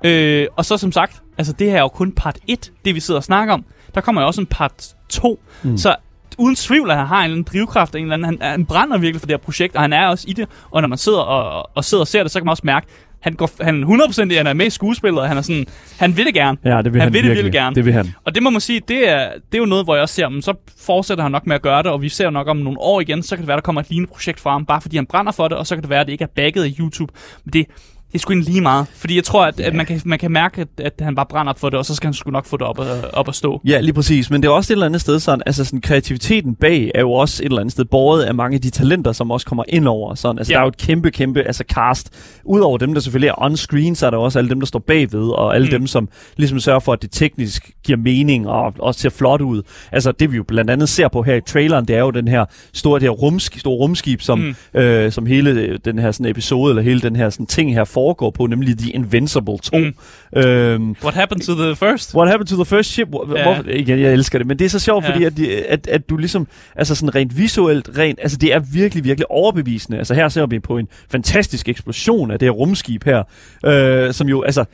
Øh, 0.05 0.47
og 0.57 0.64
så 0.64 0.76
som 0.76 0.93
sagt, 0.93 1.22
altså 1.39 1.53
det 1.53 1.70
her 1.70 1.76
er 1.76 1.81
jo 1.81 1.89
kun 1.89 2.12
part 2.12 2.39
1, 2.49 2.72
det 2.85 2.95
vi 2.95 3.01
sidder 3.01 3.20
og 3.20 3.24
snakker 3.24 3.55
om. 3.55 3.64
Der 3.95 4.01
kommer 4.01 4.20
jo 4.20 4.26
også 4.26 4.41
en 4.41 4.47
part 4.47 4.95
2. 5.09 5.41
Mm. 5.62 5.76
Så 5.76 5.97
uden 6.39 6.57
tvivl, 6.57 6.91
at 6.91 6.97
han 6.97 7.07
har 7.07 7.18
en 7.18 7.24
eller 7.24 7.35
anden 7.35 7.49
drivkraft, 7.53 7.95
en 7.95 8.03
eller 8.03 8.14
anden, 8.14 8.24
han, 8.24 8.51
han 8.51 8.66
brænder 8.66 8.99
virkelig 8.99 9.20
for 9.20 9.26
det 9.26 9.33
her 9.33 9.45
projekt, 9.45 9.76
og 9.76 9.83
han 9.83 9.93
er 9.93 10.07
også 10.07 10.24
i 10.28 10.33
det. 10.33 10.49
Og 10.70 10.81
når 10.81 10.89
man 10.89 10.99
sidder 10.99 11.18
og, 11.18 11.70
og 11.74 11.85
sidder 11.85 12.01
og 12.01 12.09
ser 12.09 12.22
det, 12.22 12.33
så 12.33 12.39
kan 12.39 12.45
man 12.45 12.51
også 12.51 12.62
mærke, 12.66 12.87
han 13.21 13.33
går 13.33 13.51
han 13.61 13.85
100% 13.85 14.37
han 14.37 14.47
er 14.47 14.53
med 14.53 14.66
i 14.66 14.71
skuespillet, 14.71 15.21
og 15.21 15.29
han 15.29 15.37
er 15.37 15.43
sådan, 15.43 15.66
han 15.99 16.16
vil 16.16 16.27
det 16.27 16.35
gerne. 16.35 16.59
Ja, 16.64 16.83
det 16.83 16.93
vil 16.93 17.01
han, 17.01 17.07
han 17.07 17.12
vil 17.12 17.23
virkelig. 17.23 17.45
det 17.45 17.53
gerne. 17.53 17.75
Det 17.75 17.85
vil 17.85 17.93
han. 17.93 18.14
Og 18.25 18.35
det 18.35 18.43
må 18.43 18.51
man 18.51 18.61
sige, 18.61 18.81
det 18.89 19.09
er, 19.09 19.29
det 19.53 19.55
er 19.55 19.59
jo 19.59 19.64
noget, 19.64 19.85
hvor 19.85 19.95
jeg 19.95 20.03
også 20.03 20.14
ser, 20.14 20.29
men 20.29 20.43
så 20.43 20.55
fortsætter 20.87 21.23
han 21.23 21.33
nok 21.33 21.47
med 21.47 21.55
at 21.55 21.62
gøre 21.62 21.83
det, 21.83 21.91
og 21.91 22.03
vi 22.03 22.09
ser 22.09 22.25
jo 22.25 22.31
nok 22.31 22.49
om 22.49 22.57
nogle 22.57 22.81
år 22.81 23.01
igen, 23.01 23.23
så 23.23 23.37
kan 23.37 23.43
det 23.43 23.49
være, 23.49 23.57
der 23.57 23.62
kommer 23.62 23.81
et 23.81 23.91
lignende 23.91 24.12
projekt 24.12 24.41
fra 24.41 24.51
ham, 24.51 24.66
bare 24.66 24.81
fordi 24.81 24.97
han 24.97 25.07
brænder 25.07 25.33
for 25.33 25.49
det, 25.49 25.59
og 25.59 25.66
så 25.66 25.77
kan 25.77 25.83
det 25.83 25.91
være, 25.91 26.01
at 26.01 26.07
det 26.07 26.12
ikke 26.12 26.25
er 26.25 26.29
bagget 26.37 26.64
af 26.64 26.71
YouTube. 26.81 27.12
Men 27.45 27.53
det, 27.53 27.66
det 28.13 28.15
er 28.15 28.19
sgu 28.19 28.33
egentlig 28.33 28.53
lige 28.53 28.63
meget. 28.63 28.87
Fordi 28.95 29.17
jeg 29.17 29.25
tror, 29.25 29.45
at, 29.45 29.55
yeah. 29.59 29.67
at 29.67 29.75
man, 29.75 29.87
kan, 29.87 30.01
man 30.05 30.19
kan 30.19 30.31
mærke, 30.31 30.61
at, 30.61 30.69
at 30.79 30.93
han 31.01 31.15
bare 31.15 31.27
brænder 31.27 31.53
op 31.53 31.59
for 31.59 31.71
det, 31.71 31.79
og 31.79 31.85
så 31.85 31.95
skal 31.95 32.07
han 32.07 32.15
sgu 32.15 32.31
nok 32.31 32.47
få 32.47 32.57
det 32.57 32.67
op, 32.67 32.81
at, 32.81 32.87
op 33.13 33.29
at 33.29 33.35
stå. 33.35 33.61
Ja, 33.65 33.81
lige 33.81 33.93
præcis. 33.93 34.31
Men 34.31 34.43
det 34.43 34.49
er 34.49 34.53
også 34.53 34.73
et 34.73 34.75
eller 34.75 34.87
andet 34.87 35.01
sted 35.01 35.21
sådan, 35.21 35.43
altså 35.47 35.65
sådan 35.65 35.81
kreativiteten 35.81 36.55
bag 36.55 36.91
er 36.95 37.01
jo 37.01 37.13
også 37.13 37.43
et 37.43 37.47
eller 37.47 37.61
andet 37.61 37.73
sted 37.73 37.85
båret 37.85 38.23
af 38.23 38.35
mange 38.35 38.55
af 38.55 38.61
de 38.61 38.71
talenter, 38.71 39.13
som 39.13 39.31
også 39.31 39.47
kommer 39.47 39.65
ind 39.69 39.89
over. 39.89 40.15
Sådan. 40.15 40.39
Altså, 40.39 40.53
yeah. 40.53 40.57
der 40.57 40.61
er 40.61 40.65
jo 40.65 40.69
et 40.69 40.77
kæmpe, 40.77 41.11
kæmpe 41.11 41.43
altså 41.43 41.65
cast. 41.69 42.11
Udover 42.45 42.79
dem, 42.79 42.95
der 42.95 43.01
selvfølgelig 43.01 43.29
er 43.29 43.43
on-screen, 43.43 43.95
så 43.95 44.07
er 44.07 44.11
der 44.11 44.19
også 44.19 44.39
alle 44.39 44.51
dem, 44.51 44.61
der 44.61 44.67
står 44.67 44.79
bagved, 44.79 45.29
og 45.29 45.55
alle 45.55 45.67
mm. 45.67 45.71
dem, 45.71 45.87
som 45.87 46.09
ligesom 46.37 46.61
sørger 46.61 46.81
for, 46.81 46.93
at 46.93 47.03
det 47.03 47.11
teknisk 47.13 47.71
giver 47.85 47.99
mening 47.99 48.49
og 48.49 48.75
også 48.79 49.01
ser 49.01 49.11
flot 49.11 49.41
ud. 49.41 49.63
Altså, 49.93 50.13
det 50.13 50.33
vi 50.33 50.37
jo 50.37 50.43
blandt 50.43 50.71
andet 50.71 50.89
ser 50.89 51.09
på 51.09 51.23
her 51.23 51.35
i 51.35 51.41
traileren, 51.41 51.85
det 51.85 51.97
er 51.97 52.01
jo 52.01 52.11
den 52.11 52.29
her 52.29 52.45
store, 52.73 53.01
det 53.01 53.03
her 53.03 53.11
rumskib, 53.11 53.61
store 53.61 53.77
rumskib, 53.77 54.21
som, 54.21 54.39
mm. 54.39 54.81
øh, 54.81 55.13
som 55.13 55.27
hele 55.27 55.77
den 55.77 55.99
her 55.99 56.13
sådan 56.13 56.31
episode, 56.31 56.71
eller 56.71 56.83
hele 56.83 57.01
den 57.01 57.17
her 57.17 57.31
sådan 57.31 57.47
ting 57.47 57.75
her 57.75 57.85
foregår 58.01 58.30
på, 58.30 58.46
nemlig 58.46 58.78
The 58.78 58.90
Invincible 58.90 59.59
2. 59.62 59.78
Mm. 59.78 59.94
Øhm, 60.36 60.96
what 61.03 61.14
happened 61.14 61.42
to 61.42 61.55
the 61.55 61.76
first? 61.76 62.14
What 62.14 62.28
happened 62.28 62.48
to 62.48 62.57
the 62.57 62.64
first 62.64 62.90
ship? 62.90 63.09
Hvor, 63.09 63.34
yeah. 63.36 63.42
hvor, 63.42 63.72
igen, 63.72 64.01
jeg 64.01 64.12
elsker 64.12 64.38
det, 64.38 64.46
men 64.46 64.59
det 64.59 64.64
er 64.64 64.68
så 64.68 64.78
sjovt, 64.78 65.05
yeah. 65.05 65.12
fordi 65.12 65.24
at, 65.24 65.64
at, 65.68 65.86
at 65.86 66.11
du 66.11 66.16
ligesom, 66.16 66.46
altså 66.76 66.94
sådan 66.94 67.14
rent 67.14 67.38
visuelt, 67.38 67.90
rent, 67.98 68.18
altså 68.22 68.38
det 68.38 68.55
er 68.55 68.59
virkelig, 68.59 69.05
virkelig 69.05 69.30
overbevisende. 69.30 69.98
Altså 69.98 70.14
her 70.14 70.28
ser 70.28 70.46
vi 70.46 70.59
på 70.59 70.78
en 70.78 70.88
fantastisk 71.11 71.68
eksplosion 71.68 72.30
af 72.30 72.38
det 72.38 72.46
her 72.46 72.51
rumskib 72.51 73.05
her, 73.05 73.22
øh, 73.64 74.12
som 74.12 74.28
jo, 74.28 74.42
altså, 74.42 74.64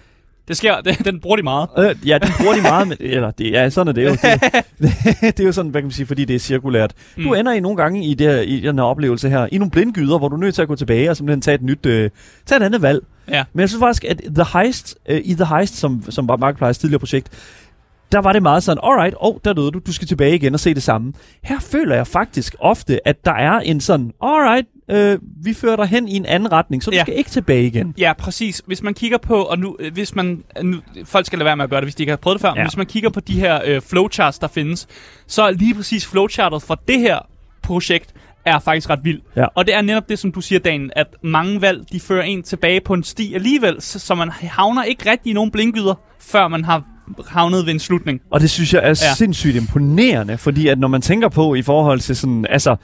det 0.49 0.57
sker, 0.57 0.81
det, 0.85 1.05
den 1.05 1.21
bruger 1.21 1.37
de 1.37 1.43
meget. 1.43 1.69
Øh, 1.79 2.09
ja, 2.09 2.19
den 2.19 2.29
bruger 2.39 2.55
de 2.55 2.63
meget, 2.63 2.89
men, 2.89 2.97
eller 3.01 3.31
det, 3.31 3.51
ja, 3.51 3.71
sådan 3.71 3.89
er 3.89 3.93
det 3.93 4.05
jo. 4.05 4.11
Det, 4.11 4.21
det, 4.79 4.93
det, 5.37 5.41
er 5.41 5.45
jo 5.45 5.53
sådan, 5.53 5.71
hvad 5.71 5.81
kan 5.81 5.87
man 5.87 5.93
sige, 5.93 6.07
fordi 6.07 6.25
det 6.25 6.37
er 6.37 6.41
cirkulært. 6.41 6.93
Mm. 7.17 7.25
Du 7.25 7.35
ender 7.35 7.53
i 7.53 7.61
nogle 7.61 7.77
gange 7.77 8.05
i, 8.05 8.15
det 8.15 8.27
her, 8.27 8.41
i 8.41 8.61
den 8.61 8.79
her 8.79 8.85
oplevelse 8.85 9.29
her, 9.29 9.49
i 9.53 9.59
nogle 9.59 9.71
blindgyder, 9.71 10.19
hvor 10.19 10.29
du 10.29 10.37
er 10.37 10.41
nødt 10.41 10.55
til 10.55 10.63
at 10.63 10.69
gå 10.69 10.77
tilbage 10.77 11.11
og 11.11 11.17
simpelthen 11.17 11.41
tage 11.41 11.55
et 11.55 11.63
nyt, 11.63 11.87
øh, 11.87 12.11
tage 12.47 12.61
et 12.61 12.65
andet 12.65 12.83
valg. 12.83 13.05
Ja. 13.31 13.45
Men 13.53 13.61
jeg 13.61 13.69
synes 13.69 13.81
faktisk, 13.81 14.05
at 14.05 14.21
The 14.35 14.45
Heist, 14.53 14.97
øh, 15.09 15.21
i 15.25 15.35
The 15.35 15.57
Heist, 15.57 15.77
som, 15.77 16.05
som 16.11 16.29
var 16.29 16.37
Markiplier's 16.37 16.73
tidligere 16.73 16.99
projekt, 16.99 17.29
der 18.13 18.19
var 18.19 18.33
det 18.33 18.43
meget 18.43 18.63
sådan, 18.63 18.81
alright, 18.85 19.15
åh, 19.21 19.29
oh, 19.29 19.37
der 19.45 19.53
døde 19.53 19.71
du, 19.71 19.79
du 19.87 19.93
skal 19.93 20.09
tilbage 20.09 20.35
igen 20.35 20.55
og 20.55 20.61
se 20.61 20.75
det 20.75 20.83
samme. 20.83 21.13
Her 21.43 21.61
føler 21.61 21.97
jeg 21.97 22.07
faktisk 22.07 22.57
ofte, 22.59 23.09
at 23.09 23.25
der 23.25 23.33
er 23.33 23.61
en 23.61 23.81
sådan, 23.81 24.13
alright, 24.23 24.67
øh, 24.91 25.19
vi 25.45 25.55
fører 25.55 25.77
dig 25.77 25.87
hen 25.87 26.09
i 26.09 26.17
en 26.17 26.27
anden 26.27 26.53
retning, 26.53 26.83
så 26.83 26.91
du 26.91 26.97
ja. 26.97 27.03
skal 27.03 27.19
ikke 27.19 27.31
tilbage 27.31 27.67
igen. 27.67 27.95
Ja, 27.99 28.13
præcis. 28.13 28.63
Hvis 28.67 28.83
man 28.83 28.95
kigger 28.95 29.19
på, 29.19 29.43
og 29.43 29.59
nu, 29.59 29.77
øh, 29.81 29.93
hvis 29.93 30.15
man, 30.15 30.45
nu, 30.63 30.77
folk 31.05 31.27
skal 31.27 31.39
lade 31.39 31.47
være 31.47 31.57
med 31.57 31.65
at 31.65 31.71
gøre 31.71 31.81
det, 31.81 31.87
hvis 31.87 31.95
de 31.95 32.03
ikke 32.03 32.11
har 32.11 32.17
prøvet 32.17 32.35
det 32.35 32.41
før, 32.41 32.49
ja. 32.49 32.55
men 32.55 32.65
hvis 32.65 32.77
man 32.77 32.87
kigger 32.87 33.11
på 33.11 33.21
de 33.21 33.41
her 33.41 33.61
øh, 33.65 33.83
flowcharts, 33.83 34.39
der 34.39 34.49
findes, 34.49 34.87
så 35.27 35.43
er 35.43 35.51
lige 35.51 35.75
præcis 35.75 36.07
flowchartet 36.07 36.63
for 36.63 36.75
det 36.89 37.01
her 37.01 37.19
projekt, 37.63 38.15
er 38.45 38.59
faktisk 38.59 38.91
ret 38.91 39.01
vild. 39.03 39.21
Ja. 39.37 39.47
Og 39.55 39.67
det 39.67 39.75
er 39.75 39.83
netop 39.83 40.09
det, 40.09 40.19
som 40.19 40.33
du 40.33 40.41
siger, 40.41 40.59
Dan, 40.59 40.91
at 40.97 41.07
mange 41.23 41.61
valg, 41.61 41.93
de 41.93 42.01
fører 42.01 42.23
en 42.23 42.43
tilbage 42.43 42.81
på 42.81 42.95
en 42.95 43.03
sti 43.03 43.35
alligevel, 43.35 43.83
så, 43.83 44.15
man 44.15 44.31
havner 44.31 44.83
ikke 44.83 45.11
rigtig 45.11 45.31
i 45.31 45.33
nogen 45.33 45.51
blindgyder, 45.51 45.95
før 46.19 46.49
man 46.49 46.65
har 46.65 46.83
havnet 47.29 47.67
ved 47.67 47.73
en 47.73 47.79
slutning. 47.79 48.21
Og 48.31 48.41
det 48.41 48.51
synes 48.51 48.75
jeg 48.75 48.81
er 48.85 48.89
ja. 48.89 48.95
sindssygt 48.95 49.57
imponerende, 49.57 50.39
fordi 50.39 50.69
at 50.69 50.79
når 50.79 50.89
man 50.89 51.03
tænker 51.03 51.29
på 51.29 51.55
i 51.55 51.63
forhold 51.63 52.01
til 52.01 52.17
sådan, 52.17 52.47
altså, 52.51 52.77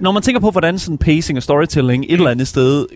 når 0.00 0.12
man 0.12 0.22
tænker 0.22 0.40
på, 0.40 0.50
hvordan 0.50 0.78
sådan 0.78 0.98
pacing 0.98 1.36
og 1.36 1.42
storytelling 1.42 2.04
et 2.04 2.12
eller 2.12 2.30
andet 2.30 2.48
sted 2.48 2.86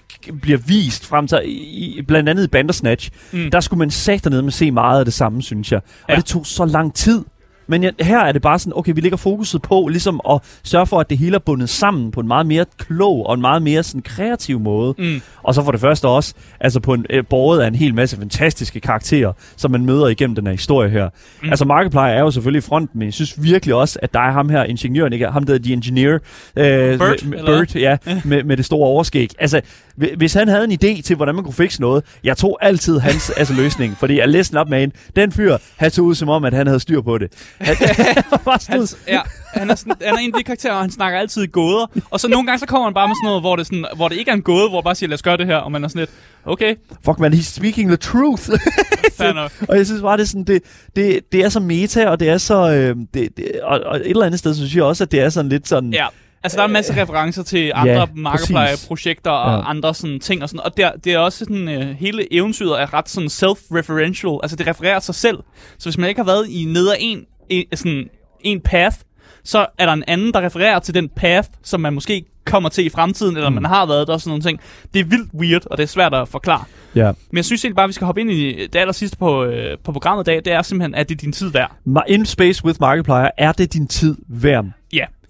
bliver 0.42 0.58
vist 0.58 1.06
frem 1.06 1.26
til, 1.26 1.38
i, 1.44 2.02
blandt 2.08 2.28
andet 2.28 2.44
i 2.44 2.48
Bandersnatch, 2.48 3.10
mm. 3.32 3.50
der 3.50 3.60
skulle 3.60 3.78
man 3.78 3.90
sagt 3.90 4.30
ned 4.30 4.42
med 4.42 4.52
se 4.52 4.70
meget 4.70 4.98
af 4.98 5.04
det 5.04 5.14
samme, 5.14 5.42
synes 5.42 5.72
jeg. 5.72 5.80
Og 6.02 6.10
ja. 6.10 6.16
det 6.16 6.24
tog 6.24 6.46
så 6.46 6.64
lang 6.64 6.94
tid 6.94 7.24
Men 7.66 7.82
ja, 7.82 7.90
her 8.00 8.20
er 8.20 8.32
det 8.32 8.42
bare 8.42 8.58
sådan, 8.58 8.72
okay, 8.76 8.92
vi 8.94 9.00
lægger 9.00 9.16
fokuset 9.16 9.62
på 9.62 9.88
ligesom 9.90 10.20
at 10.30 10.40
sørge 10.62 10.86
for, 10.86 11.00
at 11.00 11.10
det 11.10 11.18
hele 11.18 11.34
er 11.34 11.38
bundet 11.38 11.68
sammen 11.68 12.10
på 12.10 12.20
en 12.20 12.28
meget 12.28 12.46
mere 12.46 12.64
klog 12.78 13.26
og 13.26 13.34
en 13.34 13.40
meget 13.40 13.62
mere 13.62 13.82
sådan 13.82 14.02
kreativ 14.02 14.60
måde. 14.60 14.94
Mm. 14.98 15.22
Og 15.42 15.54
så 15.54 15.64
for 15.64 15.70
det 15.70 15.80
første 15.80 16.08
også, 16.08 16.34
altså 16.60 16.80
på 16.80 16.94
en 16.94 17.06
øh, 17.10 17.24
borget 17.30 17.60
af 17.60 17.66
en 17.66 17.74
hel 17.74 17.94
masse 17.94 18.16
fantastiske 18.16 18.80
karakterer, 18.80 19.32
som 19.56 19.70
man 19.70 19.86
møder 19.86 20.06
igennem 20.06 20.34
den 20.34 20.46
her 20.46 20.52
historie 20.52 20.90
her. 20.90 21.08
Mm. 21.42 21.48
Altså 21.48 21.64
Markiplier 21.64 22.02
er 22.02 22.20
jo 22.20 22.30
selvfølgelig 22.30 22.58
i 22.58 22.68
front, 22.68 22.94
men 22.94 23.04
jeg 23.04 23.12
synes 23.12 23.42
virkelig 23.42 23.74
også, 23.74 23.98
at 24.02 24.14
der 24.14 24.20
er 24.20 24.32
ham 24.32 24.48
her, 24.48 24.64
ingeniøren, 24.64 25.12
ikke? 25.12 25.26
ham 25.26 25.44
der 25.44 25.54
er 25.54 25.58
The 25.58 25.72
Engineer. 25.72 26.18
Øh, 26.56 26.98
Bert, 26.98 27.24
med, 27.26 27.44
Bert, 27.44 27.76
ja, 27.76 27.96
med, 28.24 28.44
med 28.44 28.56
det 28.56 28.64
store 28.64 28.86
overskæg. 28.86 29.30
Altså, 29.38 29.60
hvis 29.96 30.34
han 30.34 30.48
havde 30.48 30.64
en 30.64 30.72
idé 30.72 31.02
til, 31.02 31.16
hvordan 31.16 31.34
man 31.34 31.44
kunne 31.44 31.54
fikse 31.54 31.80
noget, 31.80 32.04
jeg 32.24 32.36
tog 32.36 32.58
altid 32.60 32.98
hans 32.98 33.30
altså, 33.30 33.54
løsning, 33.54 33.96
fordi 33.96 34.18
jeg 34.18 34.28
læste 34.28 34.56
op 34.56 34.68
med 34.68 34.82
en. 34.82 34.92
Den 35.16 35.32
fyr, 35.32 35.56
han 35.76 35.90
tog 35.90 36.04
ud 36.04 36.14
som 36.14 36.28
om, 36.28 36.44
at 36.44 36.52
han 36.52 36.66
havde 36.66 36.80
styr 36.80 37.00
på 37.00 37.18
det. 37.18 37.32
Han, 37.58 37.76
han 38.68 38.86
ja, 39.08 39.20
han 39.54 39.70
er, 39.70 39.74
sådan, 39.74 39.94
han 40.02 40.14
er 40.14 40.18
en 40.18 40.34
af 40.34 40.38
de 40.38 40.44
karakterer, 40.44 40.74
og 40.74 40.80
han 40.80 40.90
snakker 40.90 41.18
altid 41.18 41.42
i 41.42 41.46
gåder. 41.46 41.86
Og 42.10 42.20
så 42.20 42.28
nogle 42.28 42.46
gange, 42.46 42.58
så 42.58 42.66
kommer 42.66 42.84
han 42.84 42.94
bare 42.94 43.08
med 43.08 43.14
sådan 43.22 43.26
noget, 43.26 43.42
hvor 43.42 43.56
det, 43.56 43.66
sådan, 43.66 43.86
hvor 43.96 44.08
det 44.08 44.16
ikke 44.16 44.30
er 44.30 44.34
en 44.34 44.42
gåde, 44.42 44.68
hvor 44.68 44.78
han 44.78 44.84
bare 44.84 44.94
siger, 44.94 45.08
lad 45.08 45.14
os 45.14 45.22
gøre 45.22 45.36
det 45.36 45.46
her. 45.46 45.56
Og 45.56 45.72
man 45.72 45.84
er 45.84 45.88
sådan 45.88 46.00
lidt, 46.00 46.10
okay, 46.44 46.74
fuck 47.04 47.18
man, 47.18 47.32
he's 47.32 47.54
speaking 47.56 47.88
the 47.88 47.96
truth. 47.96 48.48
og 49.68 49.76
jeg 49.76 49.86
synes 49.86 50.02
bare, 50.02 50.16
det 50.16 50.22
er, 50.22 50.26
sådan, 50.26 50.44
det, 50.44 50.62
det, 50.96 51.20
det 51.32 51.44
er 51.44 51.48
så 51.48 51.60
meta, 51.60 52.08
og 52.08 52.20
det 52.20 52.28
er 52.28 52.38
så... 52.38 52.70
Øh, 52.70 52.96
det, 53.14 53.36
det, 53.36 53.60
og, 53.62 53.80
og 53.80 53.96
et 53.96 54.10
eller 54.10 54.26
andet 54.26 54.38
sted, 54.38 54.54
så 54.54 54.60
synes 54.60 54.76
jeg 54.76 54.84
også, 54.84 55.04
at 55.04 55.12
det 55.12 55.20
er 55.20 55.28
sådan 55.28 55.48
lidt 55.48 55.68
sådan... 55.68 55.92
Ja. 55.92 56.06
Altså, 56.44 56.56
der 56.56 56.62
er 56.62 56.66
en 56.66 56.72
masse 56.72 57.02
referencer 57.02 57.42
til 57.42 57.72
andre 57.74 57.92
ja. 58.00 58.04
Markiplier-projekter 58.14 59.30
og 59.30 59.58
Ja. 59.60 59.70
andre 59.70 59.94
sådan 59.94 60.20
ting 60.20 60.42
og 60.42 60.48
sådan. 60.48 60.60
Og 60.64 60.76
der, 60.76 60.90
det 61.04 61.12
er 61.12 61.18
også 61.18 61.38
sådan, 61.38 61.68
øh, 61.68 61.96
hele 61.96 62.32
eventyret 62.34 62.80
er 62.82 62.94
ret 62.94 63.08
sådan 63.08 63.28
self-referential. 63.28 64.38
Altså, 64.42 64.56
det 64.56 64.66
refererer 64.66 64.98
sig 65.00 65.14
selv. 65.14 65.38
Så 65.78 65.84
hvis 65.88 65.98
man 65.98 66.08
ikke 66.08 66.18
har 66.20 66.26
været 66.26 66.48
i 66.48 66.64
ned 66.64 66.88
ad 66.88 66.94
en, 66.98 67.24
en, 67.48 67.64
sådan, 67.74 68.08
en 68.40 68.60
path, 68.60 68.96
så 69.44 69.66
er 69.78 69.86
der 69.86 69.92
en 69.92 70.04
anden, 70.06 70.34
der 70.34 70.40
refererer 70.40 70.78
til 70.78 70.94
den 70.94 71.08
path, 71.08 71.48
som 71.62 71.80
man 71.80 71.92
måske 71.94 72.24
kommer 72.44 72.68
til 72.68 72.86
i 72.86 72.88
fremtiden, 72.88 73.36
eller 73.36 73.48
mm. 73.48 73.54
man 73.54 73.64
har 73.64 73.86
været 73.86 74.06
der 74.06 74.12
og 74.12 74.20
sådan 74.20 74.30
nogle 74.30 74.42
ting. 74.42 74.60
Det 74.94 75.00
er 75.00 75.04
vildt 75.04 75.30
weird, 75.34 75.62
og 75.70 75.76
det 75.76 75.82
er 75.82 75.88
svært 75.88 76.14
at 76.14 76.28
forklare. 76.28 76.64
ja. 76.94 77.12
Men 77.30 77.36
jeg 77.36 77.44
synes 77.44 77.64
egentlig 77.64 77.76
bare, 77.76 77.84
at 77.84 77.88
vi 77.88 77.92
skal 77.92 78.04
hoppe 78.04 78.20
ind 78.20 78.30
i 78.30 78.66
det 78.66 78.76
aller 78.76 78.92
sidste 78.92 79.16
på, 79.16 79.44
øh, 79.44 79.78
på 79.84 79.92
programmet 79.92 80.24
i 80.24 80.26
dag. 80.30 80.36
Det 80.36 80.52
er 80.52 80.62
simpelthen, 80.62 80.94
at 80.94 81.08
det 81.08 81.14
er 81.14 81.18
din 81.18 81.32
tid 81.32 81.50
værd. 81.50 81.76
In 82.08 82.26
Space 82.26 82.64
with 82.64 82.76
Markiplier, 82.80 83.30
er 83.38 83.52
det 83.52 83.72
din 83.72 83.86
tid 83.88 84.16
værd? 84.28 84.64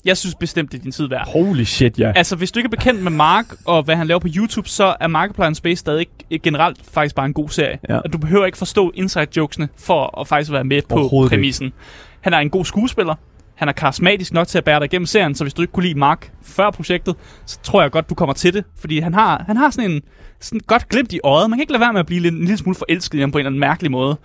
Jeg 0.04 0.16
synes 0.16 0.34
bestemt, 0.34 0.72
det 0.72 0.78
er 0.78 0.82
din 0.82 0.92
tid 0.92 1.08
værd. 1.08 1.28
Holy 1.32 1.64
shit, 1.64 1.98
ja. 1.98 2.12
Altså, 2.16 2.36
hvis 2.36 2.52
du 2.52 2.58
ikke 2.58 2.66
er 2.66 2.70
bekendt 2.70 3.02
med 3.02 3.12
Mark 3.12 3.46
og 3.64 3.82
hvad 3.82 3.96
han 3.96 4.06
laver 4.06 4.18
på 4.18 4.28
YouTube, 4.36 4.68
så 4.68 4.96
er 5.00 5.06
Markiplier 5.06 5.52
Space 5.52 5.76
stadig 5.76 6.06
generelt 6.42 6.78
faktisk 6.92 7.14
bare 7.14 7.26
en 7.26 7.32
god 7.32 7.48
serie. 7.48 7.78
Ja. 7.88 7.96
Og 7.98 8.12
du 8.12 8.18
behøver 8.18 8.46
ikke 8.46 8.58
forstå 8.58 8.92
inside-jokesene 8.94 9.68
for 9.78 10.20
at 10.20 10.28
faktisk 10.28 10.52
være 10.52 10.64
med 10.64 10.82
på 10.88 10.94
Overhovedet 10.94 11.32
ikke. 11.32 11.40
præmissen. 11.40 11.72
Han 12.20 12.34
er 12.34 12.38
en 12.38 12.50
god 12.50 12.64
skuespiller. 12.64 13.14
Han 13.54 13.68
er 13.68 13.72
karismatisk 13.72 14.32
nok 14.32 14.48
til 14.48 14.58
at 14.58 14.64
bære 14.64 14.78
dig 14.80 14.84
igennem 14.84 15.06
serien, 15.06 15.34
så 15.34 15.44
hvis 15.44 15.54
du 15.54 15.62
ikke 15.62 15.72
kunne 15.72 15.86
lide 15.86 15.98
Mark 15.98 16.32
før 16.42 16.70
projektet, 16.70 17.14
så 17.46 17.58
tror 17.62 17.82
jeg 17.82 17.90
godt, 17.90 18.10
du 18.10 18.14
kommer 18.14 18.32
til 18.34 18.54
det. 18.54 18.64
Fordi 18.80 18.98
han 19.00 19.14
har, 19.14 19.44
han 19.46 19.56
har 19.56 19.70
sådan 19.70 19.90
en 19.90 20.02
sådan 20.40 20.60
godt 20.66 20.88
glimt 20.88 21.12
i 21.12 21.20
øjet. 21.24 21.50
Man 21.50 21.58
kan 21.58 21.62
ikke 21.62 21.72
lade 21.72 21.80
være 21.80 21.92
med 21.92 22.00
at 22.00 22.06
blive 22.06 22.20
lidt, 22.20 22.34
en 22.34 22.40
lille 22.40 22.56
smule 22.56 22.76
forelsket 22.76 23.18
i 23.18 23.20
ham 23.20 23.32
på 23.32 23.38
en 23.38 23.40
eller 23.40 23.48
anden 23.50 23.60
mærkelig 23.60 23.90
måde. 23.90 24.16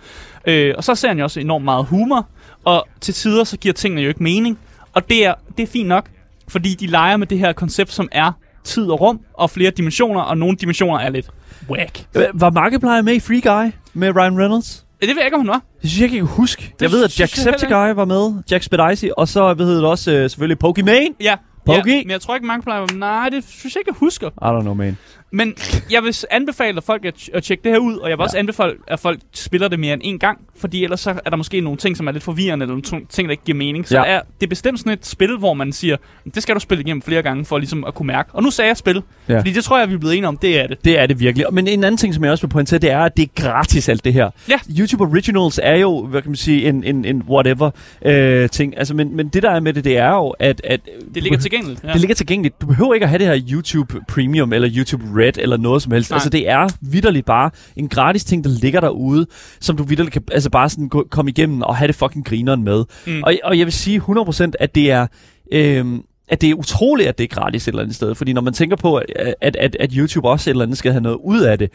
Øh, 0.46 0.74
og 0.76 0.84
så 0.84 0.94
ser 0.94 1.08
han 1.08 1.18
jo 1.18 1.24
også 1.24 1.40
enormt 1.40 1.64
meget 1.64 1.86
humor, 1.86 2.28
og 2.64 2.88
til 3.00 3.14
tider 3.14 3.44
så 3.44 3.56
giver 3.56 3.72
tingene 3.72 4.02
jo 4.02 4.08
ikke 4.08 4.22
mening. 4.22 4.58
Og 4.94 5.08
det 5.08 5.26
er, 5.26 5.34
det 5.56 5.62
er 5.62 5.66
fint 5.66 5.88
nok, 5.88 6.10
fordi 6.48 6.74
de 6.74 6.86
leger 6.86 7.16
med 7.16 7.26
det 7.26 7.38
her 7.38 7.52
koncept, 7.52 7.92
som 7.92 8.08
er 8.12 8.32
tid 8.64 8.86
og 8.86 9.00
rum, 9.00 9.20
og 9.34 9.50
flere 9.50 9.70
dimensioner, 9.70 10.20
og 10.20 10.38
nogle 10.38 10.56
dimensioner 10.56 10.98
er 10.98 11.10
lidt 11.10 11.30
whack. 11.70 12.04
Var 12.34 12.50
Markiplier 12.50 13.02
med 13.02 13.14
i 13.14 13.20
Free 13.20 13.40
Guy 13.40 13.72
med 13.94 14.16
Ryan 14.16 14.38
Reynolds? 14.38 14.86
Det 15.00 15.08
ved 15.08 15.16
jeg 15.16 15.24
ikke, 15.24 15.34
om 15.34 15.40
han 15.40 15.48
var. 15.48 15.62
Det 15.82 15.90
synes 15.90 16.00
jeg 16.00 16.04
ikke, 16.04 16.16
jeg 16.16 16.26
kan 16.26 16.36
huske. 16.36 16.74
Jeg 16.80 16.90
ved, 16.90 17.04
at 17.04 17.12
heller 17.18 17.42
Jacksepticeye 17.44 17.96
var 17.96 18.04
med. 18.04 18.42
Jack 18.50 18.62
Spedicy. 18.64 19.04
Og 19.16 19.28
så 19.28 19.54
hedder 19.58 19.74
det 19.74 19.84
også 19.84 20.12
øh, 20.12 20.30
selvfølgelig 20.30 20.58
Pokimane. 20.58 21.14
Ja, 21.20 21.36
Pokey? 21.66 21.90
ja, 21.90 22.02
men 22.02 22.10
jeg 22.10 22.20
tror 22.20 22.34
ikke, 22.34 22.46
mange 22.46 22.62
plejer... 22.62 22.86
Nej, 22.94 23.28
det 23.28 23.44
synes 23.48 23.74
jeg 23.74 23.80
ikke, 23.80 23.88
jeg 23.88 23.96
husker. 23.98 24.28
I 24.28 24.58
don't 24.58 24.60
know, 24.60 24.74
man. 24.74 24.98
Men 25.32 25.54
jeg 25.90 26.02
vil 26.02 26.14
anbefale 26.30 26.76
at 26.76 26.84
folk 26.84 27.04
at, 27.04 27.28
at 27.34 27.42
tjekke 27.42 27.64
det 27.64 27.72
her 27.72 27.78
ud, 27.78 27.94
og 27.96 28.10
jeg 28.10 28.18
vil 28.18 28.22
ja. 28.22 28.24
også 28.24 28.38
anbefale, 28.38 28.72
at 28.88 29.00
folk 29.00 29.18
spiller 29.34 29.68
det 29.68 29.80
mere 29.80 29.92
end 29.94 30.00
en 30.04 30.18
gang, 30.18 30.38
fordi 30.56 30.84
ellers 30.84 31.00
så 31.00 31.10
er 31.24 31.30
der 31.30 31.36
måske 31.36 31.60
nogle 31.60 31.78
ting, 31.78 31.96
som 31.96 32.06
er 32.06 32.12
lidt 32.12 32.24
forvirrende, 32.24 32.64
eller 32.64 32.76
nogle 32.90 33.06
ting, 33.08 33.28
der 33.28 33.30
ikke 33.30 33.44
giver 33.44 33.58
mening. 33.58 33.88
Så 33.88 33.96
Ja. 33.98 34.04
er 34.06 34.20
det 34.40 34.46
er 34.46 34.48
bestemt 34.48 34.78
sådan 34.78 34.92
et 34.92 35.06
spil, 35.06 35.36
hvor 35.38 35.54
man 35.54 35.72
siger, 35.72 35.96
det 36.34 36.42
skal 36.42 36.54
du 36.54 36.60
spille 36.60 36.84
igennem 36.84 37.02
flere 37.02 37.22
gange, 37.22 37.44
for 37.44 37.58
ligesom 37.58 37.84
at 37.84 37.94
kunne 37.94 38.06
mærke. 38.06 38.30
Og 38.32 38.42
nu 38.42 38.50
sagde 38.50 38.68
jeg 38.68 38.76
spil, 38.76 39.02
Ja. 39.28 39.38
fordi 39.38 39.52
det 39.52 39.64
tror 39.64 39.78
jeg, 39.78 39.88
vi 39.88 39.94
er 39.94 39.98
blevet 39.98 40.14
enige 40.16 40.28
om, 40.28 40.36
det 40.36 40.60
er 40.60 40.66
det. 40.66 40.84
Det 40.84 40.98
er 40.98 41.06
det 41.06 41.20
virkelig. 41.20 41.46
Men 41.52 41.68
en 41.68 41.84
anden 41.84 41.98
ting, 41.98 42.14
som 42.14 42.24
jeg 42.24 42.32
også 42.32 42.46
vil 42.46 42.52
pointere, 42.52 42.78
det 42.80 42.90
er, 42.90 42.98
at 43.00 43.16
det 43.16 43.22
er 43.22 43.42
gratis 43.42 43.88
alt 43.88 44.04
det 44.04 44.12
her. 44.12 44.30
Ja. 44.48 44.58
YouTube 44.78 45.04
Originals 45.04 45.60
er 45.62 45.76
jo, 45.76 46.06
hvad 46.06 46.22
kan 46.22 46.30
man 46.30 46.36
sige, 46.36 46.68
en, 46.68 46.84
en, 46.84 47.04
en 47.04 47.22
whatever 47.28 47.70
øh, 48.04 48.48
ting. 48.48 48.78
Altså, 48.78 48.94
men, 48.94 49.16
men 49.16 49.28
det 49.28 49.42
der 49.42 49.50
er 49.50 49.60
med 49.60 49.72
det, 49.72 49.84
det 49.84 49.96
er 49.96 50.10
jo, 50.10 50.28
at... 50.28 50.60
at 50.64 50.80
Det 51.14 51.22
ligger 51.22 51.38
tilgængeligt. 51.38 51.84
Ja. 51.84 51.92
Det 51.92 52.00
ligger 52.00 52.14
tilgængeligt. 52.14 52.60
Du 52.60 52.66
behøver 52.66 52.94
ikke 52.94 53.04
at 53.04 53.10
have 53.10 53.18
det 53.18 53.26
her 53.26 53.40
YouTube 53.52 54.00
Premium 54.08 54.52
eller 54.52 54.70
YouTube 54.76 55.04
Red 55.20 55.32
eller 55.38 55.56
noget 55.56 55.82
som 55.82 55.92
helst. 55.92 56.10
Nej. 56.10 56.16
Altså 56.16 56.30
det 56.30 56.48
er 56.48 56.68
vidderligt 56.80 57.26
bare 57.26 57.50
en 57.76 57.88
gratis 57.88 58.24
ting, 58.24 58.44
der 58.44 58.50
ligger 58.50 58.80
derude, 58.80 59.26
som 59.60 59.76
du 59.76 59.82
vidderligt 59.82 60.12
kan 60.12 60.22
altså 60.32 60.50
bare 60.50 60.68
sådan 60.68 60.88
gå, 60.88 61.06
komme 61.10 61.30
igennem 61.30 61.62
og 61.62 61.76
have 61.76 61.86
det 61.86 61.94
fucking 61.94 62.24
grineren 62.24 62.64
med. 62.64 62.84
Mm. 63.06 63.22
Og, 63.22 63.34
og 63.44 63.58
jeg 63.58 63.66
vil 63.66 63.72
sige 63.72 64.02
100% 64.08 64.50
at 64.60 64.74
det 64.74 64.90
er... 64.90 65.06
Øhm, 65.52 66.02
at 66.30 66.40
det 66.40 66.50
er 66.50 66.54
utroligt, 66.54 67.08
at 67.08 67.18
det 67.18 67.24
er 67.24 67.28
gratis 67.28 67.62
et 67.62 67.68
eller 67.68 67.82
andet 67.82 67.96
sted. 67.96 68.14
Fordi 68.14 68.32
når 68.32 68.40
man 68.40 68.52
tænker 68.52 68.76
på, 68.76 68.96
at, 68.96 69.56
at, 69.58 69.76
at 69.80 69.92
YouTube 69.92 70.28
også 70.28 70.50
et 70.50 70.52
eller 70.52 70.64
andet 70.64 70.78
skal 70.78 70.92
have 70.92 71.02
noget 71.02 71.18
ud 71.24 71.40
af 71.40 71.58
det, 71.58 71.70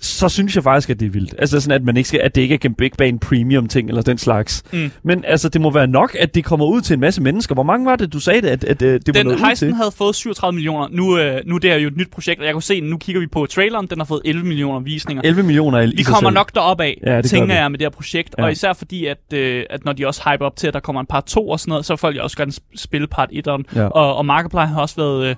så 0.00 0.28
synes 0.28 0.54
jeg 0.56 0.64
faktisk, 0.64 0.90
at 0.90 1.00
det 1.00 1.06
er 1.06 1.10
vildt. 1.10 1.34
Altså 1.38 1.60
sådan, 1.60 1.74
at, 1.74 1.84
man 1.84 1.96
ikke 1.96 2.08
skal, 2.08 2.20
at 2.20 2.34
det 2.34 2.40
ikke 2.40 2.60
er 2.64 2.68
Big 2.78 2.90
Bang 2.98 3.20
Premium 3.20 3.68
ting 3.68 3.88
eller 3.88 4.02
den 4.02 4.18
slags. 4.18 4.62
Mm. 4.72 4.90
Men 5.02 5.24
altså, 5.24 5.48
det 5.48 5.60
må 5.60 5.70
være 5.70 5.86
nok, 5.86 6.16
at 6.20 6.34
det 6.34 6.44
kommer 6.44 6.66
ud 6.66 6.80
til 6.80 6.94
en 6.94 7.00
masse 7.00 7.22
mennesker. 7.22 7.54
Hvor 7.54 7.62
mange 7.62 7.86
var 7.86 7.96
det, 7.96 8.12
du 8.12 8.20
sagde 8.20 8.42
det, 8.42 8.48
at, 8.48 8.64
at, 8.64 8.82
at 8.82 9.06
det 9.06 9.06
var 9.06 9.12
Den 9.12 9.26
noget 9.26 9.38
ud 9.40 9.44
Heisten 9.46 9.68
til? 9.68 9.74
havde 9.76 9.90
fået 9.90 10.14
37 10.14 10.54
millioner. 10.54 10.88
Nu, 10.90 11.18
øh, 11.18 11.40
nu 11.46 11.58
det 11.58 11.72
er 11.72 11.76
jo 11.76 11.88
et 11.88 11.96
nyt 11.96 12.10
projekt, 12.10 12.40
og 12.40 12.46
jeg 12.46 12.52
kunne 12.52 12.62
se, 12.62 12.80
nu 12.80 12.98
kigger 12.98 13.20
vi 13.20 13.26
på 13.26 13.46
traileren, 13.46 13.86
den 13.86 13.98
har 13.98 14.04
fået 14.04 14.20
11 14.24 14.46
millioner 14.46 14.80
visninger. 14.80 15.22
11 15.24 15.42
millioner 15.42 15.80
i 15.80 15.92
Vi 15.96 16.02
kommer 16.02 16.30
nok 16.30 16.54
derop 16.54 16.80
af, 16.80 17.00
Ja, 17.06 17.22
tænker 17.22 17.54
jeg, 17.54 17.70
med 17.70 17.78
det 17.78 17.84
her 17.84 17.90
projekt. 17.90 18.34
Ja. 18.38 18.44
Og 18.44 18.52
især 18.52 18.72
fordi, 18.72 19.06
at, 19.06 19.32
øh, 19.34 19.64
at 19.70 19.84
når 19.84 19.92
de 19.92 20.06
også 20.06 20.22
hyper 20.32 20.46
op 20.46 20.56
til, 20.56 20.66
at 20.68 20.74
der 20.74 20.80
kommer 20.80 21.00
en 21.00 21.06
part 21.06 21.24
2 21.24 21.48
og 21.48 21.60
sådan 21.60 21.70
noget, 21.70 21.86
så 21.86 21.96
folk 21.96 22.16
også 22.16 22.36
gerne 22.36 22.52
sp- 22.52 22.76
spille 22.76 23.06
part 23.06 23.28
1. 23.32 23.46
Ja. 23.46 23.86
Og, 23.86 24.16
og 24.16 24.26
Markiplier 24.26 24.64
har 24.66 24.80
også 24.80 24.96
været... 24.96 25.24
Øh, 25.26 25.36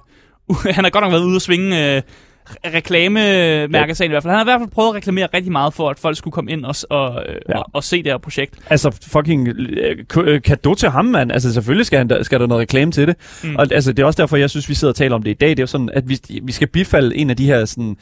han 0.74 0.84
har 0.84 0.90
godt 0.90 1.04
nok 1.04 1.12
været 1.12 1.24
ude 1.24 1.36
og 1.36 1.42
svinge... 1.42 1.96
Øh, 1.96 2.02
reklamemærkesagen 2.64 4.10
i 4.10 4.12
hvert 4.12 4.22
fald. 4.22 4.30
Han 4.30 4.38
har 4.38 4.44
i 4.44 4.48
hvert 4.48 4.60
fald 4.60 4.70
prøvet 4.70 4.88
at 4.88 4.94
reklamere 4.94 5.28
rigtig 5.34 5.52
meget 5.52 5.74
for, 5.74 5.90
at 5.90 5.98
folk 5.98 6.16
skulle 6.16 6.32
komme 6.32 6.50
ind 6.50 6.64
og, 6.64 6.74
og, 6.90 7.22
øh, 7.28 7.34
Ja. 7.48 7.58
og, 7.58 7.66
og 7.72 7.84
se 7.84 8.02
det 8.02 8.12
her 8.12 8.18
projekt. 8.18 8.54
Altså 8.70 8.98
fucking 9.12 9.48
øh, 9.48 9.96
øh, 10.16 10.42
kado 10.42 10.74
til 10.74 10.88
ham, 10.88 11.04
mand. 11.04 11.32
Altså 11.32 11.52
selvfølgelig 11.52 11.86
skal, 11.86 11.98
han, 11.98 12.24
skal 12.24 12.40
der 12.40 12.46
noget 12.46 12.60
reklame 12.60 12.92
til 12.92 13.06
det. 13.08 13.16
Mm. 13.44 13.56
Og 13.56 13.66
altså, 13.72 13.92
det 13.92 14.02
er 14.02 14.06
også 14.06 14.22
derfor, 14.22 14.36
jeg 14.36 14.50
synes, 14.50 14.68
vi 14.68 14.74
sidder 14.74 14.92
og 14.92 14.96
taler 14.96 15.14
om 15.14 15.22
det 15.22 15.30
i 15.30 15.34
dag. 15.34 15.48
Det 15.50 15.58
er 15.58 15.62
jo 15.62 15.66
sådan, 15.66 15.90
at 15.92 16.08
vi, 16.08 16.20
vi 16.42 16.52
skal 16.52 16.66
bifalde 16.68 17.16
en 17.16 17.30
af 17.30 17.36
de 17.36 17.46
her 17.46 17.64
sådan, 17.64 17.96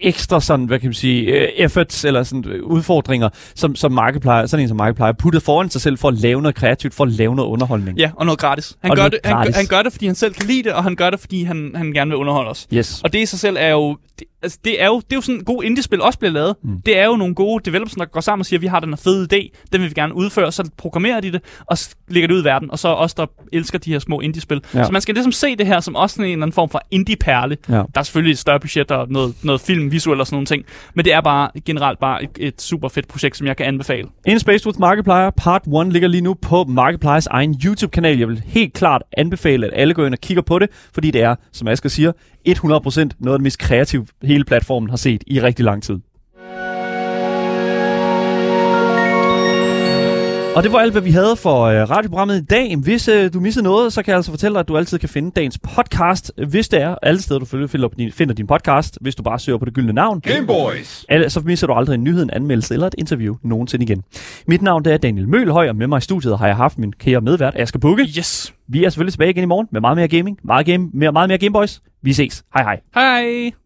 ekstra 0.00 0.40
sådan, 0.40 0.64
hvad 0.66 0.78
kan 0.78 0.88
man 0.88 0.94
sige, 0.94 1.22
øh, 1.22 1.48
efforts 1.56 2.04
eller 2.04 2.22
sådan, 2.22 2.44
øh, 2.48 2.62
udfordringer, 2.64 3.28
som, 3.54 3.76
som 3.76 3.92
Markiplier, 3.92 4.46
sådan 4.46 4.64
en 4.64 4.68
som 4.68 4.76
Markiplier, 4.76 5.12
puttet 5.12 5.42
foran 5.42 5.70
sig 5.70 5.80
selv 5.80 5.98
for 5.98 6.08
at 6.08 6.14
lave 6.14 6.42
noget 6.42 6.54
kreativt, 6.54 6.94
for 6.94 7.04
at 7.04 7.10
lave 7.10 7.34
noget 7.36 7.48
underholdning. 7.48 7.98
Ja, 7.98 8.10
og 8.16 8.26
noget 8.26 8.38
gratis. 8.38 8.76
Han, 8.82 8.90
Og 8.90 8.96
gør 8.96 9.08
det, 9.08 9.18
han, 9.24 9.34
gratis. 9.34 9.54
gør, 9.54 9.58
han 9.58 9.66
gør 9.66 9.82
det, 9.82 9.92
fordi 9.92 10.06
han 10.06 10.14
selv 10.14 10.34
kan 10.34 10.46
lide 10.46 10.62
det, 10.62 10.72
og 10.72 10.82
han 10.84 10.96
gør 10.96 11.10
det, 11.10 11.20
fordi 11.20 11.42
han, 11.42 11.72
han 11.74 11.92
gerne 11.92 12.08
vil 12.08 12.16
underholde 12.16 12.50
os. 12.50 12.66
Yes. 12.74 13.00
Og 13.04 13.12
det 13.12 13.18
i 13.18 13.26
sig 13.26 13.38
selv 13.38 13.56
er 13.60 13.68
jo... 13.68 13.96
Det, 14.18 14.26
altså, 14.42 14.58
det 14.64 14.82
er 14.82 14.86
jo, 14.86 14.96
det 14.96 15.12
er 15.12 15.16
jo 15.16 15.20
sådan 15.20 15.38
en 15.38 15.44
god 15.44 15.64
indie-spil 15.64 16.02
også 16.02 16.18
bliver 16.18 16.32
lavet. 16.32 16.56
Mm. 16.62 16.82
Det 16.86 16.98
er 16.98 17.06
jo 17.06 17.16
nogle 17.16 17.34
gode 17.34 17.64
developers, 17.64 17.92
der 17.92 18.04
går 18.04 18.20
sammen 18.20 18.40
og 18.40 18.46
siger, 18.46 18.60
vi 18.60 18.66
har 18.66 18.80
den 18.80 18.88
her 18.88 18.96
fede 18.96 19.28
idé, 19.32 19.68
den 19.72 19.80
vil 19.80 19.88
vi 19.88 19.94
gerne 19.94 20.14
udføre, 20.14 20.52
så 20.52 20.70
programmerer 20.76 21.20
de 21.20 21.32
det, 21.32 21.40
og 21.66 21.78
lægger 22.08 22.26
det 22.26 22.34
ud 22.34 22.42
i 22.42 22.44
verden. 22.44 22.70
Og 22.70 22.78
så 22.78 22.88
os, 22.88 23.14
der 23.14 23.26
elsker 23.52 23.78
de 23.78 23.92
her 23.92 23.98
små 23.98 24.20
indie-spil. 24.20 24.60
Ja. 24.74 24.84
Så 24.84 24.92
man 24.92 25.02
skal 25.02 25.14
ligesom 25.14 25.32
se 25.32 25.56
det 25.56 25.66
her 25.66 25.80
som 25.80 25.96
også 25.96 26.22
en 26.22 26.28
eller 26.28 26.42
anden 26.42 26.52
form 26.52 26.68
for 26.68 26.82
indie-perle. 26.90 27.56
Ja. 27.68 27.74
Der 27.74 27.82
er 27.94 28.02
selvfølgelig 28.02 28.32
et 28.32 28.38
større 28.38 28.60
budget 28.60 28.90
og 28.90 29.06
noget, 29.10 29.34
noget 29.42 29.60
film, 29.60 29.92
visuelt 29.92 30.20
og 30.20 30.26
sådan 30.26 30.34
nogle 30.34 30.46
ting. 30.46 30.64
Men 30.94 31.04
det 31.04 31.12
er 31.12 31.20
bare 31.20 31.50
generelt 31.64 31.98
bare 31.98 32.22
et, 32.22 32.30
et 32.40 32.62
super 32.62 32.88
fedt 32.88 33.08
projekt, 33.08 33.36
som 33.36 33.46
jeg 33.46 33.56
kan 33.56 33.66
anbefale. 33.66 34.08
In 34.26 34.38
Space 34.38 34.66
with 34.66 34.80
Markiplier 34.80 35.30
Part 35.30 35.62
1 35.66 35.92
ligger 35.92 36.08
lige 36.08 36.20
nu 36.20 36.34
på 36.34 36.64
Markipliers 36.64 37.26
egen 37.26 37.60
YouTube-kanal. 37.64 38.18
Jeg 38.18 38.28
vil 38.28 38.42
helt 38.46 38.72
klart 38.72 39.02
anbefale, 39.16 39.66
at 39.66 39.72
alle 39.74 39.94
går 39.94 40.06
ind 40.06 40.14
og 40.14 40.20
kigger 40.20 40.42
på 40.42 40.58
det, 40.58 40.68
fordi 40.94 41.10
det 41.10 41.22
er, 41.22 41.34
som 41.52 41.68
Asger 41.68 41.88
siger, 41.88 42.12
100% 42.48 42.54
noget 42.64 43.34
af 43.34 43.38
det 43.38 43.42
mest 43.42 43.58
kreative 43.58 44.06
hele 44.22 44.44
platformen 44.44 44.90
har 44.90 44.96
set 44.96 45.24
i 45.26 45.40
rigtig 45.40 45.64
lang 45.64 45.82
tid. 45.82 45.98
Og 50.56 50.62
det 50.62 50.72
var 50.72 50.78
alt, 50.78 50.92
hvad 50.92 51.02
vi 51.02 51.10
havde 51.10 51.36
for 51.36 51.62
øh, 51.62 51.90
radioprogrammet 51.90 52.36
i 52.42 52.44
dag. 52.44 52.76
Hvis 52.76 53.08
øh, 53.08 53.32
du 53.32 53.40
missede 53.40 53.64
noget, 53.64 53.92
så 53.92 54.02
kan 54.02 54.10
jeg 54.10 54.16
altså 54.16 54.30
fortælle 54.30 54.54
dig, 54.54 54.60
at 54.60 54.68
du 54.68 54.76
altid 54.76 54.98
kan 54.98 55.08
finde 55.08 55.30
dagens 55.30 55.58
podcast, 55.58 56.32
hvis 56.48 56.68
det 56.68 56.82
er. 56.82 56.94
Alle 57.02 57.22
steder, 57.22 57.40
du 57.40 57.46
finder, 57.46 57.66
finder 57.66 57.88
din- 57.88 58.12
finder 58.12 58.34
din 58.34 58.46
podcast, 58.46 58.98
hvis 59.00 59.14
du 59.14 59.22
bare 59.22 59.38
søger 59.38 59.58
på 59.58 59.64
det 59.64 59.74
gyldne 59.74 59.92
navn. 59.92 60.20
Game 60.20 60.46
Boys. 60.46 61.04
Alle, 61.08 61.30
så 61.30 61.40
misser 61.40 61.66
du 61.66 61.72
aldrig 61.72 61.94
en 61.94 62.04
nyhed, 62.04 62.22
en 62.22 62.30
anmeldelse 62.30 62.74
eller 62.74 62.86
et 62.86 62.94
interview 62.98 63.34
nogensinde 63.42 63.84
igen. 63.84 64.02
Mit 64.46 64.62
navn 64.62 64.84
det 64.84 64.92
er 64.92 64.96
Daniel 64.96 65.28
Mølhøj, 65.28 65.68
og 65.68 65.76
med 65.76 65.86
mig 65.86 65.98
i 65.98 66.00
studiet 66.00 66.38
har 66.38 66.46
jeg 66.46 66.56
haft 66.56 66.78
min 66.78 66.92
kære 66.92 67.20
medvært, 67.20 67.54
Asger 67.56 67.78
Bukke. 67.78 68.02
Yes! 68.18 68.54
Vi 68.68 68.84
er 68.84 68.90
selvfølgelig 68.90 69.12
tilbage 69.12 69.30
igen 69.30 69.42
i 69.42 69.46
morgen 69.46 69.66
med 69.72 69.80
meget 69.80 69.96
mere 69.96 70.08
gaming, 70.08 70.38
meget, 70.44 70.66
game, 70.66 70.88
mere, 70.94 71.12
meget 71.12 71.28
mere 71.28 71.38
Gameboys. 71.38 71.80
Vi 72.02 72.14
ses. 72.14 72.44
Hej 72.54 72.64
hej. 72.64 72.78
Hej! 72.94 73.61